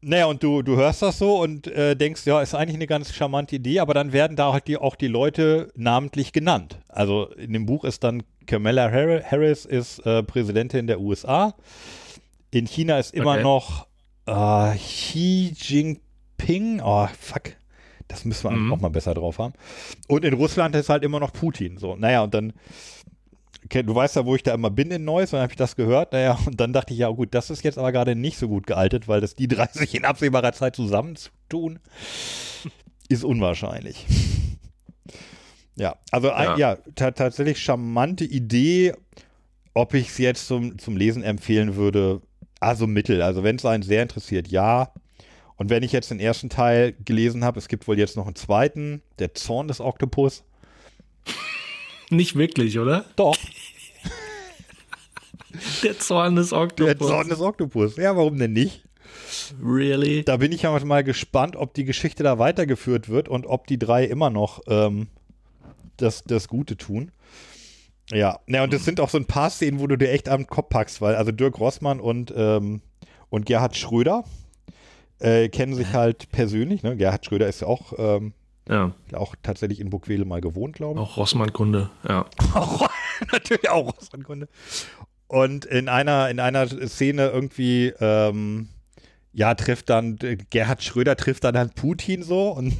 Naja, 0.00 0.26
und 0.26 0.42
du, 0.42 0.62
du 0.62 0.74
hörst 0.76 1.00
das 1.02 1.18
so 1.18 1.40
und 1.40 1.68
äh, 1.68 1.94
denkst, 1.94 2.26
ja, 2.26 2.42
ist 2.42 2.54
eigentlich 2.56 2.74
eine 2.74 2.88
ganz 2.88 3.14
charmante 3.14 3.54
Idee, 3.56 3.78
aber 3.78 3.94
dann 3.94 4.12
werden 4.12 4.36
da 4.36 4.52
halt 4.52 4.66
die, 4.66 4.76
auch 4.76 4.96
die 4.96 5.06
Leute 5.06 5.70
namentlich 5.76 6.32
genannt. 6.32 6.80
Also 6.88 7.28
in 7.38 7.52
dem 7.52 7.66
Buch 7.66 7.84
ist 7.84 8.02
dann 8.02 8.24
Kamala 8.46 8.90
Har- 8.90 9.22
Harris 9.22 9.64
ist 9.64 10.00
äh, 10.04 10.22
Präsidentin 10.24 10.88
der 10.88 11.00
USA. 11.00 11.54
In 12.50 12.66
China 12.66 12.98
ist 12.98 13.14
immer 13.14 13.32
Okay. 13.34 13.42
noch 13.44 13.86
äh, 14.26 14.76
Xi 14.76 15.54
Jinping. 15.56 16.80
Oh, 16.82 17.06
fuck. 17.18 17.52
Das 18.08 18.24
müssen 18.24 18.44
wir 18.44 18.56
Mhm. 18.56 18.72
auch 18.72 18.80
mal 18.80 18.88
besser 18.90 19.14
drauf 19.14 19.38
haben. 19.38 19.54
Und 20.08 20.24
in 20.24 20.34
Russland 20.34 20.74
ist 20.76 20.88
halt 20.90 21.02
immer 21.04 21.20
noch 21.20 21.32
Putin. 21.32 21.78
So, 21.78 21.96
naja, 21.96 22.22
und 22.22 22.34
dann, 22.34 22.52
okay, 23.64 23.82
du 23.82 23.94
weißt 23.94 24.16
ja, 24.16 24.26
wo 24.26 24.34
ich 24.36 24.42
da 24.42 24.52
immer 24.52 24.70
bin 24.70 24.90
in 24.90 25.04
Neuss, 25.04 25.32
und 25.32 25.38
dann 25.38 25.42
habe 25.44 25.52
ich 25.52 25.56
das 25.56 25.74
gehört. 25.74 26.12
Naja, 26.12 26.38
und 26.46 26.60
dann 26.60 26.72
dachte 26.74 26.92
ich, 26.92 26.98
ja 27.00 27.08
gut, 27.08 27.34
das 27.34 27.48
ist 27.50 27.64
jetzt 27.64 27.78
aber 27.78 27.92
gerade 27.92 28.14
nicht 28.14 28.36
so 28.36 28.46
gut 28.48 28.66
gealtet, 28.66 29.08
weil 29.08 29.20
das 29.22 29.34
die 29.34 29.48
drei 29.48 29.66
sich 29.72 29.94
in 29.94 30.04
absehbarer 30.04 30.52
Zeit 30.52 30.76
zusammenzutun, 30.76 31.78
ist 33.08 33.24
unwahrscheinlich. 33.24 34.06
Ja, 35.76 35.96
also 36.12 36.30
ein, 36.30 36.56
ja, 36.56 36.76
ta 36.94 37.10
tatsächlich 37.10 37.60
charmante 37.60 38.24
Idee. 38.24 38.94
Ob 39.74 39.92
ich 39.94 40.06
es 40.10 40.18
jetzt 40.18 40.46
zum, 40.46 40.78
zum 40.78 40.96
Lesen 40.96 41.24
empfehlen 41.24 41.74
würde, 41.74 42.22
also 42.64 42.86
mittel. 42.86 43.22
Also 43.22 43.42
wenn 43.42 43.56
es 43.56 43.64
einen 43.64 43.82
sehr 43.82 44.02
interessiert, 44.02 44.48
ja. 44.48 44.92
Und 45.56 45.70
wenn 45.70 45.82
ich 45.82 45.92
jetzt 45.92 46.10
den 46.10 46.20
ersten 46.20 46.48
Teil 46.50 46.94
gelesen 47.04 47.44
habe, 47.44 47.58
es 47.58 47.68
gibt 47.68 47.86
wohl 47.86 47.98
jetzt 47.98 48.16
noch 48.16 48.26
einen 48.26 48.34
zweiten, 48.34 49.02
der 49.18 49.34
Zorn 49.34 49.68
des 49.68 49.80
Oktopus. 49.80 50.42
Nicht 52.10 52.36
wirklich, 52.36 52.78
oder? 52.78 53.04
Doch, 53.16 53.36
Der 55.82 55.98
Zorn 55.98 56.36
des 56.36 56.50
der 56.50 56.58
Oktopus. 56.58 57.08
Zorn 57.08 57.28
des 57.28 57.40
Oktopus. 57.40 57.96
Ja, 57.96 58.16
warum 58.16 58.38
denn 58.38 58.52
nicht? 58.52 58.84
Really? 59.62 60.24
Da 60.24 60.36
bin 60.36 60.52
ich 60.52 60.62
ja 60.62 60.84
mal 60.84 61.04
gespannt, 61.04 61.56
ob 61.56 61.74
die 61.74 61.84
Geschichte 61.84 62.22
da 62.22 62.38
weitergeführt 62.38 63.08
wird 63.08 63.28
und 63.28 63.46
ob 63.46 63.66
die 63.66 63.78
drei 63.78 64.04
immer 64.04 64.30
noch 64.30 64.62
ähm, 64.68 65.08
das, 65.96 66.24
das 66.24 66.48
Gute 66.48 66.76
tun. 66.76 67.10
Ja, 68.12 68.38
ja, 68.46 68.62
und 68.64 68.72
es 68.74 68.84
sind 68.84 69.00
auch 69.00 69.08
so 69.08 69.18
ein 69.18 69.24
paar 69.24 69.50
Szenen, 69.50 69.80
wo 69.80 69.86
du 69.86 69.96
dir 69.96 70.10
echt 70.10 70.28
am 70.28 70.46
Kopf 70.46 70.68
packst, 70.68 71.00
weil 71.00 71.14
also 71.14 71.32
Dirk 71.32 71.58
Rossmann 71.58 72.00
und, 72.00 72.32
ähm, 72.36 72.82
und 73.30 73.46
Gerhard 73.46 73.76
Schröder 73.76 74.24
äh, 75.20 75.48
kennen 75.48 75.74
sich 75.74 75.92
halt 75.92 76.30
persönlich. 76.30 76.82
Ne? 76.82 76.96
Gerhard 76.96 77.24
Schröder 77.24 77.48
ist 77.48 77.62
ja 77.62 77.66
auch, 77.66 77.92
ähm, 77.98 78.34
Ja, 78.68 78.92
auch 79.14 79.34
tatsächlich 79.42 79.80
in 79.80 79.90
Burgwedel 79.90 80.26
mal 80.26 80.40
gewohnt, 80.40 80.76
glaube 80.76 81.00
ich. 81.00 81.06
auch 81.06 81.16
Rossmann-Kunde. 81.16 81.90
Ja. 82.06 82.26
Auch, 82.54 82.88
natürlich 83.32 83.70
auch 83.70 83.96
Russlandkunde. 83.96 84.48
Und 85.26 85.64
in 85.64 85.88
einer, 85.88 86.28
in 86.28 86.40
einer 86.40 86.66
Szene 86.68 87.28
irgendwie, 87.28 87.92
ähm, 88.00 88.68
ja, 89.32 89.54
trifft 89.54 89.88
dann, 89.90 90.18
Gerhard 90.50 90.82
Schröder 90.82 91.16
trifft 91.16 91.44
dann, 91.44 91.54
dann 91.54 91.70
Putin 91.70 92.22
so 92.22 92.50
und, 92.50 92.74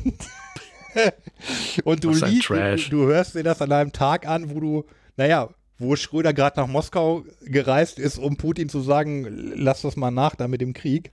und 1.84 2.04
du 2.04 2.10
liest, 2.10 2.48
du, 2.48 2.76
du 2.90 3.06
hörst 3.06 3.34
dir 3.34 3.42
das 3.42 3.60
an 3.62 3.72
einem 3.72 3.92
Tag 3.92 4.28
an, 4.28 4.54
wo 4.54 4.60
du, 4.60 4.84
naja, 5.16 5.48
wo 5.78 5.96
Schröder 5.96 6.32
gerade 6.32 6.60
nach 6.60 6.66
Moskau 6.66 7.24
gereist 7.42 7.98
ist, 7.98 8.18
um 8.18 8.36
Putin 8.36 8.68
zu 8.68 8.80
sagen, 8.80 9.52
lass 9.56 9.82
das 9.82 9.96
mal 9.96 10.10
nach 10.10 10.34
da 10.34 10.48
mit 10.48 10.60
dem 10.60 10.72
Krieg. 10.72 11.10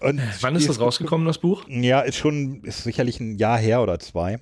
Und 0.00 0.20
Wann 0.40 0.56
ist 0.56 0.68
das 0.68 0.80
rausgekommen, 0.80 1.26
das 1.26 1.38
Buch? 1.38 1.64
Ja, 1.68 2.00
ist 2.00 2.16
schon, 2.16 2.62
ist 2.64 2.84
sicherlich 2.84 3.20
ein 3.20 3.36
Jahr 3.36 3.58
her 3.58 3.82
oder 3.82 3.98
zwei. 3.98 4.38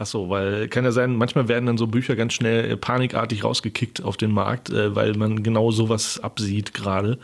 Ach 0.00 0.06
so, 0.06 0.30
weil 0.30 0.68
kann 0.68 0.84
ja 0.84 0.92
sein, 0.92 1.16
manchmal 1.16 1.48
werden 1.48 1.66
dann 1.66 1.76
so 1.76 1.88
Bücher 1.88 2.14
ganz 2.14 2.32
schnell 2.32 2.70
äh, 2.70 2.76
panikartig 2.76 3.42
rausgekickt 3.42 4.02
auf 4.02 4.16
den 4.16 4.30
Markt, 4.30 4.70
äh, 4.70 4.94
weil 4.94 5.14
man 5.14 5.42
genau 5.42 5.72
sowas 5.72 6.20
absieht 6.20 6.72
gerade 6.72 7.18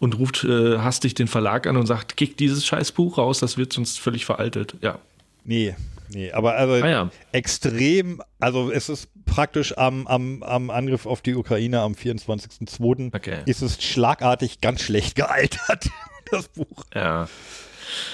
und 0.00 0.18
ruft 0.18 0.42
äh, 0.44 0.78
hastig 0.78 1.14
den 1.14 1.28
Verlag 1.28 1.66
an 1.66 1.76
und 1.76 1.86
sagt, 1.86 2.16
kick 2.16 2.38
dieses 2.38 2.64
scheiß 2.64 2.92
Buch 2.92 3.18
raus, 3.18 3.40
das 3.40 3.58
wird 3.58 3.74
sonst 3.74 4.00
völlig 4.00 4.24
veraltet. 4.24 4.74
Ja. 4.80 4.98
Nee, 5.44 5.76
nee, 6.12 6.30
aber 6.32 6.54
also 6.56 6.74
Ah 6.74 6.88
ja. 6.88 7.10
extrem, 7.32 8.22
also 8.40 8.70
es 8.70 8.88
ist 8.88 9.08
praktisch 9.24 9.76
am, 9.78 10.06
am, 10.06 10.42
am 10.42 10.70
Angriff 10.70 11.06
auf 11.06 11.22
die 11.22 11.34
Ukraine 11.34 11.80
am 11.80 11.92
24.02. 11.92 13.14
Okay. 13.14 13.38
ist 13.46 13.62
es 13.62 13.82
schlagartig 13.82 14.60
ganz 14.60 14.82
schlecht 14.82 15.14
gealtert, 15.16 15.88
das 16.30 16.48
Buch. 16.48 16.84
Ja. 16.94 17.28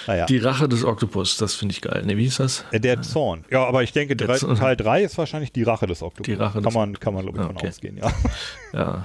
Naja. 0.06 0.26
Die 0.26 0.38
Rache 0.38 0.68
des 0.68 0.84
Oktopus, 0.84 1.36
das 1.38 1.54
finde 1.54 1.72
ich 1.72 1.80
geil. 1.80 2.02
Ne, 2.04 2.16
wie 2.16 2.24
hieß 2.24 2.36
das? 2.38 2.64
Äh, 2.70 2.80
Der 2.80 3.00
Zorn. 3.02 3.44
Ja, 3.50 3.64
aber 3.64 3.82
ich 3.82 3.92
denke, 3.92 4.14
drei. 4.16 4.36
Teil 4.36 4.76
3 4.76 5.04
ist 5.04 5.16
wahrscheinlich 5.16 5.52
die 5.52 5.62
Rache 5.62 5.86
des 5.86 6.02
Oktopus. 6.02 6.26
Die 6.26 6.34
Rache 6.34 6.54
kann 6.54 6.64
des 6.64 6.74
man, 6.74 6.98
kann 7.00 7.14
man, 7.14 7.22
glaube 7.22 7.38
ich, 7.38 7.44
Ah, 7.44 7.46
von 7.46 7.56
okay. 7.56 7.68
ausgehen, 7.68 7.96
ja. 7.96 8.12
Ja. 8.72 9.04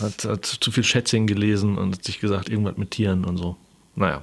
Hat, 0.00 0.24
hat 0.24 0.44
zu 0.46 0.72
viel 0.72 0.82
Schätzing 0.82 1.26
gelesen 1.26 1.78
und 1.78 1.94
hat 1.96 2.04
sich 2.04 2.18
gesagt, 2.18 2.48
irgendwas 2.48 2.78
mit 2.78 2.90
Tieren 2.90 3.24
und 3.24 3.36
so. 3.36 3.56
Naja. 3.94 4.22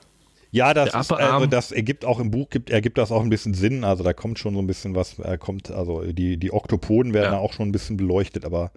Ja, 0.52 0.74
das, 0.74 0.96
ist, 0.96 1.12
also 1.12 1.46
das 1.46 1.72
ergibt 1.72 2.06
auch 2.06 2.20
im 2.20 2.32
Buch, 2.32 2.50
gibt, 2.50 2.72
ergibt 2.72 2.98
das 2.98 3.12
auch 3.12 3.22
ein 3.22 3.30
bisschen 3.30 3.54
Sinn. 3.54 3.84
Also 3.84 4.04
da 4.04 4.14
kommt 4.14 4.40
schon 4.40 4.56
so 4.56 4.60
ein 4.60 4.66
bisschen 4.68 4.96
was, 4.96 5.20
äh, 5.20 5.38
kommt, 5.38 5.70
also 5.70 6.02
die, 6.12 6.38
die 6.38 6.52
Oktopoden 6.52 7.14
werden 7.14 7.26
Ja. 7.26 7.32
da 7.32 7.38
auch 7.38 7.54
schon 7.54 7.70
ein 7.70 7.72
bisschen 7.72 7.98
beleuchtet, 7.98 8.46
aber 8.46 8.72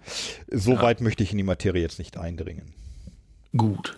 so 0.51 0.79
weit 0.81 1.01
möchte 1.01 1.23
ich 1.23 1.31
in 1.31 1.37
die 1.37 1.43
Materie 1.43 1.81
jetzt 1.81 1.97
nicht 1.97 2.17
eindringen. 2.17 2.73
Gut. 3.57 3.97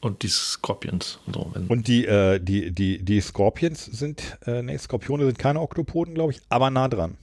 Und 0.00 0.22
die 0.22 0.28
Scorpions. 0.28 1.18
und 1.26 1.34
So, 1.34 1.52
Und 1.68 1.88
die, 1.88 2.06
äh, 2.06 2.38
die, 2.38 2.70
die, 2.70 3.02
die 3.02 3.20
Scorpions 3.20 3.86
sind, 3.86 4.38
äh, 4.46 4.62
nee, 4.62 4.76
Skorpione 4.78 5.24
sind 5.24 5.38
keine 5.38 5.60
Oktopoden, 5.60 6.14
glaube 6.14 6.32
ich, 6.32 6.40
aber 6.50 6.70
nah 6.70 6.88
dran. 6.88 7.16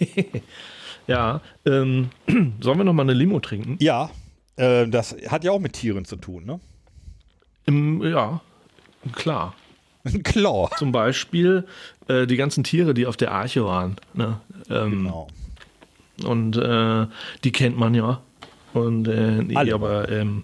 ja. 1.06 1.40
Ähm, 1.66 2.10
sollen 2.60 2.78
wir 2.78 2.84
noch 2.84 2.94
mal 2.94 3.02
eine 3.02 3.12
Limo 3.12 3.40
trinken? 3.40 3.76
Ja, 3.80 4.10
äh, 4.56 4.88
das 4.88 5.14
hat 5.28 5.44
ja 5.44 5.52
auch 5.52 5.58
mit 5.60 5.74
Tieren 5.74 6.04
zu 6.04 6.16
tun, 6.16 6.44
ne? 6.44 6.60
Im, 7.70 8.02
ja, 8.02 8.40
klar. 9.12 9.54
Claw. 10.24 10.70
Zum 10.78 10.92
Beispiel 10.92 11.66
äh, 12.08 12.26
die 12.26 12.36
ganzen 12.36 12.64
Tiere, 12.64 12.94
die 12.94 13.06
auf 13.06 13.16
der 13.16 13.32
Arche 13.32 13.64
waren. 13.64 13.96
Ne? 14.14 14.40
Ähm, 14.68 14.90
Genau. 15.04 15.28
Und 16.24 16.56
äh, 16.56 17.06
die 17.44 17.52
kennt 17.52 17.78
man 17.78 17.94
ja. 17.94 18.20
Und 18.74 19.08
äh, 19.08 19.42
nee, 19.42 19.56
Alle. 19.56 19.74
aber 19.74 20.08
ähm, 20.10 20.42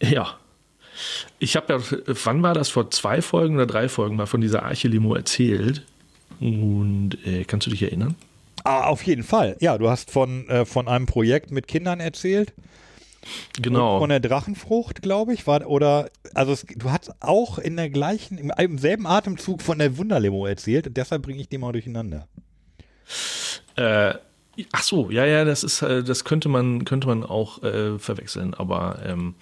ja. 0.00 0.36
Ich 1.38 1.54
habe 1.56 1.74
ja, 1.74 1.80
wann 2.24 2.42
war 2.42 2.54
das? 2.54 2.70
Vor 2.70 2.90
zwei 2.90 3.22
Folgen 3.22 3.56
oder 3.56 3.66
drei 3.66 3.88
Folgen 3.88 4.16
mal 4.16 4.26
von 4.26 4.40
dieser 4.40 4.62
Arche-Limo 4.62 5.14
erzählt. 5.14 5.84
Und 6.40 7.18
äh, 7.26 7.44
kannst 7.44 7.66
du 7.66 7.70
dich 7.70 7.82
erinnern? 7.82 8.14
Ah, 8.64 8.84
auf 8.84 9.02
jeden 9.02 9.22
Fall. 9.22 9.56
Ja, 9.60 9.78
du 9.78 9.88
hast 9.88 10.10
von, 10.10 10.48
äh, 10.48 10.64
von 10.64 10.88
einem 10.88 11.06
Projekt 11.06 11.50
mit 11.50 11.68
Kindern 11.68 12.00
erzählt. 12.00 12.52
Genau. 13.60 13.98
Von 13.98 14.10
der 14.10 14.20
Drachenfrucht, 14.20 15.02
glaube 15.02 15.34
ich, 15.34 15.46
war 15.46 15.66
oder 15.66 16.10
also 16.34 16.52
es, 16.52 16.66
du 16.76 16.90
hast 16.90 17.12
auch 17.20 17.58
in 17.58 17.76
der 17.76 17.90
gleichen 17.90 18.38
im, 18.38 18.52
im 18.56 18.78
selben 18.78 19.06
Atemzug 19.06 19.62
von 19.62 19.78
der 19.78 19.96
Wunderlimo 19.98 20.46
erzählt 20.46 20.86
und 20.86 20.96
deshalb 20.96 21.22
bringe 21.22 21.40
ich 21.40 21.48
die 21.48 21.58
mal 21.58 21.72
durcheinander. 21.72 22.28
Äh, 23.76 24.14
ach 24.72 24.82
so, 24.82 25.10
ja, 25.10 25.24
ja, 25.24 25.44
das 25.44 25.64
ist, 25.64 25.82
äh, 25.82 26.02
das 26.02 26.24
könnte 26.24 26.48
man, 26.48 26.84
könnte 26.84 27.06
man 27.06 27.24
auch 27.24 27.62
äh, 27.62 27.98
verwechseln, 27.98 28.54
aber 28.54 29.00
ähm, 29.04 29.34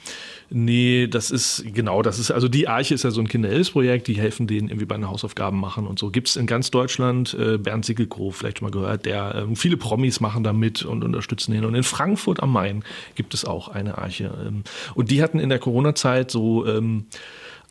nee, 0.51 1.06
das 1.06 1.30
ist, 1.30 1.64
genau, 1.72 2.02
das 2.02 2.18
ist, 2.18 2.30
also 2.30 2.48
die 2.48 2.68
Arche 2.68 2.94
ist 2.94 3.05
ja 3.05 3.10
so 3.10 3.20
ein 3.20 3.28
Kinderhilfsprojekt, 3.28 4.06
die 4.09 4.14
helfen 4.14 4.47
denen 4.47 4.68
irgendwie 4.68 4.86
bei 4.86 4.97
den 4.97 5.09
Hausaufgaben 5.09 5.59
machen 5.59 5.86
und 5.86 5.98
so. 5.98 6.10
Gibt 6.10 6.28
es 6.28 6.36
in 6.36 6.47
ganz 6.47 6.70
Deutschland, 6.70 7.34
äh, 7.34 7.59
Bernd 7.59 7.84
Sickelkroh, 7.84 8.30
vielleicht 8.30 8.59
schon 8.59 8.66
mal 8.66 8.72
gehört, 8.72 9.06
der, 9.06 9.34
ähm, 9.36 9.56
viele 9.56 9.76
Promis 9.76 10.20
machen 10.20 10.44
da 10.44 10.52
mit 10.52 10.84
und 10.84 11.05
unterstützen 11.05 11.55
ihn. 11.55 11.64
Und 11.64 11.74
in 11.74 11.82
Frankfurt 11.82 12.43
am 12.43 12.52
Main 12.52 12.84
gibt 13.14 13.34
es 13.34 13.44
auch 13.44 13.68
eine 13.68 13.98
Arche. 13.98 14.32
Ähm, 14.47 14.64
und 14.94 15.10
die 15.10 15.22
hatten 15.22 15.38
in 15.38 15.48
der 15.48 15.59
Corona-Zeit 15.59 16.30
so, 16.30 16.66
ähm, 16.66 17.06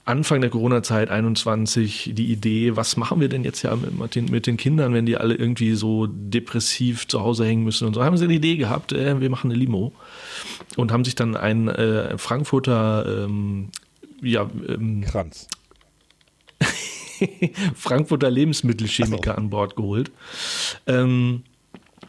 Anfang 0.06 0.40
der 0.40 0.52
Corona-Zeit 0.52 1.10
21 1.10 2.12
die 2.14 2.32
Idee, 2.32 2.76
was 2.76 2.96
machen 2.96 3.20
wir 3.20 3.28
denn 3.28 3.44
jetzt 3.44 3.64
ja 3.64 3.76
mit 3.76 4.14
den, 4.14 4.26
mit 4.26 4.46
den 4.46 4.56
Kindern, 4.56 4.94
wenn 4.94 5.08
die 5.08 5.18
alle 5.18 5.34
irgendwie 5.34 5.74
so 5.74 6.06
depressiv 6.08 7.08
zu 7.08 7.22
Hause 7.22 7.46
hängen 7.46 7.64
müssen 7.64 7.88
und 7.88 7.96
so, 7.96 8.04
haben 8.04 8.16
sie 8.16 8.26
eine 8.26 8.36
Idee 8.36 8.56
gehabt, 8.56 8.94
äh, 8.94 9.20
wir 9.20 9.32
machen 9.32 9.50
eine 9.50 9.60
Limo 9.60 9.94
und 10.76 10.92
haben 10.92 11.04
sich 11.04 11.16
dann 11.16 11.36
einen 11.36 11.70
äh, 11.70 12.20
Frankfurter 12.20 13.26
ähm, 13.26 13.70
ja, 14.22 14.48
ähm, 14.68 15.02
Kranz. 15.02 15.48
Frankfurter 17.76 18.30
Lebensmittelchemiker 18.30 19.32
Ach 19.32 19.36
so. 19.36 19.42
an 19.42 19.50
Bord 19.50 19.76
geholt. 19.76 20.12
Ähm, 20.86 21.44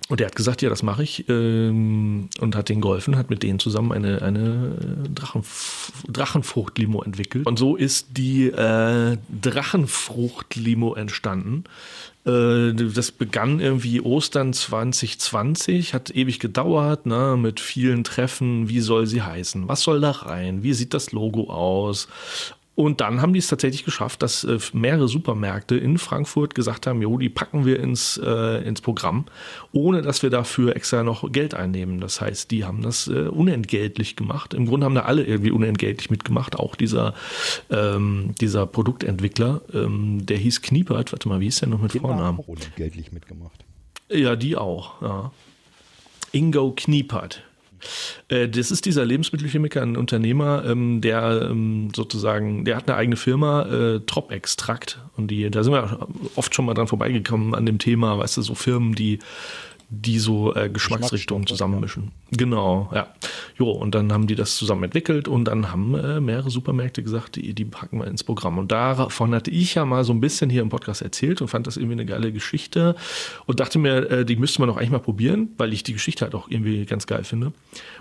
und 0.09 0.21
der 0.21 0.29
hat 0.29 0.37
gesagt, 0.37 0.63
ja, 0.63 0.69
das 0.69 0.83
mache 0.83 1.03
ich. 1.03 1.29
Ähm, 1.29 2.29
und 2.41 2.55
hat 2.55 2.69
denen 2.69 2.81
geholfen, 2.81 3.17
hat 3.17 3.29
mit 3.29 3.43
denen 3.43 3.59
zusammen 3.59 3.93
eine, 3.93 4.23
eine 4.23 4.77
äh, 5.05 5.09
Drachenf 5.09 5.93
Drachenfrucht-Limo 6.09 7.03
entwickelt. 7.03 7.47
Und 7.47 7.59
so 7.59 7.75
ist 7.75 8.17
die 8.17 8.47
äh, 8.47 9.17
Drachenfrucht-Limo 9.29 10.95
entstanden. 10.95 11.65
Äh, 12.25 12.73
das 12.73 13.11
begann 13.11 13.59
irgendwie 13.59 14.01
Ostern 14.01 14.53
2020, 14.53 15.93
hat 15.93 16.11
ewig 16.11 16.39
gedauert, 16.39 17.07
ne, 17.07 17.37
mit 17.37 17.59
vielen 17.59 18.05
Treffen. 18.05 18.69
Wie 18.69 18.81
soll 18.81 19.07
sie 19.07 19.23
heißen? 19.23 19.67
Was 19.69 19.83
soll 19.83 20.01
da 20.01 20.13
rein? 20.13 20.63
Wie 20.63 20.73
sieht 20.73 20.95
das 20.95 21.11
Logo 21.11 21.51
aus? 21.51 22.09
Und 22.77 23.01
dann 23.01 23.23
haben 23.23 23.33
die 23.33 23.39
es 23.39 23.47
tatsächlich 23.47 23.87
geschafft, 23.87 24.21
dass 24.21 24.45
äh, 24.45 24.59
mehrere 24.75 25.09
Supermärkte 25.09 25.79
in 25.79 25.97
Frankfurt 25.97 26.55
gesagt 26.55 26.87
haben, 26.87 27.01
jo, 27.01 27.17
die 27.17 27.31
packen 27.31 27.65
wir 27.65 27.81
ins, 27.81 28.21
äh, 28.23 28.63
ins 28.69 28.83
Programm, 28.83 29.25
ohne 29.73 30.03
dass 30.03 30.23
wir 30.23 30.29
dafür 30.29 30.77
extra 30.77 31.03
noch 31.03 31.33
Geld 31.33 31.55
einnehmen. 31.55 32.01
Das 32.01 32.21
heißt, 32.21 32.51
die 32.51 32.67
haben 32.67 32.83
das 32.83 33.09
äh, 33.09 33.29
unentgeltlich 33.29 34.15
gemacht. 34.15 34.53
Im 34.53 34.67
Grunde 34.67 34.85
haben 34.85 34.95
da 34.95 35.03
alle 35.03 35.25
irgendwie 35.25 35.53
unentgeltlich 35.53 36.11
mitgemacht, 36.11 36.57
auch 36.57 36.75
dieser, 36.75 37.15
ähm, 37.71 38.35
dieser 38.43 38.67
Produktentwickler, 38.67 39.63
ähm, 39.73 40.27
der 40.27 40.37
hieß 40.37 40.61
Kniepert, 40.61 41.13
warte 41.13 41.31
mal, 41.31 41.41
wie 41.41 41.47
hieß 41.47 41.61
der 41.61 41.71
noch 41.71 41.81
mit 41.81 41.95
Den 41.95 42.03
Vornamen? 42.03 42.25
haben 42.25 42.41
auch 42.41 42.49
unentgeltlich 42.49 43.11
mitgemacht. 43.11 43.65
Ja, 44.11 44.37
die 44.37 44.55
auch, 44.55 45.01
ja. 45.01 45.33
Ingo 46.33 46.75
Kniepert. 46.77 47.43
Äh, 48.29 48.49
Das 48.49 48.71
ist 48.71 48.87
dieser 48.87 49.05
Lebensmittelchemiker, 49.05 49.83
ein 49.83 49.97
Unternehmer, 49.97 50.65
ähm, 50.67 51.01
der 51.01 51.49
ähm, 51.51 51.91
sozusagen, 51.95 52.65
der 52.65 52.77
hat 52.77 52.89
eine 52.89 52.97
eigene 52.97 53.17
Firma, 53.17 53.63
äh, 53.63 54.01
Trop-Extrakt. 54.01 55.01
Und 55.17 55.31
die, 55.31 55.51
da 55.51 55.63
sind 55.63 55.73
wir 55.73 56.07
oft 56.35 56.55
schon 56.55 56.67
mal 56.67 56.75
dran 56.75 56.87
vorbeigekommen 56.89 57.55
an 57.55 57.67
dem 57.67 57.79
Thema, 57.79 58.19
weißt 58.19 58.37
du, 58.37 58.43
so 58.43 58.55
Firmen, 58.55 58.95
die, 58.95 59.19
die 59.89 60.19
so 60.19 60.55
äh, 60.55 60.69
Geschmacksrichtungen 60.69 61.47
zusammenmischen. 61.47 62.11
Genau, 62.33 62.91
ja. 62.93 63.09
Jo, 63.57 63.71
und 63.71 63.95
dann 63.95 64.13
haben 64.13 64.27
die 64.27 64.35
das 64.35 64.57
zusammen 64.57 64.85
entwickelt 64.85 65.29
und 65.29 65.45
dann 65.45 65.71
haben 65.71 65.95
äh, 65.95 66.21
mehrere 66.21 66.51
Supermärkte 66.51 67.05
gesagt, 67.05 67.37
die, 67.37 67.55
die 67.55 67.65
packen 67.65 67.99
wir 67.99 68.07
ins 68.09 68.25
Programm. 68.25 68.59
Und 68.59 68.73
davon 68.73 69.33
hatte 69.33 69.51
ich 69.51 69.77
ja 69.77 69.85
mal 69.85 70.03
so 70.03 70.13
ein 70.13 70.21
bisschen 70.21 70.51
hier 70.51 70.63
im 70.63 70.71
Podcast 70.71 71.03
erzählt 71.03 71.41
und 71.41 71.49
fand 71.49 71.69
das 71.69 71.77
irgendwie 71.77 71.95
eine 71.95 72.07
geile 72.07 72.33
Geschichte 72.33 72.97
und 73.47 73.61
dachte 73.61 73.79
mir, 73.79 74.11
äh, 74.11 74.25
die 74.25 74.37
müsste 74.37 74.61
man 74.61 74.69
doch 74.69 74.77
eigentlich 74.77 74.91
mal 74.91 74.99
probieren, 74.99 75.51
weil 75.57 75.73
ich 75.73 75.85
die 75.85 75.93
Geschichte 75.93 76.25
halt 76.25 76.35
auch 76.35 76.51
irgendwie 76.51 76.85
ganz 76.85 77.07
geil 77.07 77.23
finde. 77.23 77.53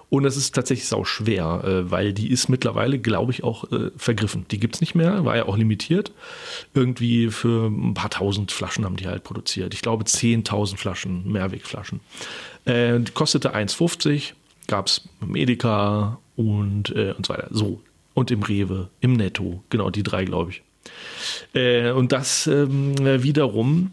Und 0.09 0.25
es 0.25 0.37
ist 0.37 0.53
tatsächlich 0.53 0.87
sau 0.87 1.03
schwer, 1.03 1.63
äh, 1.63 1.91
weil 1.91 2.13
die 2.13 2.29
ist 2.29 2.47
mittlerweile, 2.47 2.99
glaube 2.99 3.31
ich, 3.31 3.43
auch 3.43 3.71
äh, 3.71 3.91
vergriffen. 3.97 4.45
Die 4.51 4.59
gibt's 4.59 4.81
nicht 4.81 4.95
mehr, 4.95 5.25
war 5.25 5.35
ja 5.35 5.45
auch 5.47 5.57
limitiert. 5.57 6.11
Irgendwie 6.73 7.29
für 7.29 7.67
ein 7.67 7.93
paar 7.93 8.09
tausend 8.09 8.51
Flaschen 8.51 8.85
haben 8.85 8.97
die 8.97 9.07
halt 9.07 9.23
produziert. 9.23 9.73
Ich 9.73 9.81
glaube 9.81 10.03
10.000 10.03 10.77
Flaschen, 10.77 11.31
Mehrwegflaschen. 11.31 11.99
Äh, 12.65 12.99
die 12.99 13.11
kostete 13.11 13.55
1,50, 13.55 14.33
gab's 14.67 15.07
im 15.21 15.35
Edeka 15.35 16.19
und, 16.35 16.95
äh, 16.95 17.13
und 17.17 17.25
so 17.25 17.33
weiter. 17.33 17.47
So. 17.51 17.81
Und 18.13 18.31
im 18.31 18.43
Rewe, 18.43 18.89
im 19.01 19.13
Netto. 19.13 19.63
Genau, 19.69 19.89
die 19.89 20.03
drei, 20.03 20.23
glaube 20.23 20.51
ich. 20.51 20.61
Äh, 21.53 21.91
und 21.91 22.11
das 22.11 22.47
ähm, 22.47 22.95
wiederum 23.23 23.91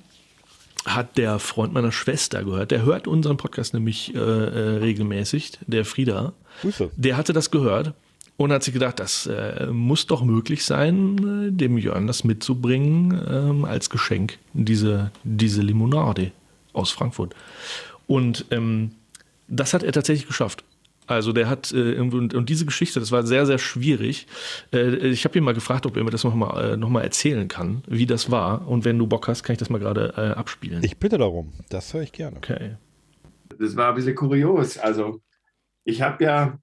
hat 0.85 1.17
der 1.17 1.39
Freund 1.39 1.73
meiner 1.73 1.93
Schwester 1.93 2.45
gehört. 2.45 2.71
Der 2.71 2.83
hört 2.83 3.07
unseren 3.07 3.37
Podcast 3.37 3.75
nämlich 3.75 4.15
äh, 4.15 4.19
äh, 4.19 4.79
regelmäßig, 4.79 5.59
der 5.67 5.85
Frieda. 5.85 6.33
Grüße. 6.63 6.91
Der 6.97 7.17
hatte 7.17 7.33
das 7.33 7.51
gehört 7.51 7.95
und 8.37 8.53
hat 8.53 8.63
sich 8.63 8.75
gedacht, 8.75 8.99
das 8.99 9.27
äh, 9.27 9.67
muss 9.67 10.07
doch 10.07 10.25
möglich 10.25 10.65
sein, 10.65 11.49
äh, 11.49 11.53
dem 11.53 11.79
Jörn 11.79 12.07
das 12.07 12.25
mitzubringen 12.25 13.21
ähm, 13.29 13.65
als 13.65 13.91
Geschenk, 13.91 14.39
diese, 14.53 15.11
diese 15.23 15.63
Limonade 15.63 16.33
aus 16.73 16.91
Frankfurt. 16.91 17.35
Und 18.07 18.47
ähm, 18.51 18.93
das 19.49 19.75
hat 19.75 19.83
er 19.83 19.93
tatsächlich 19.93 20.27
geschafft. 20.27 20.65
Also 21.07 21.33
der 21.33 21.49
hat 21.49 21.73
äh, 21.73 21.93
irgendwo- 21.93 22.19
und, 22.19 22.35
und 22.35 22.49
diese 22.49 22.65
Geschichte, 22.65 23.01
das 23.01 23.11
war 23.11 23.25
sehr, 23.25 23.45
sehr 23.45 23.59
schwierig. 23.59 24.27
Äh, 24.73 25.09
ich 25.09 25.25
habe 25.25 25.37
ihn 25.37 25.45
mal 25.45 25.55
gefragt, 25.55 25.85
ob 25.85 25.97
er 25.97 26.05
mir 26.05 26.11
das 26.11 26.25
nochmal 26.25 26.73
äh, 26.73 26.77
noch 26.77 26.89
mal 26.89 27.03
erzählen 27.03 27.49
kann, 27.49 27.83
wie 27.87 28.07
das 28.07 28.31
war. 28.31 28.69
Und 28.69 28.85
wenn 28.85 28.99
du 28.99 29.07
Bock 29.07 29.29
hast, 29.29 29.43
kann 29.43 29.55
ich 29.55 29.59
das 29.59 29.69
mal 29.69 29.79
gerade 29.79 30.15
äh, 30.17 30.39
abspielen. 30.39 30.83
Ich 30.85 30.97
bitte 30.99 31.19
darum. 31.19 31.53
Das 31.71 31.93
höre 31.93 32.03
ich 32.03 32.13
gerne. 32.13 32.37
okay. 32.37 32.77
Das 33.59 33.77
war 33.77 33.91
ein 33.91 33.95
bisschen 33.97 34.15
kurios. 34.15 34.79
Also, 34.79 35.21
ich 35.85 36.01
habe 36.03 36.23
ja, 36.25 36.59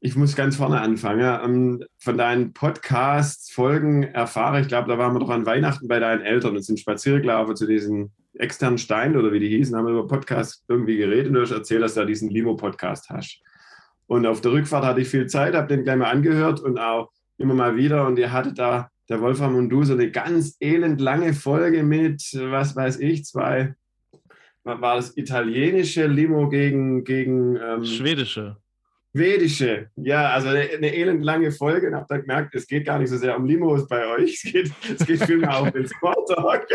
ich 0.00 0.16
muss 0.16 0.36
ganz 0.36 0.56
vorne 0.56 0.80
anfangen. 0.80 1.40
Ähm, 1.44 1.84
von 1.98 2.16
deinen 2.16 2.52
Podcast-Folgen 2.52 4.04
erfahre 4.04 4.60
ich, 4.60 4.68
glaube, 4.68 4.88
da 4.88 4.98
waren 4.98 5.14
wir 5.14 5.20
doch 5.20 5.30
an 5.30 5.46
Weihnachten 5.46 5.88
bei 5.88 5.98
deinen 5.98 6.22
Eltern 6.22 6.56
und 6.56 6.62
sind 6.62 6.78
spazieren 6.78 7.22
gelaufen 7.22 7.56
zu 7.56 7.66
diesen 7.66 8.12
externen 8.34 8.78
Steinen 8.78 9.16
oder 9.16 9.32
wie 9.32 9.40
die 9.40 9.48
hießen, 9.48 9.76
haben 9.76 9.86
wir 9.86 9.92
über 9.92 10.06
Podcast 10.06 10.64
irgendwie 10.68 10.96
geredet 10.96 11.28
und 11.28 11.34
du 11.34 11.42
hast 11.42 11.52
erzählt, 11.52 11.82
dass 11.82 11.94
du 11.94 12.00
da 12.00 12.06
diesen 12.06 12.30
Limo-Podcast 12.30 13.08
hast. 13.10 13.40
Und 14.06 14.26
auf 14.26 14.40
der 14.40 14.52
Rückfahrt 14.52 14.84
hatte 14.84 15.00
ich 15.00 15.08
viel 15.08 15.26
Zeit, 15.26 15.54
habe 15.54 15.68
den 15.68 15.84
gleich 15.84 15.96
mal 15.96 16.10
angehört 16.10 16.60
und 16.60 16.78
auch 16.78 17.10
immer 17.38 17.54
mal 17.54 17.76
wieder. 17.76 18.06
Und 18.06 18.18
ihr 18.18 18.32
hattet 18.32 18.58
da, 18.58 18.90
der 19.08 19.20
Wolfram 19.20 19.56
und 19.56 19.68
du, 19.68 19.84
so 19.84 19.94
eine 19.94 20.10
ganz 20.10 20.56
elend 20.60 21.00
lange 21.00 21.34
Folge 21.34 21.82
mit, 21.82 22.22
was 22.34 22.76
weiß 22.76 23.00
ich, 23.00 23.24
zwei, 23.24 23.74
war 24.64 24.96
das 24.96 25.16
italienische 25.16 26.06
Limo 26.06 26.48
gegen, 26.48 27.04
gegen 27.04 27.56
ähm, 27.56 27.84
Schwedische. 27.84 28.56
Schwedische, 29.14 29.90
ja, 29.94 30.30
also 30.30 30.48
eine, 30.48 30.92
elendlange 30.92 31.52
Folge. 31.52 31.86
Und 31.86 31.94
habe 31.94 32.06
dann 32.08 32.22
gemerkt, 32.22 32.54
es 32.54 32.66
geht 32.66 32.84
gar 32.84 32.98
nicht 32.98 33.10
so 33.10 33.16
sehr 33.16 33.36
um 33.36 33.46
Limos 33.46 33.86
bei 33.86 34.08
euch, 34.08 34.42
es 34.42 34.52
geht, 34.52 34.72
es 34.98 35.06
geht 35.06 35.24
vielmehr 35.24 35.62
um 35.62 35.70
den 35.70 35.86
Smalltalk. 35.86 36.66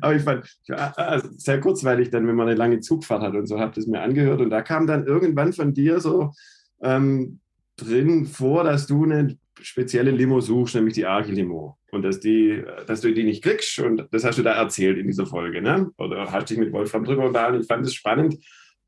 Aber 0.00 0.14
ich 0.14 0.22
fand 0.22 0.46
ja, 0.66 0.92
also 0.92 1.28
sehr 1.36 1.58
kurzweilig 1.58 2.10
dann, 2.10 2.28
wenn 2.28 2.36
man 2.36 2.46
eine 2.46 2.56
lange 2.56 2.78
Zugfahrt 2.78 3.22
hat 3.22 3.34
und 3.34 3.46
so, 3.46 3.58
habe 3.58 3.72
das 3.74 3.88
mir 3.88 4.00
angehört. 4.00 4.40
Und 4.40 4.50
da 4.50 4.62
kam 4.62 4.86
dann 4.86 5.06
irgendwann 5.06 5.52
von 5.52 5.74
dir 5.74 5.98
so 5.98 6.32
ähm, 6.80 7.40
drin 7.76 8.26
vor, 8.26 8.62
dass 8.62 8.86
du 8.86 9.02
eine 9.02 9.36
spezielle 9.60 10.12
Limo 10.12 10.40
suchst, 10.40 10.76
nämlich 10.76 10.94
die 10.94 11.06
Arche-Limo 11.06 11.76
und 11.90 12.02
dass, 12.02 12.20
die, 12.20 12.62
dass 12.86 13.00
du 13.00 13.12
die 13.12 13.24
nicht 13.24 13.42
kriegst. 13.42 13.80
Und 13.80 14.06
das 14.12 14.22
hast 14.22 14.38
du 14.38 14.42
da 14.42 14.52
erzählt 14.52 14.96
in 14.96 15.08
dieser 15.08 15.26
Folge, 15.26 15.60
ne? 15.60 15.90
oder 15.98 16.30
hast 16.30 16.50
dich 16.50 16.58
mit 16.58 16.72
Wolfram 16.72 17.02
drüber 17.02 17.26
unterhalten, 17.26 17.62
ich 17.62 17.66
fand 17.66 17.84
es 17.84 17.94
spannend 17.94 18.36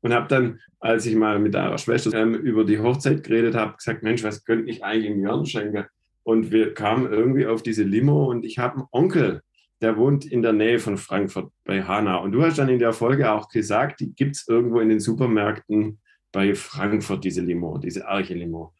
und 0.01 0.13
habe 0.13 0.27
dann, 0.27 0.59
als 0.79 1.05
ich 1.05 1.15
mal 1.15 1.39
mit 1.39 1.53
deiner 1.53 1.77
Schwester 1.77 2.13
ähm, 2.13 2.33
über 2.33 2.65
die 2.65 2.79
Hochzeit 2.79 3.23
geredet 3.23 3.55
habe, 3.55 3.77
gesagt, 3.77 4.03
Mensch, 4.03 4.23
was 4.23 4.43
könnte 4.43 4.69
ich 4.69 4.83
eigentlich 4.83 5.11
im 5.11 5.21
Jörn 5.21 5.45
schenken? 5.45 5.85
Und 6.23 6.51
wir 6.51 6.73
kamen 6.73 7.11
irgendwie 7.11 7.45
auf 7.45 7.63
diese 7.63 7.83
Limo 7.83 8.25
und 8.29 8.45
ich 8.45 8.59
habe 8.59 8.75
einen 8.75 8.87
Onkel, 8.91 9.41
der 9.81 9.97
wohnt 9.97 10.25
in 10.25 10.41
der 10.41 10.53
Nähe 10.53 10.79
von 10.79 10.97
Frankfurt 10.97 11.51
bei 11.65 11.83
Hanau. 11.83 12.23
Und 12.23 12.31
du 12.31 12.43
hast 12.43 12.59
dann 12.59 12.69
in 12.69 12.79
der 12.79 12.93
Folge 12.93 13.31
auch 13.31 13.49
gesagt, 13.49 13.99
die 13.99 14.13
gibt 14.13 14.35
es 14.35 14.47
irgendwo 14.47 14.79
in 14.79 14.89
den 14.89 14.99
Supermärkten 14.99 15.99
bei 16.31 16.53
Frankfurt, 16.53 17.23
diese 17.23 17.41
Limo, 17.41 17.77
diese 17.77 18.07
Arche-Limo. 18.07 18.73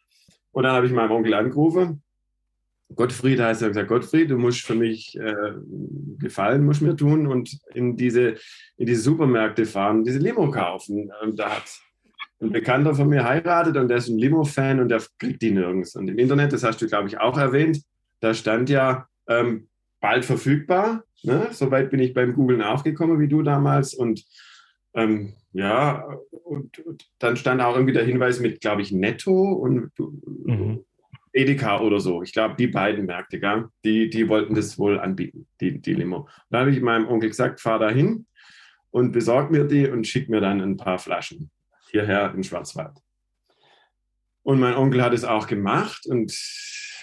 Und 0.52 0.62
dann 0.62 0.72
habe 0.74 0.86
ich 0.86 0.92
meinen 0.92 1.10
Onkel 1.10 1.34
angerufen 1.34 2.02
Gottfried 2.94 3.40
heißt 3.40 3.62
er 3.62 3.68
gesagt, 3.68 3.88
Gottfried, 3.88 4.30
du 4.30 4.38
musst 4.38 4.60
für 4.60 4.74
mich 4.74 5.18
äh, 5.18 5.52
gefallen, 6.18 6.64
musst 6.64 6.82
mir 6.82 6.96
tun 6.96 7.26
und 7.26 7.58
in 7.74 7.96
diese, 7.96 8.36
in 8.76 8.86
diese 8.86 9.02
Supermärkte 9.02 9.64
fahren, 9.66 10.04
diese 10.04 10.18
Limo 10.18 10.50
kaufen. 10.50 11.10
Und 11.22 11.38
da 11.38 11.56
hat 11.56 11.80
ein 12.40 12.50
Bekannter 12.50 12.94
von 12.94 13.08
mir 13.08 13.24
heiratet 13.24 13.76
und 13.76 13.88
der 13.88 13.98
ist 13.98 14.08
ein 14.08 14.18
Limo-Fan 14.18 14.80
und 14.80 14.88
der 14.88 15.02
kriegt 15.18 15.42
die 15.42 15.52
nirgends. 15.52 15.94
Und 15.94 16.08
im 16.08 16.18
Internet, 16.18 16.52
das 16.52 16.64
hast 16.64 16.82
du, 16.82 16.88
glaube 16.88 17.08
ich, 17.08 17.18
auch 17.18 17.38
erwähnt, 17.38 17.82
da 18.20 18.34
stand 18.34 18.68
ja 18.68 19.06
ähm, 19.28 19.68
bald 20.00 20.24
verfügbar. 20.24 21.04
Ne? 21.22 21.48
Soweit 21.52 21.90
bin 21.90 22.00
ich 22.00 22.14
beim 22.14 22.34
Googlen 22.34 22.62
auch 22.62 22.82
gekommen, 22.82 23.20
wie 23.20 23.28
du 23.28 23.42
damals. 23.42 23.94
Und 23.94 24.24
ähm, 24.94 25.34
ja, 25.52 26.06
und, 26.30 26.78
und, 26.80 27.08
dann 27.18 27.36
stand 27.36 27.60
auch 27.60 27.74
irgendwie 27.74 27.94
der 27.94 28.04
Hinweis 28.04 28.40
mit, 28.40 28.60
glaube 28.60 28.82
ich, 28.82 28.92
Netto 28.92 29.52
und 29.52 29.90
mhm. 29.98 30.84
Edeka 31.32 31.80
oder 31.80 32.00
so. 32.00 32.22
Ich 32.22 32.32
glaube, 32.32 32.56
die 32.58 32.66
beiden 32.66 33.06
Märkte, 33.06 33.40
gell? 33.40 33.66
Die, 33.84 34.10
die 34.10 34.28
wollten 34.28 34.54
das 34.54 34.78
wohl 34.78 34.98
anbieten, 34.98 35.46
die, 35.60 35.80
die 35.80 35.94
Limo. 35.94 36.28
Da 36.50 36.60
habe 36.60 36.70
ich 36.70 36.80
meinem 36.80 37.08
Onkel 37.08 37.30
gesagt, 37.30 37.60
fahr 37.60 37.78
da 37.78 37.90
hin 37.90 38.26
und 38.90 39.12
besorg 39.12 39.50
mir 39.50 39.64
die 39.64 39.88
und 39.88 40.06
schick 40.06 40.28
mir 40.28 40.40
dann 40.40 40.60
ein 40.60 40.76
paar 40.76 40.98
Flaschen 40.98 41.50
hierher 41.90 42.32
in 42.34 42.44
Schwarzwald. 42.44 42.98
Und 44.42 44.60
mein 44.60 44.74
Onkel 44.74 45.02
hat 45.02 45.14
es 45.14 45.24
auch 45.24 45.46
gemacht 45.46 46.06
und 46.06 46.32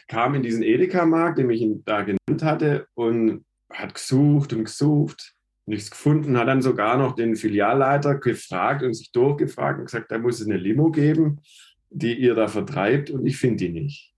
kam 0.07 0.35
in 0.35 0.43
diesen 0.43 0.63
Edeka-Markt, 0.63 1.37
den 1.37 1.49
ich 1.49 1.61
ihn 1.61 1.83
da 1.85 2.01
genannt 2.01 2.43
hatte, 2.43 2.87
und 2.95 3.45
hat 3.71 3.93
gesucht 3.93 4.51
und 4.53 4.65
gesucht, 4.65 5.35
nichts 5.65 5.91
gefunden, 5.91 6.37
hat 6.37 6.47
dann 6.47 6.61
sogar 6.61 6.97
noch 6.97 7.15
den 7.15 7.35
Filialleiter 7.35 8.15
gefragt 8.15 8.83
und 8.83 8.93
sich 8.93 9.11
durchgefragt 9.11 9.79
und 9.79 9.85
gesagt, 9.85 10.11
da 10.11 10.17
muss 10.17 10.41
es 10.41 10.47
eine 10.47 10.57
Limo 10.57 10.91
geben, 10.91 11.41
die 11.89 12.15
ihr 12.15 12.35
da 12.35 12.47
vertreibt 12.47 13.09
und 13.09 13.25
ich 13.25 13.37
finde 13.37 13.57
die 13.57 13.69
nicht. 13.69 14.08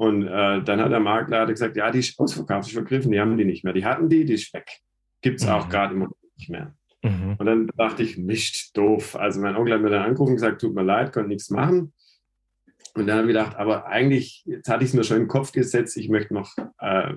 Und 0.00 0.26
äh, 0.26 0.62
dann 0.62 0.80
hat 0.80 0.92
der 0.92 0.98
Makler 0.98 1.44
gesagt, 1.44 1.76
ja, 1.76 1.90
die 1.90 1.98
ist 1.98 2.18
ausverkauft, 2.18 2.68
ist 2.68 2.72
vergriffen, 2.72 3.12
die 3.12 3.20
haben 3.20 3.36
die 3.36 3.44
nicht 3.44 3.64
mehr. 3.64 3.74
Die 3.74 3.84
hatten 3.84 4.08
die, 4.08 4.24
die 4.24 4.32
ist 4.32 4.54
weg. 4.54 4.80
Gibt 5.20 5.40
es 5.40 5.46
mhm. 5.46 5.52
auch 5.52 5.68
gerade 5.68 5.92
immer 5.92 6.08
nicht 6.38 6.48
mehr. 6.48 6.74
Mhm. 7.02 7.36
Und 7.36 7.44
dann 7.44 7.66
dachte 7.76 8.02
ich, 8.02 8.16
nicht 8.16 8.74
doof. 8.78 9.14
Also 9.14 9.42
mein 9.42 9.56
Onkel 9.56 9.74
hat 9.74 9.82
mir 9.82 9.90
dann 9.90 10.06
angerufen 10.06 10.30
und 10.30 10.36
gesagt, 10.36 10.62
tut 10.62 10.74
mir 10.74 10.84
leid, 10.84 11.12
konnte 11.12 11.28
nichts 11.28 11.50
machen. 11.50 11.92
Und 12.94 13.08
dann 13.08 13.18
habe 13.18 13.26
ich 13.26 13.34
gedacht, 13.34 13.56
aber 13.56 13.88
eigentlich, 13.88 14.42
jetzt 14.46 14.70
hatte 14.70 14.84
ich 14.84 14.88
es 14.88 14.96
mir 14.96 15.04
schon 15.04 15.18
im 15.18 15.28
Kopf 15.28 15.52
gesetzt, 15.52 15.98
ich 15.98 16.08
möchte 16.08 16.32
noch 16.32 16.56
äh, 16.78 17.12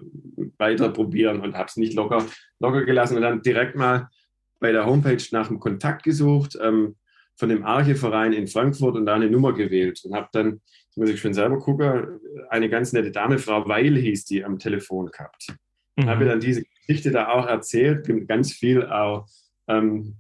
weiter 0.58 0.90
probieren 0.90 1.40
und 1.40 1.56
habe 1.56 1.68
es 1.70 1.78
nicht 1.78 1.94
locker, 1.94 2.26
locker 2.60 2.84
gelassen 2.84 3.16
und 3.16 3.22
dann 3.22 3.42
direkt 3.42 3.78
mal 3.78 4.10
bei 4.60 4.74
der 4.74 4.86
Homepage 4.86 5.24
nach 5.32 5.50
einem 5.50 5.62
Kontakt 5.62 6.04
gesucht 6.04 6.58
ähm, 6.62 6.98
von 7.38 7.48
dem 7.48 7.64
Arche-Verein 7.64 8.34
in 8.34 8.48
Frankfurt 8.48 8.98
und 8.98 9.06
da 9.06 9.14
eine 9.14 9.32
Nummer 9.32 9.54
gewählt 9.54 10.02
und 10.04 10.14
habe 10.14 10.28
dann 10.34 10.60
das 10.94 10.98
muss 10.98 11.10
ich 11.10 11.20
schon 11.20 11.34
selber 11.34 11.58
gucken, 11.58 12.20
eine 12.50 12.70
ganz 12.70 12.94
nette 12.94 13.10
Dame, 13.10 13.40
Frau 13.40 13.68
Weil 13.68 13.98
hieß 13.98 14.26
die, 14.26 14.44
am 14.44 14.60
Telefon 14.60 15.08
gehabt. 15.08 15.48
Mhm. 15.96 16.06
Habe 16.08 16.26
dann 16.26 16.40
diese 16.40 16.64
Geschichte 16.64 17.10
da 17.10 17.30
auch 17.30 17.48
erzählt, 17.48 18.08
ganz 18.28 18.54
viel 18.54 18.86
auch 18.86 19.26
ähm, 19.68 20.18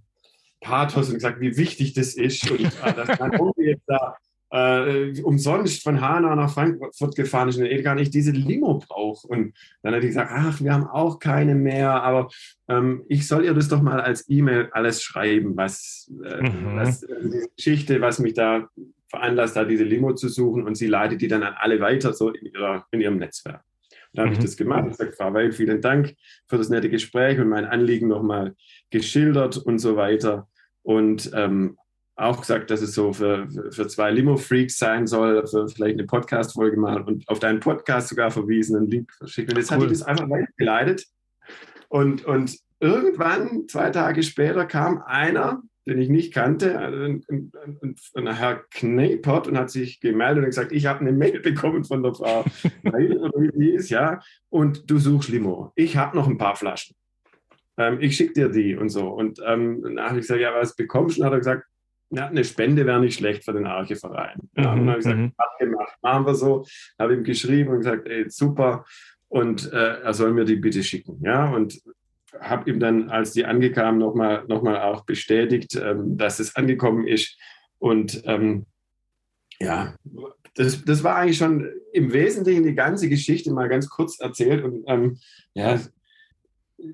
Pathos 0.61 1.09
und 1.09 1.15
gesagt, 1.15 1.39
wie 1.41 1.57
wichtig 1.57 1.93
das 1.93 2.15
ist 2.15 2.49
und 2.49 2.61
äh, 2.61 2.93
dass 2.95 3.19
mein 3.19 3.35
Onkel 3.39 3.65
jetzt 3.65 3.83
da 3.85 4.15
äh, 4.49 5.21
umsonst 5.21 5.83
von 5.83 6.01
Hanau 6.01 6.33
nach 6.35 6.51
Frankfurt 6.51 7.15
gefahren 7.15 7.49
ist 7.49 7.57
und 7.57 7.65
Edgar 7.65 7.93
nicht 7.93 8.13
diese 8.13 8.31
Limo 8.31 8.79
braucht. 8.79 9.25
Und 9.25 9.53
dann 9.83 9.93
hat 9.93 10.01
die 10.01 10.07
gesagt, 10.07 10.31
ach, 10.33 10.59
wir 10.59 10.73
haben 10.73 10.87
auch 10.87 11.19
keine 11.19 11.53
mehr, 11.53 12.01
aber 12.01 12.29
ähm, 12.67 13.03
ich 13.09 13.27
soll 13.27 13.45
ihr 13.45 13.53
das 13.53 13.67
doch 13.67 13.81
mal 13.81 14.01
als 14.01 14.27
E-Mail 14.27 14.69
alles 14.71 15.03
schreiben, 15.03 15.55
was, 15.55 16.11
äh, 16.23 16.41
mhm. 16.41 16.75
was 16.75 17.03
äh, 17.03 17.15
die 17.23 17.47
Geschichte, 17.55 18.01
was 18.01 18.17
mich 18.17 18.33
da 18.33 18.67
veranlasst, 19.13 19.55
da 19.55 19.63
diese 19.63 19.83
Limo 19.83 20.13
zu 20.15 20.27
suchen 20.27 20.63
und 20.63 20.75
sie 20.75 20.87
leitet 20.87 21.21
die 21.21 21.27
dann 21.27 21.43
an 21.43 21.53
alle 21.55 21.79
weiter, 21.79 22.13
so 22.13 22.29
in, 22.31 22.47
ihrer, 22.47 22.87
in 22.89 22.99
ihrem 22.99 23.17
Netzwerk. 23.17 23.61
Und 23.91 24.17
dann 24.17 24.25
mhm. 24.25 24.29
habe 24.29 24.39
ich 24.39 24.45
das 24.45 24.57
gemacht 24.57 24.83
und 24.85 24.89
gesagt, 24.89 25.15
Frau 25.15 25.31
Weil, 25.33 25.51
vielen 25.51 25.81
Dank 25.81 26.15
für 26.47 26.57
das 26.57 26.69
nette 26.69 26.89
Gespräch 26.89 27.39
und 27.39 27.47
mein 27.47 27.65
Anliegen 27.65 28.07
nochmal 28.07 28.55
geschildert 28.89 29.57
und 29.57 29.77
so 29.77 29.95
weiter. 29.95 30.47
Und 30.81 31.31
ähm, 31.35 31.77
auch 32.15 32.41
gesagt, 32.41 32.71
dass 32.71 32.81
es 32.81 32.95
so 32.95 33.13
für, 33.13 33.47
für 33.69 33.87
zwei 33.87 34.09
Limo-Freaks 34.09 34.77
sein 34.77 35.05
soll, 35.05 35.45
für 35.45 35.67
vielleicht 35.67 35.99
eine 35.99 36.07
Podcast-Folge 36.07 36.77
mal 36.77 37.01
und 37.03 37.27
auf 37.29 37.37
deinen 37.37 37.59
Podcast 37.59 38.09
sogar 38.09 38.31
verwiesen, 38.31 38.75
einen 38.77 38.89
Link 38.89 39.13
verschickt. 39.13 39.51
Und 39.51 39.59
jetzt 39.59 39.71
cool. 39.71 39.77
hat 39.77 39.83
die 39.83 39.89
das 39.89 40.03
einfach 40.03 40.27
weitergeleitet. 40.27 41.05
Und, 41.87 42.25
und 42.25 42.57
irgendwann, 42.79 43.67
zwei 43.67 43.91
Tage 43.91 44.23
später, 44.23 44.65
kam 44.65 45.03
einer, 45.05 45.61
den 45.85 45.99
ich 45.99 46.09
nicht 46.09 46.33
kannte, 46.33 46.79
ein, 46.79 47.23
ein, 47.29 47.51
ein, 47.81 47.95
ein 48.15 48.35
Herr 48.35 48.63
Knepert 48.71 49.47
und 49.47 49.57
hat 49.57 49.69
sich 49.69 49.99
gemeldet 49.99 50.43
und 50.43 50.49
gesagt, 50.49 50.71
ich 50.71 50.85
habe 50.85 51.01
eine 51.01 51.11
Mail 51.11 51.39
bekommen 51.41 51.83
von 51.83 52.03
der 52.03 52.13
Frau 52.13 52.45
Weil, 52.83 53.17
oder 53.17 53.39
wie 53.39 53.57
die 53.57 53.71
ist, 53.71 53.89
ja, 53.89 54.21
und 54.49 54.89
du 54.89 54.97
suchst 54.97 55.29
Limo. 55.29 55.71
Ich 55.75 55.97
habe 55.97 56.15
noch 56.15 56.27
ein 56.27 56.37
paar 56.37 56.55
Flaschen. 56.55 56.95
Ähm, 57.77 57.97
ich 57.99 58.15
schicke 58.15 58.33
dir 58.33 58.49
die 58.49 58.75
und 58.75 58.89
so. 58.89 59.09
Und 59.09 59.39
ähm, 59.45 59.81
dann 59.81 59.99
habe 59.99 60.15
ich 60.15 60.21
gesagt, 60.21 60.39
ja, 60.39 60.53
was 60.53 60.75
bekommst 60.75 61.17
du? 61.17 61.21
Und 61.21 61.25
hat 61.25 61.33
er 61.33 61.39
gesagt, 61.39 61.65
ja, 62.11 62.27
eine 62.27 62.43
Spende 62.43 62.85
wäre 62.85 62.99
nicht 62.99 63.17
schlecht 63.17 63.43
für 63.43 63.53
den 63.53 63.65
Archeverein. 63.65 64.39
Ja, 64.55 64.75
mhm, 64.75 64.81
und 64.81 64.87
dann 64.87 64.89
habe 64.89 64.99
ich 64.99 65.05
gesagt, 65.05 65.19
mhm. 65.19 65.65
gemacht, 65.65 65.93
machen 66.01 66.25
wir 66.25 66.35
so. 66.35 66.65
Habe 66.99 67.15
ihm 67.15 67.23
geschrieben 67.23 67.71
und 67.71 67.77
gesagt, 67.79 68.07
ey, 68.07 68.29
super. 68.29 68.85
Und 69.29 69.71
äh, 69.73 70.01
er 70.01 70.13
soll 70.13 70.31
mir 70.31 70.45
die 70.45 70.57
bitte 70.57 70.83
schicken. 70.83 71.19
Ja, 71.23 71.49
und 71.49 71.81
habe 72.39 72.69
ihm 72.69 72.79
dann, 72.79 73.09
als 73.09 73.31
die 73.31 73.45
angekamen, 73.45 73.99
nochmal 73.99 74.45
noch 74.47 74.61
mal 74.61 74.81
auch 74.81 75.05
bestätigt, 75.05 75.75
ähm, 75.75 76.17
dass 76.17 76.39
es 76.39 76.55
angekommen 76.55 77.07
ist. 77.07 77.37
Und 77.79 78.21
ähm, 78.25 78.65
ja, 79.59 79.95
das, 80.55 80.83
das 80.83 81.03
war 81.03 81.15
eigentlich 81.15 81.37
schon 81.37 81.69
im 81.93 82.13
Wesentlichen 82.13 82.63
die 82.63 82.75
ganze 82.75 83.09
Geschichte 83.09 83.51
mal 83.51 83.69
ganz 83.69 83.89
kurz 83.89 84.19
erzählt. 84.19 84.63
Und 84.63 84.83
ähm, 84.87 85.19
ja, 85.53 85.79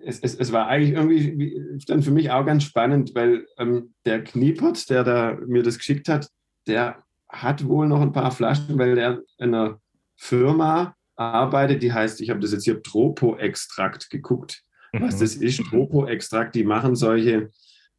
es, 0.03 0.19
es, 0.19 0.35
es, 0.35 0.51
war 0.51 0.67
eigentlich 0.67 0.91
irgendwie 0.91 1.61
dann 1.87 2.03
für 2.03 2.11
mich 2.11 2.31
auch 2.31 2.45
ganz 2.45 2.63
spannend, 2.63 3.15
weil 3.15 3.45
ähm, 3.57 3.93
der 4.05 4.23
Kniepert, 4.23 4.89
der 4.89 5.03
da 5.03 5.37
mir 5.47 5.63
das 5.63 5.77
geschickt 5.77 6.09
hat, 6.09 6.29
der 6.67 7.03
hat 7.27 7.65
wohl 7.67 7.87
noch 7.87 8.01
ein 8.01 8.11
paar 8.11 8.31
Flaschen, 8.31 8.77
weil 8.77 8.95
der 8.95 9.21
in 9.37 9.53
einer 9.53 9.79
Firma 10.15 10.95
arbeitet, 11.15 11.83
die 11.83 11.93
heißt, 11.93 12.21
ich 12.21 12.29
habe 12.29 12.39
das 12.39 12.51
jetzt 12.51 12.65
hier 12.65 12.81
Tropo-Extrakt 12.81 14.09
geguckt 14.09 14.63
was 14.93 15.15
mhm. 15.15 15.19
das 15.19 15.35
ist. 15.35 15.63
Tropo-Extrakt, 15.65 16.55
die 16.55 16.63
machen 16.63 16.95
solche, 16.95 17.49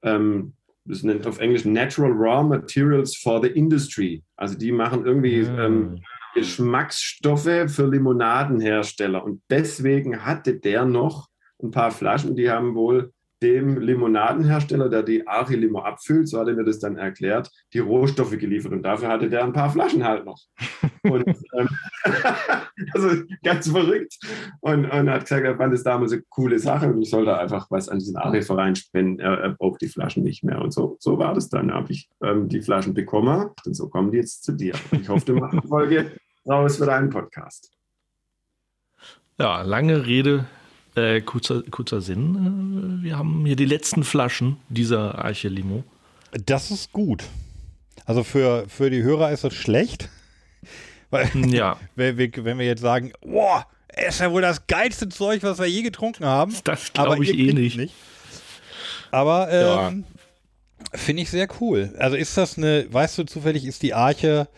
ähm, 0.03 0.55
das 0.85 1.03
nennt 1.03 1.27
auf 1.27 1.39
Englisch 1.39 1.65
Natural 1.65 2.13
Raw 2.13 2.43
Materials 2.43 3.17
for 3.17 3.43
the 3.43 3.49
Industry. 3.49 4.23
Also 4.37 4.57
die 4.57 4.73
machen 4.73 5.05
irgendwie 5.05 5.43
mhm. 5.43 5.59
ähm, 5.59 6.01
Geschmacksstoffe 6.35 7.69
für 7.69 7.87
Limonadenhersteller. 7.87 9.25
Und 9.25 9.43
deswegen 9.51 10.25
hatte 10.25 10.55
der 10.55 10.85
noch 10.85 11.29
ein 11.63 11.71
paar 11.71 11.91
Flaschen, 11.91 12.37
die 12.37 12.51
haben 12.51 12.75
wohl 12.75 13.13
dem 13.43 13.79
Limonadenhersteller, 13.79 14.89
der 14.89 15.03
die 15.03 15.27
Ari 15.27 15.57
Limo 15.57 15.81
abfüllt, 15.81 16.29
so 16.29 16.39
hat 16.39 16.49
er 16.49 16.55
mir 16.55 16.65
das 16.65 16.79
dann 16.79 16.97
erklärt, 16.97 17.51
die 17.73 17.79
Rohstoffe 17.79 18.37
geliefert 18.39 18.73
und 18.73 18.83
dafür 18.83 19.09
hatte 19.09 19.31
der 19.31 19.45
ein 19.45 19.53
paar 19.53 19.71
Flaschen 19.71 20.05
halt 20.05 20.25
noch. 20.25 20.39
Und, 21.03 21.27
ähm, 21.27 21.69
also 22.93 23.23
ganz 23.43 23.71
verrückt. 23.71 24.19
Und, 24.61 24.85
und 24.85 25.11
hat 25.11 25.23
gesagt, 25.23 25.45
er 25.45 25.57
fand 25.57 25.73
es 25.73 25.83
damals 25.83 26.13
eine 26.13 26.23
coole 26.29 26.59
Sache 26.59 26.93
und 26.93 27.01
ich 27.01 27.09
sollte 27.09 27.39
einfach 27.39 27.71
was 27.71 27.89
an 27.89 27.99
diesen 27.99 28.17
Ari-Verein 28.17 28.77
spenden. 28.77 29.19
Er, 29.19 29.39
er 29.39 29.51
braucht 29.51 29.81
die 29.81 29.89
Flaschen 29.89 30.23
nicht 30.23 30.45
mehr. 30.45 30.61
Und 30.61 30.75
so, 30.75 30.99
so 31.01 31.19
war 31.19 31.33
das 31.33 31.49
dann. 31.49 31.69
Da 31.69 31.77
habe 31.77 31.91
ich 31.91 32.11
ähm, 32.23 32.51
die 32.51 32.61
Flaschen 32.61 32.93
bekommen 32.93 33.49
und 33.65 33.75
so 33.75 33.89
kommen 33.89 34.11
die 34.11 34.19
jetzt 34.19 34.45
zu 34.45 34.53
dir. 34.53 34.75
Ich 34.93 35.09
hoffe, 35.09 35.25
du 35.25 35.37
machst 35.37 35.55
eine 35.55 35.67
Folge 35.67 36.13
raus 36.47 36.77
für 36.77 36.85
deinen 36.85 37.09
Podcast. 37.09 37.71
Ja, 39.39 39.63
lange 39.63 40.07
Rede, 40.07 40.45
äh, 41.01 41.21
kurzer, 41.21 41.63
kurzer 41.71 42.01
Sinn. 42.01 43.01
Äh, 43.01 43.05
wir 43.05 43.19
haben 43.19 43.45
hier 43.47 43.57
die 43.57 43.65
letzten 43.65 44.05
Flaschen 44.05 44.57
dieser 44.69 45.19
Arche 45.25 45.49
Limo. 45.49 45.85
Das 46.47 46.71
ist 46.71 46.93
gut. 46.93 47.25
Also 48.05 48.25
für, 48.25 48.65
für 48.69 48.91
die 48.91 49.03
Hörer 49.03 49.31
ist 49.33 49.45
das 49.45 49.55
schlecht. 49.55 50.09
Weil, 51.11 51.29
Ja, 51.53 51.77
wenn 51.97 52.17
wir, 52.19 52.67
jetzt 52.67 52.83
sagen, 52.83 53.13
boah, 53.21 53.67
ist 54.07 54.21
ja 54.21 54.31
wohl 54.31 54.43
das 54.43 54.67
geilste 54.67 55.09
Zeug, 55.09 55.43
was 55.43 55.59
wir 55.59 55.67
je 55.67 55.83
getrunken 55.83 56.25
haben. 56.25 56.55
das 56.65 56.93
glaube 56.93 57.23
ich 57.25 57.31
eh 57.31 57.53
trinkt 57.53 57.77
nicht. 57.77 57.95
Aber 59.11 59.53
Ja. 59.53 59.89
ähm, 59.89 60.05
finde 60.95 61.23
ich 61.23 61.31
sehr 61.31 61.49
cool. 61.61 61.95
Also 61.99 62.17
ist 62.17 62.37
das 62.37 62.57
eine, 62.57 62.87
weißt 62.93 63.19
du 63.19 63.25
zufällig, 63.25 63.65
ist 63.65 63.83
die 63.83 63.95
Arche, 63.95 64.49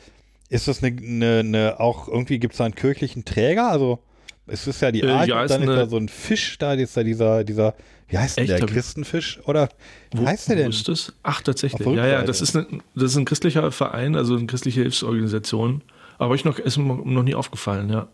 ist 0.51 0.69
das 0.69 0.83
eine, 0.83 0.97
eine, 1.01 1.39
eine 1.41 1.81
auch 1.81 2.09
irgendwie 2.09 2.39
gibt 2.39 2.53
es 2.55 2.59
da 2.59 2.65
einen 2.65 2.75
kirchlichen 2.75 3.25
Träger? 3.25 3.71
Also 3.71 3.99
es 4.47 4.67
ist 4.67 4.81
ja 4.83 4.91
die 4.91 5.01
Äh, 5.01 5.27
ja, 5.27 5.39
und 5.39 5.45
ist 5.45 5.51
dann 5.51 5.63
ist 5.63 5.69
da 5.69 5.87
so 5.87 5.97
ein 5.97 6.09
Fisch 6.09 6.59
da, 6.59 6.75
ist 6.75 6.97
da 6.97 7.03
dieser, 7.03 7.45
dieser, 7.45 7.75
wie 8.09 8.19
heißt 8.19 8.37
denn 8.39 8.45
Echt? 8.45 8.61
der, 8.61 8.67
Christenfisch? 8.67 9.41
Oder 9.45 9.69
wie 10.13 10.19
Wo, 10.19 10.27
heißt 10.27 10.49
der 10.49 10.57
wo 10.57 10.61
denn? 10.63 10.71
ist 10.71 10.89
das? 10.89 11.13
Ach, 11.23 11.41
tatsächlich. 11.43 11.87
Ja, 11.89 12.07
ja, 12.07 12.23
das 12.23 12.41
ist, 12.41 12.57
ein, 12.57 12.83
das 12.95 13.13
ist 13.13 13.17
ein 13.17 13.25
christlicher 13.25 13.71
Verein, 13.73 14.17
also 14.17 14.37
eine 14.37 14.47
christliche 14.47 14.83
Hilfsorganisation. 14.83 15.83
Aber 16.19 16.35
ich 16.35 16.45
noch, 16.45 16.59
ist 16.59 16.77
mir 16.77 16.85
noch 17.05 17.23
nie 17.23 17.35
aufgefallen, 17.35 17.89
ja, 17.91 18.09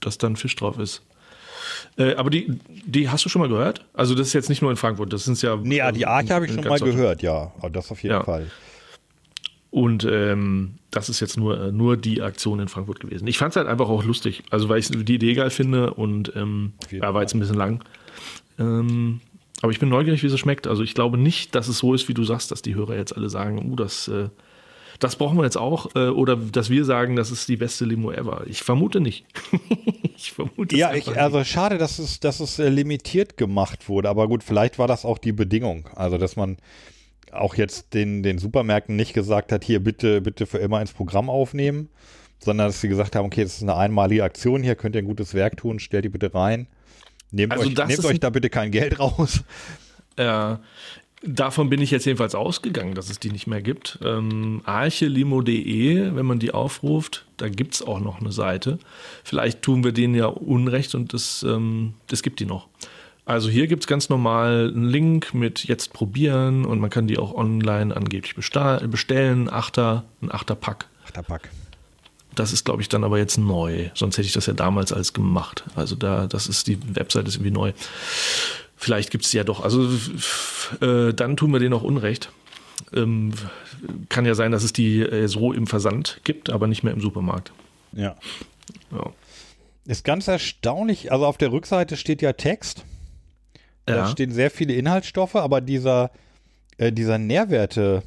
dass 0.00 0.18
da 0.18 0.26
ein 0.26 0.36
Fisch 0.36 0.56
drauf 0.56 0.78
ist. 0.78 1.02
Äh, 1.98 2.14
aber 2.14 2.30
die, 2.30 2.58
die 2.68 3.08
hast 3.08 3.24
du 3.24 3.28
schon 3.28 3.40
mal 3.40 3.48
gehört? 3.48 3.84
Also 3.94 4.14
das 4.14 4.28
ist 4.28 4.32
jetzt 4.32 4.48
nicht 4.48 4.62
nur 4.62 4.70
in 4.70 4.76
Frankfurt, 4.76 5.12
das 5.12 5.24
sind 5.24 5.40
ja. 5.42 5.56
Nee, 5.56 5.80
ah, 5.80 5.92
die 5.92 6.06
Arche 6.06 6.34
habe 6.34 6.46
ich 6.46 6.52
schon 6.52 6.64
mal 6.64 6.78
gehört, 6.78 7.22
ja. 7.22 7.52
Aber 7.58 7.70
das 7.70 7.90
auf 7.90 8.02
jeden 8.02 8.14
Ja. 8.14 8.24
Fall. 8.24 8.46
Und 9.76 10.08
ähm, 10.10 10.76
das 10.90 11.10
ist 11.10 11.20
jetzt 11.20 11.36
nur, 11.36 11.60
äh, 11.60 11.70
nur 11.70 11.98
die 11.98 12.22
Aktion 12.22 12.60
in 12.60 12.68
Frankfurt 12.68 12.98
gewesen. 12.98 13.26
Ich 13.26 13.36
fand 13.36 13.52
es 13.52 13.56
halt 13.56 13.68
einfach 13.68 13.90
auch 13.90 14.04
lustig, 14.04 14.42
also 14.48 14.70
weil 14.70 14.78
ich 14.78 14.88
die 14.88 15.16
Idee 15.16 15.34
geil 15.34 15.50
finde 15.50 15.92
und 15.92 16.32
ähm, 16.34 16.72
ja, 16.90 17.12
war 17.12 17.20
jetzt 17.20 17.34
ein 17.34 17.40
bisschen 17.40 17.58
lang. 17.58 17.84
Ähm, 18.58 19.20
aber 19.60 19.72
ich 19.72 19.78
bin 19.78 19.90
neugierig, 19.90 20.22
wie 20.22 20.28
es 20.28 20.38
schmeckt. 20.38 20.66
Also 20.66 20.82
ich 20.82 20.94
glaube 20.94 21.18
nicht, 21.18 21.54
dass 21.54 21.68
es 21.68 21.76
so 21.76 21.92
ist, 21.92 22.08
wie 22.08 22.14
du 22.14 22.24
sagst, 22.24 22.50
dass 22.50 22.62
die 22.62 22.74
Hörer 22.74 22.96
jetzt 22.96 23.14
alle 23.14 23.28
sagen, 23.28 23.70
uh, 23.70 23.76
das, 23.76 24.08
äh, 24.08 24.30
das 24.98 25.16
brauchen 25.16 25.36
wir 25.36 25.44
jetzt 25.44 25.58
auch. 25.58 25.94
Äh, 25.94 26.08
oder 26.08 26.36
dass 26.36 26.70
wir 26.70 26.86
sagen, 26.86 27.14
das 27.14 27.30
ist 27.30 27.46
die 27.46 27.58
beste 27.58 27.84
Limo 27.84 28.10
ever. 28.12 28.44
Ich 28.46 28.62
vermute 28.62 29.00
nicht. 29.00 29.26
ich 30.16 30.32
vermute 30.32 30.74
Ja, 30.74 30.94
ich, 30.94 31.06
also 31.20 31.44
schade, 31.44 31.76
dass 31.76 31.98
es, 31.98 32.18
dass 32.18 32.40
es 32.40 32.58
äh, 32.58 32.70
limitiert 32.70 33.36
gemacht 33.36 33.90
wurde. 33.90 34.08
Aber 34.08 34.26
gut, 34.26 34.42
vielleicht 34.42 34.78
war 34.78 34.88
das 34.88 35.04
auch 35.04 35.18
die 35.18 35.32
Bedingung. 35.32 35.86
Also, 35.94 36.16
dass 36.16 36.34
man 36.34 36.56
auch 37.40 37.54
jetzt 37.54 37.94
den, 37.94 38.22
den 38.22 38.38
Supermärkten 38.38 38.96
nicht 38.96 39.12
gesagt 39.12 39.52
hat, 39.52 39.64
hier 39.64 39.80
bitte, 39.80 40.20
bitte 40.20 40.46
für 40.46 40.58
immer 40.58 40.80
ins 40.80 40.92
Programm 40.92 41.30
aufnehmen, 41.30 41.88
sondern 42.38 42.68
dass 42.68 42.80
sie 42.80 42.88
gesagt 42.88 43.16
haben, 43.16 43.26
okay, 43.26 43.42
das 43.42 43.56
ist 43.56 43.62
eine 43.62 43.76
einmalige 43.76 44.24
Aktion, 44.24 44.62
hier 44.62 44.74
könnt 44.74 44.94
ihr 44.96 45.02
ein 45.02 45.06
gutes 45.06 45.34
Werk 45.34 45.56
tun, 45.56 45.78
stellt 45.78 46.04
die 46.04 46.08
bitte 46.08 46.32
rein. 46.34 46.66
Nehmt, 47.30 47.52
Also 47.52 47.68
euch, 47.68 47.74
das 47.74 47.88
nehmt 47.88 48.04
euch 48.04 48.20
da 48.20 48.30
bitte 48.30 48.50
kein 48.50 48.70
Geld 48.70 48.98
raus. 48.98 49.42
Äh, 50.16 50.56
davon 51.22 51.68
bin 51.68 51.82
ich 51.82 51.90
jetzt 51.90 52.06
jedenfalls 52.06 52.34
ausgegangen, 52.34 52.94
dass 52.94 53.10
es 53.10 53.18
die 53.18 53.30
nicht 53.30 53.46
mehr 53.46 53.62
gibt. 53.62 53.98
Ähm, 54.02 54.62
archelimo.de, 54.64 56.14
wenn 56.14 56.26
man 56.26 56.38
die 56.38 56.52
aufruft, 56.52 57.26
da 57.36 57.48
gibt 57.48 57.74
es 57.74 57.82
auch 57.82 58.00
noch 58.00 58.20
eine 58.20 58.32
Seite. 58.32 58.78
Vielleicht 59.24 59.62
tun 59.62 59.84
wir 59.84 59.92
denen 59.92 60.14
ja 60.14 60.26
Unrecht 60.26 60.94
und 60.94 61.12
das, 61.12 61.42
ähm, 61.42 61.94
das 62.06 62.22
gibt 62.22 62.40
die 62.40 62.46
noch. 62.46 62.68
Also 63.26 63.50
hier 63.50 63.66
gibt 63.66 63.82
es 63.82 63.86
ganz 63.88 64.08
normal 64.08 64.70
einen 64.72 64.88
Link 64.88 65.34
mit 65.34 65.64
jetzt 65.64 65.92
probieren 65.92 66.64
und 66.64 66.78
man 66.78 66.90
kann 66.90 67.08
die 67.08 67.18
auch 67.18 67.34
online 67.34 67.94
angeblich 67.94 68.36
bestellen. 68.36 69.50
Achter, 69.50 70.04
ein 70.22 70.32
Achterpack. 70.32 70.86
Ach, 71.04 71.10
der 71.10 71.22
Pack. 71.22 71.50
Das 72.36 72.52
ist, 72.52 72.64
glaube 72.64 72.82
ich, 72.82 72.88
dann 72.88 73.02
aber 73.02 73.18
jetzt 73.18 73.36
neu. 73.36 73.90
Sonst 73.94 74.16
hätte 74.16 74.28
ich 74.28 74.32
das 74.32 74.46
ja 74.46 74.52
damals 74.52 74.92
alles 74.92 75.12
gemacht. 75.12 75.64
Also 75.74 75.96
da, 75.96 76.28
das 76.28 76.46
ist 76.46 76.68
die 76.68 76.78
Webseite 76.94 77.26
ist 77.26 77.34
irgendwie 77.34 77.50
neu. 77.50 77.72
Vielleicht 78.76 79.10
gibt 79.10 79.24
es 79.24 79.32
ja 79.32 79.42
doch. 79.42 79.64
Also 79.64 79.88
äh, 80.80 81.12
dann 81.12 81.36
tun 81.36 81.50
wir 81.52 81.58
denen 81.58 81.74
auch 81.74 81.82
Unrecht. 81.82 82.30
Ähm, 82.94 83.32
kann 84.08 84.24
ja 84.24 84.36
sein, 84.36 84.52
dass 84.52 84.62
es 84.62 84.72
die 84.72 85.00
äh, 85.00 85.26
so 85.26 85.52
im 85.52 85.66
Versand 85.66 86.20
gibt, 86.22 86.50
aber 86.50 86.68
nicht 86.68 86.84
mehr 86.84 86.92
im 86.92 87.00
Supermarkt. 87.00 87.50
Ja. 87.92 88.14
Ja. 88.92 89.10
Ist 89.86 90.04
ganz 90.04 90.28
erstaunlich. 90.28 91.10
Also 91.10 91.26
auf 91.26 91.38
der 91.38 91.50
Rückseite 91.50 91.96
steht 91.96 92.22
ja 92.22 92.32
Text. 92.32 92.84
Da 93.86 93.96
Ja. 93.96 94.06
stehen 94.08 94.30
sehr 94.32 94.50
viele 94.50 94.74
Inhaltsstoffe, 94.74 95.36
aber 95.36 95.60
dieser, 95.60 96.10
äh, 96.78 96.92
dieser 96.92 97.18
Nährwerte, 97.18 98.02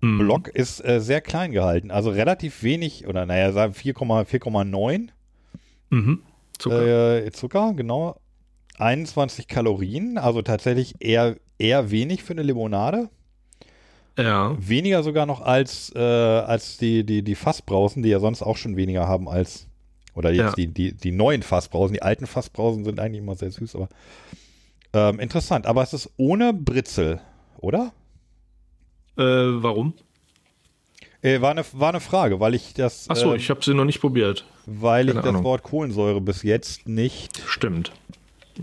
Mhm. 0.00 0.18
Block 0.18 0.48
ist 0.48 0.84
äh, 0.84 1.00
sehr 1.00 1.20
klein 1.20 1.52
gehalten. 1.52 1.92
Also 1.92 2.10
relativ 2.10 2.64
wenig, 2.64 3.06
oder 3.06 3.24
naja, 3.24 3.52
sagen 3.52 3.72
4,9 3.72 4.24
4,9 4.24 5.10
Mhm. 5.90 6.22
Zucker. 6.58 7.22
äh, 7.24 7.30
Zucker, 7.30 7.72
genau. 7.76 8.16
21 8.78 9.46
Kalorien, 9.46 10.18
also 10.18 10.42
tatsächlich 10.42 10.96
eher, 10.98 11.36
eher 11.58 11.90
wenig 11.92 12.24
für 12.24 12.32
eine 12.32 12.42
Limonade. 12.42 13.10
ja. 14.18 14.56
Weniger 14.58 15.02
sogar 15.04 15.24
noch 15.26 15.40
als, 15.40 15.92
äh, 15.94 15.98
als 16.00 16.78
die, 16.78 17.04
die, 17.04 17.22
die 17.22 17.34
Fassbrausen, 17.36 18.02
die 18.02 18.08
ja 18.10 18.18
sonst 18.20 18.42
auch 18.42 18.56
schon 18.56 18.76
weniger 18.76 19.06
haben 19.06 19.28
als, 19.28 19.66
oder 20.14 20.30
jetzt 20.30 20.38
Ja. 20.38 20.52
die, 20.54 20.66
die, 20.66 20.92
die 20.94 21.12
neuen 21.12 21.42
Fassbrausen. 21.42 21.94
Die 21.94 22.02
alten 22.02 22.26
Fassbrausen 22.26 22.84
sind 22.84 22.98
eigentlich 23.00 23.22
immer 23.22 23.36
sehr 23.36 23.50
süß, 23.52 23.76
aber 23.76 23.88
ähm, 24.92 25.18
interessant. 25.20 25.66
Aber 25.66 25.82
es 25.82 25.92
ist 25.92 26.10
ohne 26.16 26.52
Britzel, 26.52 27.20
oder? 27.58 27.92
Äh, 29.16 29.22
warum? 29.22 29.94
Äh, 31.22 31.40
war, 31.40 31.50
eine, 31.52 31.64
war 31.72 31.90
eine 31.90 32.00
Frage, 32.00 32.40
weil 32.40 32.54
ich 32.54 32.74
das, 32.74 33.08
Achso, 33.08 33.32
äh, 33.32 33.36
ich 33.36 33.48
habe 33.50 33.62
sie 33.64 33.74
noch 33.74 33.84
nicht 33.84 34.00
probiert. 34.00 34.44
weil 34.66 35.06
ich 35.08 35.12
keine 35.14 35.22
das 35.22 35.28
Ahnung. 35.30 35.44
Wort 35.44 35.62
Kohlensäure 35.62 36.20
bis 36.20 36.42
jetzt 36.42 36.88
nicht. 36.88 37.40
Stimmt. 37.46 37.92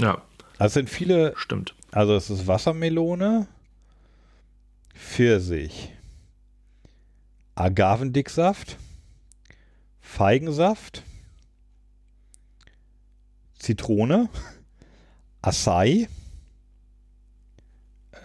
Ja, 0.02 0.22
Also 0.58 0.74
sind 0.74 0.90
viele, 0.90 1.34
stimmt. 1.38 1.74
also 1.92 2.16
es 2.16 2.30
ist 2.30 2.48
Wassermelone, 2.48 3.48
Pfirsich, 4.94 5.94
Agavendicksaft, 7.56 8.78
Feigensaft, 10.02 11.04
Zitrone, 13.58 14.30
Acai 15.42 16.08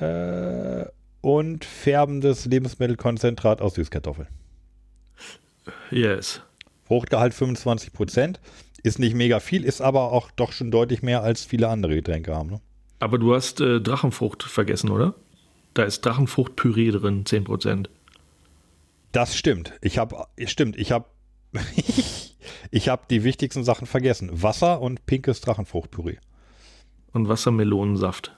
äh, 0.05 0.91
und 1.21 1.65
färbendes 1.65 2.45
Lebensmittelkonzentrat 2.45 3.61
aus 3.61 3.75
Süßkartoffeln. 3.75 4.29
Yes. 5.91 6.43
Fruchtgehalt 6.85 7.33
25%. 7.33 8.37
Ist 8.83 8.99
nicht 8.99 9.15
mega 9.15 9.41
viel, 9.41 9.65
ist 9.65 9.81
aber 9.81 10.13
auch 10.13 10.31
doch 10.31 10.53
schon 10.53 10.71
deutlich 10.71 11.03
mehr 11.03 11.23
als 11.23 11.45
viele 11.45 11.69
andere 11.69 11.95
Getränke 11.95 12.35
haben. 12.35 12.51
Ne? 12.51 12.61
Aber 13.01 13.19
du 13.19 13.35
hast 13.35 13.61
äh, 13.61 13.81
Drachenfrucht 13.81 14.43
vergessen, 14.43 14.91
oder? 14.91 15.15
Da 15.73 15.85
ist 15.85 16.05
Drachenfruchtpüree 16.05 16.91
drin, 16.91 17.25
10%. 17.25 17.87
Das 19.13 19.37
stimmt. 19.37 19.73
Ich 19.81 19.97
habe, 19.97 20.27
stimmt, 20.47 20.77
ich 20.77 20.93
habe, 20.93 21.07
ich 22.71 22.89
habe 22.89 23.05
die 23.09 23.25
wichtigsten 23.25 23.65
Sachen 23.65 23.87
vergessen. 23.87 24.43
Wasser 24.43 24.81
und 24.83 25.07
pinkes 25.07 25.41
Drachenfruchtpüree. 25.41 26.19
Und 27.13 27.29
Wassermelonensaft. 27.29 28.37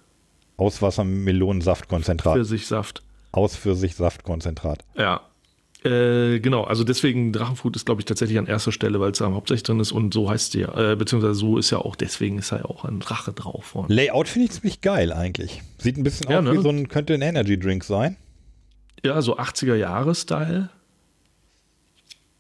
Aus 0.57 0.81
Wassermelonensaftkonzentrat. 0.83 2.35
Pfirsichsaft. 2.35 3.03
Aus 3.33 3.57
Pfirsich-Saftkonzentrat. 3.57 4.85
Ja. 4.97 5.21
Äh, 5.85 6.41
genau, 6.41 6.65
also 6.65 6.83
deswegen 6.83 7.33
Drachenfrucht 7.33 7.77
ist, 7.77 7.85
glaube 7.87 8.01
ich, 8.01 8.07
tatsächlich 8.07 8.39
an 8.39 8.47
erster 8.47 8.73
Stelle, 8.73 8.99
weil 8.99 9.13
es 9.13 9.19
da 9.19 9.31
hauptsächlich 9.31 9.63
drin 9.63 9.79
ist 9.79 9.93
und 9.93 10.13
so 10.15 10.29
heißt 10.31 10.53
sie 10.53 10.61
ja. 10.61 10.93
Äh, 10.93 10.97
beziehungsweise 10.97 11.35
so 11.35 11.59
ist 11.59 11.71
ja 11.71 11.79
auch, 11.79 11.95
deswegen 11.95 12.39
ist 12.39 12.51
ja 12.51 12.65
auch 12.65 12.85
ein 12.85 12.99
Drache 12.99 13.33
drauf. 13.33 13.65
vorne. 13.67 13.95
Layout 13.95 14.27
finde 14.29 14.47
ich 14.47 14.53
ziemlich 14.53 14.81
geil 14.81 15.13
eigentlich. 15.13 15.63
Sieht 15.79 15.97
ein 15.99 16.03
bisschen 16.03 16.31
Ja, 16.31 16.39
aus 16.39 16.45
ne? 16.45 16.53
wie 16.55 16.63
so 16.63 16.71
ein, 16.71 16.89
könnte 16.89 17.15
ein 17.15 17.23
Energy 17.23 17.59
Drink 17.59 17.85
sein. 17.85 18.17
Ja, 19.05 19.21
so 19.23 19.39
80er-Jahre-Style. 19.39 20.71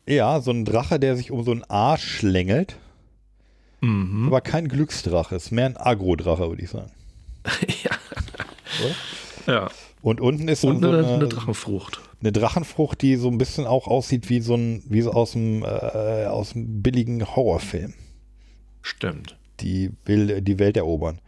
Ja, 0.08 0.40
so 0.40 0.50
ein 0.50 0.64
Drache, 0.64 0.98
der 0.98 1.16
sich 1.16 1.30
um 1.30 1.44
so 1.44 1.52
ein 1.52 1.62
A 1.68 1.98
schlängelt. 1.98 2.76
Mhm. 3.80 4.26
Aber 4.28 4.40
kein 4.40 4.66
Glücksdrache, 4.68 5.36
ist 5.36 5.50
mehr 5.52 5.66
ein 5.66 5.76
Agro-Drache, 5.76 6.48
würde 6.48 6.62
ich 6.62 6.70
sagen. 6.70 6.90
Ja. 7.84 7.90
Und 10.02 10.20
unten 10.20 10.48
ist 10.48 10.64
Und 10.64 10.82
so 10.82 10.90
eine, 10.90 11.06
eine, 11.06 11.28
Drachenfrucht. 11.28 12.00
eine 12.20 12.32
Drachenfrucht, 12.32 13.02
die 13.02 13.16
so 13.16 13.28
ein 13.28 13.38
bisschen 13.38 13.66
auch 13.66 13.86
aussieht 13.86 14.28
wie 14.28 14.40
so 14.40 14.54
ein, 14.54 14.82
wie 14.88 15.02
so 15.02 15.12
aus 15.12 15.32
dem, 15.32 15.62
äh, 15.62 16.26
aus 16.26 16.52
dem 16.52 16.82
billigen 16.82 17.24
Horrorfilm. 17.34 17.94
Stimmt. 18.82 19.36
Die 19.60 19.90
will 20.04 20.42
die 20.42 20.58
Welt 20.58 20.76
erobern. 20.76 21.20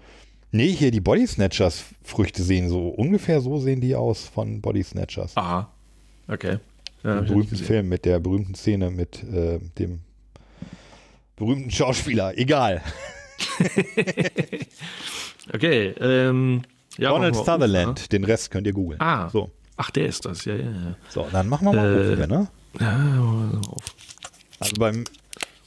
Nee, 0.51 0.69
hier 0.70 0.91
die 0.91 1.01
Body 1.01 1.27
Snatchers 1.27 1.85
Früchte 2.03 2.43
sehen 2.43 2.69
so 2.69 2.89
ungefähr 2.89 3.41
so 3.41 3.59
sehen 3.59 3.81
die 3.81 3.95
aus 3.95 4.27
von 4.27 4.61
Body 4.61 4.83
Snatchers. 4.83 5.37
Aha. 5.37 5.70
Okay. 6.27 6.59
Ja, 7.03 7.20
ich 7.23 7.29
berühmten. 7.29 7.57
Film 7.57 7.89
mit 7.89 8.05
der 8.05 8.19
berühmten 8.20 8.55
Szene 8.55 8.91
mit 8.91 9.23
äh, 9.25 9.59
dem 9.79 10.01
berühmten 11.37 11.70
Schauspieler. 11.70 12.37
Egal. 12.37 12.83
Okay. 15.53 15.95
Ähm, 16.01 16.62
ja, 16.99 17.11
Donald 17.11 17.35
machen 17.35 17.47
wir 17.47 17.53
auf, 17.55 17.61
Sutherland. 17.61 18.12
Den 18.12 18.25
Rest 18.25 18.51
könnt 18.51 18.66
ihr 18.66 18.73
googeln. 18.75 18.99
ne? 18.99 19.05
Ah. 19.07 19.29
So, 19.31 19.51
Ach, 19.77 19.91
der 19.91 20.07
ist 20.07 20.25
das. 20.25 20.45
Ja, 20.45 20.55
ja, 20.57 20.70
ja. 20.70 20.97
so, 21.09 21.27
dann 21.31 21.49
machen 21.49 21.66
wir 21.66 21.73
mal 21.73 22.19
Äh, 22.19 22.23
auf, 22.23 22.29
ne? 22.29 22.49
ja 22.81 22.99
machen 22.99 23.61
wir 23.62 23.70
auf. 23.73 23.85
Also 24.61 24.75
beim, 24.79 25.05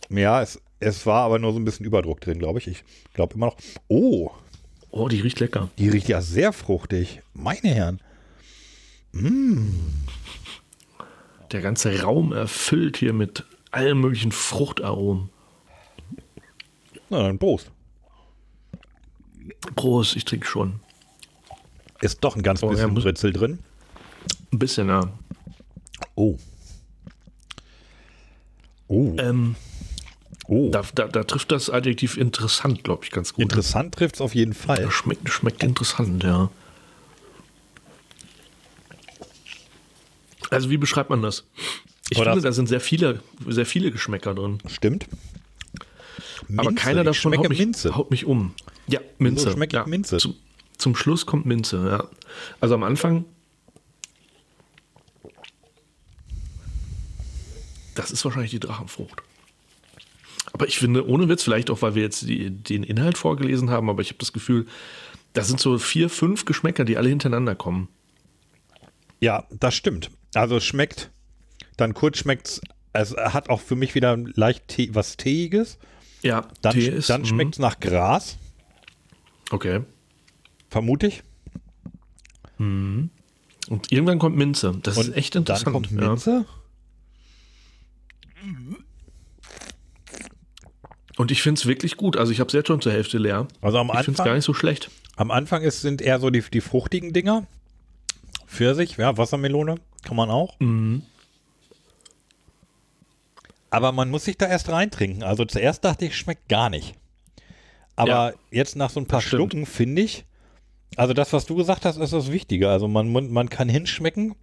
ja, 0.10 0.42
es, 0.42 0.60
es 0.82 1.06
war 1.06 1.24
aber 1.24 1.40
nur 1.40 1.54
so 1.54 1.60
ein 1.60 1.66
bisschen 1.66 1.86
Überdruck 1.86 2.20
drin, 2.22 2.38
glaube 2.40 2.60
ich. 2.60 2.68
Ich 2.68 2.84
glaube 3.14 3.36
immer 3.36 3.48
noch. 3.48 3.58
Oh, 3.88 4.32
Oh, 4.94 5.08
die 5.08 5.22
riecht 5.22 5.40
lecker. 5.40 5.70
die 5.78 5.88
riecht 5.88 6.10
ja 6.10 6.20
sehr 6.22 6.52
fruchtig. 6.52 7.22
Meine 7.34 7.70
Herren. 7.70 8.02
Der 11.52 11.62
ganze 11.62 12.02
Raum 12.02 12.34
erfüllt 12.34 12.98
hier 12.98 13.14
mit 13.14 13.46
allen 13.72 14.00
möglichen 14.00 14.32
Fruchtaromen. 14.34 15.30
Na 17.10 17.22
dann 17.24 17.40
Prost. 17.40 17.72
Prost, 19.76 20.16
ich 20.16 20.26
trinke 20.26 20.46
schon. 20.48 20.80
Ist 22.02 22.20
doch 22.24 22.36
ein 22.36 22.44
ganz 22.44 22.62
Oh, 22.64 22.70
bisschen 22.70 22.94
Britzel 22.94 23.32
drin. 23.34 23.60
Ein 24.52 24.60
bisschen, 24.60 24.88
ja. 24.90 25.10
Oh. 26.16 26.38
Oh, 28.88 29.16
Ähm, 29.20 29.56
oh. 30.48 30.70
da, 30.72 30.82
da, 30.96 31.08
da 31.08 31.24
trifft 31.24 31.52
das 31.52 31.70
Adjektiv 31.70 32.18
interessant, 32.18 32.84
glaube 32.84 33.06
ich, 33.06 33.12
ganz 33.12 33.34
gut. 33.34 33.44
Interessant 33.44 33.94
trifft 33.96 34.16
es 34.16 34.22
auf 34.22 34.36
jeden 34.36 34.54
Fall. 34.54 34.90
Schmeckt, 34.92 35.30
schmeckt 35.30 35.64
interessant, 35.64 36.24
ja. 36.24 36.50
Also 40.50 40.70
wie 40.70 40.78
beschreibt 40.78 41.10
man 41.10 41.22
das? 41.22 41.46
Ich 42.10 42.18
Oder- 42.18 42.32
finde, 42.34 42.44
da 42.48 42.52
sind 42.52 42.68
sehr 42.68 42.82
viele, 42.82 43.22
sehr 43.48 43.66
viele 43.66 43.92
Geschmäcker 43.92 44.34
drin. 44.34 44.58
Stimmt. 44.68 45.08
Aber 46.58 46.70
Minze. 46.70 46.84
keiner 46.84 47.02
Ich 47.02 47.06
davon 47.22 47.38
haut 47.38 47.48
mich, 47.50 47.60
Minze. 47.60 47.96
haut 47.96 48.12
mich 48.12 48.26
um. 48.26 48.54
Ja, 48.88 49.00
Minze. 49.18 49.46
Wieso 49.46 49.52
schmeckt 49.56 49.72
ja. 49.74 49.86
Minze? 49.86 50.18
Zum, 50.18 50.36
zum 50.82 50.96
Schluss 50.96 51.26
kommt 51.26 51.46
Minze, 51.46 51.88
ja. 51.90 52.08
Also 52.60 52.76
am 52.76 52.84
Anfang. 52.84 53.26
Das 57.96 58.12
ist 58.12 58.24
wahrscheinlich 58.26 58.52
die 58.52 58.60
Drachenfrucht. 58.60 59.22
Aber 60.54 60.68
ich 60.68 60.80
finde, 60.80 61.08
ohne 61.08 61.30
Witz, 61.30 61.44
vielleicht 61.44 61.70
auch, 61.70 61.82
weil 61.82 61.96
wir 61.96 62.04
jetzt 62.04 62.24
die, 62.24 62.50
den 62.50 62.84
Inhalt 62.84 63.18
vorgelesen 63.18 63.70
haben, 63.70 63.90
aber 63.90 64.02
ich 64.02 64.10
habe 64.10 64.20
das 64.20 64.34
Gefühl, 64.34 64.66
da 65.34 65.44
sind 65.44 65.60
so 65.60 65.78
vier, 65.78 66.10
fünf 66.10 66.46
Geschmäcker, 66.46 66.84
die 66.84 66.98
alle 66.98 67.10
hintereinander 67.10 67.56
kommen. 67.56 67.88
Ja, 69.20 69.46
das 69.52 69.76
stimmt. 69.76 70.10
Also 70.34 70.58
es 70.58 70.66
schmeckt, 70.66 71.12
dann 71.78 71.94
kurz 71.94 72.18
schmeckt 72.18 72.48
es, 72.48 72.62
es 72.94 73.16
hat 73.16 73.50
auch 73.50 73.62
für 73.62 73.76
mich 73.76 73.96
wieder 73.96 74.18
leicht 74.18 74.68
Tee, 74.68 74.90
was 74.94 75.16
Teeiges. 75.16 75.78
Ja, 76.22 76.48
Dann, 76.62 76.74
Tee 76.74 76.88
ist. 76.88 77.10
dann 77.10 77.22
mhm. 77.22 77.26
schmeckt 77.26 77.54
es 77.56 77.60
nach 77.60 77.80
Gras, 77.80 78.38
Okay. 79.52 79.82
Vermute 80.72 81.08
ich. 81.08 81.24
Und 82.58 83.12
irgendwann 83.90 84.18
kommt 84.20 84.38
Minze. 84.38 84.78
Das 84.84 84.98
Und 84.98 85.10
ist 85.10 85.16
echt 85.16 85.36
interessant. 85.36 85.68
Dann 85.68 85.74
kommt 85.74 85.92
ja. 85.92 86.10
Minze. 86.10 86.46
Und 91.18 91.32
ich 91.32 91.42
finde 91.42 91.60
es 91.60 91.66
wirklich 91.68 91.98
gut. 91.98 92.18
Also 92.18 92.32
ich 92.32 92.40
habe 92.40 92.48
es 92.48 92.54
jetzt 92.54 92.68
schon 92.68 92.82
zur 92.82 92.92
Hälfte 92.92 93.18
leer. 93.18 93.48
Also 93.62 93.78
am 93.78 93.88
Ich 93.88 93.92
finde 93.94 94.02
es 94.02 94.08
Anfang, 94.10 94.26
gar 94.26 94.36
nicht 94.36 94.46
so 94.46 94.54
schlecht. 94.54 94.90
am 95.18 95.30
Anfang 95.32 95.62
ist, 95.62 95.82
sind 95.82 96.02
eher 96.02 96.20
so 96.20 96.30
die, 96.30 96.42
die 96.42 96.62
fruchtigen 96.62 97.14
Dinger. 97.14 97.46
Pfirsich, 98.48 98.98
ja, 98.98 99.18
Wassermelone 99.18 99.76
kann 100.04 100.16
man 100.18 100.30
auch. 100.30 100.60
Mhm. 100.60 101.04
Aber 103.70 103.92
man 103.92 104.10
muss 104.10 104.26
sich 104.26 104.38
da 104.38 104.48
erst 104.48 104.70
reintrinken. 104.70 105.24
Also 105.24 105.46
zuerst 105.46 105.86
dachte 105.86 106.06
ich, 106.06 106.18
schmeckt 106.18 106.50
gar 106.50 106.70
nicht. 106.70 106.96
Aber 107.96 108.32
Ja, 108.32 108.34
jetzt 108.52 108.76
nach 108.76 108.90
so 108.90 109.00
ein 109.00 109.06
paar. 109.06 109.22
Schlucken 109.22 109.66
finde 109.66 110.02
ich, 110.02 110.26
also 110.96 111.14
das, 111.14 111.34
was 111.34 111.46
du 111.46 111.56
gesagt 111.56 111.86
hast, 111.86 111.98
ist 111.98 112.14
das 112.14 112.32
Wichtige. 112.32 112.70
Also 112.70 112.88
man, 112.88 113.12
man 113.12 113.50
kann 113.50 113.70
hinschmecken 113.70 114.36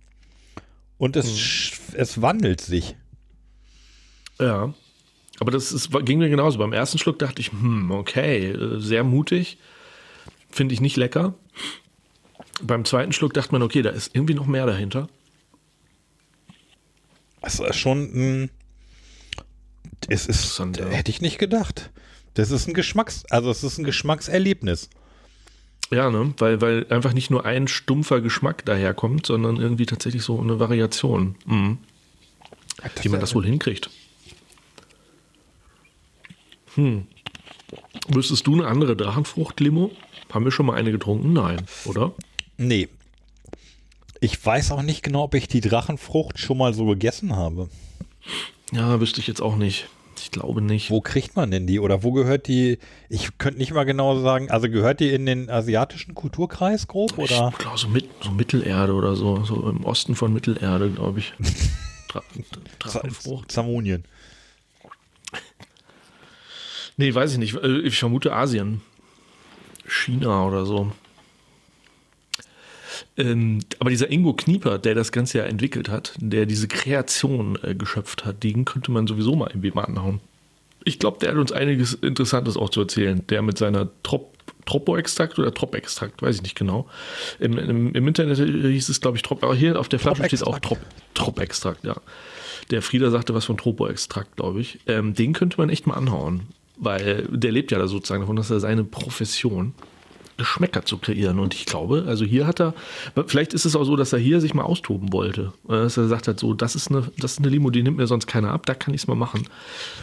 und 0.98 1.16
es, 1.16 1.26
Mhm. 1.26 1.94
es 1.98 2.22
wandelt 2.22 2.60
sich. 2.60 2.96
Ja. 4.40 4.72
Aber 5.40 5.50
das 5.52 5.70
ist, 5.72 5.90
ging 6.04 6.18
mir 6.18 6.28
genauso. 6.30 6.58
Beim 6.58 6.72
ersten 6.72 6.98
Schluck 6.98 7.18
dachte 7.18 7.40
ich, 7.40 7.52
hm, 7.52 7.90
okay, 7.90 8.50
äh, 8.50 8.80
sehr 8.80 9.04
mutig. 9.04 9.58
Finde 10.50 10.74
ich 10.74 10.80
nicht 10.80 10.96
lecker. 10.96 11.34
Beim 12.62 12.84
zweiten 12.84 13.12
Schluck 13.12 13.34
dachte 13.34 13.52
man, 13.52 13.62
okay, 13.62 13.82
da 13.82 13.90
ist 13.90 14.14
irgendwie 14.14 14.34
noch 14.34 14.46
mehr 14.46 14.66
dahinter. 14.66 15.08
Es 17.40 17.60
ist 17.60 17.76
schon, 17.76 18.10
mh, 18.42 18.48
es 20.08 20.26
ist, 20.26 20.58
hätte 20.58 21.10
ich 21.10 21.20
nicht 21.20 21.38
gedacht. 21.38 21.90
Das 22.34 22.50
ist 22.50 22.66
ein 22.66 22.74
Geschmacks, 22.74 23.24
also 23.30 23.50
es 23.50 23.62
ist 23.62 23.78
ein 23.78 23.84
Geschmackserlebnis. 23.84 24.90
Ja, 25.90 26.10
ne? 26.10 26.34
Weil, 26.38 26.60
weil 26.60 26.86
einfach 26.90 27.12
nicht 27.12 27.30
nur 27.30 27.46
ein 27.46 27.66
stumpfer 27.66 28.20
Geschmack 28.20 28.64
daherkommt, 28.64 29.26
sondern 29.26 29.56
irgendwie 29.56 29.86
tatsächlich 29.86 30.22
so 30.22 30.38
eine 30.40 30.60
Variation. 30.60 31.36
Mhm. 31.46 31.78
Wie 33.02 33.08
man 33.08 33.20
das 33.20 33.34
wohl 33.34 33.44
hinkriegt. 33.44 33.90
Hm. 36.74 37.06
Wüsstest 38.08 38.46
du 38.46 38.54
eine 38.54 38.66
andere 38.66 38.96
Drachenfrucht-Limo? 38.96 39.90
Haben 40.30 40.44
wir 40.44 40.52
schon 40.52 40.66
mal 40.66 40.76
eine 40.76 40.92
getrunken? 40.92 41.32
Nein, 41.32 41.62
oder? 41.86 42.12
Nee. 42.56 42.88
Ich 44.20 44.44
weiß 44.44 44.72
auch 44.72 44.82
nicht 44.82 45.02
genau, 45.02 45.24
ob 45.24 45.34
ich 45.34 45.48
die 45.48 45.60
Drachenfrucht 45.60 46.38
schon 46.38 46.58
mal 46.58 46.74
so 46.74 46.86
gegessen 46.86 47.34
habe. 47.34 47.68
Ja, 48.72 49.00
wüsste 49.00 49.20
ich 49.20 49.26
jetzt 49.26 49.40
auch 49.40 49.56
nicht. 49.56 49.88
Ich 50.28 50.32
glaube 50.32 50.60
nicht. 50.60 50.90
Wo 50.90 51.00
kriegt 51.00 51.36
man 51.36 51.50
denn 51.50 51.66
die? 51.66 51.80
Oder 51.80 52.02
wo 52.02 52.12
gehört 52.12 52.48
die? 52.48 52.78
Ich 53.08 53.38
könnte 53.38 53.58
nicht 53.58 53.72
mal 53.72 53.84
genau 53.84 54.20
sagen, 54.20 54.50
also 54.50 54.68
gehört 54.68 55.00
die 55.00 55.08
in 55.08 55.24
den 55.24 55.48
asiatischen 55.48 56.14
Kulturkreis 56.14 56.86
grob? 56.86 57.16
Oder? 57.16 57.48
Ich 57.52 57.58
glaube, 57.58 57.78
so, 57.78 57.88
mit, 57.88 58.06
so 58.20 58.30
Mittelerde 58.30 58.92
oder 58.92 59.16
so. 59.16 59.42
So 59.44 59.70
im 59.70 59.84
Osten 59.86 60.14
von 60.14 60.34
Mittelerde, 60.34 60.90
glaube 60.90 61.20
ich. 61.20 61.32
Dra 62.10 62.22
Drachenfrucht. 62.78 63.50
Zamonien. 63.50 64.04
Nee, 66.98 67.14
weiß 67.14 67.32
ich 67.32 67.38
nicht. 67.38 67.54
Äh, 67.54 67.78
Ich 67.80 67.98
vermute 67.98 68.34
Asien. 68.34 68.82
China 69.86 70.44
oder 70.44 70.66
so. 70.66 70.92
Ähm, 73.18 73.58
aber 73.80 73.90
dieser 73.90 74.10
Ingo 74.10 74.32
Knieper, 74.32 74.78
der 74.78 74.94
das 74.94 75.12
Ganze 75.12 75.38
ja 75.38 75.44
entwickelt 75.44 75.88
hat, 75.88 76.14
der 76.18 76.46
diese 76.46 76.68
Kreation 76.68 77.58
äh, 77.62 77.74
geschöpft 77.74 78.24
hat, 78.24 78.42
den 78.42 78.64
könnte 78.64 78.92
man 78.92 79.06
sowieso 79.06 79.34
mal 79.36 79.48
irgendwie 79.48 79.72
mal 79.72 79.84
anhauen. 79.84 80.20
Ich 80.84 80.98
glaube, 80.98 81.18
der 81.20 81.32
hat 81.32 81.36
uns 81.36 81.52
einiges 81.52 81.94
Interessantes 81.94 82.56
auch 82.56 82.70
zu 82.70 82.80
erzählen. 82.80 83.26
Der 83.28 83.42
mit 83.42 83.58
seiner 83.58 83.88
Trop 84.02 84.32
Tropo-Extrakt 84.64 85.38
oder 85.38 85.52
Trop-Extrakt, 85.52 86.20
weiß 86.20 86.36
ich 86.36 86.42
nicht 86.42 86.54
genau. 86.54 86.88
Im, 87.38 87.56
im, 87.56 87.94
im 87.94 88.08
Internet 88.08 88.38
hieß 88.38 88.90
es, 88.90 89.00
glaube 89.00 89.16
ich, 89.16 89.22
Trop, 89.22 89.42
aber 89.42 89.54
hier 89.54 89.80
auf 89.80 89.88
der 89.88 89.98
Flasche 89.98 90.24
steht 90.26 90.46
auch 90.46 90.58
Trop- 90.58 90.78
Trop-Extrakt, 91.14 91.84
ja. 91.84 91.96
Der 92.70 92.82
Frieder 92.82 93.10
sagte 93.10 93.34
was 93.34 93.46
von 93.46 93.56
Tropo-Extrakt, 93.56 94.36
glaube 94.36 94.60
ich. 94.60 94.78
Ähm, 94.86 95.14
den 95.14 95.32
könnte 95.32 95.56
man 95.56 95.70
echt 95.70 95.86
mal 95.86 95.94
anhauen, 95.94 96.42
weil 96.76 97.26
der 97.30 97.50
lebt 97.50 97.72
ja 97.72 97.78
da 97.78 97.88
sozusagen 97.88 98.20
davon, 98.20 98.36
dass 98.36 98.50
er 98.50 98.60
seine 98.60 98.84
Profession 98.84 99.72
Geschmäcker 100.38 100.84
zu 100.84 100.96
kreieren. 100.96 101.38
Und 101.38 101.54
ich 101.54 101.66
glaube, 101.66 102.04
also 102.06 102.24
hier 102.24 102.46
hat 102.46 102.60
er, 102.60 102.72
vielleicht 103.26 103.52
ist 103.52 103.66
es 103.66 103.76
auch 103.76 103.84
so, 103.84 103.96
dass 103.96 104.12
er 104.12 104.18
hier 104.18 104.40
sich 104.40 104.54
mal 104.54 104.62
austoben 104.62 105.12
wollte. 105.12 105.52
Äh, 105.68 105.72
Dass 105.72 105.96
er 105.98 106.04
gesagt 106.04 106.28
hat, 106.28 106.40
so, 106.40 106.54
das 106.54 106.74
ist 106.74 106.90
eine, 106.90 107.10
das 107.18 107.32
ist 107.32 107.38
eine 107.40 107.48
Limo, 107.48 107.70
die 107.70 107.82
nimmt 107.82 107.98
mir 107.98 108.06
sonst 108.06 108.26
keiner 108.26 108.52
ab, 108.52 108.64
da 108.64 108.74
kann 108.74 108.94
ich 108.94 109.02
es 109.02 109.06
mal 109.06 109.14
machen. 109.16 109.46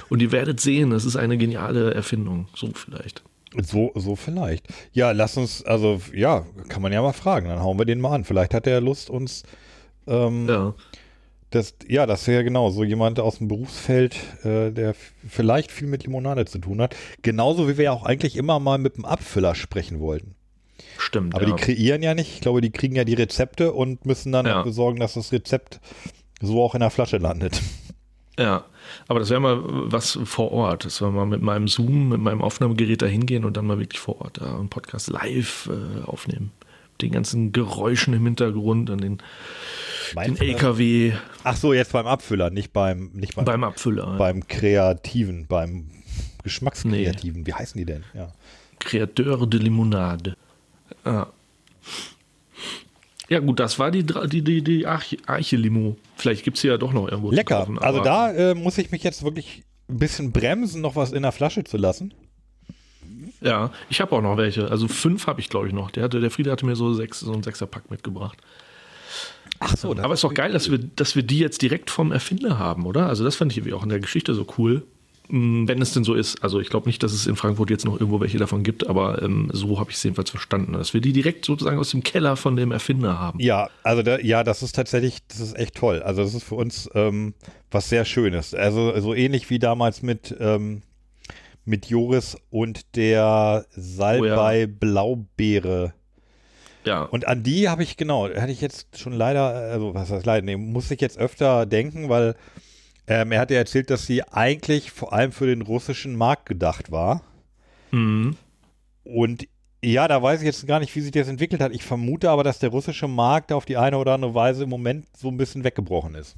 Und 0.10 0.22
ihr 0.22 0.32
werdet 0.32 0.60
sehen, 0.60 0.92
das 0.92 1.06
ist 1.06 1.16
eine 1.16 1.38
geniale 1.38 1.94
Erfindung. 1.94 2.48
So 2.54 2.70
vielleicht. 2.74 3.24
So, 3.64 3.92
so 3.96 4.16
vielleicht. 4.16 4.68
Ja, 4.92 5.12
lass 5.12 5.38
uns, 5.38 5.64
also 5.64 6.02
ja, 6.14 6.46
kann 6.68 6.82
man 6.82 6.92
ja 6.92 7.02
mal 7.02 7.14
fragen. 7.14 7.48
Dann 7.48 7.62
hauen 7.62 7.78
wir 7.80 7.86
den 7.86 8.02
mal 8.02 8.14
an. 8.14 8.26
Vielleicht 8.26 8.54
hat 8.54 8.68
er 8.68 8.82
Lust, 8.82 9.10
uns 9.10 9.44
ähm, 10.08 10.48
Ja. 10.48 10.74
Das, 11.52 11.76
ja, 11.88 12.06
das 12.06 12.28
wäre 12.28 12.44
genau 12.44 12.70
so 12.70 12.84
jemand 12.84 13.20
aus 13.20 13.38
dem 13.38 13.48
Berufsfeld, 13.48 14.18
äh, 14.44 14.72
der 14.72 14.94
vielleicht 15.28 15.72
viel 15.72 15.88
mit 15.88 16.04
Limonade 16.04 16.46
zu 16.46 16.60
tun 16.60 16.82
hat. 16.82 16.96
Genauso 17.22 17.70
wie 17.70 17.78
wir 17.78 17.86
ja 17.86 17.92
auch 17.92 18.04
eigentlich 18.04 18.36
immer 18.36 18.60
mal 18.60 18.78
mit 18.78 18.98
dem 18.98 19.06
Abfüller 19.06 19.56
sprechen 19.56 20.00
wollten. 20.00 20.36
Stimmt. 20.98 21.36
Aber 21.36 21.48
ja. 21.48 21.56
die 21.56 21.62
kreieren 21.62 22.04
ja 22.04 22.14
nicht. 22.14 22.34
Ich 22.34 22.42
glaube, 22.42 22.62
die 22.62 22.72
kriegen 22.72 22.96
ja 22.96 23.04
die 23.06 23.14
Rezepte 23.14 23.72
und 23.74 24.06
müssen 24.06 24.32
dann 24.32 24.46
Ja. 24.46 24.56
dafür 24.56 24.74
sorgen, 24.74 25.00
dass 25.00 25.14
das 25.14 25.32
Rezept 25.32 25.80
so 26.42 26.62
auch 26.62 26.74
in 26.76 26.82
der 26.82 26.90
Flasche 26.90 27.18
landet. 27.18 27.62
Ja, 28.38 28.66
aber 29.08 29.20
das 29.20 29.30
wäre 29.30 29.40
mal 29.40 29.60
was 29.64 30.20
vor 30.26 30.52
Ort. 30.52 30.84
Das 30.84 31.00
wäre 31.00 31.12
mal 31.12 31.26
mit 31.26 31.42
meinem 31.42 31.70
Zoom, 31.70 32.10
mit 32.10 32.20
meinem 32.20 32.42
Aufnahmegerät 32.42 33.02
da 33.02 33.06
hingehen 33.06 33.46
und 33.46 33.56
dann 33.56 33.66
mal 33.66 33.80
wirklich 33.80 34.00
vor 34.02 34.20
Ort 34.22 34.42
da 34.42 34.58
einen 34.58 34.68
Podcast 34.68 35.08
live 35.08 35.70
äh, 35.72 36.04
aufnehmen. 36.04 36.52
Den 37.02 37.12
ganzen 37.12 37.52
Geräuschen 37.52 38.14
im 38.14 38.24
Hintergrund, 38.24 38.90
an 38.90 39.00
den, 39.00 39.18
den 39.18 39.24
Meinst? 40.16 40.42
LKW 40.42 41.14
Ach 41.44 41.56
so, 41.56 41.74
jetzt 41.74 41.92
beim 41.92 42.08
Abfüller, 42.08 42.50
nicht 42.50 42.74
beim, 42.74 43.12
nicht 43.14 43.36
beim, 43.36 43.46
beim 43.46 43.64
Abfüller. 43.64 44.18
beim 44.18 44.48
Kreativen, 44.48 45.46
beim 45.48 45.92
Geschmackskreativen. 46.44 47.46
Wie 47.46 47.54
heißen 47.54 47.78
die 47.78 47.86
denn? 47.86 48.04
Ja. 48.14 48.32
Créateur 48.80 49.46
de 49.48 49.60
Limonade. 49.60 50.36
Ja. 51.06 51.28
Ja, 53.28 53.40
gut, 53.40 53.60
das 53.60 53.80
war 53.80 53.90
die, 53.92 54.04
die, 54.04 54.44
die, 54.44 54.64
die 54.64 54.86
Arche, 54.86 55.18
Arche 55.26 55.56
Limo. 55.56 55.98
Vielleicht 56.16 56.44
gibt 56.44 56.58
es 56.58 56.62
sie 56.62 56.68
ja 56.68 56.78
doch 56.78 56.94
noch 56.94 57.08
irgendwo. 57.08 57.32
Lecker. 57.32 57.60
kaufen, 57.60 57.80
Also 57.80 58.04
da 58.04 58.32
äh, 58.32 58.54
muss 58.54 58.78
ich 58.78 58.92
mich 58.92 59.04
jetzt 59.04 59.24
wirklich 59.24 59.64
ein 59.90 59.98
bisschen 59.98 60.32
bremsen, 60.32 60.82
noch 60.82 60.96
was 60.96 61.12
in 61.12 61.24
der 61.24 61.32
Flasche 61.32 61.64
zu 61.64 61.78
lassen. 61.78 62.14
Ja, 63.46 63.72
ich 63.90 64.02
habe 64.02 64.12
auch 64.16 64.22
noch 64.22 64.38
welche. 64.38 64.72
Also 64.72 64.88
fünf 64.88 65.28
habe 65.28 65.40
ich, 65.40 65.50
glaube 65.50 65.68
ich, 65.68 65.74
noch. 65.74 65.92
Der, 65.92 66.04
hatte, 66.04 66.20
der 66.20 66.32
Friede 66.32 66.52
hatte 66.52 66.66
mir 66.66 66.76
so, 66.76 66.94
sechs, 66.94 67.20
so 67.20 67.32
ein 67.32 67.44
Sechserpack 67.44 67.92
mitgebracht. 67.92 68.38
Ach 69.60 69.78
so, 69.78 69.92
Aber 69.92 70.14
es 70.14 70.20
ist 70.20 70.24
doch 70.24 70.34
geil, 70.34 70.52
dass 70.52 70.70
wir, 70.72 70.80
dass 70.80 71.16
wir 71.16 71.24
die 71.24 71.40
jetzt 71.40 71.62
direkt 71.62 71.90
vom 71.90 72.12
Erfinder 72.12 72.58
haben, 72.58 72.86
oder? 72.86 73.08
Also 73.08 73.24
das 73.24 73.36
fand 73.36 73.52
ich 73.52 73.60
irgendwie 73.60 73.74
auch 73.74 73.84
in 73.84 73.90
der 73.90 74.00
Geschichte 74.00 74.34
so 74.34 74.46
cool. 74.58 74.84
Mm, 75.30 75.68
Wenn 75.68 75.82
es 75.82 75.94
denn 75.94 76.04
so 76.04 76.16
ist. 76.16 76.44
Also 76.44 76.60
ich 76.60 76.70
glaube 76.70 76.88
nicht, 76.88 77.04
dass 77.04 77.14
es 77.14 77.28
in 77.28 77.36
Frankfurt 77.36 77.70
jetzt 77.70 77.86
noch 77.86 77.94
irgendwo 77.94 78.20
welche 78.20 78.38
davon 78.38 78.64
gibt, 78.64 78.88
aber 78.88 79.22
ähm, 79.22 79.50
so 79.54 79.80
habe 79.80 79.92
ich 79.92 79.98
es 79.98 80.04
jedenfalls 80.04 80.32
verstanden, 80.32 80.74
dass 80.74 80.94
wir 80.94 81.02
die 81.02 81.14
direkt 81.14 81.46
sozusagen 81.46 81.78
aus 81.78 81.92
dem 81.92 82.04
Keller 82.04 82.36
von 82.36 82.56
dem 82.56 82.72
Erfinder 82.72 83.20
haben. 83.20 83.40
Ja, 83.40 83.70
also 83.84 84.02
da, 84.02 84.20
ja, 84.20 84.44
das 84.44 84.64
ist 84.64 84.76
tatsächlich, 84.76 85.20
das 85.28 85.40
ist 85.40 85.56
echt 85.56 85.76
toll. 85.76 86.02
Also 86.02 86.24
das 86.24 86.34
ist 86.34 86.44
für 86.44 86.56
uns 86.56 86.90
ähm, 86.96 87.34
was 87.72 87.90
sehr 87.90 88.06
Schönes. 88.06 88.54
Also 88.54 89.00
so 89.00 89.14
ähnlich 89.14 89.50
wie 89.50 89.60
damals 89.60 90.02
mit, 90.02 90.36
ähm, 90.40 90.82
mit 91.66 91.88
Joris 91.88 92.38
und 92.50 92.96
der 92.96 93.66
Salbei 93.72 94.68
Blaubeere. 94.68 95.94
Ja, 96.86 97.04
Und 97.04 97.28
an 97.28 97.42
die 97.42 97.68
habe 97.68 97.82
ich, 97.82 97.98
genau, 97.98 98.30
hatte 98.30 98.52
ich 98.52 98.62
jetzt 98.62 99.00
schon 99.00 99.14
leider, 99.14 99.42
also 99.44 99.96
was 99.96 100.12
heißt 100.12 100.26
leider, 100.26 100.46
nee, 100.46 100.56
muss 100.56 100.92
ich 100.92 101.02
jetzt 101.02 101.18
öfter 101.18 101.66
denken, 101.66 102.10
weil 102.10 102.36
ähm, 103.08 103.32
er 103.32 103.40
hat 103.40 103.52
ja 103.52 103.58
erzählt, 103.58 103.90
dass 103.90 104.06
sie 104.06 104.24
eigentlich 104.24 104.92
vor 104.92 105.12
allem 105.12 105.32
für 105.32 105.48
den 105.48 105.64
russischen 105.64 106.16
Markt 106.16 106.46
gedacht 106.46 106.92
war. 106.92 107.24
mhm. 107.92 108.38
Und 109.04 109.48
ja, 109.84 110.08
da 110.08 110.22
weiß 110.22 110.40
ich 110.40 110.46
jetzt 110.48 110.66
gar 110.66 110.80
nicht, 110.80 110.96
wie 110.96 111.02
sich 111.02 111.12
das 111.12 111.28
entwickelt 111.28 111.62
hat. 111.62 111.72
Ich 111.72 111.84
vermute 111.84 112.32
aber, 112.32 112.44
dass 112.44 112.58
der 112.58 112.70
russische 112.70 113.08
Markt 113.08 113.52
auf 113.52 113.66
die 113.66 113.78
eine 113.78 114.00
oder 114.00 114.14
andere 114.14 114.34
Weise 114.34 114.64
im 114.64 114.70
Moment 114.70 115.06
so 115.16 115.28
ein 115.28 115.38
bisschen 115.38 115.64
weggebrochen 115.64 116.16
ist. 116.16 116.36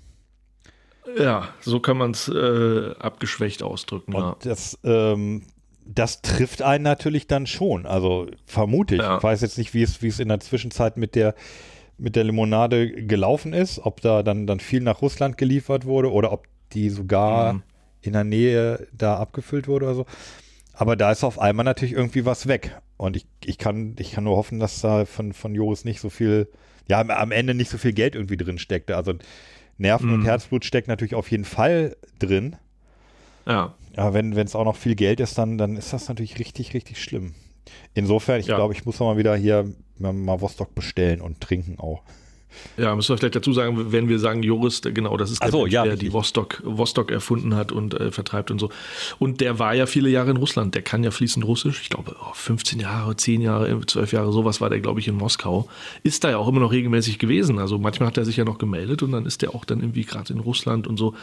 Ja 1.18 1.48
so 1.62 1.80
kann 1.80 1.98
man 1.98 2.12
es 2.12 2.28
äh, 2.28 2.92
abgeschwächt 3.00 3.64
ausdrücken. 3.64 4.14
Ja. 4.14 4.30
Und 4.32 4.46
das, 4.46 4.78
ähm, 4.84 5.44
das 5.86 6.22
trifft 6.22 6.62
einen 6.62 6.84
natürlich 6.84 7.28
dann 7.28 7.48
schon. 7.48 7.86
Also 7.86 8.28
vermute 8.46 8.96
ich. 8.96 9.02
Ja. 9.02 9.18
Ich 9.18 9.24
weiß 9.24 9.42
jetzt 9.42 9.58
nicht, 9.58 9.74
wie 9.74 9.84
es, 9.84 10.02
wie 10.02 10.08
es 10.08 10.20
in 10.20 10.28
der 10.28 10.40
Zwischenzeit 10.40 10.98
mit 10.98 11.16
der, 11.16 11.34
mit 11.98 12.16
der 12.16 12.24
Limonade 12.26 12.92
gelaufen 12.92 13.54
ist, 13.54 13.80
ob 13.80 14.02
da 14.02 14.22
dann, 14.24 14.48
dann 14.48 14.60
viel 14.60 14.82
nach 14.82 15.02
Russland 15.02 15.38
geliefert 15.38 15.86
wurde 15.86 16.12
oder 16.12 16.32
ob 16.32 16.46
die 16.74 16.90
sogar 16.90 17.54
Mhm. 17.54 17.64
in 18.02 18.14
der 18.14 18.24
Nähe 18.26 18.88
da 18.92 19.16
abgefüllt 19.18 19.68
wurde 19.68 19.86
oder 19.86 19.96
so. 19.96 20.06
Aber 20.74 20.96
da 20.96 21.12
ist 21.12 21.24
auf 21.24 21.40
einmal 21.40 21.64
natürlich 21.64 21.94
irgendwie 21.96 22.26
was 22.26 22.48
weg. 22.48 22.78
Und 22.98 23.16
ich, 23.16 23.26
ich, 23.46 23.58
kann, 23.58 23.96
ich 24.00 24.12
kann 24.12 24.26
nur 24.26 24.36
hoffen, 24.38 24.60
dass 24.60 24.82
da 24.82 25.06
von, 25.06 25.34
von 25.34 25.56
Joris 25.56 25.86
nicht 25.86 26.02
so 26.02 26.10
viel, 26.10 26.50
ja, 26.90 27.00
am- 27.00 27.10
am 27.12 27.32
Ende 27.32 27.54
nicht 27.54 27.70
so 27.72 27.78
viel 27.78 27.94
Geld 27.94 28.14
irgendwie 28.16 28.38
drin 28.38 28.58
steckte. 28.60 28.96
Also 28.98 29.14
Nerven 29.78 30.12
und 30.12 30.20
Mhm. 30.22 30.26
Herzblut 30.26 30.66
steckt 30.66 30.88
natürlich 30.88 31.16
auf 31.16 31.30
jeden 31.32 31.46
Fall 31.46 31.96
drin. 32.20 32.56
ja. 33.46 33.74
Aber 33.96 34.14
wenn 34.14 34.32
es 34.38 34.56
auch 34.56 34.66
noch 34.66 34.76
viel 34.76 34.94
Geld 34.94 35.20
ist, 35.20 35.40
dann, 35.40 35.58
dann 35.58 35.76
ist 35.76 35.92
das 35.92 36.08
natürlich 36.08 36.38
richtig, 36.38 36.76
richtig 36.76 37.02
schlimm. 37.02 37.34
Insofern, 37.96 38.40
ich 38.40 38.46
Ja. 38.46 38.56
glaube, 38.56 38.74
ich 38.76 38.86
muss 38.86 39.00
mal 39.00 39.18
wieder 39.18 39.36
hier 39.36 39.74
mal, 39.98 40.14
mal 40.14 40.40
Vostok 40.40 40.76
bestellen 40.76 41.20
und 41.20 41.42
trinken 41.42 41.80
auch. 41.80 42.04
Ja, 42.76 42.96
müssen 42.96 43.10
wir 43.10 43.18
vielleicht 43.18 43.36
dazu 43.36 43.54
sagen, 43.54 43.92
wenn 43.92 44.10
wir 44.10 44.20
sagen 44.20 44.42
Joris, 44.42 44.82
genau, 44.82 45.16
das 45.18 45.32
ist 45.32 45.44
der 45.44 45.52
Mensch, 45.52 45.72
ja, 45.72 45.84
der 45.84 45.96
die 45.96 46.12
Vostok, 46.14 46.62
Vostok 46.64 47.12
erfunden 47.12 47.56
hat 47.56 47.72
und 47.72 47.94
äh, 47.94 48.12
vertreibt 48.12 48.50
und 48.52 48.60
so. 48.60 48.70
Und 49.20 49.42
der 49.42 49.60
war 49.60 49.76
ja 49.76 49.86
viele 49.86 50.10
Jahre 50.10 50.32
in 50.32 50.38
Russland. 50.38 50.74
Der 50.74 50.82
kann 50.82 51.04
ja 51.04 51.12
fließend 51.12 51.46
Russisch. 51.46 51.82
Ich 51.82 51.90
glaube, 51.90 52.16
oh, 52.20 52.34
15 52.34 52.80
Jahre, 52.80 53.16
10 53.16 53.42
Jahre, 53.42 53.82
12 53.86 54.12
Jahre, 54.14 54.32
sowas 54.32 54.60
war 54.60 54.70
der, 54.70 54.80
glaube 54.80 55.00
ich, 55.00 55.08
in 55.08 55.16
Moskau. 55.16 55.68
Ist 56.04 56.24
da 56.24 56.30
ja 56.32 56.38
auch 56.38 56.48
immer 56.48 56.60
noch 56.60 56.72
regelmäßig 56.72 57.20
gewesen. 57.20 57.60
Also 57.60 57.78
manchmal 57.78 58.08
hat 58.08 58.18
er 58.18 58.26
sich 58.26 58.38
ja 58.38 58.46
noch 58.46 58.58
gemeldet 58.58 59.04
und 59.04 59.12
dann 59.12 59.26
ist 59.26 59.42
der 59.44 59.54
auch 59.54 59.66
dann 59.66 59.80
irgendwie 59.82 60.04
gerade 60.04 60.34
in 60.34 60.40
Russland 60.40 60.88
und 60.88 60.98
so. 60.98 61.14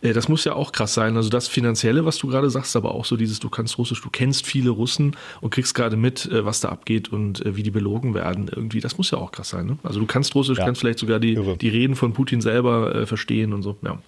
Äh, 0.00 0.12
das 0.12 0.28
muss 0.28 0.44
ja 0.44 0.54
auch 0.54 0.70
krass 0.72 0.94
sein. 0.94 1.16
Also 1.16 1.28
das 1.28 1.48
Finanzielle, 1.48 2.04
was 2.04 2.18
du 2.18 2.28
gerade 2.28 2.50
sagst, 2.50 2.76
aber 2.76 2.94
auch 2.94 3.04
so 3.04 3.16
dieses, 3.16 3.40
du 3.40 3.48
kannst 3.50 3.78
Russisch, 3.78 4.00
du 4.00 4.10
kennst 4.10 4.46
viele 4.46 4.70
Russen 4.70 5.16
und 5.40 5.50
kriegst 5.50 5.74
gerade 5.74 5.96
mit, 5.96 6.26
äh, 6.26 6.44
was 6.44 6.60
da 6.60 6.68
abgeht 6.68 7.10
und 7.12 7.44
äh, 7.44 7.56
wie 7.56 7.62
die 7.64 7.70
belogen 7.72 8.14
werden. 8.14 8.48
Irgendwie, 8.54 8.80
das 8.80 8.96
muss 8.98 9.10
ja 9.10 9.18
auch 9.18 9.32
krass 9.32 9.48
sein. 9.48 9.66
Ne? 9.66 9.78
Also 9.82 9.98
du 9.98 10.06
kannst 10.06 10.34
Russisch, 10.34 10.58
Ja. 10.58 10.64
kannst 10.66 10.73
vielleicht 10.80 10.98
sogar 10.98 11.20
die, 11.20 11.34
Irre. 11.34 11.56
die 11.56 11.68
Reden 11.68 11.96
von 11.96 12.12
Putin 12.12 12.40
selber 12.40 12.94
äh, 12.94 13.06
verstehen 13.06 13.52
und 13.52 13.62
so. 13.62 13.76
Ja. 13.82 13.98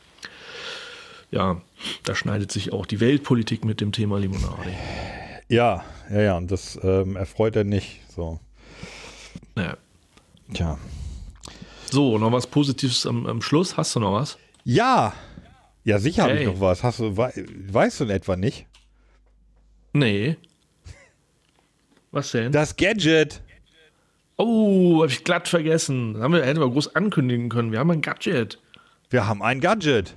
ja, 1.30 1.60
da 2.04 2.14
schneidet 2.14 2.50
sich 2.52 2.72
auch 2.72 2.86
die 2.86 3.00
Weltpolitik 3.00 3.64
mit 3.64 3.80
dem 3.80 3.92
Thema 3.92 4.18
Limonade. 4.18 4.70
Ja, 5.48 5.84
ja, 6.10 6.20
ja, 6.20 6.36
und 6.36 6.50
das 6.50 6.78
ähm, 6.82 7.16
erfreut 7.16 7.56
er 7.56 7.64
nicht. 7.64 8.00
So, 8.14 8.40
Naja. 9.54 9.76
tja. 10.52 10.78
So, 11.90 12.18
noch 12.18 12.32
was 12.32 12.46
Positives 12.48 13.06
am, 13.06 13.26
am 13.26 13.40
Schluss? 13.42 13.76
Hast 13.76 13.94
du 13.94 14.00
noch 14.00 14.12
was? 14.12 14.38
Ja, 14.64 15.12
ja, 15.84 15.98
sicher 16.00 16.24
habe 16.24 16.32
ich 16.32 16.38
Hey. 16.40 16.46
noch 16.46 16.60
was. 16.60 16.82
Hast 16.82 16.98
du, 16.98 17.16
wei- 17.16 17.44
weißt 17.70 18.00
du 18.00 18.04
in 18.04 18.10
etwa 18.10 18.34
nicht? 18.36 18.66
Nee. 19.92 20.36
Was 22.10 22.32
denn? 22.32 22.50
Das 22.50 22.74
Gadget. 22.76 23.40
Oh, 24.36 25.02
habe 25.02 25.10
ich 25.10 25.24
glatt 25.24 25.48
vergessen. 25.48 26.16
Haben 26.20 26.34
wir, 26.34 26.44
hätten 26.44 26.60
wir 26.60 26.68
groß 26.70 26.94
ankündigen 26.94 27.48
können. 27.48 27.72
Wir 27.72 27.78
haben 27.78 27.90
ein 27.90 28.02
Gadget. 28.02 28.58
Wir 29.10 29.26
haben 29.26 29.42
ein 29.42 29.60
Gadget. 29.60 30.16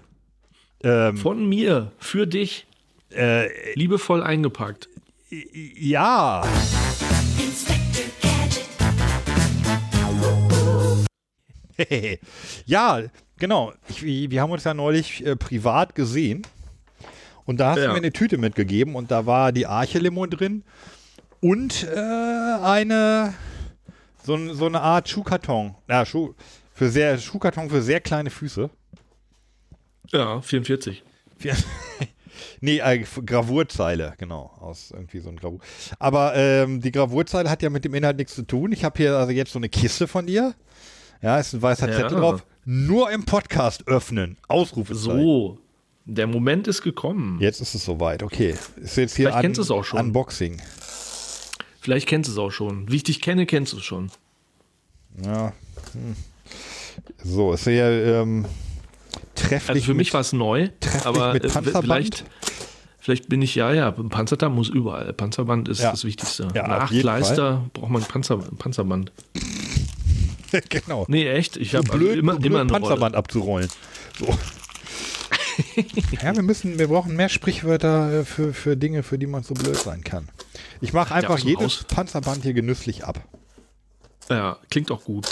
Ähm, 0.83 1.17
Von 1.17 1.47
mir, 1.47 1.91
für 1.99 2.25
dich, 2.27 2.65
äh, 3.13 3.73
liebevoll 3.73 4.23
eingepackt. 4.23 4.87
ja. 5.29 6.43
Ja, 12.65 13.01
genau. 13.37 13.73
Ich, 13.87 14.01
wir 14.03 14.41
haben 14.41 14.51
uns 14.51 14.63
ja 14.63 14.73
neulich 14.73 15.25
äh, 15.25 15.35
privat 15.35 15.95
gesehen. 15.95 16.41
Und 17.45 17.59
da 17.59 17.71
hast 17.71 17.77
Ja. 17.77 17.85
du 17.87 17.91
mir 17.91 17.97
eine 17.97 18.11
Tüte 18.13 18.37
mitgegeben 18.37 18.95
und 18.95 19.11
da 19.11 19.25
war 19.25 19.51
die 19.51 19.65
Arche-Limo 19.65 20.25
drin 20.27 20.63
und 21.39 21.83
äh, 21.85 21.97
eine 21.97 23.33
so, 24.30 24.35
ein- 24.35 24.53
so 24.53 24.68
eine 24.68 24.81
Art 24.81 25.10
Schuhkarton. 25.10 25.73
Ja, 25.89 26.06
Schuh, 26.06 26.35
für 26.76 26.89
sehr, 26.89 27.18
Schuhkarton 27.18 27.68
für 27.69 27.81
sehr 27.81 27.99
kleine 27.99 28.30
Füße. 28.30 28.69
Ja, 30.11 30.39
44. 30.41 31.01
Wir- 31.39 31.56
nee, 32.61 32.77
äh, 32.77 33.03
Gravurzeile, 33.26 34.14
genau. 34.19 34.51
Aus 34.60 34.91
irgendwie 34.91 35.19
so 35.19 35.30
ein 35.30 35.38
Gravur. 35.38 35.60
Aber 35.97 36.35
ähm, 36.35 36.80
die 36.80 36.91
Gravurzeile 36.91 37.49
hat 37.49 37.64
ja 37.64 37.72
mit 37.72 37.85
dem 37.85 37.93
Inhalt 37.95 38.18
nichts 38.18 38.35
zu 38.35 38.43
tun. 38.43 38.72
Ich 38.72 38.84
habe 38.84 38.97
hier 38.97 39.18
also 39.18 39.31
jetzt 39.31 39.51
so 39.51 39.57
eine 39.60 39.69
Kiste 39.69 40.07
von 40.07 40.27
dir. 40.27 40.53
Ja, 41.23 41.39
ist 41.39 41.53
ein 41.53 41.61
weißer 41.64 41.89
Ja. 41.89 41.95
Zettel 41.97 42.19
drauf. 42.19 42.45
Nur 42.65 43.10
im 43.11 43.26
Podcast 43.26 43.88
öffnen. 43.88 44.38
Ausrufezeichen. 44.47 45.19
So, 45.22 45.57
der 46.06 46.27
Moment 46.27 46.68
ist 46.68 46.84
gekommen. 46.84 47.39
Jetzt 47.41 47.61
ist 47.61 47.73
es 47.73 47.84
soweit. 47.84 48.22
Okay. 48.22 48.56
Ist 48.77 48.95
jetzt 48.97 49.15
hier 49.15 49.30
Vielleicht 49.30 49.41
kennst 49.41 49.57
du 49.57 49.64
es 49.64 49.72
auch 49.72 49.84
schon. 49.84 49.99
Unboxing. 49.99 50.61
Vielleicht 51.81 52.07
kennst 52.07 52.27
du 52.27 52.34
es 52.34 52.38
auch 52.38 52.51
schon. 52.51 52.89
Wie 52.91 52.97
ich 52.97 53.03
dich 53.03 53.22
kenne, 53.22 53.45
kennst 53.45 53.73
du 53.73 53.77
es 53.77 53.84
schon. 53.84 54.11
Ja. 55.23 55.53
Hm. 55.93 56.15
So, 57.23 57.53
ist 57.53 57.64
hier 57.64 57.85
ähm, 57.85 58.45
trefflich. 59.35 59.69
Also 59.69 59.85
für 59.85 59.93
mich 59.93 60.14
war 60.14 60.22
es 60.22 60.34
neu, 60.34 60.69
trefflich 60.80 61.06
aber 61.06 61.34
mit 61.34 61.45
äh, 61.45 61.49
Panzerband? 61.49 61.84
vielleicht, 61.85 62.26
vielleicht 62.99 63.30
bin 63.30 63.41
ich, 63.41 63.56
ja, 63.56 63.73
ja, 63.73 63.91
Panzerband 63.91 64.56
muss 64.56 64.69
überall. 64.69 65.14
Panzerband 65.14 65.69
ist 65.69 65.80
Ja. 65.81 65.91
das 65.91 66.03
Wichtigste. 66.03 66.47
Ja, 66.53 66.68
Nach 66.68 66.91
jeden 66.91 67.01
Kleister 67.03 67.65
braucht 67.73 67.89
man 67.89 68.01
Panzer, 68.03 68.38
Panzerband. 68.38 69.11
genau. 70.69 71.06
Nee, 71.07 71.27
echt? 71.30 71.57
Ich 71.57 71.72
So 71.72 71.77
habe 71.80 71.89
blöd, 71.89 72.18
immer, 72.19 72.34
so 72.34 72.39
blöd 72.39 72.51
immer 72.51 72.60
Rolle. 72.60 72.72
Panzerband 72.72 73.15
abzurollen. 73.15 73.69
So. 74.18 74.26
ja, 76.22 76.35
wir 76.35 76.43
müssen, 76.43 76.80
wir 76.80 76.88
brauchen 76.88 77.15
mehr 77.15 77.30
Sprichwörter 77.30 78.22
äh, 78.22 78.26
für, 78.26 78.53
für 78.53 78.76
Dinge, 78.77 79.03
für 79.03 79.18
die 79.18 79.27
man 79.27 79.43
so 79.43 79.53
blöd 79.53 79.76
sein 79.77 80.03
kann. 80.03 80.27
Ich 80.81 80.93
mache 80.93 81.14
einfach 81.14 81.38
so 81.38 81.47
jedes 81.47 81.64
raus. 81.80 81.85
Panzerband 81.88 82.43
hier 82.43 82.53
genüsslich 82.53 83.06
ab. 83.06 83.22
Ja, 84.30 84.57
klingt 84.69 84.91
auch 84.91 85.03
gut. 85.03 85.27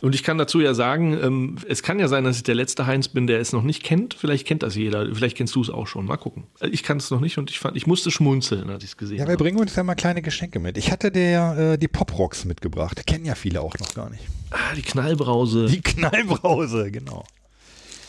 Und 0.00 0.14
ich 0.14 0.22
kann 0.22 0.38
dazu 0.38 0.60
ja 0.60 0.74
sagen, 0.74 1.18
ähm, 1.20 1.56
es 1.68 1.82
kann 1.82 1.98
ja 1.98 2.06
sein, 2.06 2.22
dass 2.22 2.36
ich 2.36 2.44
der 2.44 2.54
letzte 2.54 2.86
Heinz 2.86 3.08
bin, 3.08 3.26
der 3.26 3.40
es 3.40 3.52
noch 3.52 3.62
nicht 3.64 3.82
kennt. 3.82 4.14
Vielleicht 4.14 4.46
kennt 4.46 4.62
das 4.62 4.76
jeder. 4.76 5.12
Vielleicht 5.12 5.36
kennst 5.36 5.56
du 5.56 5.60
es 5.60 5.70
auch 5.70 5.86
schon. 5.88 6.06
Mal 6.06 6.16
gucken. 6.16 6.44
Äh, 6.60 6.68
Ich 6.68 6.84
kann 6.84 6.98
es 6.98 7.10
noch 7.10 7.20
nicht 7.20 7.36
und 7.36 7.50
ich 7.50 7.58
fand, 7.58 7.76
ich 7.76 7.86
musste 7.88 8.12
schmunzeln, 8.12 8.70
als 8.70 8.84
ich 8.84 8.90
es 8.90 8.96
gesehen 8.96 9.18
Ja, 9.18 9.24
wir 9.26 9.32
habe. 9.32 9.42
bringen 9.42 9.58
uns 9.58 9.74
ja 9.74 9.82
mal 9.82 9.96
kleine 9.96 10.22
Geschenke 10.22 10.60
mit. 10.60 10.78
Ich 10.78 10.92
hatte 10.92 11.10
der 11.10 11.72
äh, 11.72 11.78
die 11.78 11.88
Poprocks 11.88 12.44
mitgebracht. 12.44 13.04
Kennen 13.06 13.24
ja 13.24 13.34
viele 13.34 13.60
auch 13.60 13.76
noch 13.80 13.92
gar 13.94 14.08
nicht. 14.08 14.22
Ah, 14.50 14.74
die 14.76 14.82
Knallbrause. 14.82 15.66
Die 15.66 15.80
Knallbrause, 15.80 16.92
genau. 16.92 17.24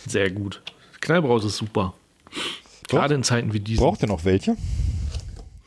Sehr 0.08 0.30
gut. 0.30 0.62
Knallbrause 1.02 1.48
ist 1.48 1.58
super. 1.58 1.96
Gerade 2.88 3.16
in 3.16 3.24
Zeiten 3.24 3.52
wie 3.54 3.60
diesen. 3.60 3.82
Braucht 3.82 4.02
ihr 4.04 4.08
noch 4.08 4.26
welche? 4.26 4.56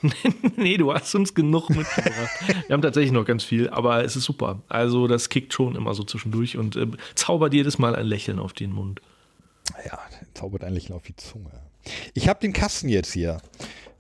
Nee, 0.57 0.77
du 0.77 0.93
hast 0.93 1.15
uns 1.15 1.35
genug 1.35 1.71
mitgebracht. 1.71 2.31
Wir 2.67 2.75
haben 2.75 2.83
tatsächlich 2.83 3.13
noch 3.13 3.25
ganz 3.25 3.45
viel, 3.45 3.69
aber 3.71 4.05
es 4.05 4.17
ist 4.17 4.25
super. 4.25 4.63
Also 4.69 5.07
das 5.07 5.29
kickt 5.29 5.53
schon 5.53 5.77
immer 5.77 5.95
so 5.95 6.05
zwischendurch 6.05 6.57
und 6.57 6.77
äh, 6.77 6.87
zaubert 7.15 7.55
jedes 7.55 7.79
Mal 7.79 7.95
ein 7.95 8.07
Lächeln 8.07 8.39
auf 8.39 8.53
den 8.53 8.73
Mund. 8.73 9.01
Ja, 9.87 9.99
zaubert 10.35 10.65
ein 10.65 10.75
Lächeln 10.75 10.95
auf 10.95 11.03
die 11.03 11.17
Zunge. 11.17 11.51
Ich 12.15 12.29
habe 12.29 12.41
den 12.41 12.53
Kasten 12.53 12.89
jetzt 12.89 13.13
hier. 13.13 13.41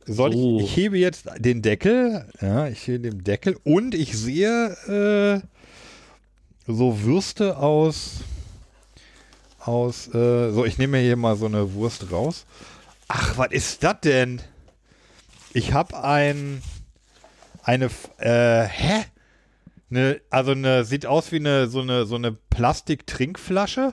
Soll 0.07 0.33
So. 0.33 0.59
ich, 0.59 0.65
ich 0.65 0.77
hebe 0.77 0.99
jetzt 0.99 1.27
den 1.39 1.63
Deckel, 1.63 2.27
ja, 2.41 2.67
ich 2.69 2.87
hebe 2.87 3.11
den 3.11 3.23
Deckel 3.25 3.57
und 3.65 3.95
ich 3.95 4.17
sehe 4.17 5.43
äh, 5.47 5.47
so 6.67 7.03
Würste 7.03 7.57
aus, 7.57 8.21
aus, 9.61 10.09
äh, 10.09 10.51
so 10.51 10.65
ich 10.65 10.79
nehme 10.79 10.99
mir 10.99 11.05
hier 11.05 11.17
mal 11.17 11.37
so 11.37 11.47
eine 11.47 11.73
Wurst 11.75 12.11
raus. 12.11 12.47
Ach, 13.09 13.39
was 13.39 13.53
ist 13.53 13.85
das 13.85 14.01
denn? 14.03 14.41
Ich 15.53 15.73
habe 15.73 16.03
ein, 16.03 16.63
eine, 17.63 17.91
äh, 18.19 18.63
hä? 18.65 19.05
Ne, 19.91 20.21
also 20.31 20.53
eine, 20.53 20.85
sieht 20.85 21.05
aus 21.05 21.33
wie 21.33 21.37
eine, 21.37 21.67
so 21.69 21.81
eine, 21.83 22.07
so 22.07 22.15
eine 22.15 22.33
Plastik-Trinkflasche 22.33 23.93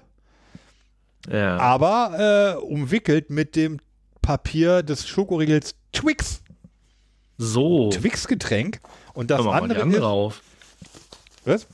Ja. 1.29 1.57
aber 1.57 2.55
äh, 2.57 2.63
umwickelt 2.63 3.29
mit 3.29 3.55
dem 3.57 3.79
Papier 4.21 4.81
des 4.83 5.07
Schokoriegels 5.07 5.75
Twix. 5.91 6.41
so. 7.37 7.89
Twix-Getränk. 7.89 8.79
Und 9.13 9.29
das 9.31 9.45
andere 9.45 9.81
andere 9.81 9.97
ist. 9.97 10.03
auf. 10.03 10.41
Was? 11.43 11.67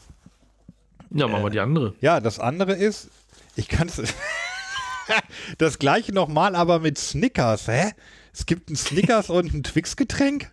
Ja, 1.11 1.27
machen 1.27 1.43
wir 1.43 1.49
die 1.51 1.59
andere. 1.59 1.93
Ja, 2.01 2.19
das 2.19 2.39
andere 2.39 2.73
ist. 2.73 3.09
Ich 3.55 3.67
kann 3.67 3.87
es. 3.87 4.01
das 5.59 5.77
gleiche 5.77 6.11
nochmal, 6.13 6.55
aber 6.55 6.79
mit 6.79 6.97
Snickers. 6.97 7.67
Hä? 7.67 7.91
Es 8.37 8.45
gibt 8.45 8.69
ein 8.69 8.75
Snickers 8.75 9.29
und 9.29 9.53
ein 9.53 9.63
Twix-Getränk? 9.63 10.51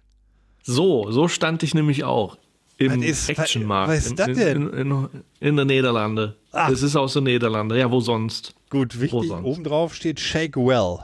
So, 0.62 1.10
so 1.10 1.26
stand 1.26 1.64
ich 1.64 1.74
nämlich 1.74 2.04
auch. 2.04 2.38
Im 2.78 3.02
ist- 3.02 3.28
Actionmarkt. 3.28 3.90
was 3.90 3.98
ist 4.06 4.10
in, 4.10 4.16
das 4.16 4.26
denn? 4.28 4.68
In, 4.68 4.90
in, 4.92 5.08
in 5.40 5.56
der 5.56 5.64
Niederlande. 5.64 6.36
Ach. 6.52 6.70
Es 6.70 6.82
ist 6.82 6.94
aus 6.94 7.14
der 7.14 7.22
Niederlande. 7.22 7.76
Ja, 7.78 7.90
wo 7.90 8.00
sonst? 8.00 8.54
Gut, 8.70 9.00
wichtig. 9.00 9.28
sonst? 9.28 9.44
Obendrauf 9.44 9.94
steht 9.94 10.20
Shake 10.20 10.56
Well. 10.56 10.98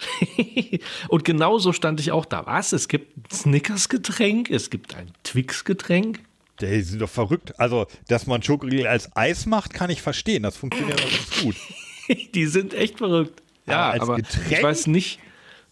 Und 1.08 1.24
genauso 1.24 1.72
stand 1.72 2.00
ich 2.00 2.10
auch 2.10 2.24
da. 2.24 2.44
Was? 2.46 2.72
Es 2.72 2.88
gibt 2.88 3.16
ein 3.16 3.24
Snickers-Getränk, 3.32 4.50
es 4.50 4.70
gibt 4.70 4.96
ein 4.96 5.12
Twix-Getränk. 5.22 6.18
Die 6.60 6.82
sind 6.82 7.00
doch 7.00 7.08
verrückt. 7.08 7.58
Also, 7.60 7.86
dass 8.08 8.26
man 8.26 8.42
Schokoriegel 8.42 8.86
als 8.88 9.14
Eis 9.16 9.46
macht, 9.46 9.72
kann 9.72 9.90
ich 9.90 10.02
verstehen. 10.02 10.42
Das 10.42 10.56
funktioniert 10.56 10.98
doch 11.00 11.10
ganz 11.10 11.42
gut. 11.42 11.56
Die 12.34 12.46
sind 12.46 12.74
echt 12.74 12.98
verrückt. 12.98 13.40
Ja, 13.66 13.74
Aber 13.84 13.92
als 13.92 14.02
aber 14.02 14.16
Getränk? 14.16 14.50
ich 14.52 14.62
weiß 14.62 14.86
nicht, 14.88 15.18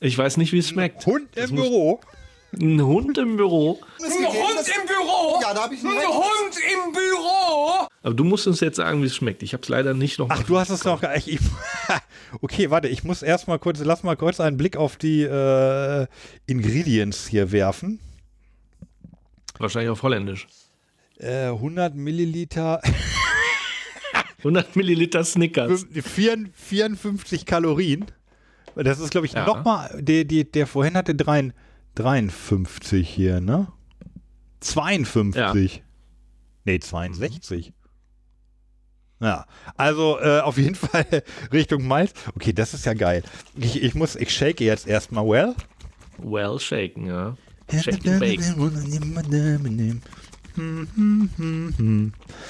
ich 0.00 0.16
weiß 0.16 0.38
nicht, 0.38 0.52
wie 0.52 0.58
es 0.58 0.68
schmeckt. 0.68 1.04
Hund 1.06 1.36
im 1.36 1.54
Büro. 1.54 2.00
Ein 2.52 2.82
Hund 2.82 3.16
im 3.18 3.36
Büro. 3.36 3.78
Ein 4.02 4.10
Hund 4.10 4.66
im 4.66 4.86
Büro! 4.86 5.40
Ja, 5.40 5.54
da 5.54 5.62
habe 5.62 5.74
ich 5.74 5.84
einen 5.84 5.92
Hund 5.92 6.56
im 6.72 6.92
Büro! 6.92 7.86
Aber 8.02 8.14
du 8.14 8.24
musst 8.24 8.46
uns 8.48 8.58
jetzt 8.60 8.76
sagen, 8.76 9.02
wie 9.02 9.06
es 9.06 9.14
schmeckt. 9.14 9.44
Ich 9.44 9.52
habe 9.52 9.62
es 9.62 9.68
leider 9.68 9.94
nicht 9.94 10.18
noch. 10.18 10.28
Ach, 10.30 10.42
du 10.42 10.58
hast 10.58 10.70
es 10.70 10.84
noch 10.84 11.00
gar 11.00 11.14
nicht. 11.14 11.28
Ich, 11.28 11.38
okay, 12.40 12.70
warte, 12.70 12.88
ich 12.88 13.04
muss 13.04 13.22
erstmal 13.22 13.60
kurz, 13.60 13.78
lass 13.84 14.02
mal 14.02 14.16
kurz 14.16 14.40
einen 14.40 14.56
Blick 14.56 14.76
auf 14.76 14.96
die 14.96 15.22
äh, 15.22 16.06
Ingredients 16.46 17.28
hier 17.28 17.52
werfen. 17.52 18.00
Wahrscheinlich 19.58 19.90
auf 19.90 20.02
Holländisch. 20.02 20.48
Äh, 21.18 21.48
100 21.48 21.94
Milliliter, 21.94 22.80
100 24.38 24.74
Milliliter 24.74 25.22
Snickers. 25.22 25.86
4, 25.92 26.46
54 26.52 27.46
Kalorien. 27.46 28.06
Das 28.76 28.98
ist, 29.00 29.10
glaube 29.10 29.26
ich, 29.26 29.32
Ja. 29.32 29.44
nochmal, 29.46 29.90
der, 30.00 30.24
die, 30.24 30.50
der 30.50 30.66
vorhin 30.66 30.94
hatte 30.94 31.14
3, 31.14 31.52
53 31.94 33.08
hier, 33.08 33.40
ne? 33.40 33.68
52. 34.60 35.82
Nee, 36.64 36.78
62. 36.78 37.72
Ja, 39.22 39.44
also 39.76 40.18
äh, 40.20 40.40
auf 40.40 40.56
jeden 40.56 40.74
Fall 40.76 41.04
Richtung 41.52 41.86
Malz. 41.86 42.12
Okay, 42.34 42.52
das 42.52 42.72
ist 42.74 42.86
ja 42.86 42.94
geil. 42.94 43.22
Ich, 43.56 43.82
ich 43.82 43.94
muss, 43.94 44.16
ich 44.16 44.30
shake 44.34 44.60
jetzt 44.60 44.86
erstmal 44.86 45.26
well. 45.26 45.54
Well 46.18 46.58
shaken, 46.58 47.06
ja. 47.06 47.36
Bake. 48.18 48.40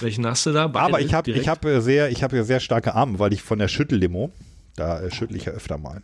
Welchen 0.01 0.27
hast 0.27 0.47
du 0.47 0.53
da? 0.53 0.67
Beide 0.67 0.85
Aber 0.87 1.01
ich 1.01 1.13
habe 1.15 1.25
direkt? 1.25 1.43
ich 1.45 1.49
hab 1.49 1.65
äh, 1.65 1.81
sehr, 1.81 2.11
ich 2.11 2.23
habe 2.23 2.37
ja 2.37 2.45
sehr 2.45 2.61
starke 2.61 2.95
Arme, 2.95 3.19
weil 3.19 3.33
ich 3.33 3.43
von 3.43 3.59
der 3.59 3.69
Schüttellimo, 3.69 4.33
da 4.77 5.01
äh, 5.01 5.11
schüttle 5.11 5.37
ich 5.37 5.45
ja 5.47 5.53
öfter 5.53 5.79
mal. 5.79 6.03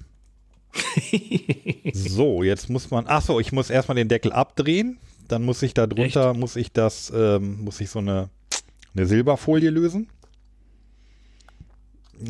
so, 1.92 2.42
jetzt 2.42 2.68
muss 2.68 2.90
man, 2.90 3.04
ach 3.08 3.22
so, 3.22 3.40
ich 3.40 3.52
muss 3.52 3.70
erstmal 3.70 3.96
den 3.96 4.08
Deckel 4.08 4.32
abdrehen, 4.32 4.98
dann 5.28 5.44
muss 5.44 5.62
ich 5.62 5.74
da 5.74 5.86
drunter, 5.86 6.34
muss 6.34 6.56
ich 6.56 6.72
das, 6.72 7.12
ähm, 7.14 7.64
muss 7.64 7.80
ich 7.80 7.90
so 7.90 7.98
eine, 7.98 8.28
eine 8.94 9.06
Silberfolie 9.06 9.70
lösen. 9.70 10.08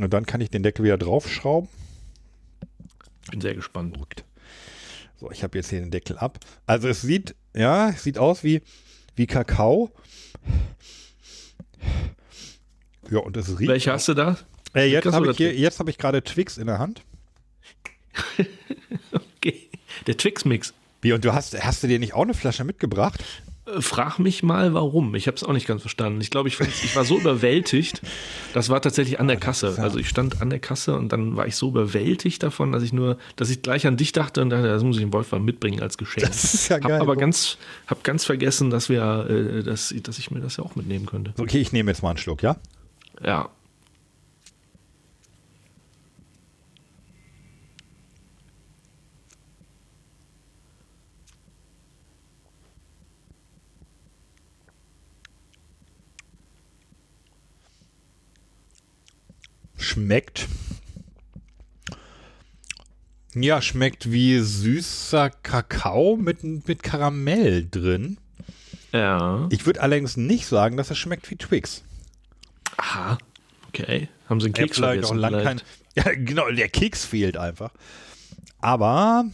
Und 0.00 0.12
dann 0.12 0.26
kann 0.26 0.40
ich 0.40 0.50
den 0.50 0.62
Deckel 0.62 0.84
wieder 0.84 0.98
draufschrauben. 0.98 1.68
Ich 3.24 3.30
bin 3.30 3.40
sehr 3.40 3.54
gespannt. 3.54 3.96
So, 5.18 5.30
ich 5.30 5.42
habe 5.42 5.56
jetzt 5.58 5.70
hier 5.70 5.80
den 5.80 5.90
Deckel 5.90 6.18
ab. 6.18 6.38
Also 6.66 6.88
es 6.88 7.02
sieht, 7.02 7.34
ja, 7.54 7.90
es 7.90 8.02
sieht 8.02 8.18
aus 8.18 8.44
wie, 8.44 8.62
wie 9.14 9.26
Kakao. 9.26 9.90
Ja, 13.10 13.18
und 13.20 13.36
es 13.36 13.58
riecht. 13.58 13.70
Welche 13.70 13.92
hast 13.92 14.08
du 14.08 14.14
da? 14.14 14.36
Äh, 14.77 14.90
jetzt 14.90 15.12
habe 15.12 15.31
ich, 15.31 15.39
jetzt 15.39 15.81
hab 15.81 15.89
ich 15.89 15.98
gerade 15.98 16.23
Twix 16.23 16.59
in 16.59 16.66
der 16.66 16.78
Hand. 16.78 17.03
Okay. 19.39 19.69
Der 20.07 20.16
Twix-Mix. 20.16 20.74
Wie, 21.03 21.12
und 21.12 21.24
du 21.24 21.32
hast, 21.32 21.62
hast 21.62 21.82
du 21.82 21.86
dir 21.86 21.98
nicht 21.98 22.15
auch 22.15 22.23
eine 22.23 22.35
Flasche 22.35 22.65
mitgebracht? 22.65 23.23
Äh, 23.66 23.81
Frag 23.81 24.19
mich 24.19 24.43
mal, 24.43 24.74
warum. 24.74 25.15
Ich 25.15 25.27
habe 25.27 25.36
es 25.36 25.44
auch 25.44 25.53
nicht 25.53 25.66
ganz 25.66 25.82
verstanden. 25.82 26.20
Ich 26.20 26.31
glaube, 26.31 26.48
ich, 26.48 26.59
ich 26.61 26.97
war 26.97 27.05
so 27.05 27.19
überwältigt. 27.19 28.03
Das 28.55 28.69
war 28.69 28.81
tatsächlich 28.81 29.20
an 29.20 29.28
der 29.28 29.36
Kasse. 29.36 29.77
Also 29.78 29.98
ich 29.98 30.09
stand 30.09 30.40
an 30.40 30.51
der 30.51 30.59
Kasse 30.59 30.97
und 30.97 31.12
dann 31.12 31.36
war 31.36 31.47
ich 31.47 31.57
so 31.57 31.69
überwältigt 31.69 32.43
davon, 32.43 32.73
dass 32.73 32.82
ich 32.82 32.93
nur, 32.93 33.19
dass 33.36 33.51
ich 33.51 33.62
gleich 33.62 33.86
an 33.86 33.97
dich 33.97 34.12
dachte 34.12 34.43
und 34.43 34.51
dachte, 34.51 34.66
das 34.66 34.82
muss 34.82 34.97
ich 34.97 35.03
dem 35.03 35.12
Wolfgang 35.12 35.44
mitbringen 35.44 35.81
als 35.81 35.98
Geschenk. 35.98 36.27
Das 36.27 36.55
ist 36.55 36.69
ja 36.69 36.77
hab 36.77 36.89
geil. 36.89 37.01
aber 37.01 37.16
ganz, 37.16 37.59
hab 37.86 38.03
ganz 38.03 38.24
vergessen, 38.24 38.70
dass 38.70 38.89
wir, 38.89 39.27
äh, 39.28 39.62
dass, 39.62 39.94
dass 40.03 40.19
ich 40.19 40.31
mir 40.31 40.40
das 40.40 40.57
ja 40.57 40.65
auch 40.65 40.77
mitnehmen 40.77 41.07
könnte. 41.07 41.35
Okay, 41.39 41.59
ich 41.59 41.73
nehme 41.73 41.90
jetzt 41.90 42.03
mal 42.03 42.11
einen 42.11 42.19
Schluck, 42.19 42.43
ja? 42.43 42.57
Ja. 43.24 43.51
Schmeckt. 59.86 60.48
Ja, 63.34 63.62
schmeckt 63.62 64.10
wie 64.10 64.40
süßer 64.40 65.30
Kakao 65.30 66.16
mit, 66.16 66.42
mit 66.42 66.82
Karamell 66.82 67.68
drin. 67.70 68.18
Ja. 68.90 69.46
Ich 69.50 69.64
würde 69.64 69.80
allerdings 69.80 70.16
nicht 70.16 70.46
sagen, 70.46 70.76
dass 70.76 70.90
es 70.90 70.98
schmeckt 70.98 71.30
wie 71.30 71.36
Twix. 71.36 71.84
Aha. 72.78 73.16
Okay. 73.68 74.08
Haben 74.28 74.40
sie 74.40 74.46
einen 74.46 74.54
Keks 74.54 74.78
vielleicht 74.78 75.04
auch 75.04 75.14
lang 75.14 75.44
kein. 75.44 75.62
Ja, 75.94 76.02
genau, 76.14 76.50
der 76.50 76.68
Keks 76.68 77.04
fehlt 77.04 77.36
einfach. 77.36 77.70
Aber 78.58 79.26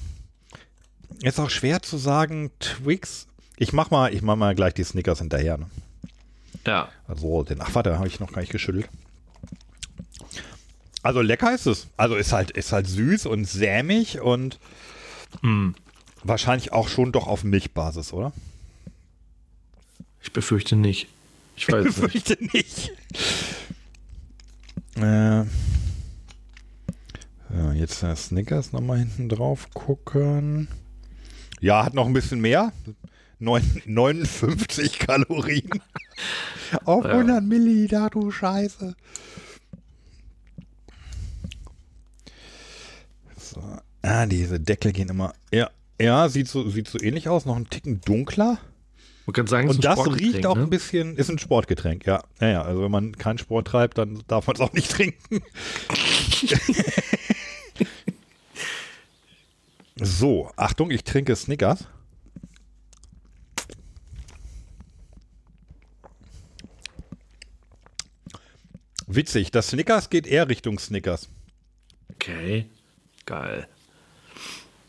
ist 1.23 1.41
auch 1.41 1.51
schwer 1.51 1.81
zu 1.81 1.97
sagen, 1.97 2.51
Twix. 2.61 3.27
Ich 3.57 3.73
mach 3.73 3.91
mal, 3.91 4.13
ich 4.13 4.21
mach 4.21 4.37
mal 4.37 4.55
gleich 4.55 4.75
die 4.75 4.85
Snickers 4.85 5.21
hinterher. 5.21 5.57
Ne? 5.57 5.67
Ja. 6.67 6.89
Also, 7.09 7.43
den, 7.43 7.63
ach 7.63 7.75
warte, 7.75 7.97
habe 7.97 8.07
ich 8.07 8.21
noch 8.21 8.33
gar 8.33 8.43
nicht 8.43 8.53
geschüttelt. 8.53 8.91
Also 11.03 11.21
lecker 11.21 11.55
ist 11.55 11.67
es. 11.67 11.89
Also 11.97 12.15
ist 12.17 12.33
halt, 12.33 12.51
ist 12.53 12.73
halt 12.73 12.87
süß 12.87 13.27
und 13.27 13.45
sämig 13.47 14.21
und 14.21 14.59
Hm. 15.41 15.75
wahrscheinlich 16.23 16.73
auch 16.73 16.89
schon 16.89 17.11
doch 17.13 17.27
auf 17.27 17.43
Milchbasis, 17.43 18.13
oder? 18.13 18.33
Ich 20.23 20.33
befürchte 20.33 20.77
nicht. 20.77 21.09
Ich 21.57 21.69
weiß 21.69 21.85
nicht. 21.85 21.97
Befürchte 22.01 22.39
nicht. 22.53 22.93
Äh, 24.97 25.45
ja, 27.55 27.73
jetzt 27.75 28.03
der 28.03 28.15
Snickers 28.17 28.73
nochmal 28.73 28.99
hinten 28.99 29.29
drauf 29.29 29.69
gucken. 29.75 30.69
Ja, 31.61 31.85
hat 31.85 31.95
noch 31.95 32.07
ein 32.07 32.13
bisschen 32.13 32.41
mehr. 32.41 32.73
Neun, 33.39 33.63
59 33.87 34.99
Kalorien. 35.01 35.69
Auf 36.85 37.05
Ja. 37.05 37.11
100 37.13 37.43
Milliliter, 37.43 38.09
du 38.11 38.31
Scheiße. 38.31 38.95
So. 43.55 43.63
Ah, 44.03 44.27
diese 44.27 44.59
Deckel 44.61 44.93
gehen 44.93 45.09
immer. 45.09 45.35
Ja, 45.53 45.71
ja 46.01 46.29
sieht, 46.29 46.49
so, 46.49 46.69
sieht 46.69 46.89
so 46.89 46.99
ähnlich 47.01 47.29
aus. 47.29 47.45
Noch 47.45 47.57
ein 47.57 47.69
Ticken 47.69 48.01
dunkler. 48.01 48.59
Man 49.27 49.35
kann 49.35 49.47
sagen, 49.47 49.69
Und 49.69 49.85
das 49.85 49.99
riecht 50.17 50.47
auch 50.47 50.57
ne? 50.57 50.63
ein 50.63 50.71
bisschen, 50.71 51.17
ist 51.17 51.31
ein 51.31 51.39
Sportgetränk, 51.39 52.07
ja. 52.07 52.25
ja. 52.41 52.49
Ja, 52.49 52.63
also 52.63 52.83
wenn 52.83 52.91
man 52.91 53.17
keinen 53.17 53.39
Sport 53.39 53.69
treibt, 53.69 53.99
dann 53.99 54.23
darf 54.27 54.49
man 54.49 54.57
es 54.57 54.61
auch 54.61 54.73
nicht 54.73 54.91
trinken. 54.91 55.43
so, 60.03 60.51
Achtung, 60.57 60.91
ich 60.91 61.05
trinke 61.05 61.37
Snickers. 61.37 61.87
Witzig, 69.07 69.53
das 69.53 69.69
Snickers 69.69 70.11
geht 70.11 70.27
eher 70.27 70.49
Richtung 70.49 70.81
Snickers. 70.81 71.29
Okay. 72.15 72.67
Geil. 73.27 73.69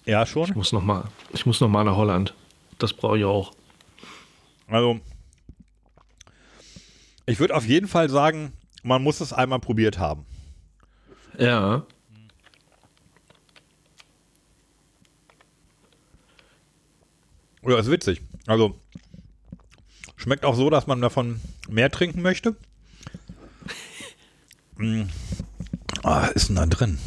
Ja, 0.06 0.26
schon. 0.26 0.50
Ich 0.50 0.56
muss 0.56 0.72
noch 0.74 0.84
mal, 0.84 1.06
ich 1.32 1.46
muss 1.46 1.62
noch 1.62 1.70
mal 1.70 1.84
nach 1.84 1.96
Holland. 1.96 2.34
Das 2.78 2.94
brauche 2.94 3.18
ich 3.18 3.26
auch. 3.26 3.54
Also, 4.68 5.00
ich 7.26 7.40
würde 7.40 7.56
auf 7.56 7.66
jeden 7.66 7.88
Fall 7.88 8.10
sagen, 8.10 8.54
man 8.82 9.02
muss 9.02 9.22
es 9.22 9.32
einmal 9.32 9.60
probiert 9.60 9.98
haben. 9.98 10.26
Ja. 11.38 11.86
Ja, 17.66 17.80
ist 17.80 17.90
witzig. 17.90 18.22
Also, 18.46 18.78
schmeckt 20.18 20.44
auch 20.44 20.56
so, 20.56 20.70
dass 20.70 20.86
man 20.86 21.02
davon 21.02 21.40
mehr 21.70 21.90
trinken 21.90 22.22
möchte. 22.22 22.56
Mm. 24.78 25.04
Ah, 26.06 26.26
ist 26.26 26.50
denn 26.50 26.58
da 26.58 26.66
drin? 26.66 27.00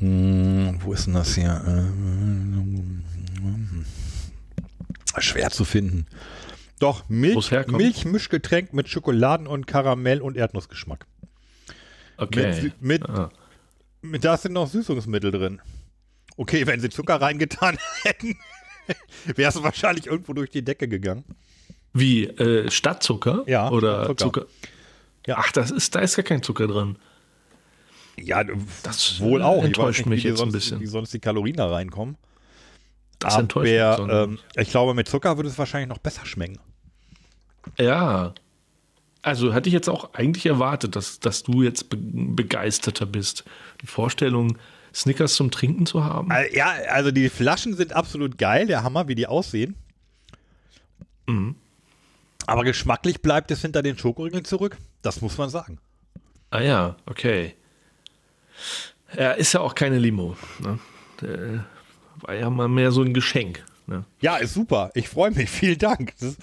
Mm, 0.00 0.76
wo 0.80 0.92
ist 0.92 1.06
denn 1.06 1.14
das 1.14 1.34
hier? 1.34 1.62
Ähm, 1.66 3.04
Schwer 5.18 5.50
zu 5.50 5.64
finden. 5.64 6.06
Doch, 6.80 7.08
Milch? 7.08 7.50
Milchmischgetränk 7.68 8.72
mit 8.72 8.88
Schokoladen- 8.88 9.46
und 9.46 9.66
Karamell- 9.66 10.20
und 10.20 10.36
Erdnussgeschmack. 10.36 11.06
Okay. 12.16 12.62
Mit, 12.62 12.82
mit, 12.82 13.08
Ah. 13.08 13.30
mit, 14.02 14.24
da 14.24 14.36
sind 14.36 14.52
noch 14.52 14.68
Süßungsmittel 14.68 15.30
drin. 15.30 15.60
Okay, 16.36 16.66
wenn 16.66 16.80
sie 16.80 16.90
Zucker 16.90 17.20
reingetan 17.20 17.78
hätten, 18.02 18.36
wäre 19.24 19.48
es 19.50 19.62
wahrscheinlich 19.62 20.06
irgendwo 20.06 20.32
durch 20.32 20.50
die 20.50 20.64
Decke 20.64 20.88
gegangen. 20.88 21.24
Wie, 21.92 22.24
äh, 22.24 22.68
Stadtzucker? 22.70 23.44
Ja, 23.46 23.70
Oder 23.70 24.06
Zucker. 24.08 24.16
Zucker? 24.16 24.46
Ja. 25.26 25.36
Ach, 25.38 25.52
das 25.52 25.70
ist, 25.70 25.94
da 25.94 26.00
ist 26.00 26.16
gar 26.16 26.24
kein 26.24 26.42
Zucker 26.42 26.66
drin. 26.66 26.96
Ja, 28.18 28.44
Das 28.82 29.20
wohl 29.20 29.42
auch. 29.42 29.58
Ich 29.58 29.64
enttäuscht 29.66 30.00
weiß 30.00 30.06
nicht, 30.06 30.16
mich 30.16 30.22
jetzt 30.24 30.34
ein 30.34 30.36
sonst, 30.36 30.52
bisschen. 30.52 30.80
Wie 30.80 30.86
sonst 30.86 31.12
die 31.12 31.20
Kalorien 31.20 31.56
da 31.56 31.68
reinkommen. 31.68 32.16
Das 33.18 33.36
enttäuscht 33.36 33.70
mich. 33.70 33.80
Aber 33.80 34.24
ähm, 34.24 34.38
ich 34.56 34.70
glaube, 34.70 34.94
mit 34.94 35.08
Zucker 35.08 35.36
würde 35.36 35.48
es 35.48 35.58
wahrscheinlich 35.58 35.88
noch 35.88 35.98
besser 35.98 36.26
schmecken. 36.26 36.58
Ja. 37.78 38.34
Also 39.22 39.54
hatte 39.54 39.68
ich 39.68 39.72
jetzt 39.72 39.88
auch 39.88 40.12
eigentlich 40.12 40.44
erwartet, 40.46 40.96
dass, 40.96 41.18
dass 41.18 41.42
du 41.42 41.62
jetzt 41.62 41.88
be 41.88 41.96
begeisterter 41.96 43.06
bist. 43.06 43.44
Die 43.80 43.86
Vorstellung, 43.86 44.58
Snickers 44.92 45.34
zum 45.34 45.50
Trinken 45.50 45.86
zu 45.86 46.04
haben. 46.04 46.30
Äh, 46.30 46.54
Ja, 46.54 46.74
also 46.90 47.10
die 47.10 47.28
Flaschen 47.30 47.74
sind 47.74 47.94
absolut 47.94 48.36
geil, 48.38 48.66
der 48.66 48.82
Hammer, 48.82 49.08
wie 49.08 49.14
die 49.14 49.26
aussehen. 49.26 49.76
Mhm. 51.26 51.56
Aber 52.46 52.64
geschmacklich 52.64 53.22
bleibt 53.22 53.50
es 53.50 53.62
hinter 53.62 53.82
den 53.82 53.96
Schokoriegeln 53.96 54.44
zurück. 54.44 54.76
Das 55.00 55.22
muss 55.22 55.38
man 55.38 55.48
sagen. 55.48 55.78
Ah 56.50 56.60
ja, 56.60 56.96
okay. 57.06 57.54
Er 59.08 59.36
ist 59.36 59.52
ja 59.52 59.60
auch 59.60 59.74
keine 59.74 59.98
Limo. 59.98 60.36
Ne? 60.60 60.78
Der 61.20 61.64
war 62.16 62.34
ja 62.34 62.50
mal 62.50 62.68
mehr 62.68 62.90
so 62.90 63.02
ein 63.02 63.14
Geschenk. 63.14 63.64
Ne? 63.86 64.04
Ja, 64.20 64.36
ist 64.36 64.54
super. 64.54 64.90
Ich 64.94 65.08
freue 65.08 65.30
mich. 65.30 65.50
Vielen 65.50 65.78
Dank. 65.78 66.14
Das 66.20 66.36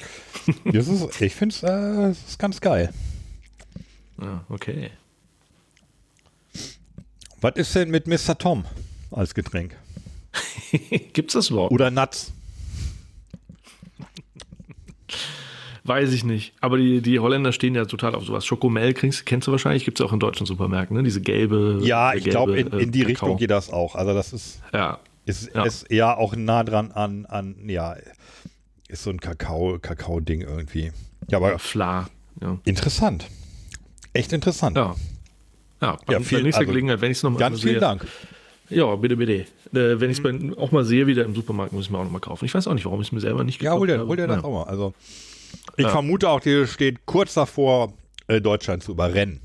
das 0.66 0.88
ist, 0.88 1.22
ich 1.22 1.36
finde 1.36 1.56
es 1.56 1.64
äh, 1.64 2.12
es 2.12 2.30
ist 2.30 2.40
ganz 2.40 2.62
geil. 2.62 2.94
Ja, 4.22 4.46
okay. 4.50 4.92
Was 7.42 7.56
ist 7.56 7.76
denn 7.76 7.90
mit 7.90 8.08
Mr. 8.08 8.38
Tom 8.38 8.66
als 9.10 9.34
Getränk? 9.34 9.76
Gibt's 11.14 11.34
das 11.34 11.50
überhaupt? 11.50 11.72
Oder 11.72 11.90
Nuts? 11.90 12.32
Weiß 15.92 16.14
ich 16.14 16.24
nicht. 16.24 16.54
Aber 16.62 16.78
die, 16.78 17.02
die 17.02 17.20
Holländer 17.20 17.52
stehen 17.52 17.76
ja 17.76 17.84
total 17.86 18.16
auf 18.16 18.24
sowas. 18.24 18.46
Schokomel 18.46 18.94
kriegst, 18.94 19.26
kennst 19.26 19.48
du 19.48 19.52
wahrscheinlich, 19.52 19.84
gibt 19.84 20.00
es 20.00 20.06
auch 20.06 20.14
in 20.14 20.20
deutschen 20.20 20.46
Supermärkten, 20.46 20.96
ne? 20.96 21.04
Diese 21.04 21.20
gelbe. 21.20 21.80
Ja, 21.84 22.14
äh, 22.14 22.18
ich 22.20 22.24
glaube, 22.24 22.58
in, 22.58 22.68
in 22.68 22.92
die 22.92 23.00
äh, 23.02 23.04
Kakao. 23.04 23.08
Richtung 23.28 23.38
geht 23.38 23.52
das 23.52 23.70
auch. 23.72 23.96
Also 23.96 24.14
das 24.14 24.32
ist, 24.32 24.62
Ja. 24.74 25.00
ist, 25.26 25.52
Ja. 25.54 25.64
ist 25.66 25.84
eher 25.84 26.18
auch 26.18 26.34
nah 26.36 26.64
dran 26.64 26.92
an, 26.92 27.26
an 27.26 27.56
ja, 27.68 27.96
ist 28.88 29.04
so 29.04 29.10
ein 29.10 29.20
Kakao, 29.20 29.80
Kakao-Ding 29.82 30.42
irgendwie. 30.42 30.92
Ja, 31.30 31.38
aber 31.40 31.60
Fla. 31.60 32.10
Ja. 32.42 32.58
interessant. 32.64 33.28
Echt 34.14 34.32
interessant. 34.34 34.78
Ja. 34.78 34.96
Ja, 35.82 35.98
bei 36.06 36.14
Ja, 36.14 36.20
vielen- 36.22 36.44
nächster 36.44 36.60
also, 36.62 36.72
Gelegenheit, 36.72 37.02
wenn 37.02 37.12
ich 37.12 37.18
es 37.18 37.24
nochmal 37.24 37.40
Ganz 37.40 37.62
vielen 37.62 37.80
Dank. 37.82 38.08
Ja, 38.70 38.96
bitte, 38.96 39.18
bitte. 39.18 39.34
Äh, 39.74 40.00
wenn 40.00 40.10
ich 40.10 40.20
es 40.24 40.58
auch 40.58 40.72
mal 40.72 40.86
sehe, 40.86 41.06
wieder 41.08 41.26
im 41.26 41.36
Supermarkt, 41.36 41.74
muss 41.74 41.86
ich 41.86 41.92
mir 41.92 41.98
auch 41.98 42.04
nochmal 42.06 42.22
kaufen. 42.22 42.46
Ich 42.46 42.54
weiß 42.54 42.68
auch 42.68 42.74
nicht, 42.74 42.86
warum 42.86 43.02
ich 43.02 43.08
es 43.08 43.12
mir 43.12 43.20
selber 43.20 43.44
nicht 43.44 43.62
Ja, 43.62 43.72
gekauft 43.72 43.80
hol 43.82 43.88
dir, 43.88 43.98
habe. 44.00 44.08
hol 44.08 44.16
dir 44.16 44.28
das 44.28 44.44
auch 44.44 44.52
mal. 44.52 44.64
Also, 44.64 44.94
ich 45.78 45.86
Ja. 45.86 45.92
vermute 45.92 46.30
auch, 46.30 46.40
die 46.40 46.66
steht 46.68 47.06
kurz 47.06 47.34
davor, 47.34 47.94
äh, 48.28 48.42
Deutschland 48.42 48.84
zu 48.84 48.92
überrennen. 48.92 49.42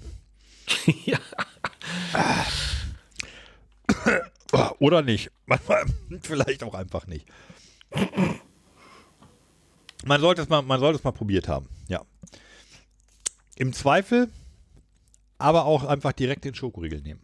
ja. 1.04 1.18
Oder 4.78 5.02
nicht. 5.02 5.30
Manchmal, 5.46 5.84
vielleicht 6.22 6.62
auch 6.62 6.74
einfach 6.74 7.06
nicht. 7.06 7.26
Man 10.04 10.20
sollte 10.20 10.42
es 10.42 10.48
mal, 10.48 10.62
man 10.62 10.80
sollte 10.80 10.98
es 10.98 11.04
mal 11.04 11.12
probiert 11.12 11.48
haben. 11.48 11.68
Ja. 11.88 12.02
Im 13.56 13.72
Zweifel, 13.72 14.28
aber 15.38 15.64
auch 15.64 15.84
einfach 15.84 16.12
direkt 16.12 16.44
den 16.44 16.54
Schokoriegel 16.54 17.00
nehmen. 17.00 17.20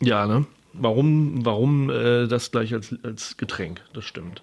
ja, 0.00 0.26
ne? 0.26 0.46
Warum, 0.74 1.44
warum 1.44 1.90
äh, 1.90 2.28
das 2.28 2.50
gleich 2.52 2.72
als, 2.74 2.94
als 3.02 3.36
Getränk? 3.36 3.82
Das 3.94 4.04
stimmt. 4.04 4.42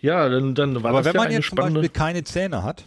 Ja, 0.00 0.28
dann, 0.28 0.54
dann 0.54 0.82
war 0.82 0.90
Aber 0.90 0.98
das 1.02 1.06
wenn 1.06 1.14
ja 1.14 1.22
man 1.22 1.32
jetzt 1.32 1.48
zum 1.48 1.56
spannende. 1.58 1.80
Beispiel 1.80 1.98
keine 1.98 2.24
Zähne 2.24 2.62
hat, 2.62 2.84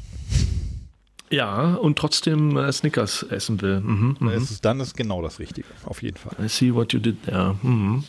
Ja, 1.29 1.73
und 1.75 1.97
trotzdem 1.97 2.55
äh, 2.57 2.71
Snickers 2.71 3.23
essen 3.23 3.61
will. 3.61 3.81
Mhm, 3.81 4.17
mhm. 4.19 4.29
ist 4.29 4.51
es, 4.51 4.61
dann 4.61 4.79
ist 4.79 4.95
genau 4.95 5.21
das 5.21 5.39
Richtige. 5.39 5.67
Auf 5.85 6.01
jeden 6.03 6.17
Fall. 6.17 6.33
I 6.43 6.47
see 6.47 6.73
what 6.73 6.93
you 6.93 6.99
did 6.99 7.23
there. 7.23 7.55
Mhm. 7.63 8.03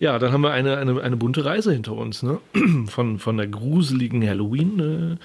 Ja, 0.00 0.18
dann 0.20 0.32
haben 0.32 0.42
wir 0.42 0.52
eine, 0.52 0.76
eine, 0.78 1.00
eine 1.02 1.16
bunte 1.16 1.44
Reise 1.44 1.72
hinter 1.72 1.92
uns, 1.92 2.22
ne? 2.22 2.38
Von, 2.86 3.18
von 3.18 3.36
der 3.36 3.48
gruseligen 3.48 4.26
Halloween 4.26 4.78
äh, 4.78 5.16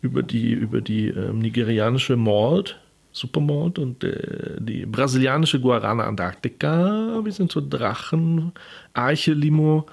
über 0.00 0.22
die, 0.22 0.52
über 0.52 0.80
die 0.80 1.08
ähm, 1.08 1.40
nigerianische 1.40 2.16
Malt, 2.16 2.78
Supermalt 3.14 3.78
und 3.78 4.02
äh, 4.02 4.56
die 4.58 4.84
brasilianische 4.86 5.60
Guarana 5.60 6.02
Antarctica. 6.04 7.20
Wir 7.22 7.32
sind 7.32 7.52
so 7.52 7.62
Drachen, 7.66 8.50
Arche 8.92 9.32
Limo 9.32 9.86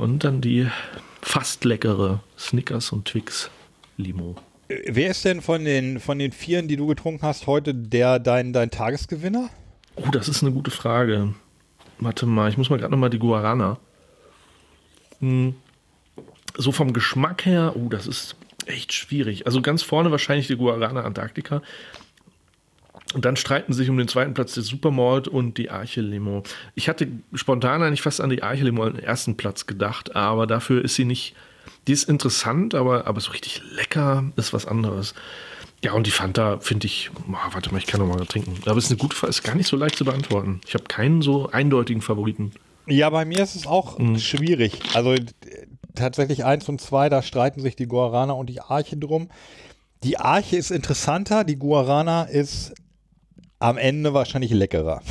und 0.00 0.24
dann 0.24 0.40
die 0.40 0.66
fast 1.22 1.64
leckere 1.64 2.20
Snickers 2.36 2.90
und 2.90 3.06
Twix 3.06 3.50
Limo. 3.98 4.34
Äh, 4.66 4.80
Wer 4.88 5.12
ist 5.12 5.24
denn 5.24 5.40
von 5.40 5.64
den, 5.64 6.00
von 6.00 6.18
den 6.18 6.32
Vieren, 6.32 6.66
die 6.66 6.76
du 6.76 6.88
getrunken 6.88 7.22
hast, 7.22 7.46
heute 7.46 7.72
der 7.72 8.18
dein, 8.18 8.52
dein 8.52 8.72
Tagesgewinner? 8.72 9.48
Oh, 9.94 10.10
das 10.10 10.28
ist 10.28 10.42
eine 10.42 10.50
gute 10.50 10.72
Frage. 10.72 11.34
Warte 12.00 12.26
mal, 12.26 12.50
ich 12.50 12.58
muss 12.58 12.68
mal 12.68 12.80
gerade 12.80 12.90
noch 12.90 12.98
mal 12.98 13.10
die 13.10 13.20
Guarana. 13.20 13.78
Hm. 15.20 15.54
So 16.56 16.72
vom 16.72 16.92
Geschmack 16.92 17.46
her, 17.46 17.74
oh, 17.76 17.88
das 17.88 18.08
ist 18.08 18.34
echt 18.66 18.92
schwierig. 18.92 19.46
Also 19.46 19.62
ganz 19.62 19.84
vorne 19.84 20.10
wahrscheinlich 20.10 20.48
die 20.48 20.56
Guarana 20.56 21.02
Antarctica. 21.02 21.62
Und 23.14 23.24
dann 23.24 23.36
streiten 23.36 23.72
sich 23.72 23.88
um 23.88 23.96
den 23.96 24.08
zweiten 24.08 24.34
Platz 24.34 24.54
der 24.54 24.62
Supermalt 24.62 25.28
und 25.28 25.56
die 25.56 25.70
Arche 25.70 26.00
Limo. 26.00 26.42
Ich 26.74 26.88
hatte 26.88 27.08
spontan 27.32 27.82
eigentlich 27.82 28.02
fast 28.02 28.20
an 28.20 28.30
die 28.30 28.42
Arche 28.42 28.64
Limo 28.64 28.88
den 28.88 29.02
ersten 29.02 29.36
Platz 29.36 29.66
gedacht, 29.66 30.14
aber 30.14 30.46
dafür 30.46 30.84
ist 30.84 30.94
sie 30.94 31.04
nicht. 31.04 31.34
Die 31.86 31.92
ist 31.92 32.08
interessant, 32.08 32.74
aber, 32.74 33.06
aber 33.06 33.20
so 33.20 33.30
richtig 33.30 33.62
lecker 33.74 34.24
ist 34.36 34.52
was 34.52 34.66
anderes. 34.66 35.14
Ja, 35.82 35.92
und 35.92 36.06
die 36.06 36.10
Fanta 36.10 36.58
finde 36.58 36.86
ich, 36.86 37.10
ah, 37.32 37.48
warte 37.52 37.70
mal, 37.72 37.78
ich 37.78 37.86
kann 37.86 38.00
noch 38.00 38.08
mal 38.08 38.26
trinken. 38.26 38.58
Aber 38.66 38.76
es 38.76 38.84
ist 38.84 38.90
eine 38.90 38.98
gute 38.98 39.16
Frage, 39.16 39.30
ist 39.30 39.44
gar 39.44 39.54
nicht 39.54 39.68
so 39.68 39.76
leicht 39.76 39.96
zu 39.96 40.04
beantworten. 40.04 40.60
Ich 40.66 40.74
habe 40.74 40.84
keinen 40.84 41.22
so 41.22 41.50
eindeutigen 41.50 42.02
Favoriten. 42.02 42.52
Ja, 42.86 43.08
bei 43.10 43.24
mir 43.24 43.42
ist 43.42 43.54
es 43.54 43.66
auch 43.66 43.98
schwierig. 44.18 44.80
Also 44.94 45.14
tatsächlich 45.94 46.44
eins 46.44 46.68
und 46.68 46.80
zwei, 46.80 47.08
da 47.08 47.22
streiten 47.22 47.60
sich 47.60 47.76
die 47.76 47.86
Guarana 47.86 48.32
und 48.32 48.48
die 48.48 48.60
Arche 48.60 48.96
drum. 48.96 49.28
Die 50.02 50.18
Arche 50.18 50.56
ist 50.56 50.70
interessanter, 50.70 51.44
die 51.44 51.56
Guarana 51.56 52.24
ist 52.24 52.72
am 53.58 53.76
Ende 53.78 54.14
wahrscheinlich 54.14 54.50
leckerer. 54.52 55.02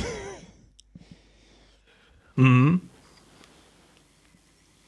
Mhm. 2.36 2.82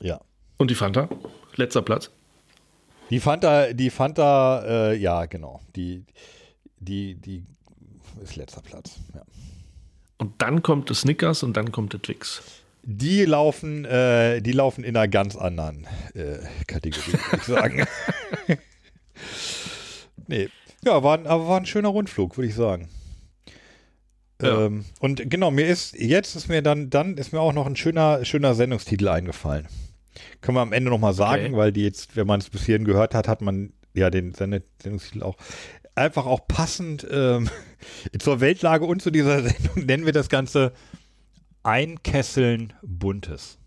Ja. 0.01 0.21
Und 0.59 0.71
die 0.71 0.75
Fanta? 0.75 1.09
Letzter 1.57 1.83
Platz. 1.83 2.11
Die 3.11 3.21
Fanta, 3.21 3.73
die 3.73 3.91
Fanta, 3.91 4.63
äh, 4.93 4.97
ja, 4.97 5.27
genau. 5.27 5.61
Die, 5.75 6.05
die, 6.79 7.15
die 7.17 7.45
ist 8.23 8.37
letzter 8.37 8.61
Platz. 8.63 8.97
Ja. 9.15 9.23
Und 10.19 10.41
dann 10.41 10.63
kommt 10.63 10.91
das 10.91 11.01
Snickers 11.01 11.43
und 11.43 11.57
dann 11.57 11.73
kommt 11.73 11.93
der 11.93 12.01
Twix. 12.03 12.43
Die 12.83 13.25
laufen, 13.25 13.85
äh, 13.85 14.41
die 14.41 14.53
laufen 14.53 14.85
in 14.85 14.97
einer 14.97 15.09
ganz 15.09 15.37
anderen 15.37 15.87
äh, 16.15 16.39
Kategorie, 16.67 17.13
würde 17.13 17.37
ich 17.37 17.43
sagen. 17.43 17.87
nee. 20.29 20.49
Ja, 20.85 21.03
war, 21.03 21.19
ein- 21.19 21.27
aber 21.27 21.47
war 21.49 21.59
ein 21.61 21.67
schöner 21.67 21.89
Rundflug, 21.91 22.39
würde 22.39 22.49
ich 22.49 22.55
sagen. 22.55 22.89
Ja. 24.43 24.67
Ähm, 24.67 24.85
und 25.01 25.29
genau, 25.31 25.51
mir 25.51 25.67
ist, 25.67 25.95
jetzt 25.99 26.37
ist 26.37 26.49
mir 26.49 26.63
dann, 26.63 26.91
dann 26.91 27.17
ist 27.17 27.33
mir 27.33 27.41
auch 27.41 27.53
noch 27.53 27.67
ein 27.67 27.77
schöner, 27.77 28.25
schöner 28.25 28.55
Sendungstitel 28.55 29.09
eingefallen. 29.09 29.67
Können 30.41 30.57
wir 30.57 30.63
am 30.63 30.73
Ende 30.73 30.91
nochmal 30.91 31.15
sagen, 31.15 31.47
Okay. 31.47 31.57
weil 31.57 31.73
die 31.73 31.83
jetzt, 31.85 32.17
wenn 32.17 32.27
man 32.27 32.41
es 32.41 32.51
bis 32.51 32.65
hierhin 32.67 32.85
gehört 32.85 33.15
hat, 33.15 33.29
hat 33.29 33.41
man 33.43 33.73
ja 33.95 34.11
den 34.11 34.33
Send- 34.35 34.65
Sendungstitel 34.83 35.23
auch 35.23 35.37
einfach 35.95 36.27
auch 36.27 36.47
passend 36.49 37.07
ähm, 37.11 37.49
zur 38.19 38.41
Weltlage 38.41 38.85
und 38.87 39.03
zu 39.03 39.11
dieser 39.11 39.43
Sendung 39.43 39.85
nennen 39.87 40.07
wir 40.07 40.13
das 40.13 40.29
Ganze 40.29 40.73
Einkesseln 41.63 42.73
Buntes. 42.83 43.59